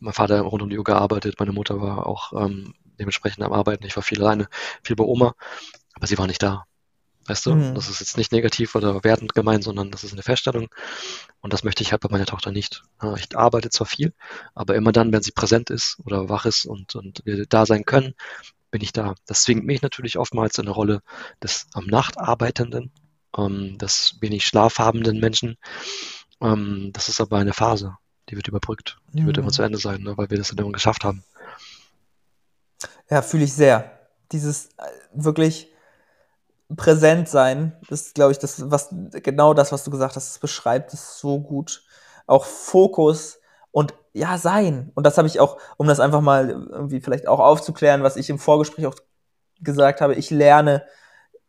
mein, 0.00 0.12
Vater 0.12 0.40
rund 0.40 0.62
um 0.62 0.70
die 0.70 0.78
Uhr 0.78 0.84
gearbeitet, 0.84 1.36
meine 1.38 1.52
Mutter 1.52 1.80
war 1.80 2.06
auch 2.06 2.32
ähm, 2.32 2.74
dementsprechend 2.98 3.44
am 3.44 3.52
Arbeiten. 3.52 3.84
Ich 3.86 3.96
war 3.96 4.02
viel 4.02 4.20
alleine, 4.20 4.48
viel 4.82 4.96
bei 4.96 5.04
Oma, 5.04 5.34
aber 5.94 6.06
sie 6.06 6.18
war 6.18 6.26
nicht 6.26 6.42
da. 6.42 6.64
Weißt 7.26 7.46
du, 7.46 7.54
mhm. 7.54 7.74
das 7.74 7.88
ist 7.88 8.00
jetzt 8.00 8.16
nicht 8.16 8.32
negativ 8.32 8.74
oder 8.74 9.04
wertend 9.04 9.32
gemeint, 9.34 9.62
sondern 9.62 9.90
das 9.92 10.02
ist 10.02 10.12
eine 10.12 10.22
Feststellung. 10.22 10.68
Und 11.40 11.52
das 11.52 11.62
möchte 11.62 11.82
ich 11.82 11.92
halt 11.92 12.02
bei 12.02 12.08
meiner 12.10 12.26
Tochter 12.26 12.50
nicht. 12.50 12.82
Ich 13.16 13.36
arbeite 13.36 13.70
zwar 13.70 13.86
viel, 13.86 14.12
aber 14.54 14.74
immer 14.74 14.90
dann, 14.90 15.12
wenn 15.12 15.22
sie 15.22 15.30
präsent 15.30 15.70
ist 15.70 15.98
oder 16.04 16.28
wach 16.28 16.46
ist 16.46 16.64
und, 16.64 16.96
und 16.96 17.22
wir 17.24 17.46
da 17.46 17.64
sein 17.64 17.84
können, 17.84 18.14
bin 18.72 18.82
ich 18.82 18.92
da. 18.92 19.14
Das 19.26 19.42
zwingt 19.42 19.64
mich 19.64 19.82
natürlich 19.82 20.18
oftmals 20.18 20.58
in 20.58 20.64
eine 20.64 20.72
Rolle 20.72 21.00
des 21.40 21.66
am 21.74 21.86
Nacht 21.86 22.18
Arbeitenden, 22.18 22.90
ähm, 23.36 23.78
des 23.78 24.16
wenig 24.20 24.46
schlafhabenden 24.46 25.20
Menschen. 25.20 25.56
Ähm, 26.40 26.90
das 26.92 27.08
ist 27.08 27.20
aber 27.20 27.38
eine 27.38 27.52
Phase, 27.52 27.96
die 28.28 28.36
wird 28.36 28.48
überbrückt. 28.48 28.98
Die 29.12 29.22
mhm. 29.22 29.26
wird 29.26 29.38
immer 29.38 29.50
zu 29.50 29.62
Ende 29.62 29.78
sein, 29.78 30.02
ne, 30.02 30.16
weil 30.16 30.30
wir 30.30 30.38
das 30.38 30.48
dann 30.48 30.58
immer 30.58 30.72
geschafft 30.72 31.04
haben. 31.04 31.24
Ja, 33.10 33.22
fühle 33.22 33.44
ich 33.44 33.52
sehr. 33.52 33.98
Dieses 34.32 34.66
äh, 34.78 34.82
wirklich 35.12 35.68
präsent 36.74 37.28
sein, 37.28 37.76
das 37.88 38.02
ist, 38.02 38.14
glaube 38.14 38.32
ich, 38.32 38.38
das, 38.38 38.70
was, 38.70 38.88
genau 39.12 39.54
das, 39.54 39.72
was 39.72 39.84
du 39.84 39.90
gesagt 39.90 40.16
hast, 40.16 40.30
das 40.30 40.38
beschreibt 40.38 40.92
es 40.94 41.18
so 41.18 41.40
gut. 41.40 41.84
Auch 42.26 42.44
Fokus 42.44 43.38
und 43.70 43.94
ja, 44.14 44.38
sein. 44.38 44.90
Und 44.94 45.04
das 45.04 45.18
habe 45.18 45.28
ich 45.28 45.40
auch, 45.40 45.58
um 45.76 45.86
das 45.86 46.00
einfach 46.00 46.20
mal 46.20 46.50
irgendwie 46.50 47.00
vielleicht 47.00 47.26
auch 47.28 47.40
aufzuklären, 47.40 48.02
was 48.02 48.16
ich 48.16 48.30
im 48.30 48.38
Vorgespräch 48.38 48.86
auch 48.86 48.94
gesagt 49.60 50.00
habe, 50.00 50.14
ich 50.14 50.30
lerne 50.30 50.84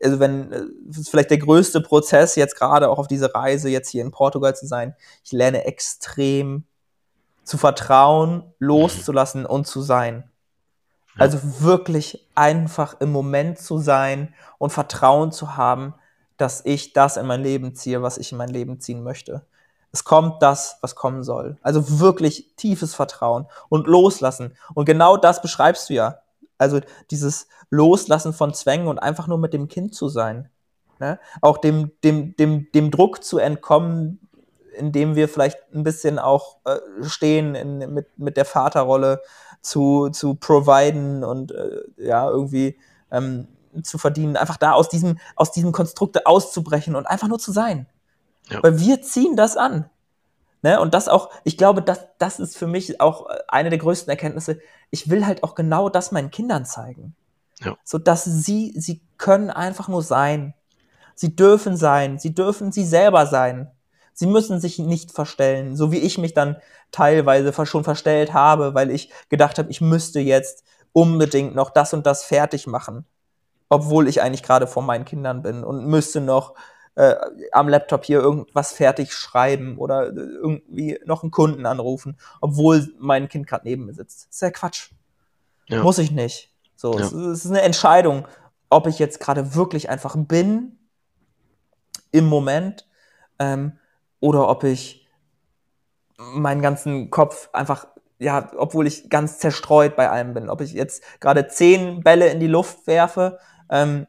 also 0.04 0.20
wenn, 0.20 0.50
das 0.86 0.98
äh, 0.98 1.02
ist 1.02 1.10
vielleicht 1.10 1.32
der 1.32 1.38
größte 1.38 1.82
Prozess 1.82 2.36
jetzt 2.36 2.56
gerade 2.56 2.90
auch 2.90 3.00
auf 3.00 3.08
diese 3.08 3.34
Reise 3.34 3.70
jetzt 3.70 3.90
hier 3.90 4.04
in 4.04 4.12
Portugal 4.12 4.56
zu 4.56 4.66
sein. 4.66 4.96
Ich 5.24 5.32
lerne 5.32 5.66
extrem 5.66 6.66
zu 7.44 7.58
vertrauen, 7.58 8.44
loszulassen 8.60 9.46
und 9.46 9.66
zu 9.66 9.82
sein. 9.82 10.30
Also 11.18 11.40
wirklich 11.60 12.28
einfach 12.34 13.00
im 13.00 13.12
Moment 13.12 13.60
zu 13.60 13.78
sein 13.78 14.34
und 14.58 14.72
Vertrauen 14.72 15.32
zu 15.32 15.56
haben, 15.56 15.94
dass 16.38 16.66
ich 16.66 16.94
das 16.94 17.18
in 17.18 17.28
mein 17.28 17.42
Leben 17.42 17.76
ziehe, 17.76 18.02
was 18.02 18.18
ich 18.18 18.32
in 18.32 18.38
mein 18.38 18.50
Leben 18.50 18.80
ziehen 18.80 19.04
möchte. 19.04 19.46
Es 19.92 20.04
kommt 20.04 20.42
das, 20.42 20.78
was 20.82 20.96
kommen 20.96 21.24
soll. 21.24 21.58
Also 21.62 22.00
wirklich 22.00 22.56
tiefes 22.56 22.96
Vertrauen 22.96 23.46
und 23.70 23.86
loslassen. 23.86 24.58
Und 24.74 24.86
genau 24.86 25.18
das 25.18 25.42
beschreibst 25.42 25.90
du 25.90 25.94
ja. 25.94 26.23
Also 26.58 26.80
dieses 27.12 27.48
Loslassen 27.70 28.34
von 28.34 28.54
Zwängen 28.54 28.88
und 28.88 29.00
einfach 29.00 29.28
nur 29.28 29.38
mit 29.38 29.54
dem 29.54 29.68
Kind 29.68 29.96
zu 29.96 30.10
sein. 30.10 30.50
Ne? 31.00 31.20
Auch 31.42 31.58
dem, 31.58 31.92
dem, 32.04 32.36
dem, 32.36 32.72
dem 32.72 32.92
Druck 32.92 33.24
zu 33.24 33.38
entkommen, 33.38 34.20
indem 34.76 35.16
wir 35.16 35.30
vielleicht 35.30 35.58
ein 35.74 35.84
bisschen 35.84 36.20
auch 36.20 36.58
äh, 36.66 36.78
stehen 37.02 37.56
in, 37.56 37.94
mit, 37.94 38.08
mit 38.18 38.38
der 38.38 38.46
Vaterrolle 38.46 39.22
zu, 39.62 40.10
zu 40.10 40.36
providen 40.36 41.24
und 41.24 41.52
äh, 41.52 41.82
ja, 41.98 42.30
irgendwie 42.30 42.78
ähm, 43.12 43.48
zu 43.82 43.98
verdienen, 43.98 44.38
einfach 44.38 44.58
da 44.58 44.74
aus 44.74 44.90
diesem, 44.90 45.18
aus 45.36 45.52
diesem 45.52 45.72
Konstrukte 45.72 46.26
auszubrechen 46.26 46.96
und 46.96 47.06
einfach 47.08 47.28
nur 47.28 47.40
zu 47.40 47.52
sein. 47.52 47.88
Ja. 48.50 48.62
Weil 48.62 48.80
wir 48.80 49.02
ziehen 49.02 49.36
das 49.36 49.58
an. 49.58 49.90
Ne? 50.64 50.80
Und 50.80 50.94
das 50.94 51.08
auch, 51.08 51.30
ich 51.44 51.58
glaube, 51.58 51.84
das, 51.84 52.08
das 52.18 52.40
ist 52.40 52.58
für 52.58 52.68
mich 52.68 53.00
auch 53.00 53.28
eine 53.48 53.70
der 53.70 53.80
größten 53.80 54.10
Erkenntnisse. 54.10 54.60
Ich 54.90 55.10
will 55.10 55.28
halt 55.28 55.44
auch 55.44 55.54
genau 55.54 55.90
das 55.90 56.12
meinen 56.12 56.32
Kindern 56.32 56.66
zeigen. 56.66 57.16
Ja. 57.60 57.78
So 57.84 58.00
dass 58.00 58.24
sie, 58.24 58.74
sie 58.76 59.02
können 59.18 59.52
einfach 59.52 59.90
nur 59.90 60.02
sein. 60.02 60.54
Sie 61.16 61.36
dürfen 61.36 61.78
sein. 61.78 62.18
Sie 62.18 62.34
dürfen 62.34 62.72
sie 62.72 62.86
selber 62.86 63.28
sein. 63.28 63.70
Sie 64.14 64.26
müssen 64.26 64.60
sich 64.60 64.80
nicht 64.80 65.12
verstellen, 65.12 65.76
so 65.76 65.92
wie 65.92 65.98
ich 65.98 66.18
mich 66.18 66.34
dann 66.34 66.58
teilweise 66.92 67.54
schon 67.66 67.84
verstellt 67.84 68.34
habe, 68.34 68.74
weil 68.76 68.92
ich 68.92 69.12
gedacht 69.30 69.58
habe, 69.58 69.72
ich 69.72 69.82
müsste 69.82 70.20
jetzt 70.20 70.64
unbedingt 70.94 71.56
noch 71.56 71.72
das 71.72 71.94
und 71.94 72.06
das 72.06 72.24
fertig 72.24 72.68
machen, 72.68 73.06
obwohl 73.70 74.08
ich 74.08 74.22
eigentlich 74.22 74.44
gerade 74.44 74.68
vor 74.68 74.84
meinen 74.84 75.06
Kindern 75.06 75.42
bin 75.42 75.64
und 75.64 75.88
müsste 75.88 76.22
noch 76.22 76.54
äh, 76.96 77.16
am 77.52 77.70
Laptop 77.70 78.06
hier 78.06 78.20
irgendwas 78.20 78.74
fertig 78.74 79.14
schreiben 79.14 79.78
oder 79.78 80.10
äh, 80.10 80.20
irgendwie 80.20 81.00
noch 81.06 81.24
einen 81.24 81.32
Kunden 81.32 81.66
anrufen, 81.66 82.18
obwohl 82.42 82.94
mein 83.00 83.30
Kind 83.30 83.48
gerade 83.48 83.68
neben 83.68 83.86
mir 83.86 83.94
sitzt. 83.94 84.28
Das 84.28 84.36
ist 84.36 84.42
ja 84.42 84.52
Quatsch. 84.52 84.92
Ja. 85.68 85.82
Muss 85.82 85.98
ich 85.98 86.12
nicht. 86.12 86.54
So, 86.76 86.94
ja. 86.94 87.06
es, 87.06 87.12
es 87.12 87.46
ist 87.46 87.52
eine 87.52 87.62
Entscheidung, 87.62 88.28
ob 88.70 88.88
ich 88.88 89.00
jetzt 89.00 89.20
gerade 89.20 89.56
wirklich 89.56 89.90
einfach 89.90 90.16
bin 90.18 90.78
im 92.12 92.26
Moment 92.26 92.88
ähm, 93.40 93.80
oder 94.20 94.48
ob 94.50 94.64
ich 94.64 95.08
meinen 96.18 96.62
ganzen 96.62 97.10
Kopf 97.10 97.50
einfach, 97.54 97.88
ja, 98.20 98.52
obwohl 98.58 98.88
ich 98.88 99.10
ganz 99.10 99.40
zerstreut 99.40 99.96
bei 99.96 100.10
allem 100.10 100.34
bin, 100.34 100.50
ob 100.50 100.62
ich 100.62 100.74
jetzt 100.74 101.04
gerade 101.20 101.48
zehn 101.48 102.04
Bälle 102.04 102.28
in 102.28 102.40
die 102.40 102.48
Luft 102.48 102.88
werfe 102.88 103.40
ähm, 103.70 104.08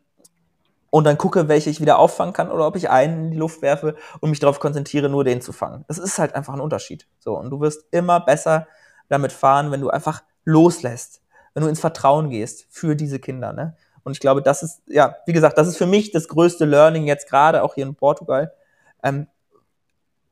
und 0.94 1.02
dann 1.02 1.18
gucke, 1.18 1.48
welche 1.48 1.70
ich 1.70 1.80
wieder 1.80 1.98
auffangen 1.98 2.32
kann 2.32 2.52
oder 2.52 2.68
ob 2.68 2.76
ich 2.76 2.88
einen 2.88 3.24
in 3.24 3.30
die 3.32 3.36
Luft 3.36 3.62
werfe 3.62 3.96
und 4.20 4.30
mich 4.30 4.38
darauf 4.38 4.60
konzentriere, 4.60 5.08
nur 5.08 5.24
den 5.24 5.40
zu 5.40 5.52
fangen. 5.52 5.84
Das 5.88 5.98
ist 5.98 6.20
halt 6.20 6.36
einfach 6.36 6.54
ein 6.54 6.60
Unterschied. 6.60 7.08
So, 7.18 7.36
und 7.36 7.50
du 7.50 7.58
wirst 7.58 7.84
immer 7.90 8.20
besser 8.20 8.68
damit 9.08 9.32
fahren, 9.32 9.72
wenn 9.72 9.80
du 9.80 9.90
einfach 9.90 10.22
loslässt, 10.44 11.20
wenn 11.52 11.64
du 11.64 11.68
ins 11.68 11.80
Vertrauen 11.80 12.30
gehst 12.30 12.68
für 12.70 12.94
diese 12.94 13.18
Kinder. 13.18 13.52
Ne? 13.52 13.76
Und 14.04 14.12
ich 14.12 14.20
glaube, 14.20 14.40
das 14.40 14.62
ist, 14.62 14.82
ja, 14.86 15.16
wie 15.26 15.32
gesagt, 15.32 15.58
das 15.58 15.66
ist 15.66 15.78
für 15.78 15.86
mich 15.86 16.12
das 16.12 16.28
größte 16.28 16.64
Learning 16.64 17.08
jetzt 17.08 17.28
gerade 17.28 17.64
auch 17.64 17.74
hier 17.74 17.86
in 17.86 17.96
Portugal. 17.96 18.54
Ähm, 19.02 19.26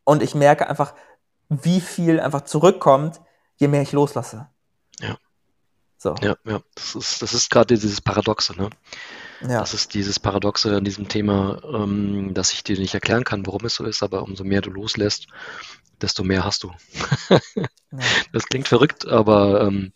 und 0.05 0.23
ich 0.23 0.37
merke 0.37 0.69
einfach, 0.69 0.95
wie 1.49 1.81
viel 1.81 2.21
einfach 2.21 2.43
zurückkommt, 2.43 3.21
je 3.57 3.67
mehr 3.67 3.83
ich 3.83 3.91
loslasse. 3.91 4.47
Ja. 5.01 5.17
So. 5.99 6.15
Ja, 6.23 6.37
ja. 6.45 6.61
Das 6.77 6.95
ist, 6.95 7.21
das 7.21 7.35
ist 7.35 7.51
gerade 7.51 7.75
dieses 7.75 8.01
Paradoxe, 8.01 8.55
ne? 8.57 8.71
Ja. 9.49 9.61
Das 9.61 9.75
ist 9.75 9.95
dieses 9.95 10.21
Paradoxe 10.21 10.77
an 10.77 10.85
diesem 10.85 11.09
Thema, 11.09 11.61
ähm, 11.65 12.35
dass 12.35 12.53
ich 12.53 12.63
dir 12.63 12.79
nicht 12.79 12.95
erklären 12.95 13.25
kann, 13.25 13.47
warum 13.47 13.65
es 13.65 13.75
so 13.75 13.85
ist, 13.85 14.03
aber 14.03 14.23
umso 14.23 14.45
mehr 14.45 14.61
du 14.61 14.71
loslässt, 14.71 15.27
desto 16.01 16.25
mehr 16.25 16.45
hast 16.45 16.65
du. 16.65 16.73
ja. 17.31 17.39
Das 18.33 18.47
klingt 18.47 18.69
verrückt, 18.69 19.07
aber 19.07 19.63
ähm, 19.63 19.93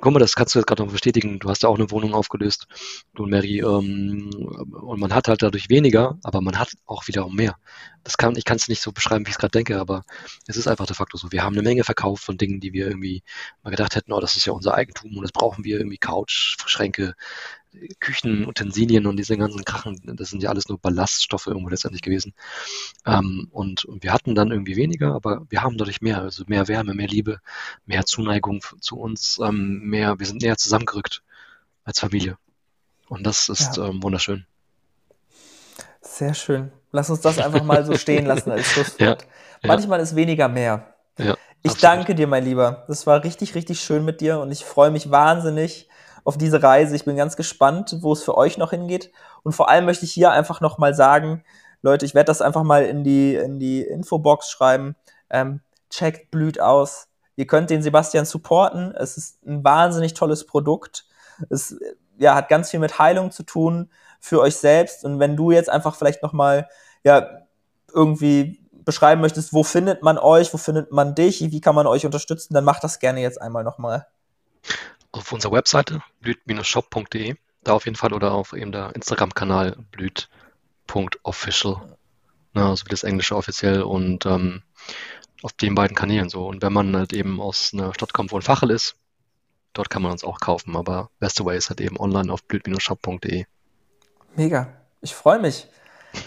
guck 0.00 0.12
mal, 0.12 0.18
das 0.18 0.34
kannst 0.34 0.54
du 0.54 0.58
jetzt 0.58 0.66
gerade 0.66 0.82
noch 0.82 0.92
bestätigen. 0.92 1.38
Du 1.38 1.48
hast 1.48 1.62
ja 1.62 1.68
auch 1.68 1.76
eine 1.78 1.90
Wohnung 1.90 2.14
aufgelöst, 2.14 2.66
du 3.14 3.24
und 3.24 3.30
Mary, 3.30 3.60
ähm, 3.60 4.30
und 4.32 5.00
man 5.00 5.14
hat 5.14 5.28
halt 5.28 5.42
dadurch 5.42 5.68
weniger, 5.68 6.18
aber 6.22 6.40
man 6.40 6.58
hat 6.58 6.72
auch 6.86 7.06
wiederum 7.06 7.34
mehr. 7.34 7.56
Das 8.04 8.16
kann, 8.16 8.36
ich 8.36 8.44
kann 8.44 8.56
es 8.56 8.68
nicht 8.68 8.82
so 8.82 8.92
beschreiben, 8.92 9.26
wie 9.26 9.30
ich 9.30 9.34
es 9.34 9.38
gerade 9.38 9.52
denke, 9.52 9.80
aber 9.80 10.04
es 10.46 10.56
ist 10.56 10.68
einfach 10.68 10.86
de 10.86 10.94
facto 10.94 11.16
so. 11.16 11.32
Wir 11.32 11.42
haben 11.42 11.54
eine 11.54 11.62
Menge 11.62 11.84
verkauft 11.84 12.22
von 12.24 12.36
Dingen, 12.36 12.60
die 12.60 12.72
wir 12.72 12.86
irgendwie 12.86 13.22
mal 13.62 13.70
gedacht 13.70 13.96
hätten, 13.96 14.12
oh, 14.12 14.20
das 14.20 14.36
ist 14.36 14.46
ja 14.46 14.52
unser 14.52 14.74
Eigentum 14.74 15.16
und 15.16 15.22
das 15.22 15.32
brauchen 15.32 15.64
wir 15.64 15.78
irgendwie 15.78 15.98
Couch, 15.98 16.56
Schränke, 16.66 17.14
Küchenutensilien 18.00 19.06
und 19.06 19.16
diese 19.16 19.36
ganzen 19.36 19.64
Krachen, 19.64 20.00
das 20.16 20.30
sind 20.30 20.42
ja 20.42 20.50
alles 20.50 20.68
nur 20.68 20.78
Ballaststoffe 20.78 21.46
irgendwo 21.46 21.68
letztendlich 21.68 22.02
gewesen. 22.02 22.34
Ähm, 23.04 23.48
und, 23.52 23.84
und, 23.84 24.02
wir 24.02 24.12
hatten 24.12 24.34
dann 24.34 24.50
irgendwie 24.50 24.76
weniger, 24.76 25.14
aber 25.14 25.46
wir 25.48 25.62
haben 25.62 25.78
dadurch 25.78 26.00
mehr, 26.00 26.20
also 26.20 26.44
mehr 26.46 26.68
Wärme, 26.68 26.94
mehr 26.94 27.08
Liebe, 27.08 27.40
mehr 27.86 28.04
Zuneigung 28.04 28.62
zu 28.80 28.98
uns, 28.98 29.38
ähm, 29.42 29.80
mehr, 29.80 30.18
wir 30.18 30.26
sind 30.26 30.42
näher 30.42 30.56
zusammengerückt 30.56 31.22
als 31.84 32.00
Familie. 32.00 32.38
Und 33.08 33.24
das 33.24 33.48
ist 33.48 33.76
ja. 33.76 33.86
ähm, 33.86 34.02
wunderschön. 34.02 34.46
Sehr 36.00 36.34
schön. 36.34 36.72
Lass 36.92 37.10
uns 37.10 37.20
das 37.20 37.38
einfach 37.38 37.62
mal 37.62 37.84
so 37.84 37.94
stehen 37.98 38.26
lassen 38.26 38.50
als 38.50 38.66
Schlusswort. 38.66 39.22
Ja, 39.22 39.68
Manchmal 39.68 39.98
ja. 39.98 40.02
ist 40.02 40.16
weniger 40.16 40.48
mehr. 40.48 40.94
Ich 41.66 41.72
absolut. 41.72 41.82
danke 41.82 42.14
dir, 42.14 42.26
mein 42.26 42.44
Lieber. 42.44 42.84
Das 42.88 43.06
war 43.06 43.24
richtig, 43.24 43.54
richtig 43.54 43.80
schön 43.80 44.04
mit 44.04 44.20
dir 44.20 44.38
und 44.38 44.52
ich 44.52 44.64
freue 44.64 44.90
mich 44.90 45.10
wahnsinnig, 45.10 45.88
auf 46.26 46.36
diese 46.36 46.62
Reise. 46.62 46.96
Ich 46.96 47.04
bin 47.04 47.16
ganz 47.16 47.36
gespannt, 47.36 47.98
wo 48.00 48.12
es 48.12 48.24
für 48.24 48.36
euch 48.36 48.58
noch 48.58 48.70
hingeht. 48.70 49.12
Und 49.44 49.52
vor 49.52 49.68
allem 49.68 49.84
möchte 49.84 50.04
ich 50.04 50.12
hier 50.12 50.32
einfach 50.32 50.60
nochmal 50.60 50.92
sagen, 50.92 51.44
Leute, 51.82 52.04
ich 52.04 52.14
werde 52.14 52.26
das 52.26 52.42
einfach 52.42 52.64
mal 52.64 52.84
in 52.84 53.04
die, 53.04 53.36
in 53.36 53.60
die 53.60 53.82
Infobox 53.82 54.50
schreiben. 54.50 54.96
Ähm, 55.30 55.60
checkt 55.88 56.32
Blüt 56.32 56.60
aus. 56.60 57.08
Ihr 57.36 57.46
könnt 57.46 57.70
den 57.70 57.80
Sebastian 57.80 58.24
supporten. 58.24 58.92
Es 58.96 59.16
ist 59.16 59.46
ein 59.46 59.62
wahnsinnig 59.62 60.14
tolles 60.14 60.46
Produkt. 60.46 61.06
Es 61.48 61.76
ja, 62.18 62.34
hat 62.34 62.48
ganz 62.48 62.70
viel 62.70 62.80
mit 62.80 62.98
Heilung 62.98 63.30
zu 63.30 63.44
tun 63.44 63.90
für 64.18 64.40
euch 64.40 64.56
selbst. 64.56 65.04
Und 65.04 65.20
wenn 65.20 65.36
du 65.36 65.52
jetzt 65.52 65.70
einfach 65.70 65.94
vielleicht 65.94 66.24
nochmal 66.24 66.68
ja, 67.04 67.28
irgendwie 67.94 68.60
beschreiben 68.72 69.20
möchtest, 69.20 69.52
wo 69.52 69.62
findet 69.62 70.02
man 70.02 70.18
euch, 70.18 70.52
wo 70.52 70.58
findet 70.58 70.90
man 70.90 71.14
dich, 71.14 71.40
wie 71.40 71.60
kann 71.60 71.76
man 71.76 71.86
euch 71.86 72.04
unterstützen, 72.04 72.54
dann 72.54 72.64
mach 72.64 72.80
das 72.80 72.98
gerne 72.98 73.20
jetzt 73.20 73.40
einmal 73.40 73.62
nochmal 73.62 74.06
auf 75.16 75.32
unserer 75.32 75.52
Webseite 75.52 76.02
blüt-shop.de, 76.20 77.36
da 77.64 77.72
auf 77.72 77.84
jeden 77.84 77.96
Fall 77.96 78.12
oder 78.12 78.32
auf 78.32 78.52
eben 78.52 78.72
der 78.72 78.94
Instagram-Kanal 78.94 79.76
blüt.official, 79.90 81.96
ne, 82.54 82.64
also 82.64 82.86
wie 82.86 82.90
das 82.90 83.04
Englische 83.04 83.36
offiziell 83.36 83.82
und 83.82 84.26
ähm, 84.26 84.62
auf 85.42 85.52
den 85.52 85.74
beiden 85.74 85.96
Kanälen 85.96 86.28
so. 86.28 86.46
Und 86.46 86.62
wenn 86.62 86.72
man 86.72 86.96
halt 86.96 87.12
eben 87.12 87.40
aus 87.40 87.72
einer 87.72 87.94
Stadt 87.94 88.12
kommt, 88.12 88.32
wo 88.32 88.36
ein 88.36 88.42
Fachel 88.42 88.70
ist, 88.70 88.96
dort 89.72 89.90
kann 89.90 90.02
man 90.02 90.12
uns 90.12 90.24
auch 90.24 90.40
kaufen, 90.40 90.76
aber 90.76 91.10
beste 91.18 91.44
way 91.44 91.56
ist 91.56 91.70
halt 91.70 91.80
eben 91.80 91.98
online 91.98 92.32
auf 92.32 92.44
blüt-shop.de. 92.44 93.44
Mega, 94.36 94.68
ich 95.00 95.14
freue 95.14 95.38
mich. 95.38 95.66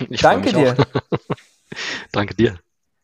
Ich 0.10 0.22
Danke 0.22 0.50
freu 0.50 0.62
mich 0.62 0.76
dir. 0.76 0.88
Danke 2.12 2.36
dir. 2.36 2.60